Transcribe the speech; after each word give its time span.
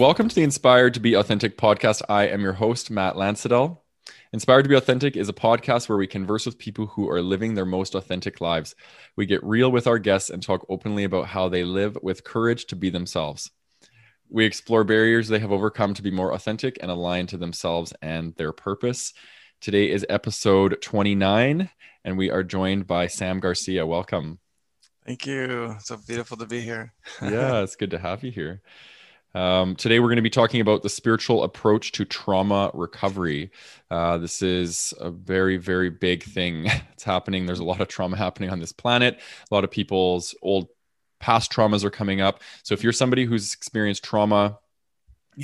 Welcome 0.00 0.30
to 0.30 0.34
the 0.34 0.42
Inspired 0.42 0.94
to 0.94 1.00
Be 1.00 1.12
Authentic 1.12 1.58
podcast. 1.58 2.00
I 2.08 2.26
am 2.28 2.40
your 2.40 2.54
host, 2.54 2.90
Matt 2.90 3.16
Lansadell. 3.16 3.80
Inspired 4.32 4.62
to 4.62 4.70
Be 4.70 4.74
Authentic 4.74 5.14
is 5.14 5.28
a 5.28 5.34
podcast 5.34 5.90
where 5.90 5.98
we 5.98 6.06
converse 6.06 6.46
with 6.46 6.56
people 6.56 6.86
who 6.86 7.06
are 7.10 7.20
living 7.20 7.54
their 7.54 7.66
most 7.66 7.94
authentic 7.94 8.40
lives. 8.40 8.74
We 9.14 9.26
get 9.26 9.44
real 9.44 9.70
with 9.70 9.86
our 9.86 9.98
guests 9.98 10.30
and 10.30 10.42
talk 10.42 10.64
openly 10.70 11.04
about 11.04 11.26
how 11.26 11.50
they 11.50 11.64
live 11.64 11.98
with 12.02 12.24
courage 12.24 12.64
to 12.68 12.76
be 12.76 12.88
themselves. 12.88 13.50
We 14.30 14.46
explore 14.46 14.84
barriers 14.84 15.28
they 15.28 15.38
have 15.38 15.52
overcome 15.52 15.92
to 15.92 16.02
be 16.02 16.10
more 16.10 16.32
authentic 16.32 16.78
and 16.80 16.90
aligned 16.90 17.28
to 17.28 17.36
themselves 17.36 17.92
and 18.00 18.34
their 18.36 18.52
purpose. 18.52 19.12
Today 19.60 19.90
is 19.90 20.06
episode 20.08 20.80
29, 20.80 21.68
and 22.06 22.16
we 22.16 22.30
are 22.30 22.42
joined 22.42 22.86
by 22.86 23.06
Sam 23.06 23.38
Garcia. 23.38 23.86
Welcome. 23.86 24.38
Thank 25.04 25.26
you. 25.26 25.76
So 25.80 25.98
beautiful 25.98 26.38
to 26.38 26.46
be 26.46 26.62
here. 26.62 26.94
yeah, 27.20 27.60
it's 27.62 27.76
good 27.76 27.90
to 27.90 27.98
have 27.98 28.24
you 28.24 28.30
here. 28.30 28.62
Um, 29.34 29.76
today, 29.76 30.00
we're 30.00 30.08
going 30.08 30.16
to 30.16 30.22
be 30.22 30.30
talking 30.30 30.60
about 30.60 30.82
the 30.82 30.88
spiritual 30.88 31.44
approach 31.44 31.92
to 31.92 32.04
trauma 32.04 32.70
recovery. 32.74 33.50
Uh, 33.90 34.18
this 34.18 34.42
is 34.42 34.92
a 34.98 35.10
very, 35.10 35.56
very 35.56 35.90
big 35.90 36.22
thing. 36.22 36.68
It's 36.92 37.04
happening. 37.04 37.46
There's 37.46 37.60
a 37.60 37.64
lot 37.64 37.80
of 37.80 37.88
trauma 37.88 38.18
happening 38.18 38.50
on 38.50 38.60
this 38.60 38.72
planet. 38.72 39.18
A 39.50 39.54
lot 39.54 39.64
of 39.64 39.70
people's 39.70 40.34
old 40.42 40.68
past 41.18 41.50
traumas 41.50 41.82
are 41.82 41.90
coming 41.90 42.20
up. 42.20 42.42
So, 42.62 42.74
if 42.74 42.82
you're 42.82 42.92
somebody 42.92 43.24
who's 43.24 43.54
experienced 43.54 44.04
trauma, 44.04 44.58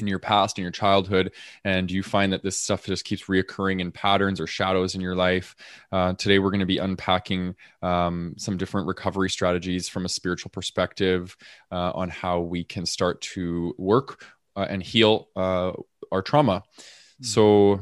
in 0.01 0.07
your 0.07 0.19
past 0.19 0.59
in 0.59 0.63
your 0.63 0.73
childhood 0.73 1.33
and 1.65 1.91
you 1.91 2.03
find 2.03 2.33
that 2.33 2.43
this 2.43 2.59
stuff 2.59 2.85
just 2.85 3.05
keeps 3.05 3.25
reoccurring 3.25 3.81
in 3.81 3.93
patterns 3.93 4.41
or 4.41 4.47
shadows 4.47 4.95
in 4.95 5.01
your 5.01 5.15
life. 5.15 5.55
Uh, 5.93 6.13
today 6.15 6.39
we're 6.39 6.51
going 6.51 6.61
to 6.61 6.67
be 6.67 6.79
unpacking 6.79 7.55
um, 7.83 8.35
some 8.37 8.57
different 8.57 8.87
recovery 8.87 9.31
strategies 9.31 9.89
from 9.89 10.05
a 10.05 10.09
spiritual 10.09 10.51
perspective 10.51 11.37
uh, 11.73 11.93
on 11.95 12.11
how 12.11 12.41
we 12.41 12.65
can 12.65 12.87
start 12.87 13.21
to 13.21 13.75
work 13.79 14.25
uh, 14.57 14.67
and 14.69 14.83
heal 14.83 15.29
uh, 15.37 15.73
our 16.13 16.23
trauma. 16.23 16.63
Mm-hmm. 16.63 17.25
so 17.25 17.81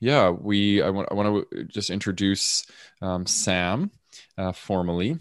yeah 0.00 0.28
we 0.28 0.82
i 0.82 0.90
want, 0.90 1.08
I 1.10 1.14
want 1.14 1.50
to 1.50 1.64
just 1.64 1.88
introduce 1.88 2.66
um, 3.00 3.24
sam 3.24 3.90
uh, 4.36 4.52
formally 4.52 5.16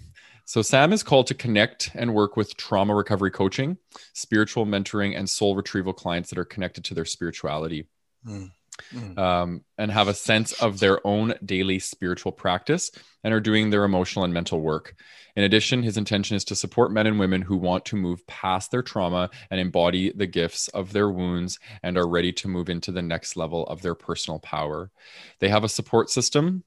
so, 0.50 0.64
Sam 0.64 0.92
is 0.94 1.03
called 1.03 1.28
to 1.28 1.36
connect 1.36 1.92
and 1.94 2.16
work 2.16 2.36
with 2.36 2.58
trauma 2.58 2.95
recovery 2.95 3.30
coaching, 3.30 3.78
spiritual 4.14 4.66
mentoring, 4.66 5.16
and 5.16 5.30
soul 5.30 5.55
retrieval 5.55 5.94
clients 5.94 6.31
that 6.31 6.39
are 6.39 6.44
connected 6.44 6.83
to 6.86 6.95
their 6.95 7.05
spirituality 7.05 7.88
mm. 8.25 8.50
Mm. 8.92 9.16
Um, 9.20 9.64
and 9.77 9.92
have 9.92 10.08
a 10.08 10.14
sense 10.16 10.53
of 10.53 10.80
their 10.80 11.05
own 11.05 11.36
daily 11.45 11.77
spiritual 11.77 12.31
practice 12.31 12.89
and 13.23 13.31
are 13.31 13.39
doing 13.39 13.70
their 13.70 13.83
emotional 13.83 14.25
and 14.25 14.33
mental 14.33 14.59
work. 14.59 14.95
In 15.36 15.44
addition, 15.44 15.83
his 15.83 15.97
intention 15.97 16.36
is 16.36 16.45
to 16.45 16.55
support 16.55 16.92
men 16.92 17.05
and 17.05 17.20
women 17.20 17.44
who 17.44 17.55
want 17.55 17.86
to 17.86 17.95
move 17.95 18.25
past 18.25 18.72
their 18.72 18.81
trauma 18.81 19.30
and 19.52 19.59
embody 19.59 20.11
the 20.11 20.25
gifts 20.25 20.67
of 20.70 20.94
their 20.94 21.11
wounds 21.11 21.59
and 21.83 21.95
are 21.95 22.09
ready 22.09 22.31
to 22.33 22.47
move 22.47 22.70
into 22.70 22.92
the 22.92 23.03
next 23.03 23.38
level 23.38 23.67
of 23.67 23.83
their 23.83 23.94
personal 23.94 24.39
power. 24.39 24.89
They 25.38 25.50
have 25.50 25.64
a 25.64 25.70
support 25.70 26.09
system 26.09 26.64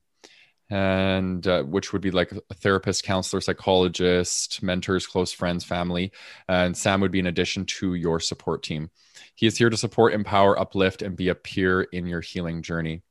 and 0.72 1.46
uh, 1.46 1.62
which 1.64 1.92
would 1.92 2.00
be 2.00 2.10
like 2.10 2.32
a 2.32 2.54
therapist, 2.54 3.04
counselor, 3.04 3.42
psychologist, 3.42 4.62
mentors, 4.62 5.06
close 5.06 5.30
friends, 5.30 5.64
family. 5.64 6.12
And 6.48 6.74
Sam 6.74 7.02
would 7.02 7.10
be 7.10 7.18
in 7.18 7.26
addition 7.26 7.66
to 7.66 7.92
your 7.92 8.18
support 8.20 8.62
team. 8.62 8.90
He 9.34 9.46
is 9.46 9.58
here 9.58 9.68
to 9.68 9.76
support, 9.76 10.14
empower, 10.14 10.58
uplift, 10.58 11.02
and 11.02 11.14
be 11.14 11.28
a 11.28 11.34
peer 11.34 11.82
in 11.82 12.06
your 12.06 12.22
healing 12.22 12.62
journey. 12.62 13.02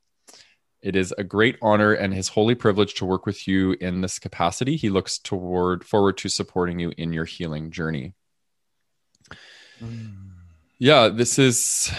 It 0.81 0.95
is 0.95 1.13
a 1.19 1.23
great 1.23 1.57
honor 1.61 1.93
and 1.93 2.11
his 2.11 2.29
holy 2.29 2.55
privilege 2.55 2.95
to 2.95 3.05
work 3.05 3.27
with 3.27 3.47
you 3.47 3.73
in 3.79 4.01
this 4.01 4.17
capacity. 4.17 4.75
He 4.75 4.89
looks 4.89 5.19
toward 5.19 5.83
forward 5.83 6.17
to 6.17 6.29
supporting 6.29 6.79
you 6.79 6.91
in 6.97 7.13
your 7.13 7.25
healing 7.25 7.69
journey. 7.69 8.15
Mm. 9.79 10.15
Yeah, 10.79 11.09
this 11.09 11.37
is 11.37 11.93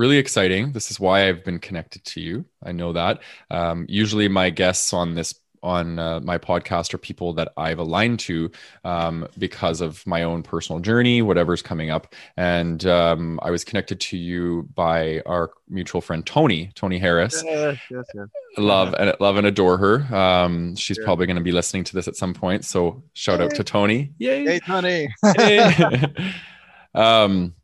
really 0.00 0.16
exciting. 0.16 0.72
This 0.72 0.90
is 0.90 0.98
why 0.98 1.28
I've 1.28 1.44
been 1.44 1.58
connected 1.58 2.02
to 2.06 2.20
you. 2.22 2.46
I 2.62 2.72
know 2.72 2.94
that. 2.94 3.20
Um, 3.50 3.84
usually, 3.86 4.28
my 4.28 4.48
guests 4.48 4.94
on 4.94 5.14
this 5.14 5.34
on 5.62 5.98
uh, 5.98 6.20
my 6.20 6.38
podcast 6.38 6.94
are 6.94 6.98
people 6.98 7.34
that 7.34 7.52
I've 7.58 7.78
aligned 7.78 8.18
to 8.20 8.50
um, 8.82 9.28
because 9.36 9.82
of 9.82 10.06
my 10.06 10.22
own 10.22 10.42
personal 10.42 10.80
journey, 10.80 11.20
whatever's 11.20 11.60
coming 11.60 11.90
up. 11.90 12.14
And 12.38 12.86
um, 12.86 13.38
I 13.42 13.50
was 13.50 13.62
connected 13.62 14.00
to 14.00 14.16
you 14.16 14.70
by 14.74 15.20
our 15.26 15.50
mutual 15.68 16.00
friend 16.00 16.24
Tony, 16.24 16.72
Tony 16.74 16.98
Harris. 16.98 17.42
Yes, 17.44 17.78
yes, 17.90 18.04
yes. 18.14 18.26
Love 18.56 18.94
and 18.98 19.14
love 19.20 19.36
and 19.36 19.46
adore 19.46 19.76
her. 19.76 20.16
Um, 20.16 20.76
she's 20.76 20.96
yeah. 20.98 21.04
probably 21.04 21.26
going 21.26 21.36
to 21.36 21.42
be 21.42 21.52
listening 21.52 21.84
to 21.84 21.94
this 21.94 22.08
at 22.08 22.16
some 22.16 22.32
point. 22.32 22.64
So 22.64 23.02
shout 23.12 23.40
hey. 23.40 23.44
out 23.44 23.54
to 23.56 23.62
Tony. 23.62 24.12
Yay, 24.16 24.44
hey 24.44 24.60
Tony. 24.60 25.14
hey. 25.36 26.06
um, 26.94 27.54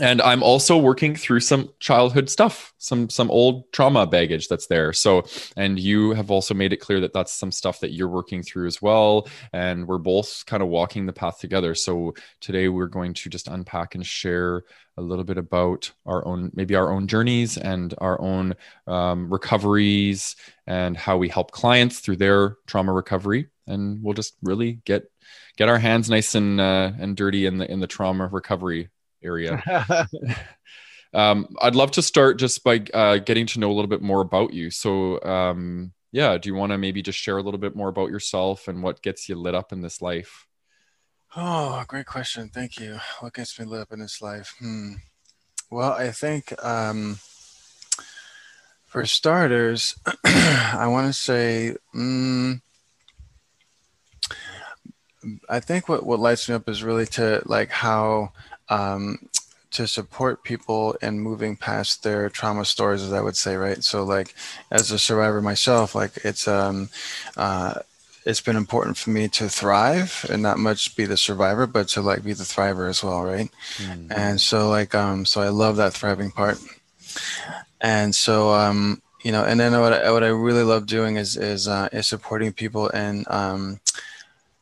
and 0.00 0.22
i'm 0.22 0.42
also 0.42 0.76
working 0.76 1.14
through 1.14 1.40
some 1.40 1.68
childhood 1.80 2.30
stuff 2.30 2.72
some 2.82 3.08
some 3.08 3.30
old 3.30 3.70
trauma 3.72 4.06
baggage 4.06 4.48
that's 4.48 4.66
there. 4.66 4.92
So 4.92 5.24
and 5.56 5.78
you 5.78 6.12
have 6.14 6.30
also 6.30 6.52
made 6.52 6.72
it 6.72 6.78
clear 6.78 7.00
that 7.00 7.12
that's 7.12 7.32
some 7.32 7.52
stuff 7.52 7.78
that 7.80 7.92
you're 7.92 8.08
working 8.08 8.42
through 8.42 8.66
as 8.66 8.82
well. 8.82 9.28
And 9.52 9.86
we're 9.86 9.98
both 9.98 10.44
kind 10.46 10.62
of 10.62 10.68
walking 10.68 11.06
the 11.06 11.12
path 11.12 11.38
together. 11.38 11.76
So 11.76 12.14
today 12.40 12.68
we're 12.68 12.88
going 12.88 13.14
to 13.14 13.30
just 13.30 13.46
unpack 13.46 13.94
and 13.94 14.04
share 14.04 14.64
a 14.96 15.02
little 15.02 15.24
bit 15.24 15.38
about 15.38 15.92
our 16.04 16.26
own 16.26 16.50
maybe 16.54 16.74
our 16.74 16.92
own 16.92 17.06
journeys 17.06 17.56
and 17.56 17.94
our 17.98 18.20
own 18.20 18.54
um, 18.88 19.32
recoveries 19.32 20.34
and 20.66 20.96
how 20.96 21.16
we 21.16 21.28
help 21.28 21.52
clients 21.52 22.00
through 22.00 22.16
their 22.16 22.56
trauma 22.66 22.92
recovery. 22.92 23.48
And 23.68 24.02
we'll 24.02 24.14
just 24.14 24.34
really 24.42 24.80
get 24.84 25.04
get 25.56 25.68
our 25.68 25.78
hands 25.78 26.10
nice 26.10 26.34
and 26.34 26.60
uh, 26.60 26.90
and 26.98 27.16
dirty 27.16 27.46
in 27.46 27.58
the 27.58 27.70
in 27.70 27.78
the 27.78 27.86
trauma 27.86 28.26
recovery 28.26 28.88
area. 29.22 29.62
um, 31.14 31.48
I'd 31.60 31.74
love 31.74 31.90
to 31.92 32.02
start 32.02 32.38
just 32.38 32.64
by 32.64 32.84
uh, 32.92 33.18
getting 33.18 33.46
to 33.48 33.60
know 33.60 33.70
a 33.70 33.74
little 33.74 33.88
bit 33.88 34.02
more 34.02 34.20
about 34.20 34.52
you. 34.52 34.70
So, 34.70 35.22
um, 35.22 35.92
yeah, 36.12 36.36
do 36.38 36.48
you 36.48 36.54
want 36.54 36.72
to 36.72 36.78
maybe 36.78 37.02
just 37.02 37.18
share 37.18 37.38
a 37.38 37.42
little 37.42 37.60
bit 37.60 37.74
more 37.74 37.88
about 37.88 38.10
yourself 38.10 38.68
and 38.68 38.82
what 38.82 39.02
gets 39.02 39.28
you 39.28 39.34
lit 39.34 39.54
up 39.54 39.72
in 39.72 39.80
this 39.80 40.02
life? 40.02 40.46
Oh, 41.34 41.82
great 41.88 42.06
question. 42.06 42.50
Thank 42.50 42.78
you. 42.78 42.98
What 43.20 43.32
gets 43.32 43.58
me 43.58 43.64
lit 43.64 43.80
up 43.80 43.92
in 43.92 44.00
this 44.00 44.20
life? 44.20 44.54
Hmm. 44.58 44.94
Well, 45.70 45.92
I 45.92 46.10
think 46.10 46.52
um, 46.62 47.18
for 48.84 49.06
starters, 49.06 49.96
I 50.24 50.86
want 50.88 51.06
to 51.06 51.14
say, 51.14 51.76
mm, 51.94 52.60
I 55.48 55.60
think 55.60 55.88
what, 55.88 56.04
what 56.04 56.20
lights 56.20 56.48
me 56.48 56.54
up 56.54 56.68
is 56.68 56.82
really 56.82 57.06
to 57.06 57.42
like 57.46 57.70
how 57.70 58.32
um, 58.72 59.18
to 59.72 59.86
support 59.86 60.44
people 60.44 60.94
in 61.02 61.20
moving 61.20 61.56
past 61.56 62.02
their 62.02 62.28
trauma 62.28 62.64
stories, 62.64 63.02
as 63.02 63.12
I 63.12 63.20
would 63.20 63.36
say, 63.36 63.56
right? 63.56 63.82
So, 63.82 64.04
like, 64.04 64.34
as 64.70 64.90
a 64.90 64.98
survivor 64.98 65.40
myself, 65.40 65.94
like, 65.94 66.12
it's 66.24 66.46
um, 66.46 66.88
uh, 67.36 67.74
it's 68.24 68.40
been 68.40 68.56
important 68.56 68.96
for 68.96 69.10
me 69.10 69.28
to 69.28 69.48
thrive 69.48 70.24
and 70.30 70.42
not 70.42 70.58
much 70.58 70.96
be 70.96 71.06
the 71.06 71.16
survivor, 71.16 71.66
but 71.66 71.88
to 71.88 72.00
like 72.00 72.22
be 72.22 72.32
the 72.32 72.44
thriver 72.44 72.88
as 72.88 73.02
well, 73.02 73.22
right? 73.22 73.50
Mm-hmm. 73.78 74.12
And 74.12 74.40
so, 74.40 74.68
like, 74.68 74.94
um, 74.94 75.26
so 75.26 75.42
I 75.42 75.48
love 75.48 75.76
that 75.76 75.92
thriving 75.92 76.30
part. 76.30 76.58
And 77.80 78.14
so, 78.14 78.52
um, 78.52 79.02
you 79.24 79.32
know, 79.32 79.44
and 79.44 79.58
then 79.58 79.78
what 79.80 79.92
I, 79.92 80.10
what 80.12 80.22
I 80.22 80.28
really 80.28 80.62
love 80.62 80.86
doing 80.86 81.16
is 81.16 81.36
is 81.36 81.66
uh, 81.66 81.88
is 81.92 82.06
supporting 82.06 82.52
people 82.52 82.88
and 82.90 83.26
um, 83.28 83.80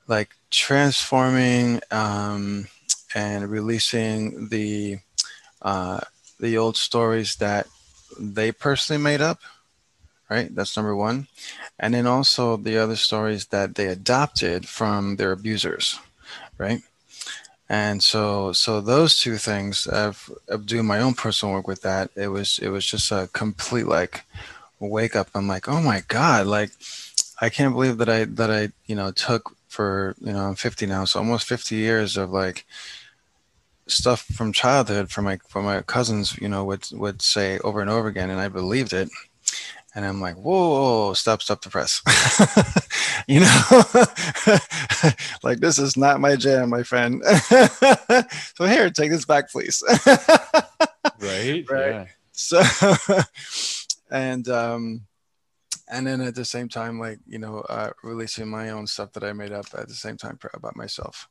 like 0.09 0.37
transforming 0.50 1.80
um 1.91 2.66
and 3.15 3.51
releasing 3.51 4.48
the 4.48 4.98
uh, 5.62 6.01
the 6.39 6.57
old 6.57 6.77
stories 6.77 7.36
that 7.36 7.66
they 8.18 8.53
personally 8.53 9.03
made 9.03 9.21
up 9.21 9.41
right? 10.30 10.54
That's 10.54 10.77
number 10.77 10.95
one. 10.95 11.27
And 11.80 11.92
then 11.92 12.07
also 12.07 12.57
the 12.57 12.78
other 12.78 12.95
stories 12.95 13.47
that 13.47 13.74
they 13.74 13.89
adopted 13.89 14.68
from 14.68 15.16
their 15.16 15.33
abusers 15.33 15.98
right? 16.60 16.83
And 17.68 18.03
so 18.03 18.53
so 18.53 18.80
those 18.80 19.18
two 19.18 19.36
things 19.36 19.86
of, 19.86 20.30
of 20.48 20.66
doing 20.66 20.86
my 20.86 21.01
own 21.01 21.15
personal 21.15 21.54
work 21.54 21.66
with 21.66 21.83
that. 21.83 22.10
It 22.16 22.28
was 22.28 22.59
it 22.60 22.68
was 22.68 22.84
just 22.84 23.10
a 23.10 23.28
complete 23.33 23.86
like 23.86 24.24
wake 24.78 25.16
up. 25.16 25.28
I'm 25.34 25.48
like 25.48 25.68
oh 25.68 25.80
my 25.80 26.03
god 26.09 26.47
like 26.47 26.71
i 27.41 27.48
can't 27.48 27.74
believe 27.74 27.98
that 27.98 28.09
i 28.09 28.24
that 28.24 28.51
i 28.51 28.68
you 28.86 28.95
know 28.95 29.10
took 29.13 29.56
for 29.68 30.15
you 30.21 30.33
know 30.33 30.41
i'm 30.41 30.54
50 30.54 30.86
now 30.86 31.04
so 31.04 31.21
almost 31.21 31.47
50 31.47 31.74
years 31.77 32.16
of 32.16 32.30
like 32.30 32.66
stuff 33.91 34.22
from 34.22 34.53
childhood 34.53 35.10
from 35.10 35.25
my 35.25 35.39
from 35.48 35.65
my 35.65 35.83
cousins, 35.83 36.37
you 36.39 36.48
know, 36.48 36.65
would 36.65 36.87
would 36.92 37.22
say 37.22 37.59
over 37.60 37.81
and 37.81 37.91
over 37.91 38.09
again, 38.09 38.31
and 38.31 38.41
I 38.41 38.48
believed 38.48 38.92
it. 38.92 39.09
And 39.95 40.04
I'm 40.04 40.21
like, 40.21 40.37
whoa, 40.37 40.69
whoa 40.69 41.15
stop, 41.15 41.42
stop 41.42 41.63
the 41.63 41.69
press. 41.69 42.01
you 43.27 43.41
know, 43.41 45.09
like 45.42 45.59
this 45.59 45.78
is 45.78 45.97
not 45.97 46.21
my 46.21 46.37
jam, 46.37 46.71
my 46.71 46.84
friend. 46.84 47.22
so 48.54 48.66
here, 48.66 48.89
take 48.91 49.10
this 49.10 49.25
back, 49.25 49.51
please. 49.51 49.83
right. 51.21 51.65
Right. 51.69 51.95
Yeah. 51.95 52.04
So, 52.33 52.63
and 54.10 54.48
um, 54.48 55.03
and 55.91 56.07
then 56.07 56.21
at 56.21 56.37
the 56.37 56.45
same 56.45 56.69
time, 56.69 57.01
like 57.01 57.19
you 57.27 57.39
know, 57.39 57.60
uh, 57.69 57.91
releasing 58.04 58.48
my 58.48 58.71
own 58.71 58.87
stuff 58.87 59.13
that 59.15 59.25
I 59.25 59.33
made 59.33 59.53
up 59.53 59.66
at 59.77 59.89
the 59.89 59.95
same 59.95 60.16
time 60.16 60.39
about 60.54 60.77
myself 60.77 61.28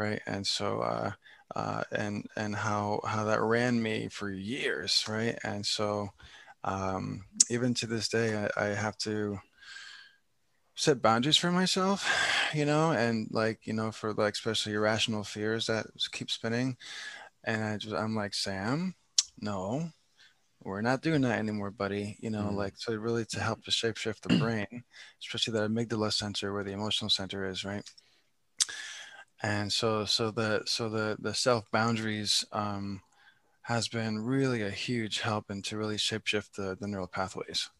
right? 0.00 0.22
And 0.26 0.46
so, 0.46 0.80
uh, 0.80 1.12
uh, 1.56 1.82
and 1.92 2.26
and 2.36 2.54
how 2.54 3.00
how 3.04 3.24
that 3.24 3.40
ran 3.40 3.82
me 3.82 4.08
for 4.08 4.30
years, 4.30 5.04
right? 5.08 5.36
And 5.44 5.64
so, 5.64 6.10
um, 6.64 7.24
even 7.48 7.74
to 7.74 7.86
this 7.86 8.08
day, 8.08 8.48
I, 8.56 8.66
I 8.66 8.66
have 8.74 8.96
to 8.98 9.38
set 10.74 11.02
boundaries 11.02 11.36
for 11.36 11.50
myself, 11.50 12.08
you 12.54 12.64
know, 12.64 12.92
and 12.92 13.28
like 13.30 13.66
you 13.66 13.72
know, 13.72 13.90
for 13.92 14.12
like 14.14 14.34
especially 14.34 14.74
irrational 14.74 15.24
fears 15.24 15.66
that 15.66 15.86
keep 16.12 16.30
spinning, 16.30 16.76
and 17.44 17.64
I 17.64 17.76
just 17.78 17.94
I'm 17.94 18.14
like 18.14 18.34
Sam, 18.34 18.94
no, 19.40 19.90
we're 20.62 20.82
not 20.82 21.02
doing 21.02 21.22
that 21.22 21.38
anymore, 21.38 21.70
buddy. 21.70 22.16
You 22.20 22.30
know, 22.30 22.50
mm. 22.52 22.54
like 22.54 22.74
so 22.76 22.94
really 22.94 23.24
to 23.26 23.40
help 23.40 23.64
to 23.64 23.70
shapeshift 23.70 24.20
the 24.20 24.38
brain, 24.38 24.84
especially 25.20 25.54
the 25.54 25.68
amygdala 25.68 26.12
center 26.12 26.52
where 26.52 26.64
the 26.64 26.72
emotional 26.72 27.10
center 27.10 27.46
is, 27.46 27.64
right? 27.64 27.84
And 29.42 29.72
so 29.72 30.04
so 30.04 30.30
the 30.30 30.62
so 30.66 30.88
the 30.88 31.16
the 31.18 31.34
self 31.34 31.70
boundaries 31.70 32.44
um, 32.52 33.00
has 33.62 33.88
been 33.88 34.18
really 34.18 34.62
a 34.62 34.70
huge 34.70 35.20
help 35.20 35.50
into 35.50 35.78
really 35.78 35.96
shapeshift 35.96 36.52
the, 36.56 36.76
the 36.78 36.86
neural 36.86 37.06
pathways. 37.06 37.70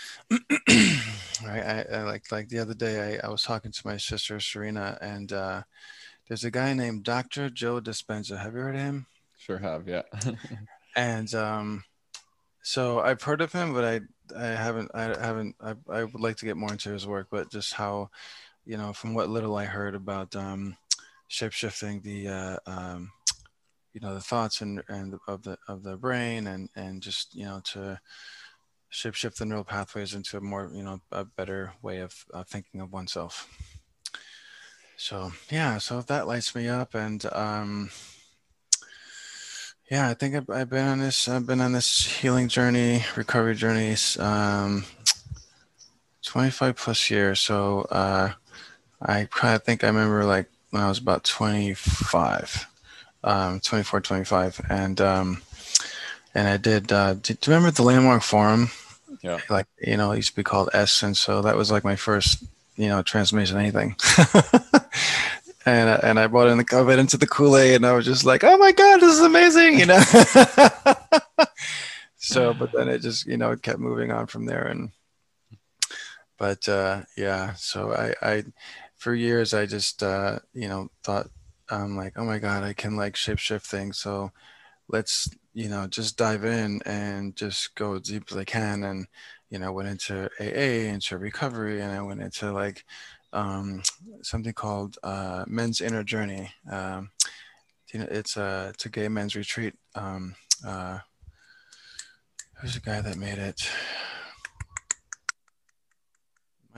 right. 0.30 0.42
I, 1.46 1.86
I, 1.92 2.02
like 2.02 2.30
like 2.30 2.48
the 2.48 2.58
other 2.58 2.74
day 2.74 3.18
I, 3.18 3.26
I 3.26 3.30
was 3.30 3.42
talking 3.42 3.72
to 3.72 3.86
my 3.86 3.96
sister 3.96 4.38
Serena 4.40 4.98
and 5.00 5.32
uh, 5.32 5.62
there's 6.28 6.44
a 6.44 6.50
guy 6.50 6.74
named 6.74 7.04
Dr. 7.04 7.48
Joe 7.48 7.80
Dispenza. 7.80 8.38
Have 8.38 8.54
you 8.54 8.60
heard 8.60 8.74
of 8.74 8.80
him? 8.82 9.06
Sure 9.38 9.58
have, 9.58 9.88
yeah. 9.88 10.02
and 10.96 11.34
um, 11.34 11.84
so 12.62 13.00
I've 13.00 13.22
heard 13.22 13.40
of 13.40 13.52
him, 13.52 13.72
but 13.72 13.84
I 13.84 14.00
I 14.36 14.48
haven't 14.48 14.90
I 14.94 15.02
haven't 15.02 15.56
I, 15.60 15.74
I 15.90 16.04
would 16.04 16.20
like 16.20 16.36
to 16.36 16.44
get 16.44 16.56
more 16.56 16.70
into 16.70 16.92
his 16.92 17.06
work, 17.06 17.28
but 17.30 17.50
just 17.50 17.72
how, 17.72 18.10
you 18.66 18.76
know, 18.76 18.92
from 18.92 19.14
what 19.14 19.30
little 19.30 19.56
I 19.56 19.64
heard 19.64 19.94
about 19.94 20.36
um, 20.36 20.76
shapeshifting 21.30 22.02
the 22.02 22.28
uh, 22.28 22.56
um, 22.66 23.12
you 23.92 24.00
know 24.00 24.14
the 24.14 24.20
thoughts 24.20 24.60
and 24.60 24.82
and 24.88 25.18
of 25.26 25.42
the 25.42 25.58
of 25.68 25.82
the 25.82 25.96
brain 25.96 26.46
and 26.46 26.68
and 26.76 27.02
just 27.02 27.34
you 27.34 27.44
know 27.44 27.60
to 27.64 28.00
shapeshift 28.92 29.36
the 29.36 29.44
neural 29.44 29.64
pathways 29.64 30.14
into 30.14 30.36
a 30.36 30.40
more 30.40 30.70
you 30.72 30.82
know 30.82 31.00
a 31.12 31.24
better 31.24 31.72
way 31.82 31.98
of 31.98 32.24
uh, 32.32 32.44
thinking 32.44 32.80
of 32.80 32.92
oneself. 32.92 33.48
So 34.96 35.32
yeah, 35.50 35.78
so 35.78 36.00
that 36.02 36.26
lights 36.26 36.54
me 36.54 36.68
up 36.68 36.94
and. 36.94 37.24
Um, 37.32 37.90
yeah, 39.90 40.10
I 40.10 40.14
think 40.14 40.34
I've, 40.34 40.50
I've, 40.50 40.68
been 40.68 40.86
on 40.86 40.98
this. 40.98 41.28
I've 41.28 41.46
been 41.46 41.62
on 41.62 41.72
this 41.72 42.20
healing 42.20 42.48
journey, 42.48 43.06
recovery 43.16 43.54
journey, 43.54 43.96
um, 44.18 44.84
25 46.22 46.76
plus 46.76 47.10
years. 47.10 47.40
So 47.40 47.86
uh, 47.90 48.32
I 49.00 49.28
kind 49.30 49.54
of 49.54 49.62
think 49.62 49.82
I 49.82 49.86
remember 49.86 50.26
like 50.26 50.50
when 50.70 50.82
I 50.82 50.88
was 50.88 50.98
about 50.98 51.24
25, 51.24 52.66
um, 53.24 53.60
24, 53.60 54.00
25, 54.00 54.60
and 54.68 55.00
um, 55.00 55.42
and 56.34 56.48
I 56.48 56.56
did. 56.56 56.92
Uh, 56.92 57.14
do 57.14 57.32
you 57.32 57.38
remember 57.46 57.70
the 57.70 57.82
Landmark 57.82 58.22
Forum? 58.22 58.70
Yeah. 59.22 59.38
Like 59.48 59.66
you 59.80 59.96
know, 59.96 60.12
it 60.12 60.16
used 60.16 60.30
to 60.30 60.36
be 60.36 60.44
called 60.44 60.70
est, 60.74 61.02
and 61.02 61.16
so 61.16 61.42
that 61.42 61.56
was 61.56 61.70
like 61.70 61.84
my 61.84 61.96
first 61.96 62.44
you 62.76 62.88
know 62.88 63.02
transmission 63.02 63.58
anything. 63.58 63.96
and 65.66 65.88
uh, 65.88 66.00
and 66.02 66.20
I 66.20 66.26
brought 66.26 66.48
in 66.48 66.58
the 66.58 66.66
I 66.72 66.82
went 66.82 67.00
into 67.00 67.16
the 67.16 67.26
Kool 67.26 67.56
Aid, 67.56 67.76
and 67.76 67.86
I 67.86 67.92
was 67.92 68.04
just 68.04 68.24
like, 68.24 68.44
oh 68.44 68.56
my 68.56 68.72
god, 68.72 69.00
this 69.00 69.14
is 69.14 69.20
amazing, 69.20 69.78
you 69.78 69.86
know. 69.86 70.00
so, 72.16 72.54
but 72.54 72.72
then 72.72 72.88
it 72.88 73.00
just 73.00 73.26
you 73.26 73.36
know 73.36 73.52
it 73.52 73.62
kept 73.62 73.80
moving 73.80 74.12
on 74.12 74.26
from 74.26 74.46
there, 74.46 74.66
and 74.66 74.90
but 76.38 76.68
uh, 76.68 77.02
yeah, 77.16 77.54
so 77.54 77.92
I 77.92 78.14
I 78.22 78.44
for 78.98 79.14
years 79.14 79.54
I 79.54 79.66
just 79.66 80.02
uh, 80.02 80.40
you 80.52 80.68
know 80.68 80.90
thought 81.02 81.28
I'm 81.70 81.96
like, 81.96 82.14
oh 82.16 82.24
my 82.24 82.38
god, 82.38 82.64
I 82.64 82.72
can 82.72 82.96
like 82.96 83.14
shapeshift 83.14 83.66
things, 83.66 83.98
so 83.98 84.32
let's 84.88 85.28
you 85.54 85.68
know 85.68 85.86
just 85.86 86.16
dive 86.16 86.44
in 86.44 86.80
and 86.84 87.34
just 87.36 87.74
go 87.74 87.94
as 87.94 88.02
deep 88.02 88.24
as 88.30 88.36
I 88.36 88.44
can, 88.44 88.84
and 88.84 89.06
you 89.50 89.58
know 89.58 89.72
went 89.72 89.88
into 89.88 90.28
AA, 90.40 90.92
into 90.92 91.18
recovery, 91.18 91.80
and 91.80 91.92
I 91.92 92.02
went 92.02 92.20
into 92.20 92.52
like 92.52 92.84
um, 93.32 93.82
something 94.22 94.52
called 94.52 94.98
uh, 95.02 95.44
Men's 95.46 95.80
Inner 95.80 96.04
Journey. 96.04 96.50
Um, 96.70 97.10
you 97.92 98.00
know, 98.00 98.08
it's 98.10 98.36
a 98.36 98.70
it's 98.74 98.86
a 98.86 98.90
gay 98.90 99.08
men's 99.08 99.36
retreat. 99.36 99.74
Um, 99.94 100.34
uh, 100.66 100.98
who's 102.60 102.74
the 102.74 102.80
guy 102.80 103.00
that 103.00 103.16
made 103.16 103.38
it? 103.38 103.70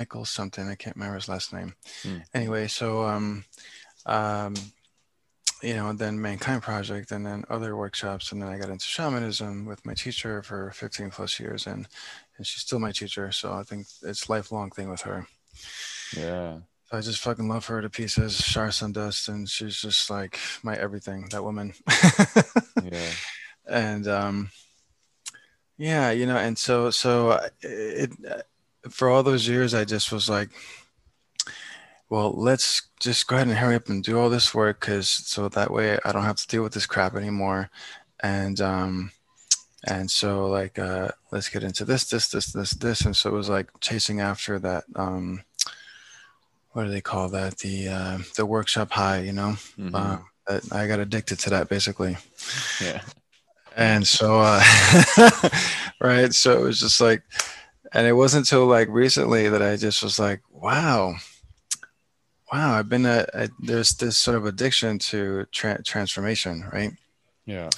Michael 0.00 0.25
something. 0.25 0.67
I 0.67 0.76
can't 0.76 0.97
remember 0.97 1.17
his 1.17 1.29
last 1.29 1.52
name. 1.52 1.75
Mm. 2.05 2.23
Anyway, 2.32 2.69
so 2.69 3.02
um, 3.02 3.44
um, 4.06 4.55
you 5.62 5.75
know, 5.75 5.93
then 5.93 6.23
Mankind 6.23 6.62
Project, 6.62 7.12
and 7.12 7.26
then 7.26 7.44
other 7.50 7.76
workshops, 7.76 8.32
and 8.32 8.41
then 8.41 8.49
I 8.49 8.56
got 8.56 8.70
into 8.70 8.87
shamanism 8.87 9.67
with 9.67 9.85
my 9.85 9.93
teacher 9.93 10.43
for 10.43 10.70
15 10.70 11.11
plus 11.11 11.38
years, 11.38 11.67
and 11.67 11.87
and 12.38 12.47
she's 12.47 12.62
still 12.62 12.79
my 12.79 12.93
teacher. 12.93 13.31
So 13.31 13.52
I 13.52 13.62
think 13.62 13.88
it's 14.02 14.31
lifelong 14.31 14.70
thing 14.70 14.88
with 14.88 15.02
her. 15.02 15.26
Yeah. 16.17 16.61
I 16.91 17.02
just 17.02 17.20
fucking 17.20 17.49
love 17.49 17.67
her 17.67 17.82
to 17.82 17.91
pieces, 17.91 18.41
Shar 18.41 18.70
Dust, 18.70 19.29
and 19.29 19.49
she's 19.49 19.76
just 19.76 20.08
like 20.08 20.38
my 20.62 20.75
everything. 20.76 21.29
That 21.31 21.44
woman. 21.44 21.75
yeah. 22.82 23.11
And 23.69 24.08
um, 24.08 24.50
yeah, 25.76 26.11
you 26.11 26.25
know, 26.25 26.38
and 26.38 26.56
so 26.56 26.91
so 26.91 27.32
uh, 27.32 27.49
it 27.62 28.11
for 28.88 29.08
all 29.08 29.22
those 29.22 29.48
years, 29.48 29.74
I 29.74 29.84
just 29.84 30.12
was 30.12 30.28
like, 30.28 30.50
well, 32.08 32.32
let's 32.32 32.88
just 32.98 33.26
go 33.26 33.36
ahead 33.36 33.48
and 33.48 33.56
hurry 33.56 33.76
up 33.76 33.88
and 33.88 34.02
do 34.02 34.18
all 34.18 34.30
this 34.30 34.54
work, 34.54 34.80
because 34.80 35.08
so 35.08 35.48
that 35.48 35.70
way 35.70 35.98
I 36.04 36.12
don't 36.12 36.24
have 36.24 36.36
to 36.36 36.48
deal 36.48 36.62
with 36.62 36.72
this 36.72 36.86
crap 36.86 37.14
anymore, 37.14 37.70
and 38.20 38.60
um, 38.60 39.12
and 39.86 40.10
so 40.10 40.46
like 40.46 40.78
uh, 40.78 41.10
let's 41.30 41.48
get 41.48 41.62
into 41.62 41.84
this, 41.84 42.04
this, 42.08 42.28
this, 42.28 42.46
this, 42.52 42.70
this, 42.72 43.00
and 43.02 43.16
so 43.16 43.30
it 43.30 43.34
was 43.34 43.48
like 43.48 43.68
chasing 43.80 44.20
after 44.20 44.58
that 44.58 44.84
um 44.96 45.42
what 46.72 46.84
do 46.84 46.90
they 46.90 47.00
call 47.00 47.28
that? 47.30 47.58
The 47.58 47.88
uh, 47.88 48.18
the 48.36 48.46
workshop 48.46 48.92
high, 48.92 49.20
you 49.20 49.32
know. 49.32 49.56
Mm-hmm. 49.78 49.94
Uh, 49.94 50.18
I 50.72 50.87
got 50.87 51.00
addicted 51.00 51.38
to 51.40 51.50
that 51.50 51.68
basically. 51.68 52.16
Yeah. 52.80 53.02
And 53.76 54.06
so, 54.06 54.40
uh, 54.40 54.62
right. 56.00 56.32
So 56.32 56.58
it 56.58 56.62
was 56.62 56.80
just 56.80 57.00
like, 57.00 57.22
and 57.92 58.06
it 58.06 58.12
wasn't 58.12 58.47
until 58.47 58.66
like 58.66 58.88
recently 58.88 59.49
that 59.49 59.62
I 59.62 59.76
just 59.76 60.02
was 60.02 60.18
like, 60.18 60.42
wow, 60.50 61.16
wow, 62.52 62.75
I've 62.75 62.88
been 62.88 63.06
a, 63.06 63.26
a 63.35 63.49
there's 63.59 63.94
this 63.94 64.16
sort 64.16 64.37
of 64.37 64.47
addiction 64.47 64.99
to 64.99 65.47
tra- 65.52 65.82
transformation, 65.82 66.68
right? 66.73 66.92
Yeah. 67.47 67.70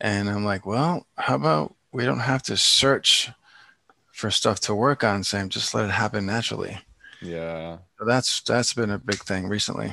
And 0.00 0.28
I'm 0.28 0.44
like, 0.44 0.66
well, 0.66 1.06
how 1.16 1.36
about 1.36 1.74
we 1.92 2.04
don't 2.04 2.20
have 2.20 2.42
to 2.44 2.56
search 2.56 3.30
for 4.12 4.30
stuff 4.30 4.60
to 4.60 4.74
work 4.74 5.04
on, 5.04 5.22
Sam? 5.22 5.48
Just 5.48 5.74
let 5.74 5.84
it 5.84 5.92
happen 5.92 6.26
naturally. 6.26 6.78
Yeah. 7.20 7.78
So 7.98 8.04
that's 8.04 8.40
that's 8.42 8.74
been 8.74 8.90
a 8.90 8.98
big 8.98 9.20
thing 9.22 9.48
recently. 9.48 9.92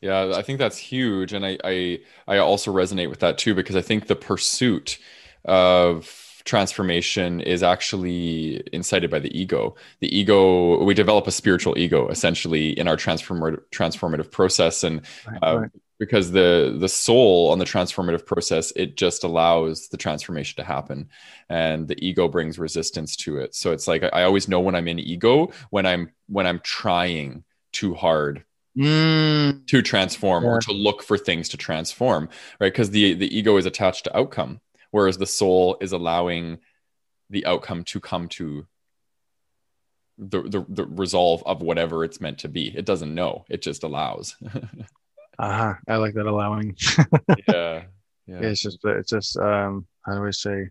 Yeah, 0.00 0.32
I 0.36 0.42
think 0.42 0.58
that's 0.58 0.76
huge, 0.76 1.32
and 1.32 1.44
I 1.44 1.58
I 1.64 2.00
I 2.28 2.38
also 2.38 2.72
resonate 2.72 3.10
with 3.10 3.20
that 3.20 3.38
too 3.38 3.54
because 3.54 3.74
I 3.74 3.82
think 3.82 4.06
the 4.06 4.14
pursuit 4.14 4.98
of 5.44 6.27
transformation 6.48 7.40
is 7.40 7.62
actually 7.62 8.62
incited 8.72 9.10
by 9.10 9.20
the 9.20 9.38
ego. 9.38 9.76
The 10.00 10.16
ego, 10.16 10.82
we 10.82 10.94
develop 10.94 11.26
a 11.26 11.30
spiritual 11.30 11.78
ego 11.78 12.08
essentially 12.08 12.70
in 12.78 12.88
our 12.88 12.96
transformative 12.96 13.60
transformative 13.70 14.30
process, 14.30 14.82
and 14.82 15.02
right, 15.26 15.38
uh, 15.42 15.58
right 15.60 15.70
because 15.98 16.30
the 16.30 16.76
the 16.78 16.88
soul 16.88 17.50
on 17.50 17.58
the 17.58 17.64
transformative 17.64 18.24
process 18.24 18.72
it 18.76 18.96
just 18.96 19.24
allows 19.24 19.88
the 19.88 19.96
transformation 19.96 20.56
to 20.56 20.64
happen 20.64 21.08
and 21.48 21.88
the 21.88 22.04
ego 22.04 22.28
brings 22.28 22.58
resistance 22.58 23.16
to 23.16 23.38
it 23.38 23.54
so 23.54 23.72
it's 23.72 23.88
like 23.88 24.02
i 24.12 24.22
always 24.22 24.48
know 24.48 24.60
when 24.60 24.74
i'm 24.74 24.88
in 24.88 24.98
ego 24.98 25.50
when 25.70 25.86
i'm 25.86 26.10
when 26.28 26.46
i'm 26.46 26.60
trying 26.60 27.44
too 27.72 27.94
hard 27.94 28.44
mm. 28.76 29.66
to 29.66 29.82
transform 29.82 30.44
yeah. 30.44 30.50
or 30.50 30.60
to 30.60 30.72
look 30.72 31.02
for 31.02 31.18
things 31.18 31.48
to 31.48 31.56
transform 31.56 32.28
right 32.60 32.72
because 32.72 32.90
the 32.90 33.14
the 33.14 33.36
ego 33.36 33.56
is 33.56 33.66
attached 33.66 34.04
to 34.04 34.16
outcome 34.16 34.60
whereas 34.90 35.18
the 35.18 35.26
soul 35.26 35.76
is 35.80 35.92
allowing 35.92 36.58
the 37.30 37.44
outcome 37.46 37.84
to 37.84 38.00
come 38.00 38.28
to 38.28 38.66
the, 40.16 40.42
the, 40.42 40.64
the 40.68 40.86
resolve 40.86 41.42
of 41.46 41.62
whatever 41.62 42.02
it's 42.04 42.20
meant 42.20 42.38
to 42.38 42.48
be 42.48 42.76
it 42.76 42.84
doesn't 42.84 43.14
know 43.14 43.44
it 43.48 43.62
just 43.62 43.82
allows 43.84 44.36
Uh-huh. 45.40 45.74
I 45.86 45.96
like 45.96 46.14
that 46.14 46.26
allowing. 46.26 46.76
yeah. 47.48 47.82
Yeah. 48.26 48.40
It's 48.40 48.60
just 48.60 48.80
it's 48.84 49.08
just 49.08 49.38
um 49.38 49.86
how 50.04 50.14
do 50.14 50.26
I 50.26 50.32
say 50.32 50.68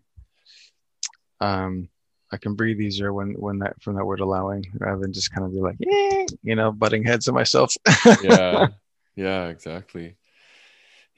um 1.40 1.88
I 2.30 2.36
can 2.36 2.54
breathe 2.54 2.80
easier 2.80 3.12
when 3.12 3.32
when 3.32 3.58
that 3.58 3.82
from 3.82 3.96
that 3.96 4.04
word 4.04 4.20
allowing 4.20 4.64
rather 4.74 5.00
than 5.00 5.12
just 5.12 5.32
kind 5.32 5.44
of 5.44 5.52
be 5.52 5.58
like, 5.58 5.74
yeah, 5.80 6.26
you 6.42 6.54
know, 6.54 6.70
butting 6.70 7.02
heads 7.02 7.26
of 7.26 7.34
myself. 7.34 7.74
yeah. 8.22 8.68
Yeah, 9.16 9.48
exactly. 9.48 10.14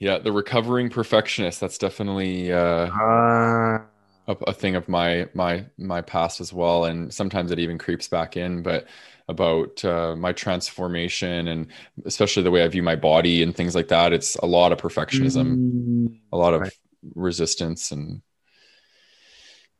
Yeah, 0.00 0.18
the 0.18 0.32
recovering 0.32 0.88
perfectionist, 0.88 1.60
that's 1.60 1.76
definitely 1.76 2.50
uh, 2.50 2.86
uh 2.88 3.78
a, 4.26 4.36
a 4.46 4.52
thing 4.52 4.74
of 4.74 4.88
my 4.88 5.28
my 5.34 5.66
my 5.76 6.00
past 6.00 6.40
as 6.40 6.54
well, 6.54 6.86
and 6.86 7.12
sometimes 7.12 7.52
it 7.52 7.58
even 7.58 7.76
creeps 7.76 8.08
back 8.08 8.34
in. 8.34 8.62
But 8.62 8.86
about 9.28 9.84
uh, 9.84 10.16
my 10.16 10.32
transformation 10.32 11.46
and 11.46 11.68
especially 12.04 12.42
the 12.42 12.50
way 12.50 12.64
I 12.64 12.68
view 12.68 12.82
my 12.82 12.96
body 12.96 13.42
and 13.42 13.54
things 13.54 13.76
like 13.76 13.88
that, 13.88 14.12
it's 14.12 14.34
a 14.36 14.46
lot 14.46 14.72
of 14.72 14.78
perfectionism, 14.78 15.56
mm, 15.56 16.18
a 16.32 16.36
lot 16.36 16.54
of 16.54 16.62
right. 16.62 16.72
resistance, 17.14 17.92
and 17.92 18.22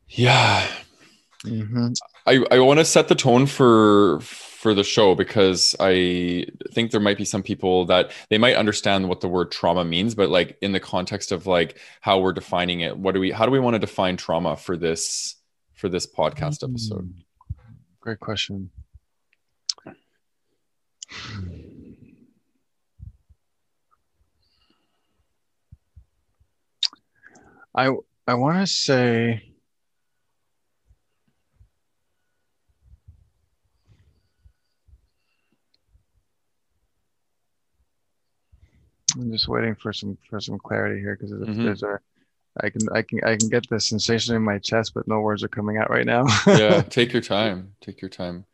yeah. 0.07 0.67
Mm-hmm. 1.47 1.93
I, 2.27 2.45
I 2.51 2.59
want 2.59 2.79
to 2.79 2.85
set 2.85 3.09
the 3.09 3.15
tone 3.15 3.47
for 3.47 4.21
for 4.21 4.50
the 4.75 4.85
show 4.85 5.15
because 5.15 5.75
I 5.81 6.47
think 6.73 6.91
there 6.91 7.01
might 7.01 7.17
be 7.17 7.25
some 7.25 7.43
people 7.43 7.87
that 7.87 8.13
they 8.29 8.37
might 8.37 8.57
understand 8.57 9.09
what 9.09 9.21
the 9.21 9.29
word 9.29 9.51
trauma 9.51 9.85
means, 9.85 10.15
but 10.15 10.29
like 10.29 10.59
in 10.61 10.73
the 10.73 10.81
context 10.81 11.33
of 11.33 11.47
like 11.47 11.79
how 12.03 12.19
we're 12.19 12.35
defining 12.35 12.81
it, 12.81 12.97
what 12.97 13.15
do 13.15 13.21
we 13.21 13.31
how 13.31 13.47
do 13.47 13.51
we 13.51 13.59
want 13.59 13.75
to 13.75 13.79
define 13.79 14.19
trauma 14.19 14.57
for 14.57 14.77
this 14.77 15.37
for 15.73 15.89
this 15.89 16.07
podcast 16.07 16.63
episode? 16.63 17.11
Hmm. 17.15 17.65
Great 18.01 18.21
question. 18.21 18.71
I 27.75 27.91
I 28.27 28.35
want 28.35 28.59
to 28.59 28.67
say 28.67 29.50
I'm 39.17 39.33
just 39.33 39.49
waiting 39.49 39.75
for 39.75 39.93
some 39.93 40.19
for 40.29 40.41
some 40.41 40.59
clarity 40.59 41.01
here 41.01 41.17
because 41.17 41.33
mm-hmm. 41.33 41.65
there's 41.65 41.83
a 41.83 42.01
I 42.59 42.71
can 42.71 42.89
I 42.93 43.03
can 43.03 43.25
I 43.25 43.37
can 43.37 43.49
get 43.49 43.69
the 43.69 43.81
sensation 43.81 44.35
in 44.35 44.43
my 44.43 44.59
chest, 44.59 44.93
but 44.95 45.07
no 45.07 45.21
words 45.21 45.45
are 45.45 45.49
coming 45.49 45.77
out 45.77 45.91
right 45.91 46.07
now. 46.07 46.27
yeah, 46.47 46.83
take 46.83 47.13
your 47.13 47.23
time. 47.23 47.75
Take 47.81 48.01
your 48.03 48.09
time. 48.09 48.45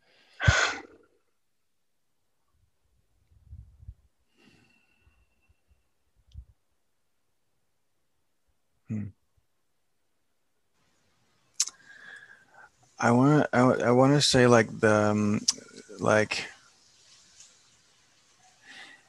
Hmm. 8.87 9.05
I 12.99 13.11
want 13.11 13.43
to 13.43 13.49
I, 13.51 13.87
I 13.87 13.91
want 13.91 14.13
to 14.13 14.21
say 14.21 14.47
like 14.47 14.79
the 14.79 14.93
um, 14.93 15.41
like 15.99 16.47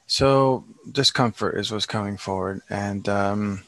so 0.09 0.65
discomfort 0.91 1.55
is 1.55 1.71
what's 1.71 1.85
coming 1.85 2.17
forward, 2.17 2.61
and 2.67 3.07
um, 3.07 3.61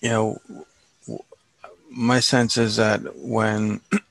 you 0.00 0.08
know, 0.08 0.40
my 1.88 2.18
sense 2.18 2.56
is 2.56 2.74
that 2.74 3.16
when 3.16 3.80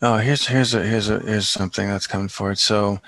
oh, 0.00 0.16
here's 0.16 0.46
here's 0.46 0.72
a 0.72 0.82
here's 0.82 1.10
a 1.10 1.18
here's 1.20 1.50
something 1.50 1.86
that's 1.86 2.06
coming 2.06 2.28
forward. 2.28 2.58
So, 2.58 3.02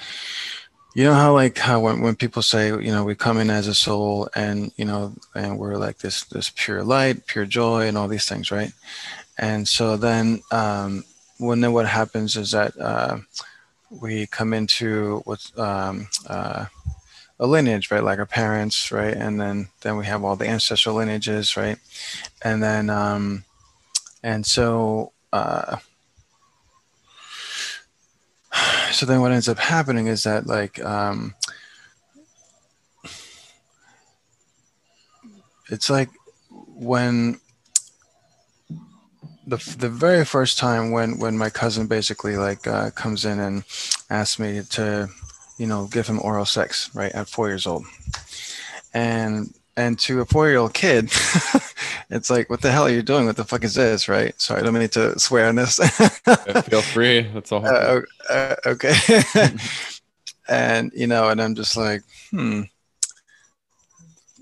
you 0.95 1.04
know 1.04 1.14
how 1.14 1.33
like 1.33 1.57
how 1.57 1.81
when, 1.81 2.02
when 2.02 2.16
people 2.16 2.43
say 2.43 2.69
you 2.69 2.93
know 2.93 3.04
we 3.04 3.14
come 3.14 3.38
in 3.38 3.49
as 3.49 3.69
a 3.69 3.75
soul 3.75 4.28
and 4.37 4.71
you 4.76 4.85
know 4.85 5.14
and 5.35 5.59
we're 5.59 5.78
like 5.78 5.97
this 5.97 6.25
this 6.25 6.52
pure 6.54 6.85
light, 6.85 7.26
pure 7.26 7.47
joy, 7.47 7.88
and 7.88 7.97
all 7.97 8.07
these 8.07 8.28
things, 8.28 8.50
right? 8.50 8.73
And 9.38 9.66
so 9.66 9.97
then 9.97 10.43
um, 10.50 11.04
when 11.38 11.60
then 11.60 11.72
what 11.72 11.86
happens 11.86 12.36
is 12.36 12.52
that 12.52 12.78
uh, 12.78 13.18
we 13.90 14.26
come 14.26 14.52
into 14.52 15.20
what's 15.24 15.56
um, 15.58 16.08
uh, 16.28 16.66
a 17.38 17.46
lineage, 17.46 17.90
right? 17.90 18.02
Like 18.02 18.18
our 18.18 18.26
parents, 18.26 18.92
right? 18.92 19.14
And 19.14 19.40
then 19.40 19.68
then 19.82 19.96
we 19.96 20.06
have 20.06 20.24
all 20.24 20.36
the 20.36 20.48
ancestral 20.48 20.96
lineages, 20.96 21.56
right? 21.56 21.78
And 22.42 22.62
then 22.62 22.90
um, 22.90 23.44
and 24.22 24.46
so 24.46 25.12
uh, 25.32 25.76
so 28.92 29.06
then 29.06 29.20
what 29.20 29.32
ends 29.32 29.48
up 29.48 29.58
happening 29.58 30.06
is 30.06 30.22
that 30.22 30.46
like 30.46 30.82
um, 30.84 31.34
it's 35.70 35.90
like 35.90 36.10
when 36.50 37.40
the 39.46 39.76
the 39.78 39.88
very 39.88 40.24
first 40.24 40.58
time 40.58 40.90
when 40.90 41.18
when 41.18 41.36
my 41.36 41.50
cousin 41.50 41.86
basically 41.86 42.36
like 42.36 42.66
uh, 42.66 42.90
comes 42.90 43.24
in 43.24 43.38
and 43.40 43.64
asks 44.10 44.38
me 44.38 44.62
to 44.70 45.08
you 45.58 45.66
know 45.66 45.86
give 45.86 46.06
him 46.06 46.20
oral 46.22 46.44
sex 46.44 46.90
right 46.94 47.12
at 47.12 47.28
four 47.28 47.48
years 47.48 47.66
old. 47.66 47.84
And 48.92 49.52
and 49.76 49.98
to 50.00 50.20
a 50.20 50.24
four 50.24 50.48
year 50.48 50.58
old 50.58 50.72
kid 50.72 51.06
it's 52.10 52.30
like 52.30 52.48
what 52.48 52.62
the 52.62 52.70
hell 52.70 52.84
are 52.84 52.90
you 52.90 53.02
doing? 53.02 53.26
What 53.26 53.36
the 53.36 53.44
fuck 53.44 53.64
is 53.64 53.74
this? 53.74 54.08
Right? 54.08 54.38
Sorry 54.40 54.60
i 54.60 54.64
don't 54.64 54.74
mean 54.74 54.88
to 54.88 55.18
swear 55.18 55.48
on 55.48 55.56
this. 55.56 55.78
Yeah, 56.26 56.60
feel 56.62 56.82
free. 56.94 57.22
That's 57.22 57.52
all 57.52 57.64
uh, 57.66 58.00
uh, 58.30 58.56
okay. 58.66 58.94
And 60.46 60.92
you 60.94 61.06
know 61.06 61.30
and 61.30 61.40
i'm 61.40 61.54
just 61.54 61.74
like 61.74 62.02
hmm. 62.30 62.62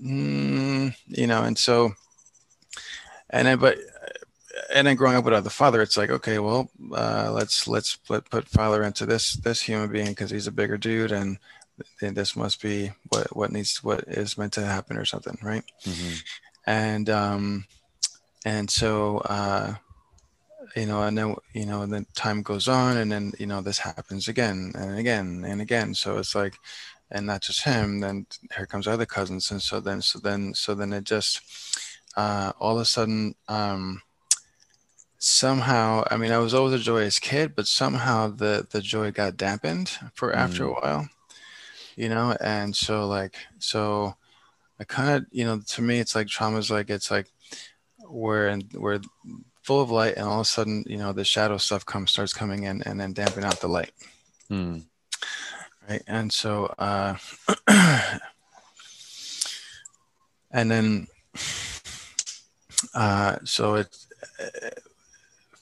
Mm, 0.03 0.93
you 1.07 1.27
know 1.27 1.43
and 1.43 1.57
so 1.57 1.93
and 3.29 3.47
then 3.47 3.57
but 3.57 3.77
and 4.73 4.87
then 4.87 4.95
growing 4.95 5.15
up 5.15 5.25
without 5.25 5.43
the 5.43 5.49
father, 5.49 5.81
it's 5.81 5.97
like, 5.97 6.09
okay, 6.09 6.39
well, 6.39 6.69
uh, 6.93 7.31
let's 7.33 7.67
let's 7.67 7.95
put 7.95 8.29
put 8.29 8.47
father 8.47 8.83
into 8.83 9.05
this 9.05 9.33
this 9.33 9.61
human 9.61 9.91
being 9.91 10.07
because 10.07 10.29
he's 10.29 10.47
a 10.47 10.51
bigger 10.51 10.77
dude, 10.77 11.11
and, 11.11 11.37
and 12.01 12.15
this 12.15 12.35
must 12.35 12.61
be 12.61 12.91
what 13.09 13.35
what 13.35 13.51
needs 13.51 13.83
what 13.83 14.03
is 14.07 14.37
meant 14.37 14.53
to 14.53 14.65
happen 14.65 14.97
or 14.97 15.05
something, 15.05 15.37
right? 15.41 15.63
Mm-hmm. 15.85 16.13
And 16.65 17.09
um, 17.09 17.65
and 18.45 18.69
so 18.69 19.17
uh, 19.19 19.75
you 20.75 20.85
know, 20.85 21.03
and 21.03 21.17
then 21.17 21.35
you 21.53 21.65
know, 21.65 21.81
and 21.81 21.93
then 21.93 22.05
time 22.15 22.41
goes 22.41 22.67
on, 22.67 22.97
and 22.97 23.11
then 23.11 23.33
you 23.39 23.45
know, 23.45 23.61
this 23.61 23.79
happens 23.79 24.27
again 24.27 24.71
and 24.75 24.97
again 24.97 25.43
and 25.45 25.61
again. 25.61 25.93
So 25.93 26.17
it's 26.17 26.35
like, 26.35 26.55
and 27.11 27.25
not 27.25 27.41
just 27.41 27.63
him. 27.63 27.99
Then 27.99 28.25
here 28.55 28.65
comes 28.65 28.87
other 28.87 29.05
cousins, 29.05 29.51
and 29.51 29.61
so 29.61 29.79
then 29.79 30.01
so 30.01 30.19
then 30.19 30.53
so 30.53 30.73
then 30.73 30.93
it 30.93 31.03
just 31.03 31.41
uh, 32.15 32.53
all 32.59 32.75
of 32.75 32.81
a 32.81 32.85
sudden. 32.85 33.35
Um, 33.47 34.01
somehow 35.25 36.03
i 36.11 36.17
mean 36.17 36.33
i 36.33 36.37
was 36.37 36.53
always 36.53 36.73
a 36.73 36.83
joyous 36.83 37.17
kid 37.17 37.55
but 37.55 37.65
somehow 37.65 38.27
the 38.27 38.67
the 38.71 38.81
joy 38.81 39.09
got 39.09 39.37
dampened 39.37 39.97
for 40.13 40.35
after 40.35 40.65
mm. 40.65 40.71
a 40.71 40.73
while 40.73 41.09
you 41.95 42.09
know 42.09 42.35
and 42.41 42.75
so 42.75 43.07
like 43.07 43.37
so 43.57 44.13
i 44.81 44.83
kind 44.83 45.09
of 45.15 45.25
you 45.31 45.45
know 45.45 45.61
to 45.65 45.81
me 45.81 45.97
it's 45.99 46.13
like 46.13 46.27
trauma's 46.27 46.69
like 46.69 46.89
it's 46.89 47.09
like 47.09 47.27
we're 48.09 48.49
in 48.49 48.67
we're 48.73 48.99
full 49.61 49.79
of 49.79 49.89
light 49.89 50.15
and 50.17 50.27
all 50.27 50.41
of 50.41 50.45
a 50.45 50.45
sudden 50.45 50.83
you 50.87 50.97
know 50.97 51.13
the 51.13 51.23
shadow 51.23 51.55
stuff 51.55 51.85
comes 51.85 52.11
starts 52.11 52.33
coming 52.33 52.63
in 52.63 52.83
and 52.83 52.99
then 52.99 53.13
dampen 53.13 53.45
out 53.45 53.61
the 53.61 53.67
light 53.69 53.91
mm. 54.51 54.83
right 55.87 56.03
and 56.05 56.33
so 56.33 56.65
uh 56.79 57.15
and 60.51 60.69
then 60.69 61.07
uh 62.93 63.37
so 63.45 63.75
it's 63.75 64.09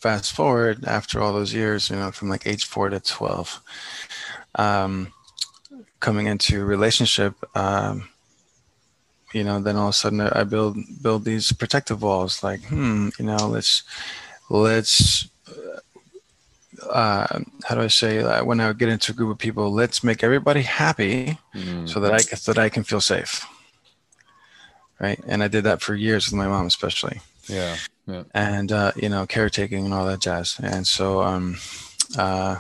fast 0.02 0.34
forward 0.34 0.84
after 0.86 1.22
all 1.22 1.32
those 1.32 1.54
years, 1.54 1.90
you 1.90 1.96
know, 1.96 2.12
from 2.12 2.28
like 2.28 2.48
age 2.48 2.66
four 2.66 2.90
to 2.90 3.00
12, 3.00 3.62
um, 4.56 5.14
coming 6.00 6.26
into 6.26 6.66
relationship, 6.66 7.36
um, 7.56 8.10
you 9.32 9.44
know, 9.44 9.62
then 9.62 9.78
all 9.78 9.90
of 9.90 9.92
a 9.92 9.94
sudden 9.94 10.20
I 10.20 10.44
build, 10.44 10.76
build 11.02 11.24
these 11.24 11.52
protective 11.52 12.02
walls 12.02 12.44
like, 12.44 12.64
hmm, 12.64 13.10
you 13.20 13.26
know, 13.26 13.48
let's, 13.48 13.84
let's, 14.50 15.30
uh, 16.90 17.40
how 17.64 17.76
do 17.76 17.82
I 17.82 17.88
say 17.88 18.24
that 18.24 18.48
when 18.48 18.60
I 18.60 18.74
get 18.74 18.90
into 18.90 19.12
a 19.12 19.16
group 19.16 19.32
of 19.32 19.38
people, 19.38 19.72
let's 19.72 20.04
make 20.04 20.24
everybody 20.24 20.64
happy 20.64 21.38
mm. 21.54 21.88
so 21.88 22.00
that 22.00 22.12
I, 22.12 22.18
so 22.18 22.54
that 22.54 22.62
I 22.62 22.70
can 22.70 22.84
feel 22.84 23.02
safe. 23.02 23.46
Right. 25.00 25.20
And 25.28 25.44
I 25.44 25.48
did 25.48 25.64
that 25.66 25.82
for 25.82 25.94
years 25.94 26.26
with 26.26 26.38
my 26.38 26.48
mom, 26.48 26.66
especially. 26.66 27.22
Yeah 27.48 27.78
yeah. 28.12 28.24
and 28.34 28.72
uh, 28.72 28.92
you 28.96 29.10
know 29.10 29.26
caretaking 29.26 29.86
and 29.86 29.94
all 29.94 30.06
that 30.06 30.20
jazz. 30.20 30.60
And 30.62 30.86
so, 30.86 31.22
um, 31.22 31.58
uh, 32.18 32.58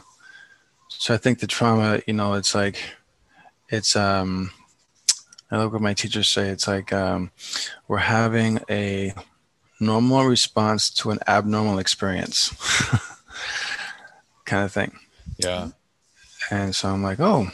so 0.90 1.14
I 1.14 1.18
think 1.18 1.40
the 1.40 1.48
trauma, 1.48 2.02
you 2.08 2.14
know, 2.14 2.34
it's 2.34 2.56
like 2.56 2.82
it's. 3.70 3.96
Um, 3.96 4.52
I 5.50 5.58
look 5.58 5.74
what 5.74 5.82
my 5.82 5.94
teachers 5.94 6.30
say. 6.30 6.48
It's 6.48 6.68
like 6.68 6.94
um, 6.94 7.32
we're 7.90 7.98
having 7.98 8.62
a 8.70 9.14
normal 9.82 10.24
response 10.24 10.90
to 10.92 11.12
an 11.12 11.20
abnormal 11.28 11.78
experience, 11.80 12.52
kind 14.46 14.64
of 14.64 14.72
thing. 14.72 14.98
Yeah. 15.38 15.70
And 16.50 16.74
so 16.74 16.90
I'm 16.90 17.04
like, 17.04 17.20
oh, 17.20 17.50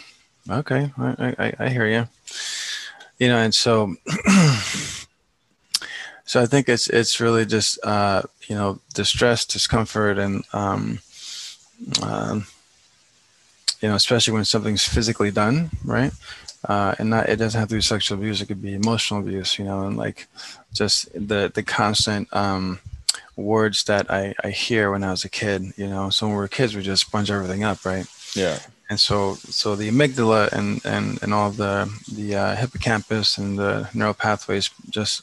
okay, 0.49 0.91
I, 0.97 1.35
I, 1.39 1.53
I 1.59 1.69
hear 1.69 1.87
you. 1.87 2.07
You 3.17 3.29
know, 3.29 3.37
and 3.37 3.53
so 3.53 3.95
so 6.27 6.41
I 6.41 6.45
think 6.45 6.67
it's 6.67 6.87
it's 6.89 7.21
really 7.21 7.45
just 7.45 7.79
uh, 7.83 8.21
you 8.47 8.55
know 8.55 8.79
distress, 8.93 9.45
discomfort, 9.45 10.19
and 10.19 10.43
um, 10.51 10.99
uh, 12.03 12.41
you 13.81 13.87
know, 13.89 13.95
especially 13.95 14.33
when 14.33 14.43
something's 14.43 14.85
physically 14.85 15.31
done, 15.31 15.69
right? 15.85 16.11
Uh, 16.67 16.95
and 16.99 17.09
not 17.11 17.29
it 17.29 17.37
doesn't 17.37 17.57
have 17.57 17.69
to 17.69 17.75
be 17.75 17.81
sexual 17.81 18.17
abuse; 18.17 18.41
it 18.41 18.47
could 18.47 18.61
be 18.61 18.75
emotional 18.75 19.21
abuse, 19.21 19.57
you 19.57 19.63
know, 19.63 19.87
and 19.87 19.95
like 19.95 20.27
just 20.73 21.07
the 21.13 21.49
the 21.55 21.63
constant 21.63 22.27
um, 22.35 22.79
words 23.37 23.85
that 23.85 24.11
I, 24.11 24.35
I 24.43 24.49
hear 24.49 24.91
when 24.91 25.05
I 25.05 25.11
was 25.11 25.23
a 25.23 25.29
kid, 25.29 25.73
you 25.77 25.87
know. 25.87 26.09
So 26.09 26.25
when 26.25 26.35
we 26.35 26.41
were 26.41 26.49
kids, 26.49 26.75
we 26.75 26.81
just 26.81 27.05
sponge 27.05 27.31
everything 27.31 27.63
up, 27.63 27.85
right? 27.85 28.05
Yeah. 28.35 28.59
And 28.89 28.99
so 28.99 29.35
so 29.35 29.77
the 29.77 29.89
amygdala 29.89 30.51
and 30.51 30.85
and 30.85 31.23
and 31.23 31.33
all 31.33 31.51
the 31.51 31.89
the 32.11 32.35
uh, 32.35 32.55
hippocampus 32.57 33.37
and 33.37 33.57
the 33.57 33.89
neural 33.93 34.13
pathways 34.13 34.69
just 34.89 35.21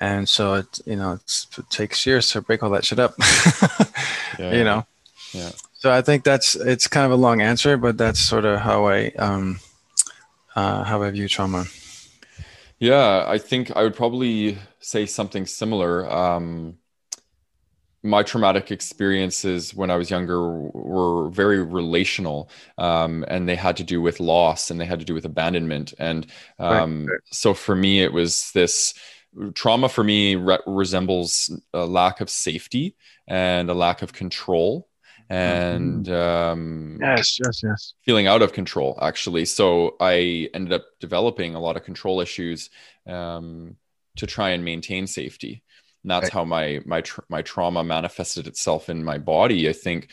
and 0.00 0.28
so 0.28 0.54
it 0.54 0.80
you 0.86 0.96
know 0.96 1.12
it 1.12 1.70
takes 1.70 2.06
years 2.06 2.30
to 2.30 2.40
break 2.40 2.62
all 2.62 2.70
that 2.70 2.84
shit 2.84 2.98
up 2.98 3.14
yeah, 4.38 4.52
you 4.52 4.64
know? 4.64 4.86
Yeah. 5.32 5.50
So 5.74 5.92
i 5.92 6.02
think 6.02 6.24
that's 6.24 6.56
it's 6.56 6.88
kind 6.88 7.06
of 7.06 7.12
a 7.12 7.16
long 7.16 7.40
answer 7.40 7.76
but 7.76 7.96
that's 7.96 8.20
sort 8.20 8.44
of 8.44 8.60
how 8.60 8.86
i 8.86 9.08
um 9.18 9.60
uh 10.56 10.82
how 10.84 11.02
i 11.02 11.10
view 11.10 11.28
trauma. 11.28 11.66
Yeah 12.78 13.24
i 13.26 13.38
think 13.38 13.70
i 13.76 13.82
would 13.82 13.94
probably 13.94 14.58
say 14.80 15.06
something 15.06 15.46
similar. 15.46 16.10
Um 16.10 16.78
my 18.02 18.22
traumatic 18.22 18.70
experiences 18.70 19.74
when 19.74 19.90
I 19.90 19.96
was 19.96 20.10
younger 20.10 20.50
were 20.50 21.28
very 21.28 21.62
relational, 21.62 22.50
um, 22.78 23.24
and 23.28 23.48
they 23.48 23.56
had 23.56 23.76
to 23.76 23.84
do 23.84 24.00
with 24.00 24.20
loss 24.20 24.70
and 24.70 24.80
they 24.80 24.86
had 24.86 25.00
to 25.00 25.04
do 25.04 25.14
with 25.14 25.26
abandonment. 25.26 25.92
And 25.98 26.26
um, 26.58 27.04
right, 27.06 27.12
right. 27.12 27.20
so 27.30 27.52
for 27.52 27.76
me, 27.76 28.02
it 28.02 28.12
was 28.12 28.52
this 28.52 28.94
trauma 29.54 29.88
for 29.88 30.04
me 30.04 30.34
re- 30.34 30.58
resembles 30.66 31.50
a 31.72 31.86
lack 31.86 32.20
of 32.20 32.28
safety 32.28 32.96
and 33.28 33.70
a 33.70 33.74
lack 33.74 34.02
of 34.02 34.12
control 34.12 34.88
and 35.28 36.06
mm-hmm. 36.06 36.12
um, 36.12 36.98
yes 37.00 37.38
yes 37.38 37.62
yes 37.62 37.94
feeling 38.02 38.26
out 38.26 38.42
of 38.42 38.52
control 38.52 38.98
actually 39.00 39.44
so 39.44 39.96
i 40.00 40.48
ended 40.54 40.72
up 40.72 40.84
developing 40.98 41.54
a 41.54 41.60
lot 41.60 41.76
of 41.76 41.84
control 41.84 42.20
issues 42.20 42.70
um, 43.06 43.76
to 44.16 44.26
try 44.26 44.50
and 44.50 44.64
maintain 44.64 45.06
safety 45.06 45.62
and 46.02 46.10
that's 46.10 46.24
right. 46.24 46.32
how 46.32 46.44
my 46.44 46.80
my 46.84 47.00
tra- 47.00 47.24
my 47.28 47.42
trauma 47.42 47.84
manifested 47.84 48.48
itself 48.48 48.88
in 48.88 49.04
my 49.04 49.18
body 49.18 49.68
i 49.68 49.72
think 49.72 50.10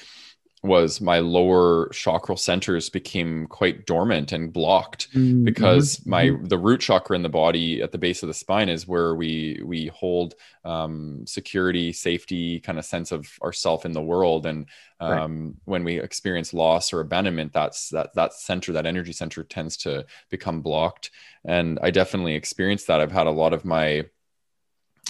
was 0.64 1.00
my 1.00 1.20
lower 1.20 1.90
chakra 1.90 2.36
centers 2.36 2.90
became 2.90 3.46
quite 3.48 3.86
dormant 3.86 4.32
and 4.32 4.52
blocked 4.52 5.12
mm-hmm. 5.12 5.44
because 5.44 6.04
my 6.06 6.26
mm-hmm. 6.26 6.46
the 6.46 6.58
root 6.58 6.82
chakra 6.82 7.16
in 7.16 7.22
the 7.22 7.30
body 7.30 7.82
at 7.82 7.92
the 7.92 7.98
base 7.98 8.24
of 8.24 8.28
the 8.28 8.34
spine 8.34 8.68
is 8.68 8.88
where 8.88 9.14
we 9.14 9.62
we 9.64 9.88
hold 9.88 10.34
um, 10.66 11.24
security 11.28 11.94
safety 11.94 12.60
kind 12.60 12.80
of 12.80 12.86
sense 12.86 13.12
of 13.12 13.28
ourself 13.44 13.86
in 13.86 13.92
the 13.92 14.02
world 14.02 14.48
and 14.48 14.66
um, 15.00 15.46
right. 15.46 15.54
when 15.66 15.84
we 15.84 16.00
experience 16.00 16.54
loss 16.54 16.92
or 16.92 17.02
abandonment 17.02 17.54
that's 17.54 17.90
that 17.90 18.14
that 18.16 18.34
center 18.34 18.74
that 18.74 18.88
energy 18.88 19.14
center 19.14 19.44
tends 19.44 19.78
to 19.78 20.06
become 20.30 20.62
blocked 20.62 21.12
and 21.46 21.78
i 21.84 21.92
definitely 21.92 22.34
experienced 22.34 22.88
that 22.88 23.00
i've 23.00 23.12
had 23.12 23.28
a 23.28 23.32
lot 23.32 23.54
of 23.54 23.64
my 23.64 24.04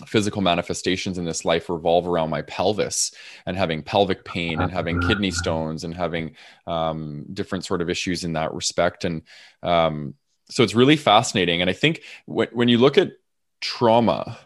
physical 0.05 0.41
manifestations 0.41 1.17
in 1.17 1.25
this 1.25 1.45
life 1.45 1.69
revolve 1.69 2.07
around 2.07 2.29
my 2.29 2.41
pelvis 2.43 3.11
and 3.45 3.57
having 3.57 3.81
pelvic 3.81 4.23
pain 4.23 4.61
and 4.61 4.71
having 4.71 5.01
kidney 5.01 5.31
stones 5.31 5.83
and 5.83 5.95
having 5.95 6.35
um, 6.67 7.25
different 7.33 7.65
sort 7.65 7.81
of 7.81 7.89
issues 7.89 8.23
in 8.23 8.33
that 8.33 8.53
respect. 8.53 9.05
And 9.05 9.23
um, 9.63 10.13
so 10.49 10.63
it's 10.63 10.75
really 10.75 10.97
fascinating. 10.97 11.61
And 11.61 11.69
i 11.69 11.73
think 11.73 12.03
when, 12.25 12.47
when 12.51 12.67
you 12.67 12.77
look 12.77 12.97
at 12.97 13.13
trauma 13.59 14.37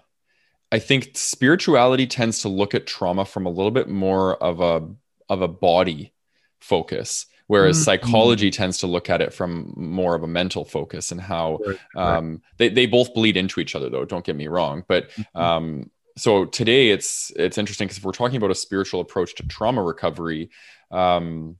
i 0.71 0.79
think 0.79 1.11
spirituality 1.15 2.07
tends 2.07 2.41
to 2.41 2.49
look 2.49 2.73
at 2.73 2.87
trauma 2.87 3.25
from 3.25 3.45
a 3.45 3.49
little 3.49 3.71
bit 3.71 3.89
more 3.89 4.35
of 4.41 4.61
a 4.61 4.87
of 5.29 5.41
a 5.41 5.47
body 5.47 6.13
focus 6.59 7.25
whereas 7.51 7.75
mm-hmm. 7.75 7.83
psychology 7.83 8.49
tends 8.49 8.77
to 8.77 8.87
look 8.87 9.09
at 9.09 9.19
it 9.19 9.33
from 9.33 9.73
more 9.75 10.15
of 10.15 10.23
a 10.23 10.27
mental 10.27 10.63
focus 10.63 11.11
and 11.11 11.19
how 11.19 11.59
right, 11.65 11.77
um, 11.97 12.41
They, 12.55 12.69
they 12.69 12.85
both 12.85 13.13
bleed 13.13 13.35
into 13.35 13.59
each 13.59 13.75
other 13.75 13.89
though 13.89 14.05
don't 14.05 14.23
get 14.23 14.37
me 14.37 14.47
wrong 14.47 14.85
but 14.87 15.09
mm-hmm. 15.09 15.37
um, 15.37 15.91
so 16.17 16.45
today 16.45 16.91
it's 16.91 17.29
it's 17.35 17.57
interesting 17.57 17.87
because 17.87 17.97
if 17.97 18.05
we're 18.05 18.13
talking 18.13 18.37
about 18.37 18.51
a 18.51 18.55
spiritual 18.55 19.01
approach 19.01 19.35
to 19.35 19.43
trauma 19.47 19.83
recovery 19.83 20.49
um, 20.91 21.57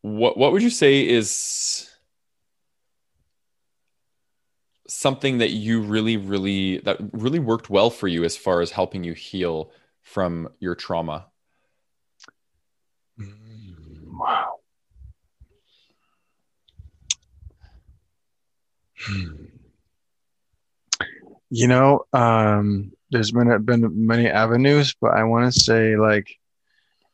what 0.00 0.38
what 0.38 0.52
would 0.52 0.62
you 0.62 0.70
say 0.70 1.06
is 1.06 1.90
something 4.86 5.36
that 5.38 5.50
you 5.50 5.82
really 5.82 6.16
really 6.16 6.78
that 6.78 6.96
really 7.12 7.40
worked 7.40 7.68
well 7.68 7.90
for 7.90 8.08
you 8.08 8.24
as 8.24 8.38
far 8.38 8.62
as 8.62 8.70
helping 8.70 9.04
you 9.04 9.12
heal 9.12 9.70
from 10.00 10.48
your 10.60 10.74
trauma 10.74 11.26
Wow. 14.18 14.54
You 21.50 21.66
know, 21.66 22.04
um, 22.12 22.92
there's 23.10 23.30
been 23.30 23.64
been 23.64 24.06
many 24.06 24.28
avenues, 24.28 24.94
but 25.00 25.12
I 25.12 25.24
want 25.24 25.52
to 25.52 25.60
say 25.60 25.96
like 25.96 26.28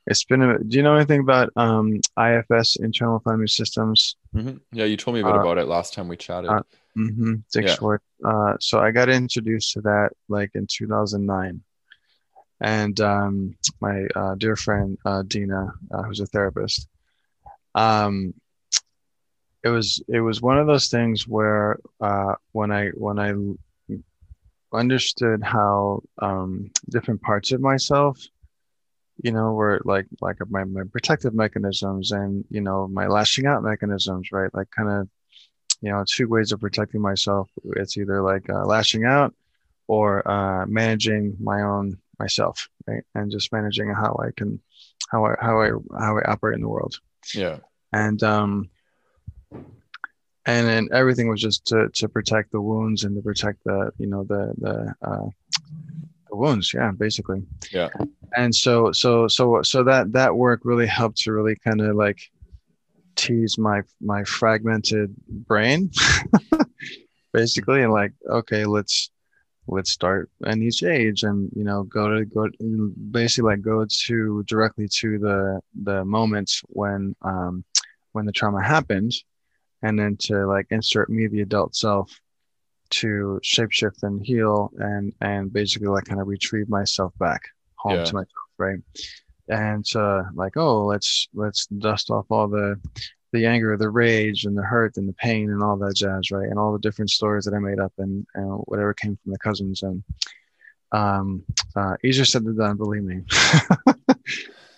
it's 0.06 0.24
been. 0.24 0.42
A, 0.42 0.58
do 0.58 0.76
you 0.76 0.82
know 0.82 0.96
anything 0.96 1.20
about 1.20 1.50
um, 1.56 2.00
IFS, 2.18 2.76
internal 2.76 3.20
family 3.20 3.46
systems? 3.46 4.16
Mm-hmm. 4.34 4.56
Yeah, 4.72 4.86
you 4.86 4.96
told 4.96 5.14
me 5.14 5.20
a 5.20 5.24
bit 5.24 5.34
uh, 5.34 5.40
about 5.40 5.58
it 5.58 5.66
last 5.66 5.94
time 5.94 6.08
we 6.08 6.16
chatted. 6.16 6.50
Uh, 6.50 6.62
mm-hmm, 6.96 7.34
Dick 7.52 7.66
yeah. 7.66 7.74
Schwartz. 7.74 8.04
Uh, 8.24 8.54
so 8.60 8.80
I 8.80 8.90
got 8.90 9.08
introduced 9.08 9.72
to 9.72 9.82
that 9.82 10.10
like 10.28 10.50
in 10.54 10.66
2009 10.66 11.62
and 12.60 12.98
um, 13.00 13.56
my 13.80 14.06
uh, 14.14 14.34
dear 14.36 14.56
friend 14.56 14.98
uh, 15.04 15.22
Dina, 15.22 15.72
uh, 15.90 16.02
who's 16.02 16.20
a 16.20 16.26
therapist, 16.26 16.88
um, 17.74 18.34
it 19.62 19.68
was 19.68 20.02
it 20.08 20.20
was 20.20 20.42
one 20.42 20.58
of 20.58 20.66
those 20.66 20.88
things 20.88 21.26
where 21.26 21.78
uh, 22.00 22.34
when 22.52 22.70
I 22.70 22.88
when 22.90 23.18
I 23.18 23.32
understood 24.74 25.42
how 25.42 26.02
um, 26.20 26.70
different 26.90 27.22
parts 27.22 27.52
of 27.52 27.60
myself, 27.60 28.20
you 29.22 29.32
know, 29.32 29.52
were 29.52 29.80
like 29.84 30.06
like 30.20 30.36
my 30.48 30.64
my 30.64 30.82
protective 30.92 31.34
mechanisms 31.34 32.12
and 32.12 32.44
you 32.50 32.60
know 32.60 32.88
my 32.88 33.06
lashing 33.06 33.46
out 33.46 33.62
mechanisms, 33.62 34.30
right? 34.32 34.52
Like 34.54 34.70
kind 34.70 34.90
of 34.90 35.08
you 35.80 35.90
know 35.90 36.04
two 36.06 36.28
ways 36.28 36.52
of 36.52 36.60
protecting 36.60 37.00
myself. 37.00 37.50
It's 37.76 37.96
either 37.96 38.22
like 38.22 38.50
uh, 38.50 38.66
lashing 38.66 39.04
out 39.04 39.34
or 39.86 40.28
uh, 40.30 40.66
managing 40.66 41.36
my 41.40 41.62
own 41.62 41.98
myself, 42.18 42.68
right? 42.86 43.02
And 43.14 43.30
just 43.30 43.52
managing 43.52 43.88
how 43.94 44.20
I 44.22 44.30
can 44.36 44.60
how 45.10 45.24
I 45.24 45.36
how 45.40 45.60
I 45.62 45.70
how 45.98 46.18
I 46.18 46.30
operate 46.30 46.56
in 46.56 46.62
the 46.62 46.68
world. 46.68 46.98
Yeah. 47.34 47.58
And 47.92 48.22
um 48.22 48.70
and 50.46 50.68
then 50.68 50.88
everything 50.92 51.28
was 51.28 51.40
just 51.40 51.64
to, 51.66 51.88
to 51.94 52.08
protect 52.08 52.52
the 52.52 52.60
wounds 52.60 53.04
and 53.04 53.16
to 53.16 53.22
protect 53.22 53.64
the 53.64 53.92
you 53.98 54.06
know 54.06 54.24
the 54.24 54.54
the 54.58 54.94
uh 55.06 55.28
the 56.28 56.36
wounds. 56.36 56.72
Yeah 56.74 56.90
basically. 56.90 57.42
Yeah. 57.72 57.88
And 58.36 58.54
so 58.54 58.92
so 58.92 59.28
so 59.28 59.62
so 59.62 59.84
that 59.84 60.12
that 60.12 60.36
work 60.36 60.60
really 60.64 60.86
helped 60.86 61.18
to 61.18 61.32
really 61.32 61.56
kind 61.56 61.80
of 61.80 61.96
like 61.96 62.18
tease 63.16 63.56
my 63.58 63.82
my 64.00 64.24
fragmented 64.24 65.14
brain 65.28 65.90
basically 67.32 67.82
and 67.82 67.92
like 67.92 68.12
okay 68.28 68.64
let's 68.64 69.10
let's 69.66 69.90
start 69.90 70.30
at 70.44 70.58
each 70.58 70.82
age 70.82 71.22
and 71.22 71.50
you 71.54 71.64
know 71.64 71.82
go 71.84 72.08
to 72.08 72.24
go 72.24 72.48
basically 73.10 73.50
like 73.50 73.62
go 73.62 73.86
to 73.88 74.42
directly 74.46 74.88
to 74.88 75.18
the 75.18 75.60
the 75.82 76.04
moments 76.04 76.62
when 76.68 77.14
um 77.22 77.64
when 78.12 78.26
the 78.26 78.32
trauma 78.32 78.62
happened 78.62 79.12
and 79.82 79.98
then 79.98 80.16
to 80.18 80.46
like 80.46 80.66
insert 80.70 81.08
me 81.08 81.26
the 81.26 81.40
adult 81.40 81.74
self 81.74 82.20
to 82.90 83.40
shapeshift 83.42 84.02
and 84.02 84.24
heal 84.24 84.70
and 84.78 85.12
and 85.20 85.52
basically 85.52 85.88
like 85.88 86.04
kind 86.04 86.20
of 86.20 86.28
retrieve 86.28 86.68
myself 86.68 87.12
back 87.18 87.42
home 87.76 87.96
yeah. 87.96 88.04
to 88.04 88.14
myself 88.14 88.28
right 88.58 88.78
and 89.48 89.84
uh 89.96 90.22
like 90.34 90.56
oh 90.56 90.84
let's 90.84 91.28
let's 91.34 91.66
dust 91.66 92.10
off 92.10 92.26
all 92.30 92.48
the 92.48 92.78
the 93.34 93.46
anger, 93.46 93.76
the 93.76 93.90
rage, 93.90 94.44
and 94.44 94.56
the 94.56 94.62
hurt, 94.62 94.96
and 94.96 95.08
the 95.08 95.12
pain, 95.14 95.50
and 95.50 95.62
all 95.62 95.76
that 95.76 95.96
jazz, 95.96 96.30
right? 96.30 96.48
And 96.48 96.58
all 96.58 96.72
the 96.72 96.78
different 96.78 97.10
stories 97.10 97.44
that 97.44 97.54
I 97.54 97.58
made 97.58 97.80
up, 97.80 97.92
and, 97.98 98.24
and 98.34 98.46
whatever 98.66 98.94
came 98.94 99.18
from 99.22 99.32
the 99.32 99.38
cousins. 99.38 99.82
And 99.82 100.04
um, 100.92 101.42
uh, 101.74 101.96
easier 102.04 102.24
said 102.24 102.44
than 102.44 102.56
done, 102.56 102.76
believe 102.76 103.02
me. 103.02 103.22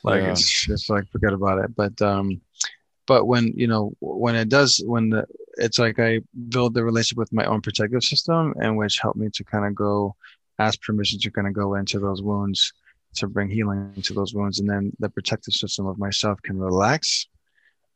like 0.02 0.22
yeah. 0.22 0.30
it's 0.30 0.66
just 0.66 0.88
like 0.88 1.06
forget 1.10 1.34
about 1.34 1.62
it. 1.62 1.76
But 1.76 2.00
um, 2.00 2.40
but 3.06 3.26
when 3.26 3.52
you 3.54 3.66
know 3.66 3.92
when 4.00 4.34
it 4.34 4.48
does, 4.48 4.82
when 4.84 5.10
the 5.10 5.26
it's 5.58 5.78
like 5.78 5.98
I 5.98 6.20
build 6.48 6.72
the 6.72 6.82
relationship 6.82 7.18
with 7.18 7.32
my 7.32 7.44
own 7.44 7.60
protective 7.60 8.02
system, 8.02 8.54
and 8.56 8.78
which 8.78 8.98
helped 8.98 9.18
me 9.18 9.28
to 9.34 9.44
kind 9.44 9.66
of 9.66 9.74
go 9.74 10.16
ask 10.58 10.80
permission 10.80 11.20
to 11.20 11.30
kind 11.30 11.46
of 11.46 11.52
go 11.52 11.74
into 11.74 12.00
those 12.00 12.22
wounds 12.22 12.72
to 13.16 13.26
bring 13.26 13.48
healing 13.48 13.92
to 14.02 14.12
those 14.12 14.34
wounds 14.34 14.60
and 14.60 14.68
then 14.68 14.92
the 14.98 15.08
protective 15.08 15.54
system 15.54 15.86
of 15.86 15.98
myself 15.98 16.40
can 16.42 16.58
relax 16.58 17.26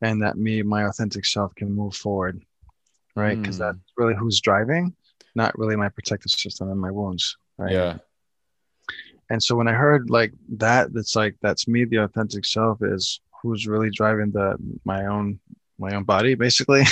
and 0.03 0.23
that 0.23 0.37
me, 0.37 0.63
my 0.63 0.85
authentic 0.85 1.25
self, 1.25 1.55
can 1.55 1.73
move 1.73 1.95
forward, 1.95 2.43
right? 3.15 3.41
Because 3.41 3.57
mm. 3.57 3.61
that's 3.61 3.79
really 3.97 4.15
who's 4.15 4.41
driving, 4.41 4.95
not 5.35 5.59
really 5.59 5.77
my 5.77 5.89
protective 5.89 6.33
system 6.33 6.71
and 6.71 6.81
my 6.81 6.91
wounds, 6.91 7.37
right? 7.59 7.73
Yeah. 7.73 7.99
And 9.31 9.43
so 9.43 9.55
when 9.55 9.69
I 9.69 9.73
heard 9.73 10.11
like 10.11 10.33
that, 10.57 10.93
that's 10.93 11.15
like 11.15 11.37
that's 11.41 11.69
me, 11.69 11.85
the 11.85 11.99
authentic 11.99 12.45
self 12.45 12.83
is 12.83 13.21
who's 13.43 13.67
really 13.67 13.91
driving 13.91 14.31
the 14.33 14.57
my 14.85 15.07
own 15.07 15.39
my 15.79 15.95
own 15.95 16.05
body 16.05 16.35
basically 16.35 16.83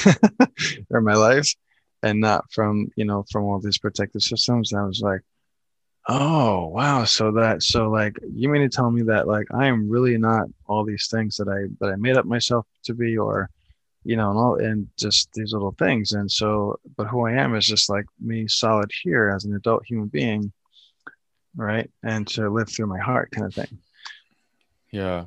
or 0.90 1.01
my 1.01 1.14
life 1.14 1.55
and 2.03 2.21
not 2.21 2.51
from 2.51 2.88
you 2.97 3.05
know 3.05 3.25
from 3.31 3.44
all 3.44 3.61
these 3.61 3.79
protective 3.79 4.23
systems 4.23 4.73
i 4.73 4.83
was 4.83 5.01
like 5.01 5.21
oh 6.09 6.66
wow. 6.68 7.05
So 7.05 7.33
that 7.33 7.62
so 7.62 7.90
like 7.90 8.16
you 8.33 8.49
mean 8.49 8.62
to 8.62 8.68
tell 8.68 8.90
me 8.90 9.03
that 9.03 9.29
like 9.29 9.47
i 9.55 9.66
am 9.66 9.88
really 9.88 10.18
not 10.18 10.49
all 10.66 10.85
these 10.85 11.09
things 11.09 11.37
that 11.37 11.49
i 11.49 11.73
that 11.81 11.92
i 11.92 11.97
made 11.97 12.16
up 12.16 12.27
myself 12.27 12.66
to 12.85 12.94
be 12.94 13.16
or 13.16 13.51
you 14.05 14.16
know 14.16 14.31
and 14.31 14.38
all 14.38 14.55
and 14.57 14.88
just 14.97 15.31
these 15.35 15.53
little 15.53 15.75
things. 15.79 16.12
And 16.12 16.31
so 16.31 16.79
but 16.97 17.07
who 17.09 17.27
i 17.27 17.33
am 17.33 17.55
is 17.55 17.66
just 17.66 17.90
like 17.90 18.07
me 18.21 18.49
solid 18.49 18.90
here 19.03 19.31
as 19.35 19.44
an 19.44 19.55
adult 19.55 19.85
human 19.87 20.09
being 20.09 20.53
right? 21.59 21.90
And 22.03 22.27
to 22.29 22.49
live 22.49 22.71
through 22.71 22.87
my 22.87 23.01
heart 23.01 23.31
kind 23.33 23.47
of 23.47 23.55
thing. 23.55 23.79
Yeah. 24.90 25.27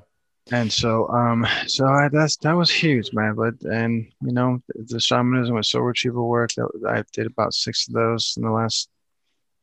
And 0.52 0.72
so 0.72 1.08
um 1.10 1.46
so 1.67 1.86
I, 1.86 2.10
that's 2.10 2.38
that 2.38 2.54
was 2.54 2.72
huge 2.72 3.13
man. 3.13 3.36
But 3.36 3.62
and 3.62 4.08
you 4.22 4.34
know 4.34 4.62
the 4.74 5.00
shamanism 5.00 5.56
with 5.56 5.67
soul 5.67 5.84
retrieval 5.84 6.28
work 6.28 6.52
that 6.56 6.67
i 6.88 7.04
did 7.13 7.28
about 7.28 7.54
six 7.54 7.88
of 7.88 7.94
those 7.94 8.34
in 8.38 8.44
the 8.44 8.52
last 8.52 8.89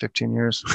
15 0.00 0.32
years. 0.32 0.64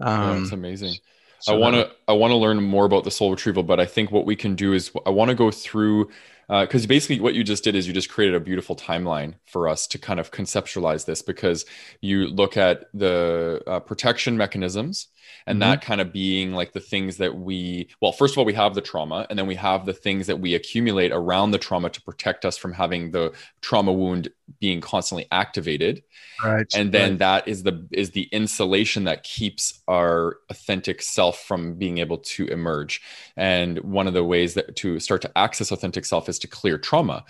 Um 0.00 0.40
that's 0.40 0.52
amazing. 0.52 0.92
so 1.38 1.54
I 1.54 1.56
want 1.56 1.76
to 1.76 1.88
I 2.08 2.14
want 2.14 2.32
to 2.32 2.36
learn 2.36 2.60
more 2.60 2.84
about 2.84 3.04
the 3.04 3.12
soul 3.12 3.30
retrieval, 3.30 3.62
but 3.62 3.78
I 3.78 3.86
think 3.86 4.10
what 4.10 4.26
we 4.26 4.34
can 4.34 4.56
do 4.56 4.72
is 4.72 4.90
I 5.06 5.10
want 5.10 5.28
to 5.28 5.36
go 5.36 5.52
through 5.52 6.10
because 6.48 6.84
uh, 6.84 6.88
basically 6.88 7.20
what 7.20 7.34
you 7.34 7.44
just 7.44 7.62
did 7.62 7.76
is 7.76 7.86
you 7.86 7.92
just 7.92 8.10
created 8.10 8.34
a 8.34 8.40
beautiful 8.40 8.74
timeline 8.74 9.34
for 9.46 9.68
us 9.68 9.86
to 9.86 9.98
kind 9.98 10.18
of 10.18 10.32
conceptualize 10.32 11.06
this 11.06 11.22
because 11.22 11.64
you 12.00 12.26
look 12.26 12.56
at 12.56 12.86
the 12.92 13.62
uh, 13.68 13.78
protection 13.80 14.36
mechanisms 14.36 15.08
and 15.46 15.60
mm-hmm. 15.60 15.70
that 15.70 15.82
kind 15.82 16.00
of 16.00 16.12
being 16.12 16.52
like 16.52 16.72
the 16.72 16.80
things 16.80 17.18
that 17.18 17.36
we 17.36 17.88
well 18.00 18.12
first 18.12 18.34
of 18.34 18.38
all 18.38 18.44
we 18.44 18.54
have 18.54 18.74
the 18.74 18.80
trauma 18.80 19.26
and 19.30 19.38
then 19.38 19.46
we 19.46 19.54
have 19.54 19.86
the 19.86 19.92
things 19.92 20.26
that 20.26 20.38
we 20.38 20.54
accumulate 20.54 21.12
around 21.12 21.50
the 21.50 21.58
trauma 21.58 21.90
to 21.90 22.00
protect 22.02 22.44
us 22.44 22.56
from 22.56 22.72
having 22.72 23.10
the 23.10 23.32
trauma 23.60 23.92
wound 23.92 24.28
being 24.60 24.80
constantly 24.80 25.26
activated. 25.30 26.02
Right 26.42 26.66
and 26.74 26.92
then 26.92 27.10
right. 27.10 27.18
that 27.20 27.48
is 27.48 27.62
the 27.62 27.86
is 27.90 28.10
the 28.10 28.24
insulation 28.24 29.04
that 29.04 29.22
keeps 29.22 29.80
our 29.88 30.38
authentic 30.50 31.02
self 31.02 31.40
from 31.44 31.74
being 31.74 31.98
able 31.98 32.18
to 32.18 32.46
emerge. 32.46 33.00
And 33.36 33.78
one 33.80 34.06
of 34.06 34.14
the 34.14 34.24
ways 34.24 34.54
that 34.54 34.76
to 34.76 35.00
start 35.00 35.22
to 35.22 35.38
access 35.38 35.70
authentic 35.70 36.04
self 36.04 36.28
is 36.28 36.38
to 36.40 36.48
clear 36.48 36.78
trauma. 36.78 37.24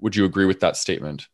Would 0.00 0.16
you 0.16 0.24
agree 0.24 0.46
with 0.46 0.60
that 0.60 0.76
statement? 0.76 1.28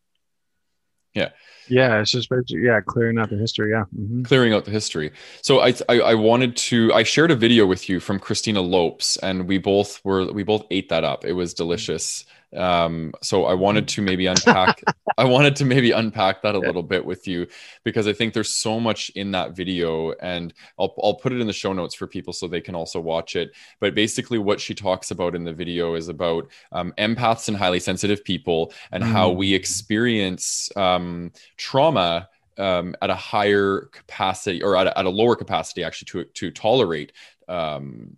Yeah 1.14 1.30
yeah, 1.68 2.00
it's 2.00 2.10
just 2.10 2.28
yeah, 2.48 2.80
clearing 2.80 3.18
out 3.18 3.30
the 3.30 3.36
history. 3.36 3.70
Yeah, 3.70 3.84
mm-hmm. 3.96 4.22
clearing 4.22 4.52
out 4.52 4.64
the 4.64 4.70
history. 4.70 5.12
So 5.42 5.60
I, 5.60 5.74
I, 5.88 6.00
I 6.00 6.14
wanted 6.14 6.56
to 6.56 6.92
I 6.92 7.02
shared 7.02 7.30
a 7.30 7.36
video 7.36 7.66
with 7.66 7.88
you 7.88 8.00
from 8.00 8.18
Christina 8.18 8.60
Lopes, 8.60 9.16
and 9.18 9.46
we 9.48 9.58
both 9.58 10.04
were 10.04 10.32
we 10.32 10.42
both 10.42 10.64
ate 10.70 10.88
that 10.88 11.04
up. 11.04 11.24
It 11.24 11.32
was 11.32 11.54
delicious. 11.54 12.24
Um, 12.56 13.12
so 13.22 13.44
I 13.44 13.54
wanted 13.54 13.88
to 13.88 14.02
maybe 14.02 14.26
unpack. 14.26 14.82
I 15.18 15.24
wanted 15.24 15.56
to 15.56 15.64
maybe 15.64 15.90
unpack 15.90 16.42
that 16.42 16.54
a 16.54 16.58
little 16.58 16.82
bit 16.82 17.04
with 17.04 17.28
you 17.28 17.46
because 17.84 18.06
I 18.06 18.12
think 18.12 18.32
there's 18.32 18.54
so 18.54 18.80
much 18.80 19.10
in 19.10 19.32
that 19.32 19.54
video, 19.54 20.12
and 20.12 20.54
I'll 20.78 20.94
I'll 21.02 21.14
put 21.14 21.32
it 21.32 21.40
in 21.40 21.46
the 21.46 21.52
show 21.52 21.72
notes 21.72 21.94
for 21.94 22.06
people 22.06 22.32
so 22.32 22.46
they 22.46 22.60
can 22.60 22.74
also 22.74 23.00
watch 23.00 23.36
it. 23.36 23.52
But 23.80 23.94
basically, 23.94 24.38
what 24.38 24.60
she 24.60 24.74
talks 24.74 25.10
about 25.10 25.34
in 25.34 25.44
the 25.44 25.52
video 25.52 25.94
is 25.94 26.08
about 26.08 26.48
um, 26.72 26.92
empaths 26.98 27.48
and 27.48 27.56
highly 27.56 27.80
sensitive 27.80 28.24
people 28.24 28.72
and 28.92 29.02
mm. 29.02 29.10
how 29.10 29.30
we 29.30 29.54
experience 29.54 30.70
um, 30.76 31.32
trauma. 31.56 32.28
Um, 32.56 32.96
at 33.00 33.08
a 33.08 33.14
higher 33.14 33.82
capacity 33.92 34.64
or 34.64 34.76
at 34.76 34.88
a, 34.88 34.98
at 34.98 35.04
a 35.04 35.08
lower 35.08 35.36
capacity 35.36 35.84
actually 35.84 36.24
to 36.24 36.24
to 36.24 36.50
tolerate 36.50 37.12
um, 37.46 38.16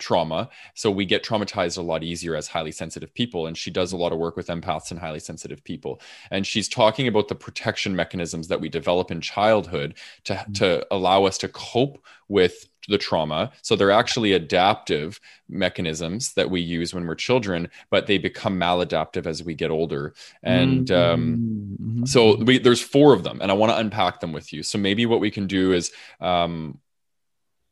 trauma. 0.00 0.48
So 0.74 0.90
we 0.90 1.04
get 1.04 1.24
traumatized 1.24 1.78
a 1.78 1.82
lot 1.82 2.02
easier 2.02 2.34
as 2.34 2.48
highly 2.48 2.72
sensitive 2.72 3.14
people. 3.14 3.46
And 3.46 3.56
she 3.56 3.70
does 3.70 3.92
a 3.92 3.96
lot 3.96 4.12
of 4.12 4.18
work 4.18 4.36
with 4.36 4.48
empaths 4.48 4.90
and 4.90 4.98
highly 4.98 5.20
sensitive 5.20 5.62
people. 5.62 6.00
And 6.30 6.46
she's 6.46 6.68
talking 6.68 7.06
about 7.06 7.28
the 7.28 7.34
protection 7.34 7.94
mechanisms 7.94 8.48
that 8.48 8.60
we 8.60 8.68
develop 8.68 9.10
in 9.10 9.20
childhood 9.20 9.94
to, 10.24 10.34
mm-hmm. 10.34 10.52
to 10.54 10.86
allow 10.90 11.24
us 11.24 11.38
to 11.38 11.48
cope 11.48 12.02
with 12.28 12.66
the 12.88 12.98
trauma. 12.98 13.52
So 13.62 13.76
they're 13.76 13.90
actually 13.90 14.32
adaptive 14.32 15.20
mechanisms 15.48 16.32
that 16.34 16.50
we 16.50 16.60
use 16.60 16.94
when 16.94 17.06
we're 17.06 17.14
children, 17.14 17.68
but 17.90 18.06
they 18.06 18.18
become 18.18 18.58
maladaptive 18.58 19.26
as 19.26 19.42
we 19.42 19.54
get 19.54 19.70
older. 19.70 20.14
And 20.42 20.90
um, 20.90 21.76
mm-hmm. 21.80 22.04
so 22.06 22.36
we, 22.36 22.58
there's 22.58 22.80
four 22.80 23.12
of 23.12 23.22
them, 23.22 23.40
and 23.42 23.50
I 23.50 23.54
want 23.54 23.70
to 23.70 23.78
unpack 23.78 24.20
them 24.20 24.32
with 24.32 24.52
you. 24.52 24.62
So 24.62 24.78
maybe 24.78 25.06
what 25.06 25.20
we 25.20 25.30
can 25.30 25.46
do 25.46 25.72
is 25.72 25.92
um, 26.20 26.78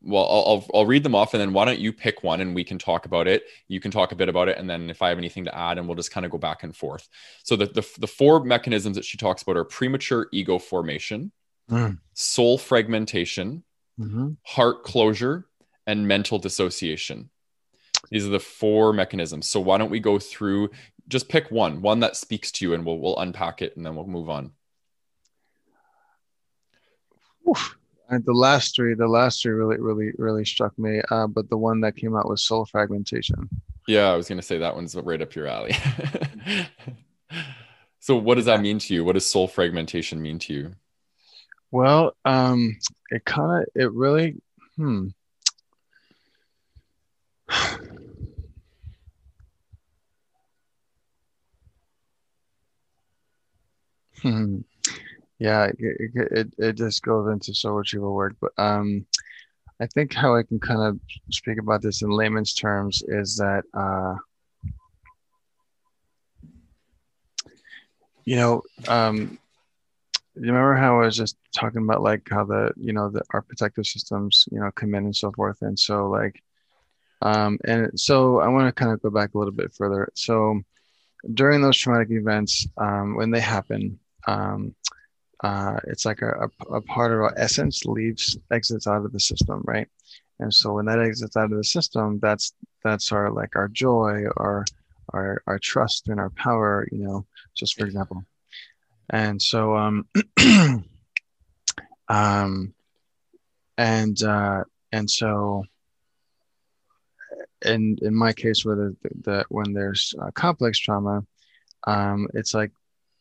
well 0.02 0.24
I'll, 0.24 0.44
I'll, 0.46 0.66
I'll 0.74 0.86
read 0.86 1.02
them 1.02 1.14
off 1.14 1.34
and 1.34 1.40
then 1.40 1.52
why 1.52 1.64
don't 1.64 1.80
you 1.80 1.92
pick 1.92 2.22
one 2.22 2.40
and 2.40 2.54
we 2.54 2.64
can 2.64 2.78
talk 2.78 3.06
about 3.06 3.26
it 3.26 3.44
you 3.66 3.80
can 3.80 3.90
talk 3.90 4.12
a 4.12 4.16
bit 4.16 4.28
about 4.28 4.48
it 4.48 4.58
and 4.58 4.68
then 4.68 4.90
if 4.90 5.02
i 5.02 5.08
have 5.08 5.18
anything 5.18 5.44
to 5.44 5.56
add 5.56 5.78
and 5.78 5.86
we'll 5.86 5.96
just 5.96 6.12
kind 6.12 6.24
of 6.24 6.32
go 6.32 6.38
back 6.38 6.62
and 6.62 6.76
forth 6.76 7.08
so 7.42 7.56
the, 7.56 7.66
the, 7.66 7.86
the 7.98 8.06
four 8.06 8.44
mechanisms 8.44 8.96
that 8.96 9.04
she 9.04 9.16
talks 9.16 9.42
about 9.42 9.56
are 9.56 9.64
premature 9.64 10.28
ego 10.32 10.58
formation 10.58 11.32
mm. 11.70 11.98
soul 12.14 12.58
fragmentation 12.58 13.64
mm-hmm. 13.98 14.30
heart 14.44 14.84
closure 14.84 15.46
and 15.86 16.06
mental 16.06 16.38
dissociation 16.38 17.30
these 18.10 18.26
are 18.26 18.30
the 18.30 18.40
four 18.40 18.92
mechanisms 18.92 19.48
so 19.48 19.58
why 19.58 19.78
don't 19.78 19.90
we 19.90 20.00
go 20.00 20.18
through 20.18 20.70
just 21.08 21.28
pick 21.28 21.50
one 21.50 21.82
one 21.82 22.00
that 22.00 22.16
speaks 22.16 22.52
to 22.52 22.64
you 22.64 22.74
and 22.74 22.84
we'll, 22.84 22.98
we'll 22.98 23.18
unpack 23.18 23.62
it 23.62 23.76
and 23.76 23.84
then 23.84 23.96
we'll 23.96 24.06
move 24.06 24.30
on 24.30 24.52
Oof. 27.48 27.77
And 28.10 28.24
the 28.24 28.32
last 28.32 28.74
three, 28.74 28.94
the 28.94 29.06
last 29.06 29.42
three 29.42 29.52
really, 29.52 29.78
really, 29.78 30.12
really 30.16 30.44
struck 30.44 30.76
me. 30.78 31.02
Uh, 31.10 31.26
but 31.26 31.50
the 31.50 31.58
one 31.58 31.80
that 31.82 31.96
came 31.96 32.16
out 32.16 32.28
was 32.28 32.42
soul 32.42 32.64
fragmentation. 32.64 33.48
Yeah, 33.86 34.10
I 34.10 34.16
was 34.16 34.28
going 34.28 34.38
to 34.38 34.46
say 34.46 34.58
that 34.58 34.74
one's 34.74 34.94
right 34.94 35.20
up 35.20 35.34
your 35.34 35.46
alley. 35.46 35.76
so, 38.00 38.16
what 38.16 38.36
does 38.36 38.46
that 38.46 38.62
mean 38.62 38.78
to 38.78 38.94
you? 38.94 39.04
What 39.04 39.12
does 39.12 39.30
soul 39.30 39.46
fragmentation 39.46 40.22
mean 40.22 40.38
to 40.40 40.54
you? 40.54 40.74
Well, 41.70 42.16
um, 42.24 42.78
it 43.10 43.26
kind 43.26 43.62
of, 43.62 43.68
it 43.74 43.92
really, 43.92 44.40
hmm. 44.76 45.08
hmm 54.22 54.60
yeah 55.38 55.66
it, 55.78 56.10
it, 56.14 56.54
it 56.58 56.72
just 56.72 57.02
goes 57.02 57.30
into 57.32 57.54
so 57.54 57.76
much 57.76 57.94
a 57.94 58.00
work 58.00 58.34
but 58.40 58.52
um 58.58 59.04
i 59.80 59.86
think 59.86 60.12
how 60.12 60.34
i 60.34 60.42
can 60.42 60.58
kind 60.58 60.80
of 60.80 60.98
speak 61.30 61.58
about 61.58 61.82
this 61.82 62.02
in 62.02 62.10
layman's 62.10 62.54
terms 62.54 63.02
is 63.08 63.36
that 63.36 63.64
uh 63.74 64.14
you 68.24 68.36
know 68.36 68.62
um 68.88 69.38
you 70.34 70.46
remember 70.46 70.74
how 70.74 71.00
i 71.00 71.06
was 71.06 71.16
just 71.16 71.36
talking 71.52 71.82
about 71.82 72.02
like 72.02 72.26
how 72.30 72.44
the 72.44 72.72
you 72.76 72.92
know 72.92 73.10
the 73.10 73.22
our 73.32 73.42
protective 73.42 73.86
systems 73.86 74.46
you 74.50 74.60
know 74.60 74.70
come 74.72 74.94
in 74.94 75.04
and 75.04 75.16
so 75.16 75.32
forth 75.32 75.58
and 75.62 75.78
so 75.78 76.08
like 76.08 76.42
um 77.22 77.58
and 77.64 77.98
so 77.98 78.38
i 78.40 78.48
want 78.48 78.66
to 78.66 78.72
kind 78.72 78.92
of 78.92 79.02
go 79.02 79.10
back 79.10 79.34
a 79.34 79.38
little 79.38 79.52
bit 79.52 79.72
further. 79.74 80.08
So 80.14 80.60
during 81.34 81.60
those 81.60 81.76
traumatic 81.76 82.10
events 82.10 82.66
um 82.76 83.16
when 83.16 83.30
they 83.30 83.40
happen 83.40 83.98
um 84.26 84.74
uh, 85.44 85.78
it's 85.86 86.04
like 86.04 86.20
a, 86.22 86.50
a, 86.70 86.80
part 86.80 87.12
of 87.12 87.20
our 87.20 87.34
essence 87.36 87.84
leaves 87.84 88.36
exits 88.50 88.86
out 88.86 89.04
of 89.04 89.12
the 89.12 89.20
system 89.20 89.62
right? 89.64 89.88
And 90.40 90.52
so 90.52 90.74
when 90.74 90.86
that 90.86 91.00
exits 91.00 91.36
out 91.36 91.52
of 91.52 91.56
the 91.56 91.64
system 91.64 92.18
that's 92.20 92.52
that's 92.82 93.12
our 93.12 93.30
like 93.30 93.56
our 93.56 93.68
joy 93.68 94.24
our 94.36 94.64
our, 95.12 95.42
our 95.46 95.58
trust 95.58 96.08
and 96.08 96.20
our 96.20 96.30
power 96.30 96.86
you 96.92 96.98
know 96.98 97.26
just 97.54 97.78
for 97.78 97.86
example. 97.86 98.24
And 99.10 99.40
so 99.40 99.76
um 99.76 100.08
um 102.08 102.74
and 103.76 104.22
uh 104.22 104.64
and 104.92 105.08
so 105.08 105.64
in 107.64 107.96
in 108.02 108.14
my 108.14 108.32
case 108.32 108.64
where 108.64 108.76
the, 108.76 108.96
the 109.22 109.44
when 109.48 109.72
there's 109.72 110.14
uh, 110.20 110.30
complex 110.32 110.78
trauma 110.78 111.24
um 111.86 112.28
it's 112.34 112.54
like 112.54 112.70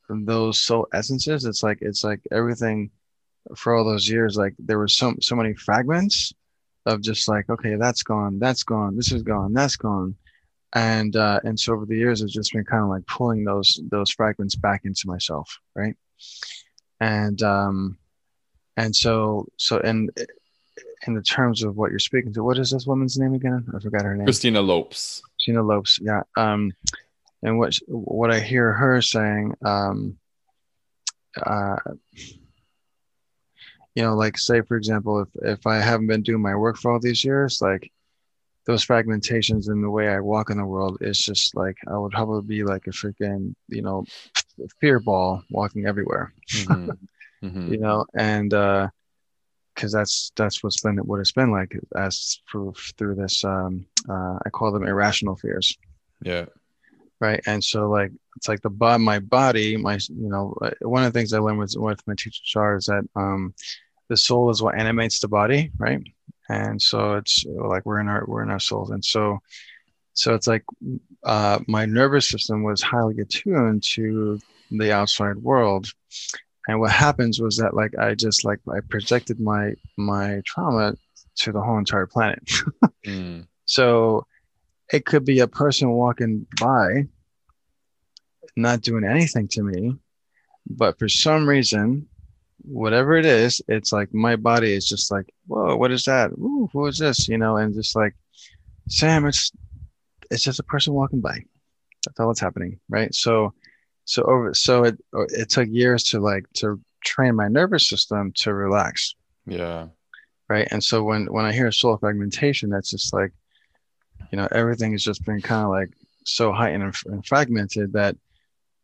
those 0.09 0.59
soul 0.59 0.87
essences. 0.93 1.45
It's 1.45 1.63
like 1.63 1.79
it's 1.81 2.03
like 2.03 2.21
everything 2.31 2.91
for 3.55 3.75
all 3.75 3.85
those 3.85 4.09
years 4.09 4.35
like 4.35 4.53
there 4.59 4.77
were 4.77 4.87
so 4.87 5.15
so 5.21 5.35
many 5.35 5.53
fragments 5.53 6.33
of 6.85 7.01
just 7.01 7.27
like 7.27 7.49
okay 7.49 7.75
that's 7.75 8.03
gone 8.03 8.39
that's 8.39 8.63
gone 8.63 8.95
this 8.95 9.11
is 9.11 9.23
gone 9.23 9.53
that's 9.53 9.75
gone. 9.75 10.15
And 10.73 11.15
uh 11.15 11.39
and 11.43 11.59
so 11.59 11.73
over 11.73 11.85
the 11.85 11.95
years 11.95 12.21
it's 12.21 12.33
just 12.33 12.53
been 12.53 12.65
kind 12.65 12.83
of 12.83 12.89
like 12.89 13.05
pulling 13.07 13.43
those 13.43 13.79
those 13.89 14.11
fragments 14.11 14.55
back 14.55 14.81
into 14.83 15.03
myself 15.05 15.59
right? 15.75 15.95
And 16.99 17.41
um 17.41 17.97
and 18.75 18.95
so 18.95 19.47
so 19.57 19.79
and 19.79 20.11
in 21.05 21.13
the 21.13 21.21
terms 21.21 21.63
of 21.63 21.77
what 21.77 21.89
you're 21.89 21.99
speaking 21.99 22.33
to 22.33 22.43
what 22.43 22.57
is 22.57 22.71
this 22.71 22.85
woman's 22.85 23.17
name 23.17 23.33
again? 23.33 23.65
I 23.75 23.79
forgot 23.79 24.03
her 24.03 24.15
name. 24.15 24.25
Christina 24.25 24.61
lopes. 24.61 25.21
Christina 25.37 25.63
lopes 25.63 25.99
yeah. 26.01 26.21
Um 26.35 26.73
and 27.43 27.57
what 27.57 27.75
what 27.87 28.31
I 28.31 28.39
hear 28.39 28.73
her 28.73 29.01
saying, 29.01 29.53
um, 29.63 30.17
uh, 31.41 31.77
you 33.95 34.03
know, 34.03 34.15
like 34.15 34.37
say 34.37 34.61
for 34.61 34.77
example, 34.77 35.21
if 35.21 35.29
if 35.43 35.67
I 35.67 35.77
haven't 35.77 36.07
been 36.07 36.23
doing 36.23 36.41
my 36.41 36.55
work 36.55 36.77
for 36.77 36.91
all 36.91 36.99
these 36.99 37.23
years, 37.23 37.61
like 37.61 37.91
those 38.65 38.85
fragmentations 38.85 39.69
in 39.69 39.81
the 39.81 39.89
way 39.89 40.09
I 40.09 40.19
walk 40.19 40.49
in 40.49 40.57
the 40.57 40.65
world 40.65 40.97
is 41.01 41.17
just 41.19 41.55
like 41.55 41.77
I 41.87 41.97
would 41.97 42.11
probably 42.11 42.41
be 42.47 42.63
like 42.63 42.87
a 42.87 42.91
freaking 42.91 43.55
you 43.67 43.81
know 43.81 44.05
fear 44.79 44.99
ball 44.99 45.43
walking 45.49 45.85
everywhere. 45.85 46.33
Mm-hmm. 46.51 46.91
Mm-hmm. 47.43 47.71
you 47.71 47.77
know, 47.77 48.03
and 48.15 48.51
uh, 48.51 48.87
because 49.75 49.91
that's 49.91 50.31
that's 50.35 50.63
what's 50.63 50.81
been 50.81 50.97
what 50.97 51.19
it's 51.19 51.31
been 51.31 51.51
like 51.51 51.77
as 51.95 52.41
through 52.49 52.73
through 52.97 53.13
this 53.13 53.43
um, 53.45 53.85
uh, 54.09 54.39
I 54.43 54.49
call 54.49 54.71
them 54.71 54.87
irrational 54.87 55.35
fears. 55.35 55.77
Yeah. 56.23 56.45
Right, 57.19 57.41
and 57.47 57.63
so 57.63 57.89
like 57.89 58.11
it's 58.35 58.47
like 58.47 58.61
the 58.61 58.69
body 58.69 59.03
my 59.03 59.19
body, 59.19 59.75
my 59.77 59.95
you 60.09 60.29
know 60.29 60.55
uh, 60.61 60.71
one 60.81 61.03
of 61.03 61.11
the 61.11 61.19
things 61.19 61.33
I 61.33 61.39
learned 61.39 61.59
with 61.59 61.73
with 61.75 62.05
my 62.07 62.13
teacher 62.15 62.41
Char 62.43 62.77
is 62.77 62.85
that 62.85 63.03
um, 63.15 63.53
the 64.09 64.17
soul 64.17 64.49
is 64.49 64.61
what 64.61 64.77
animates 64.77 65.19
the 65.19 65.27
body, 65.27 65.71
right? 65.77 66.01
And 66.49 66.81
so 66.81 67.15
it's 67.15 67.43
like 67.45 67.85
we're 67.85 67.99
in 67.99 68.07
our 68.07 68.23
we're 68.27 68.43
in 68.43 68.51
our 68.51 68.59
souls, 68.59 68.91
and 68.91 69.03
so 69.03 69.39
so 70.13 70.33
it's 70.33 70.47
like 70.47 70.63
uh, 71.23 71.59
my 71.67 71.85
nervous 71.85 72.29
system 72.29 72.63
was 72.63 72.81
highly 72.81 73.19
attuned 73.19 73.83
to 73.83 74.39
the 74.71 74.91
outside 74.91 75.37
world 75.37 75.87
and 76.67 76.79
what 76.79 76.91
happens 76.91 77.39
was 77.39 77.57
that 77.57 77.73
like 77.73 77.97
i 77.97 78.13
just 78.13 78.43
like 78.43 78.59
i 78.69 78.79
projected 78.89 79.39
my 79.39 79.73
my 79.97 80.41
trauma 80.45 80.93
to 81.35 81.51
the 81.51 81.61
whole 81.61 81.77
entire 81.77 82.05
planet 82.05 82.43
mm. 83.05 83.45
so 83.65 84.25
it 84.91 85.05
could 85.05 85.25
be 85.25 85.39
a 85.39 85.47
person 85.47 85.89
walking 85.89 86.45
by 86.59 87.05
not 88.55 88.81
doing 88.81 89.03
anything 89.03 89.47
to 89.47 89.63
me 89.63 89.95
but 90.69 90.97
for 90.99 91.07
some 91.07 91.47
reason 91.47 92.07
whatever 92.63 93.15
it 93.15 93.25
is 93.25 93.61
it's 93.67 93.93
like 93.93 94.13
my 94.13 94.35
body 94.35 94.73
is 94.73 94.87
just 94.87 95.11
like 95.11 95.31
whoa 95.47 95.75
what 95.75 95.91
is 95.91 96.03
that? 96.03 96.31
Ooh, 96.31 96.69
who 96.73 96.85
is 96.87 96.97
this? 96.97 97.27
You 97.27 97.37
know 97.37 97.57
and 97.57 97.73
just 97.73 97.95
like 97.95 98.15
sam 98.89 99.25
it's 99.25 99.51
it's 100.29 100.43
just 100.43 100.59
a 100.59 100.63
person 100.63 100.93
walking 100.93 101.21
by. 101.21 101.39
That's 102.05 102.19
all 102.19 102.27
that's 102.27 102.39
happening 102.39 102.79
right? 102.89 103.13
So 103.13 103.53
so 104.05 104.23
over 104.23 104.53
so 104.53 104.83
it 104.83 104.97
it 105.13 105.49
took 105.49 105.67
years 105.69 106.03
to 106.05 106.19
like 106.19 106.45
to 106.55 106.79
train 107.03 107.35
my 107.35 107.47
nervous 107.47 107.87
system 107.87 108.33
to 108.37 108.53
relax. 108.53 109.15
Yeah. 109.45 109.87
Right? 110.49 110.67
And 110.71 110.83
so 110.83 111.03
when 111.03 111.25
when 111.27 111.45
i 111.45 111.51
hear 111.51 111.71
soul 111.71 111.97
fragmentation 111.97 112.69
that's 112.69 112.91
just 112.91 113.13
like 113.13 113.31
you 114.31 114.37
know 114.37 114.47
everything 114.51 114.91
has 114.91 115.03
just 115.03 115.23
been 115.25 115.41
kind 115.41 115.63
of 115.63 115.69
like 115.69 115.89
so 116.25 116.51
heightened 116.51 116.83
and, 116.83 116.95
and, 117.05 117.25
fragmented 117.25 117.93
that 117.93 118.15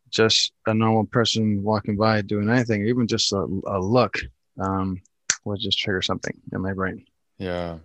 just 0.10 0.54
a 0.67 0.74
normal 0.74 1.06
person 1.06 1.62
walking 1.63 1.98
by 1.98 2.22
doing 2.22 2.50
anything 2.50 2.88
even 2.88 3.08
just 3.08 3.32
a, 3.34 3.46
a 3.67 3.80
look 3.80 4.17
um, 4.60 5.02
would 5.43 5.60
just 5.60 5.80
trigger 5.80 6.02
something 6.02 6.39
in 6.54 6.62
my 6.62 6.74
brain. 6.74 7.04
Yeah. 7.38 7.80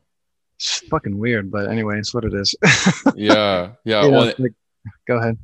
It's 0.56 0.80
fucking 0.90 1.18
weird 1.18 1.50
but 1.50 1.68
anyway 1.70 1.98
it's 1.98 2.14
what 2.14 2.24
it 2.24 2.34
is. 2.34 2.54
Yeah 3.16 3.72
yeah 3.84 4.06
well, 4.06 4.32
like, 4.38 4.52
go 5.06 5.16
ahead 5.18 5.38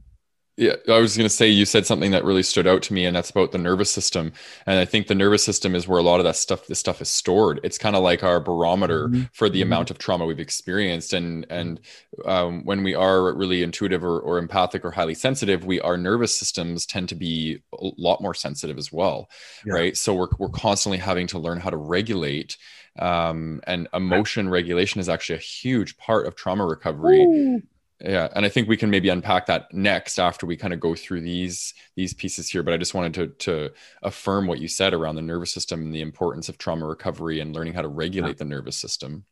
yeah, 0.57 0.75
I 0.89 0.99
was 1.01 1.17
going 1.17 1.25
to 1.25 1.35
say 1.35 1.49
you 1.49 1.65
said 1.65 1.85
something 1.85 2.13
that 2.13 2.25
really 2.25 2.45
stood 2.45 2.69
out 2.69 2.81
to 2.83 2.95
me, 2.95 3.05
and 3.07 3.17
that's 3.17 3.31
about 3.31 3.51
the 3.51 3.59
nervous 3.59 3.91
system. 3.91 4.33
And 4.67 4.79
I 4.79 4.85
think 4.85 5.09
the 5.09 5.15
nervous 5.15 5.43
system 5.43 5.75
is 5.75 5.89
where 5.89 5.99
a 5.99 6.03
lot 6.03 6.21
of 6.21 6.25
that 6.25 6.37
stuff, 6.37 6.69
this 6.69 6.79
stuff 6.79 7.03
is 7.03 7.09
stored. 7.09 7.59
It's 7.65 7.77
kind 7.77 7.97
of 7.97 8.05
like 8.05 8.23
our 8.23 8.39
barometer 8.39 9.09
mm-hmm. 9.09 9.23
for 9.33 9.49
the 9.49 9.61
mm-hmm. 9.61 9.69
amount 9.69 9.91
of 9.91 9.99
trauma 9.99 10.27
we've 10.27 10.39
experienced. 10.39 11.13
And 11.13 11.45
and 11.51 11.81
um, 12.25 12.65
when 12.65 12.85
we 12.85 12.95
are 12.95 13.35
really 13.35 13.65
intuitive 13.65 14.05
or, 14.05 14.21
or 14.21 14.39
empathic 14.39 14.85
or 14.85 14.93
highly 14.93 15.15
sensitive, 15.15 15.65
we 15.65 15.81
our 15.81 15.97
nervous 15.97 16.39
systems 16.39 16.87
tend 16.87 17.09
to 17.09 17.17
be 17.17 17.61
a 17.73 17.91
lot 17.99 18.21
more 18.21 18.35
sensitive 18.35 18.79
as 18.79 18.93
well, 18.93 19.29
yeah. 19.67 19.73
right? 19.73 19.97
So 19.97 20.15
we're 20.15 20.29
we're 20.39 20.51
constantly 20.51 20.99
having 20.99 21.27
to 21.29 21.39
learn 21.39 21.59
how 21.59 21.71
to 21.71 21.77
regulate 21.77 22.57
um, 22.97 23.61
and 23.67 23.89
emotion 23.93 24.49
regulation 24.49 25.01
is 25.01 25.09
actually 25.09 25.35
a 25.35 25.43
huge 25.43 25.97
part 25.97 26.29
of 26.29 26.37
trauma 26.37 26.65
recovery 26.65 27.25
Ooh 27.25 27.63
yeah 28.01 28.29
and 28.35 28.45
i 28.45 28.49
think 28.49 28.69
we 28.69 28.77
can 28.77 28.91
maybe 28.91 29.09
unpack 29.09 29.47
that 29.47 29.73
next 29.73 30.19
after 30.19 30.47
we 30.47 30.57
kind 30.57 30.73
of 30.73 30.81
go 30.81 30.95
through 30.95 31.21
these 31.21 31.75
these 31.97 32.13
pieces 32.13 32.49
here 32.49 32.63
but 32.63 32.75
i 32.75 32.77
just 32.77 32.95
wanted 32.95 33.15
to 33.15 33.27
to 33.39 33.73
affirm 34.03 34.47
what 34.47 34.59
you 34.59 34.69
said 34.69 34.93
around 34.93 35.15
the 35.15 35.23
nervous 35.23 35.53
system 35.53 35.83
and 35.83 35.95
the 35.95 36.01
importance 36.01 36.49
of 36.49 36.59
trauma 36.59 36.87
recovery 36.87 37.41
and 37.41 37.55
learning 37.55 37.73
how 37.73 37.83
to 37.83 37.89
regulate 37.89 38.31
yeah. 38.31 38.35
the 38.39 38.45
nervous 38.45 38.77
system. 38.77 39.25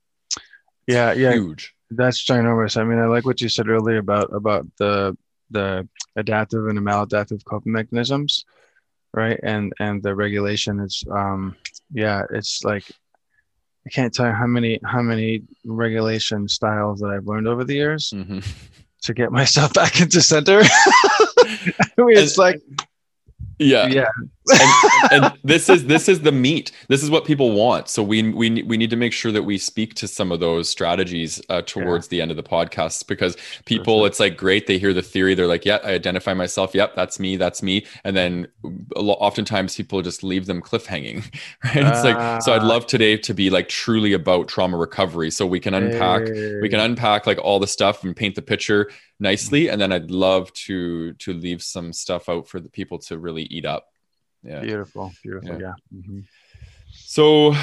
Yeah 0.87 1.13
yeah. 1.13 1.33
huge. 1.33 1.75
That's 1.91 2.25
ginormous. 2.25 2.77
I 2.77 2.85
mean 2.85 2.99
i 2.99 3.07
like 3.07 3.27
what 3.27 3.41
you 3.41 3.49
said 3.49 3.69
earlier 3.69 3.99
about 3.99 4.33
about 4.33 4.67
the 4.79 5.17
the 5.51 5.87
adaptive 6.17 6.67
and 6.67 6.77
the 6.77 6.83
maladaptive 6.83 7.45
coping 7.45 7.73
mechanisms 7.73 8.45
right? 9.15 9.39
And 9.43 9.73
and 9.79 10.03
the 10.03 10.15
regulation 10.15 10.81
is 10.81 11.05
um 11.11 11.57
yeah 11.93 12.23
it's 12.31 12.65
like 12.65 12.85
I 13.87 13.91
can't 13.91 14.15
tell 14.15 14.27
you 14.27 14.33
how 14.33 14.47
many 14.47 14.81
how 14.85 15.03
many 15.03 15.43
regulation 15.65 16.49
styles 16.49 17.01
that 17.01 17.09
I've 17.09 17.27
learned 17.27 17.49
over 17.49 17.65
the 17.65 17.75
years 17.75 18.13
mm-hmm. 18.15 18.41
to 19.03 19.15
get 19.15 19.33
myself 19.33 19.75
back 19.75 20.01
into 20.01 20.23
center. 20.23 20.61
I 20.65 21.75
mean, 21.99 22.17
it's 22.17 22.39
like 22.39 22.61
yeah 23.59 23.87
yeah 23.87 24.09
and, 24.51 25.25
and, 25.25 25.39
this 25.45 25.69
is 25.69 25.87
this 25.87 26.09
is 26.09 26.21
the 26.21 26.33
meat. 26.33 26.73
This 26.89 27.03
is 27.03 27.11
what 27.11 27.25
people 27.25 27.53
want. 27.53 27.89
So 27.89 28.03
we 28.03 28.33
we 28.33 28.63
we 28.63 28.77
need 28.77 28.91
to 28.91 28.97
make 28.97 29.13
sure 29.13 29.31
that 29.33 29.43
we 29.43 29.59
speak 29.59 29.95
to 29.95 30.09
some 30.09 30.33
of 30.33 30.41
those 30.41 30.69
strategies 30.69 31.41
uh, 31.49 31.63
towards 31.63 32.07
yeah. 32.07 32.11
the 32.11 32.23
end 32.23 32.31
of 32.31 32.37
the 32.37 32.43
podcast 32.43 33.07
because 33.07 33.37
people 33.67 34.01
sure. 34.01 34.07
it's 34.07 34.21
like 34.21 34.37
great. 34.37 34.67
They 34.67 34.79
hear 34.79 34.93
the 34.93 35.03
theory. 35.03 35.35
They're 35.35 35.47
like 35.47 35.65
yeah 35.65 35.79
i 35.85 35.93
identify 35.93 36.35
myself. 36.35 36.75
Yep 36.75 36.95
that's 36.97 37.21
me. 37.21 37.37
That's 37.37 37.63
me. 37.63 37.87
And 38.05 38.17
then 38.17 38.49
oftentimes 38.97 39.77
people 39.77 40.03
just 40.03 40.23
leave 40.23 40.47
them 40.47 40.61
cliffhanging 40.61 41.25
right? 41.65 41.85
Uh, 41.85 41.89
it's 41.89 42.05
like 42.05 42.43
so 42.43 42.53
i'd 42.53 42.63
ah. 42.63 42.67
love 42.67 42.87
today 42.87 43.17
to 43.17 43.35
be 43.35 43.51
like 43.51 43.69
truly 43.69 44.13
about 44.13 44.49
trauma 44.49 44.77
recovery. 44.77 45.31
So 45.31 45.47
we 45.47 45.61
can 45.61 45.75
unpack 45.75 46.27
hey. 46.27 46.61
we 46.61 46.69
can 46.69 46.81
unpack 46.81 47.27
like 47.27 47.39
all 47.39 47.61
the 47.61 47.67
stuff 47.67 48.03
and 48.05 48.17
paint 48.17 48.35
the 48.35 48.43
picture 48.43 48.91
nicely. 49.21 49.69
And 49.69 49.81
then 49.81 49.93
i'd 49.93 50.11
love 50.11 50.53
to 50.55 51.13
to 51.15 51.33
leave 51.33 51.63
some 51.63 51.93
stuff 51.93 52.29
out 52.29 52.49
for 52.49 52.59
the 52.59 52.69
people 52.69 52.99
to 53.01 53.19
really 53.19 53.45
eat 53.45 53.65
up 53.65 53.92
yeah 54.43 54.61
beautiful 54.61 55.13
beautiful 55.23 55.61
yeah, 55.61 55.73
yeah. 55.93 55.99
Mm-hmm. 55.99 56.21
so 56.91 57.55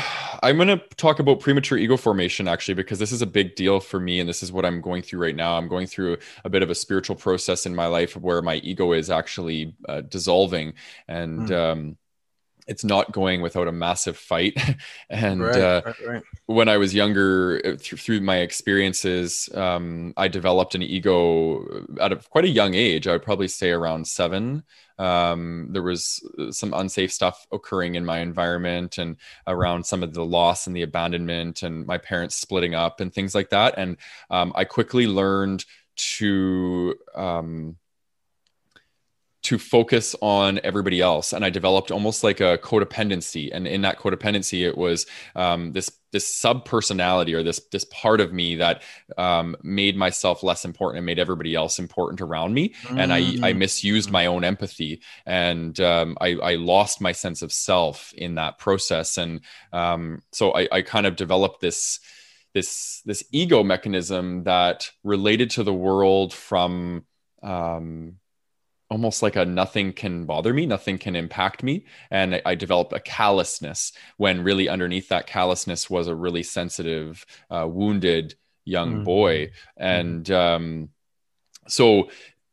i'm 0.41 0.55
going 0.57 0.67
to 0.67 0.81
talk 0.95 1.19
about 1.19 1.39
premature 1.39 1.77
ego 1.77 1.97
formation 1.97 2.47
actually 2.47 2.73
because 2.73 2.99
this 2.99 3.11
is 3.11 3.21
a 3.21 3.27
big 3.27 3.55
deal 3.55 3.79
for 3.79 3.99
me 3.99 4.19
and 4.19 4.27
this 4.27 4.41
is 4.43 4.51
what 4.51 4.65
i'm 4.65 4.81
going 4.81 5.01
through 5.01 5.21
right 5.21 5.35
now 5.35 5.57
i'm 5.57 5.67
going 5.67 5.87
through 5.87 6.17
a 6.45 6.49
bit 6.49 6.63
of 6.63 6.69
a 6.69 6.75
spiritual 6.75 7.15
process 7.15 7.65
in 7.65 7.75
my 7.75 7.87
life 7.87 8.15
where 8.15 8.41
my 8.41 8.55
ego 8.55 8.93
is 8.93 9.09
actually 9.09 9.75
uh, 9.87 10.01
dissolving 10.01 10.73
and 11.07 11.49
mm. 11.49 11.51
um, 11.51 11.97
it's 12.69 12.83
not 12.83 13.11
going 13.11 13.41
without 13.41 13.67
a 13.67 13.71
massive 13.71 14.15
fight. 14.15 14.55
and 15.09 15.41
right, 15.41 15.59
uh, 15.59 15.81
right, 15.83 16.07
right. 16.07 16.23
when 16.45 16.69
I 16.69 16.77
was 16.77 16.93
younger, 16.93 17.59
uh, 17.65 17.69
th- 17.77 17.99
through 17.99 18.21
my 18.21 18.37
experiences, 18.37 19.49
um, 19.55 20.13
I 20.15 20.27
developed 20.27 20.75
an 20.75 20.83
ego 20.83 21.65
at 21.99 22.11
a, 22.11 22.17
quite 22.17 22.45
a 22.45 22.49
young 22.49 22.75
age. 22.75 23.07
I 23.07 23.13
would 23.13 23.23
probably 23.23 23.47
say 23.47 23.71
around 23.71 24.07
seven. 24.07 24.63
Um, 24.99 25.69
there 25.71 25.81
was 25.81 26.21
uh, 26.37 26.51
some 26.51 26.73
unsafe 26.73 27.11
stuff 27.11 27.47
occurring 27.51 27.95
in 27.95 28.05
my 28.05 28.19
environment 28.19 28.97
and 28.97 29.15
around 29.47 29.85
some 29.85 30.03
of 30.03 30.13
the 30.13 30.25
loss 30.25 30.67
and 30.67 30.75
the 30.75 30.83
abandonment 30.83 31.63
and 31.63 31.87
my 31.87 31.97
parents 31.97 32.35
splitting 32.35 32.75
up 32.75 32.99
and 32.99 33.13
things 33.13 33.33
like 33.33 33.49
that. 33.49 33.75
And 33.77 33.97
um, 34.29 34.51
I 34.55 34.65
quickly 34.65 35.07
learned 35.07 35.65
to 36.17 36.95
um, 37.15 37.77
to 39.49 39.57
focus 39.57 40.15
on 40.21 40.59
everybody 40.63 41.01
else 41.01 41.33
and 41.33 41.43
i 41.43 41.49
developed 41.49 41.89
almost 41.89 42.23
like 42.23 42.39
a 42.39 42.59
codependency 42.59 43.49
and 43.51 43.65
in 43.67 43.81
that 43.81 43.97
codependency 43.97 44.61
it 44.61 44.77
was 44.77 45.07
um, 45.35 45.71
this 45.71 45.89
this 46.11 46.31
sub 46.31 46.65
personality 46.65 47.33
or 47.33 47.41
this 47.41 47.59
this 47.71 47.83
part 47.85 48.21
of 48.21 48.31
me 48.31 48.57
that 48.57 48.83
um, 49.17 49.55
made 49.63 49.97
myself 49.97 50.43
less 50.43 50.65
important 50.65 50.97
and 50.99 51.05
made 51.07 51.17
everybody 51.17 51.55
else 51.55 51.79
important 51.79 52.21
around 52.21 52.53
me 52.53 52.69
mm. 52.83 52.99
and 52.99 53.11
i 53.11 53.17
i 53.17 53.53
mm. 53.53 53.57
misused 53.57 54.11
my 54.11 54.27
own 54.27 54.43
empathy 54.43 55.01
and 55.25 55.79
um, 55.79 56.15
I, 56.21 56.35
I 56.35 56.53
lost 56.53 57.01
my 57.01 57.11
sense 57.11 57.41
of 57.41 57.51
self 57.51 58.13
in 58.13 58.35
that 58.35 58.59
process 58.59 59.17
and 59.17 59.41
um, 59.73 60.21
so 60.31 60.51
I, 60.51 60.67
I 60.71 60.81
kind 60.83 61.07
of 61.07 61.15
developed 61.15 61.59
this 61.59 61.99
this 62.53 63.01
this 63.03 63.23
ego 63.31 63.63
mechanism 63.63 64.43
that 64.43 64.91
related 65.03 65.49
to 65.51 65.63
the 65.63 65.73
world 65.73 66.35
from 66.35 67.03
um, 67.41 68.19
almost 68.89 69.21
like 69.21 69.35
a 69.35 69.45
nothing 69.45 69.93
can 69.93 70.25
bother 70.25 70.53
me, 70.53 70.65
nothing 70.65 70.97
can 70.97 71.15
impact 71.15 71.63
me. 71.63 71.85
And 72.09 72.35
I, 72.35 72.41
I 72.45 72.55
developed 72.55 72.93
a 72.93 72.99
callousness 72.99 73.91
when 74.17 74.43
really 74.43 74.67
underneath 74.67 75.09
that 75.09 75.27
callousness 75.27 75.89
was 75.89 76.07
a 76.07 76.15
really 76.15 76.43
sensitive, 76.43 77.25
uh, 77.49 77.67
wounded 77.67 78.35
young 78.65 78.95
mm-hmm. 78.95 79.03
boy. 79.03 79.37
Mm-hmm. 79.45 79.83
And 79.83 80.31
um, 80.31 80.89
so 81.67 82.09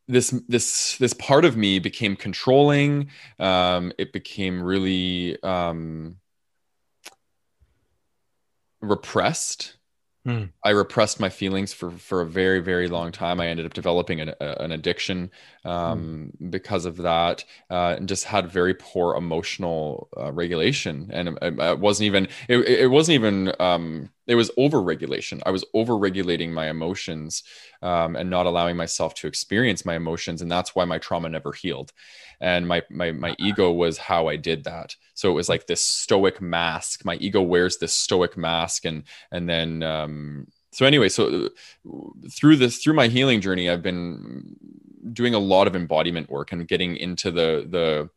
this 0.08 0.30
this 0.48 0.96
this 0.98 1.14
part 1.14 1.44
of 1.44 1.56
me 1.56 1.78
became 1.78 2.14
controlling 2.14 3.10
um, 3.40 3.92
it 3.98 4.12
became 4.12 4.62
really 4.62 5.42
um, 5.42 6.16
repressed 8.80 9.75
Mm. 10.26 10.50
I 10.64 10.70
repressed 10.70 11.20
my 11.20 11.28
feelings 11.28 11.72
for 11.72 11.92
for 11.92 12.20
a 12.20 12.26
very 12.26 12.58
very 12.58 12.88
long 12.88 13.12
time. 13.12 13.40
I 13.40 13.46
ended 13.46 13.64
up 13.64 13.74
developing 13.74 14.20
an, 14.20 14.30
a, 14.40 14.56
an 14.58 14.72
addiction 14.72 15.30
um, 15.64 16.32
mm. 16.42 16.50
because 16.50 16.84
of 16.84 16.96
that, 16.98 17.44
uh, 17.70 17.94
and 17.96 18.08
just 18.08 18.24
had 18.24 18.50
very 18.50 18.74
poor 18.74 19.14
emotional 19.14 20.08
uh, 20.16 20.32
regulation. 20.32 21.10
And 21.12 21.38
it, 21.40 21.58
it, 21.60 21.78
wasn't 21.78 22.06
even 22.06 22.28
it, 22.48 22.58
it 22.58 22.90
wasn't 22.90 23.14
even 23.14 23.52
um, 23.60 24.10
it 24.26 24.34
was 24.34 24.50
over 24.56 24.82
regulation 24.82 25.40
i 25.46 25.50
was 25.50 25.64
over 25.74 25.96
regulating 25.96 26.52
my 26.52 26.68
emotions 26.68 27.42
um, 27.82 28.16
and 28.16 28.30
not 28.30 28.46
allowing 28.46 28.76
myself 28.76 29.14
to 29.14 29.26
experience 29.26 29.84
my 29.84 29.96
emotions 29.96 30.42
and 30.42 30.50
that's 30.50 30.74
why 30.74 30.84
my 30.84 30.98
trauma 30.98 31.28
never 31.28 31.52
healed. 31.52 31.92
And 32.40 32.68
my 32.68 32.82
my 32.90 33.12
my 33.12 33.34
ego 33.38 33.70
was 33.72 33.98
how 33.98 34.28
i 34.28 34.36
did 34.36 34.64
that. 34.64 34.94
So 35.14 35.30
it 35.30 35.34
was 35.34 35.48
like 35.48 35.66
this 35.66 35.82
stoic 35.82 36.40
mask. 36.40 37.04
My 37.04 37.16
ego 37.16 37.42
wears 37.42 37.78
this 37.78 37.94
stoic 37.94 38.36
mask 38.36 38.84
and 38.84 39.04
and 39.32 39.48
then 39.48 39.82
um, 39.82 40.46
so 40.72 40.84
anyway 40.84 41.08
so 41.08 41.48
through 42.30 42.56
this 42.56 42.78
through 42.78 42.92
my 42.92 43.08
healing 43.08 43.40
journey 43.40 43.70
i've 43.70 43.82
been 43.82 44.54
doing 45.10 45.32
a 45.32 45.38
lot 45.38 45.66
of 45.66 45.74
embodiment 45.74 46.28
work 46.28 46.52
and 46.52 46.68
getting 46.68 46.96
into 46.96 47.30
the 47.30 47.66
the 47.70 48.10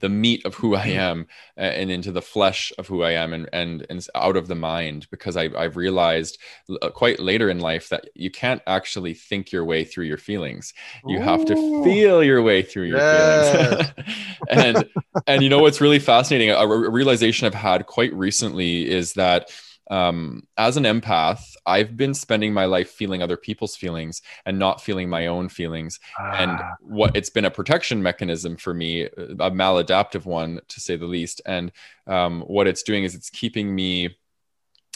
the 0.00 0.08
meat 0.08 0.44
of 0.44 0.54
who 0.54 0.74
I 0.74 0.88
mm-hmm. 0.88 0.98
am 0.98 1.26
and 1.56 1.90
into 1.90 2.10
the 2.10 2.22
flesh 2.22 2.72
of 2.76 2.86
who 2.88 3.02
I 3.02 3.12
am 3.12 3.32
and 3.32 3.48
and 3.52 3.86
and 3.88 4.06
out 4.14 4.36
of 4.36 4.48
the 4.48 4.54
mind 4.54 5.06
because 5.10 5.36
I 5.36 5.48
I've 5.56 5.76
realized 5.76 6.38
uh, 6.82 6.90
quite 6.90 7.20
later 7.20 7.48
in 7.48 7.60
life 7.60 7.88
that 7.90 8.08
you 8.14 8.30
can't 8.30 8.60
actually 8.66 9.14
think 9.14 9.52
your 9.52 9.64
way 9.64 9.84
through 9.84 10.06
your 10.06 10.18
feelings. 10.18 10.74
You 11.06 11.18
Ooh. 11.18 11.22
have 11.22 11.44
to 11.46 11.54
feel 11.84 12.22
your 12.22 12.42
way 12.42 12.62
through 12.62 12.86
your 12.86 12.98
feelings. 12.98 13.92
and 14.50 14.88
and 15.26 15.42
you 15.42 15.48
know 15.48 15.60
what's 15.60 15.80
really 15.80 16.00
fascinating 16.00 16.50
a, 16.50 16.56
a 16.56 16.90
realization 16.90 17.46
I've 17.46 17.54
had 17.54 17.86
quite 17.86 18.12
recently 18.12 18.90
is 18.90 19.14
that 19.14 19.50
um, 19.90 20.46
as 20.56 20.76
an 20.76 20.84
empath, 20.84 21.54
I've 21.66 21.96
been 21.96 22.14
spending 22.14 22.52
my 22.52 22.64
life 22.64 22.90
feeling 22.90 23.22
other 23.22 23.36
people's 23.36 23.76
feelings 23.76 24.22
and 24.46 24.58
not 24.58 24.80
feeling 24.80 25.08
my 25.08 25.26
own 25.26 25.48
feelings. 25.48 25.98
Ah. 26.18 26.32
And 26.38 26.60
what 26.80 27.16
it's 27.16 27.30
been 27.30 27.44
a 27.44 27.50
protection 27.50 28.02
mechanism 28.02 28.56
for 28.56 28.74
me, 28.74 29.02
a 29.02 29.50
maladaptive 29.50 30.24
one 30.24 30.60
to 30.68 30.80
say 30.80 30.96
the 30.96 31.06
least. 31.06 31.40
And 31.46 31.72
um, 32.06 32.42
what 32.42 32.66
it's 32.66 32.82
doing 32.82 33.04
is 33.04 33.14
it's 33.14 33.30
keeping 33.30 33.74
me 33.74 34.16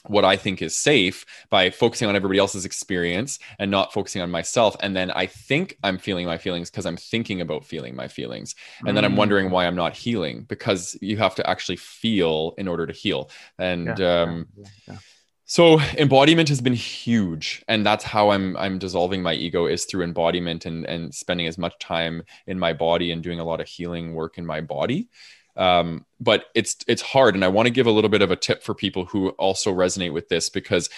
what 0.09 0.25
I 0.25 0.37
think 0.37 0.62
is 0.62 0.77
safe 0.77 1.25
by 1.51 1.71
focusing 1.71 2.09
on 2.09 2.16
everybody 2.16 2.38
else's 2.38 2.64
experience 2.64 3.38
and 3.59 3.71
not 3.71 3.92
focusing 3.92 4.23
on 4.23 4.31
myself. 4.31 4.77
And 4.81 4.97
then 4.97 5.11
I 5.11 5.27
think 5.27 5.79
I'm 5.83 5.99
feeling 5.99 6.27
my 6.27 6.38
feelings 6.38 6.71
because 6.71 6.87
I'm 6.87 6.97
thinking 6.97 7.40
about 7.40 7.64
feeling 7.64 7.95
my 7.95 8.09
feelings. 8.09 8.55
And 8.81 8.90
mm. 8.90 8.95
then 8.95 9.05
I'm 9.05 9.16
wondering 9.16 9.51
why 9.51 9.66
I'm 9.66 9.77
not 9.77 9.97
healing 9.97 10.45
because 10.45 10.97
you 11.01 11.16
have 11.19 11.35
to 11.37 11.49
actually 11.49 11.77
feel 11.77 12.55
in 12.59 12.69
order 12.69 12.87
to 12.87 12.92
heal. 12.92 13.31
And 13.59 13.99
yeah, 13.99 14.23
um, 14.23 14.47
yeah, 14.57 14.64
yeah. 14.88 14.99
so 15.45 15.81
embodiment 15.99 16.49
has 16.49 16.61
been 16.61 16.75
huge. 16.75 17.64
And 17.69 17.85
that's 17.85 18.05
how 18.05 18.31
I'm 18.31 18.57
I'm 18.57 18.79
dissolving 18.79 19.23
my 19.23 19.35
ego 19.35 19.66
is 19.66 19.85
through 19.85 20.05
embodiment 20.05 20.66
and 20.66 20.85
and 20.87 21.14
spending 21.14 21.47
as 21.47 21.59
much 21.59 21.79
time 21.79 22.23
in 22.47 22.59
my 22.59 22.73
body 22.73 23.12
and 23.12 23.23
doing 23.23 23.40
a 23.40 23.45
lot 23.45 23.61
of 23.61 23.69
healing 23.69 24.14
work 24.14 24.38
in 24.38 24.47
my 24.47 24.61
body 24.61 25.09
um, 25.57 26.05
but 26.21 26.47
it's 26.55 26.77
it's 26.87 27.03
hard. 27.03 27.35
And 27.35 27.45
i 27.45 27.49
want 27.49 27.66
to 27.66 27.73
give 27.73 27.87
a 27.87 27.90
little 27.90 28.11
bit 28.11 28.23
of 28.23 28.31
a 28.31 28.37
tip 28.37 28.62
for 28.62 28.75
people 28.75 29.07
who 29.07 29.31
also 29.31 29.73
resonate 29.73 30.12
with 30.12 30.29
this 30.29 30.49
because 30.49 30.88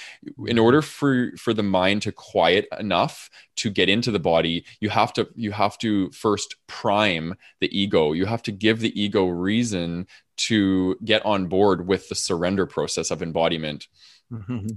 in 0.47 0.59
order 0.59 0.83
for 0.83 1.33
for 1.37 1.53
the 1.55 1.62
mind 1.62 2.03
to 2.03 2.12
quiet 2.12 2.66
enough 2.79 3.31
to 3.57 3.71
get 3.71 3.88
into 3.88 4.11
the 4.11 4.21
body 4.21 4.64
you 4.81 4.88
have 4.88 5.12
to 5.14 5.29
you 5.35 5.53
have 5.53 5.79
to 5.79 6.11
first 6.11 6.57
prime 6.66 7.35
the 7.61 7.79
ego. 7.79 8.12
You 8.12 8.27
have 8.27 8.42
to 8.44 8.53
give 8.53 8.81
the 8.81 9.01
ego 9.01 9.27
reason 9.27 10.07
to 10.37 10.97
get 11.05 11.25
on 11.27 11.47
board 11.47 11.87
with 11.87 12.09
the 12.09 12.14
surrender 12.14 12.66
process 12.66 13.11
of 13.11 13.23
embodiment. 13.23 13.88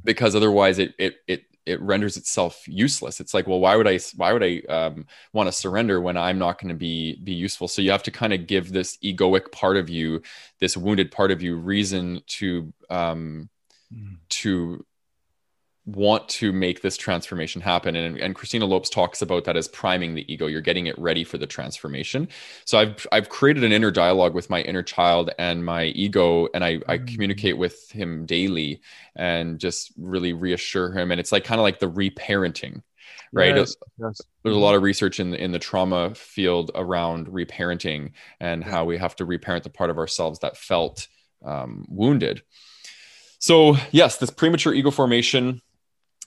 Because 0.04 0.36
otherwise 0.36 0.80
it 0.80 0.94
it 0.98 1.16
it 1.28 1.44
it 1.66 1.82
renders 1.82 2.18
itself 2.18 2.64
useless 2.68 3.20
it's 3.20 3.34
like 3.34 3.48
well 3.48 3.60
why 3.60 3.76
would 3.76 3.88
i 3.88 4.00
why 4.16 4.34
would 4.34 4.44
i 4.44 4.62
um, 4.70 5.06
want 5.34 5.48
to 5.48 5.52
surrender 5.52 6.02
when 6.02 6.18
i'm 6.18 6.40
not 6.40 6.60
going 6.60 6.70
to 6.70 6.76
be 6.76 7.20
be 7.24 7.34
useful 7.34 7.68
so 7.68 7.82
you 7.82 7.92
have 7.92 8.04
to 8.04 8.12
kind 8.12 8.34
of 8.34 8.48
give 8.48 8.72
this 8.72 8.98
egoic 9.04 9.52
part 9.52 9.78
of 9.78 9.90
you 9.90 10.22
this 10.60 10.76
wounded 10.76 11.12
part 11.12 11.32
of 11.32 11.42
you 11.42 11.56
reason 11.56 12.22
to 12.28 12.74
um, 12.90 13.50
mm. 13.94 14.18
to 14.30 14.86
want 15.86 16.30
to 16.30 16.54
make 16.54 16.82
this 16.82 16.96
transformation 16.96 17.60
happen. 17.60 17.96
And, 17.96 18.18
and 18.18 18.36
christina 18.36 18.66
lopes 18.66 18.90
talks 18.90 19.22
about 19.22 19.46
that 19.46 19.58
as 19.58 19.68
priming 19.68 20.14
the 20.14 20.32
ego. 20.32 20.46
You're 20.46 20.62
getting 20.62 20.88
it 20.88 20.98
ready 21.00 21.24
for 21.24 21.38
the 21.38 21.48
transformation. 21.48 22.28
So 22.66 22.78
i've 22.78 23.08
i've 23.12 23.30
created 23.30 23.64
an 23.64 23.72
inner 23.72 23.92
dialogue 23.92 24.36
with 24.36 24.50
my 24.50 24.62
inner 24.62 24.84
child 24.84 25.32
and 25.40 25.66
my 25.66 25.86
ego 25.86 26.48
and 26.54 26.64
i, 26.64 26.80
I 26.88 27.00
mm. 27.00 27.08
communicate 27.08 27.58
with 27.58 27.90
him 27.92 28.26
daily 28.26 28.82
and 29.16 29.60
just 29.60 29.92
really 29.98 30.34
reassure 30.34 30.92
him. 30.92 31.12
And 31.12 31.20
it's 31.20 31.32
like 31.32 31.44
kind 31.44 31.60
of 31.60 31.64
like 31.64 31.80
the 31.80 31.90
reparenting 31.90 32.82
right? 33.34 33.56
Yes, 33.56 33.76
yes. 33.98 34.22
there's 34.44 34.56
a 34.56 34.60
lot 34.60 34.76
of 34.76 34.84
research 34.84 35.20
in 35.20 35.34
in 35.34 35.52
the 35.52 35.60
trauma 35.60 36.14
field 36.16 36.72
around 36.76 37.28
reparenting 37.28 38.12
and 38.40 38.64
how 38.64 38.86
we 38.86 38.98
have 38.98 39.16
to 39.18 39.26
reparent 39.26 39.64
the 39.64 39.70
part 39.70 39.90
of 39.90 39.98
ourselves 39.98 40.40
that 40.40 40.58
felt 40.58 41.08
um, 41.44 41.86
wounded. 41.90 42.44
So 43.40 43.78
yes 43.92 44.18
this 44.18 44.30
premature 44.30 44.74
ego 44.74 44.92
formation 44.92 45.62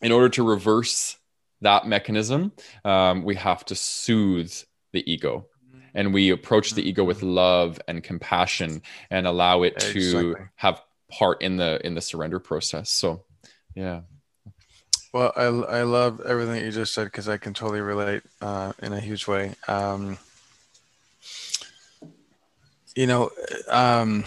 in 0.04 0.12
order 0.12 0.28
to 0.28 0.42
reverse 0.42 1.16
that 1.62 1.86
mechanism, 1.86 2.52
um, 2.84 3.24
we 3.24 3.34
have 3.36 3.64
to 3.64 3.74
soothe 3.74 4.52
the 4.92 5.10
ego. 5.10 5.46
And 5.94 6.12
we 6.12 6.30
approach 6.30 6.72
the 6.72 6.86
ego 6.86 7.04
with 7.04 7.22
love 7.22 7.80
and 7.88 8.02
compassion 8.02 8.82
and 9.10 9.26
allow 9.26 9.62
it 9.62 9.78
to 9.78 9.98
exactly. 9.98 10.34
have 10.56 10.82
part 11.10 11.40
in 11.40 11.56
the 11.56 11.80
in 11.86 11.94
the 11.94 12.00
surrender 12.00 12.38
process. 12.38 12.90
So, 12.90 13.24
yeah. 13.74 14.00
Well, 15.12 15.32
I, 15.36 15.44
I 15.44 15.82
love 15.84 16.20
everything 16.26 16.64
you 16.64 16.72
just 16.72 16.92
said 16.92 17.04
because 17.04 17.28
I 17.28 17.38
can 17.38 17.54
totally 17.54 17.80
relate 17.80 18.24
uh, 18.42 18.72
in 18.82 18.92
a 18.92 19.00
huge 19.00 19.28
way. 19.28 19.54
Um, 19.68 20.18
you 22.96 23.06
know, 23.06 23.30
um, 23.68 24.24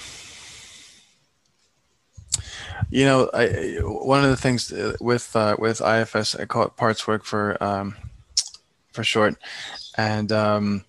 you 2.89 3.05
know, 3.05 3.29
I, 3.33 3.79
one 3.81 4.23
of 4.23 4.29
the 4.29 4.37
things 4.37 4.71
uh, 4.71 4.95
with 5.01 5.35
uh, 5.35 5.55
with 5.59 5.81
IFS, 5.81 6.35
I 6.35 6.45
call 6.45 6.63
it 6.63 6.77
parts 6.77 7.07
work 7.07 7.25
for 7.25 7.61
um, 7.61 7.95
for 8.93 9.03
short, 9.03 9.35
and 9.97 10.31
um, 10.31 10.85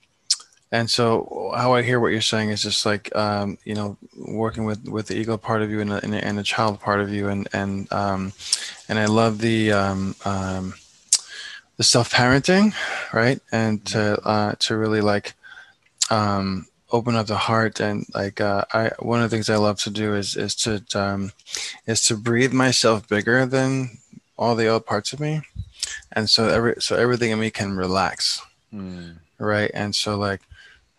and 0.70 0.88
so 0.88 1.52
how 1.56 1.74
I 1.74 1.82
hear 1.82 1.98
what 1.98 2.12
you're 2.12 2.20
saying 2.20 2.50
is 2.50 2.62
just 2.62 2.86
like 2.86 3.14
um, 3.16 3.58
you 3.64 3.74
know 3.74 3.96
working 4.16 4.64
with 4.64 4.88
with 4.88 5.08
the 5.08 5.16
ego 5.16 5.36
part 5.36 5.62
of 5.62 5.70
you 5.70 5.80
and 5.80 5.90
the, 5.90 6.24
and 6.24 6.38
the 6.38 6.44
child 6.44 6.80
part 6.80 7.00
of 7.00 7.12
you, 7.12 7.28
and 7.28 7.48
and 7.52 7.92
um, 7.92 8.32
and 8.88 8.98
I 8.98 9.06
love 9.06 9.38
the 9.38 9.72
um, 9.72 10.14
um, 10.24 10.74
the 11.78 11.84
self 11.84 12.12
parenting, 12.12 12.74
right, 13.12 13.40
and 13.50 13.84
to 13.86 14.20
uh, 14.22 14.54
to 14.60 14.76
really 14.76 15.00
like 15.00 15.34
um, 16.10 16.67
open 16.90 17.14
up 17.16 17.26
the 17.26 17.36
heart 17.36 17.80
and 17.80 18.06
like 18.14 18.40
uh, 18.40 18.64
I 18.72 18.90
one 18.98 19.22
of 19.22 19.30
the 19.30 19.36
things 19.36 19.50
I 19.50 19.56
love 19.56 19.78
to 19.80 19.90
do 19.90 20.14
is 20.14 20.36
is 20.36 20.54
to 20.56 20.82
um, 20.94 21.32
is 21.86 22.04
to 22.04 22.16
breathe 22.16 22.52
myself 22.52 23.08
bigger 23.08 23.46
than 23.46 23.98
all 24.36 24.54
the 24.54 24.68
other 24.68 24.80
parts 24.80 25.12
of 25.12 25.20
me, 25.20 25.42
and 26.12 26.30
so 26.30 26.48
every 26.48 26.74
so 26.80 26.96
everything 26.96 27.30
in 27.30 27.40
me 27.40 27.50
can 27.50 27.76
relax, 27.76 28.40
mm. 28.72 29.16
right? 29.38 29.70
And 29.74 29.94
so 29.94 30.16
like, 30.16 30.40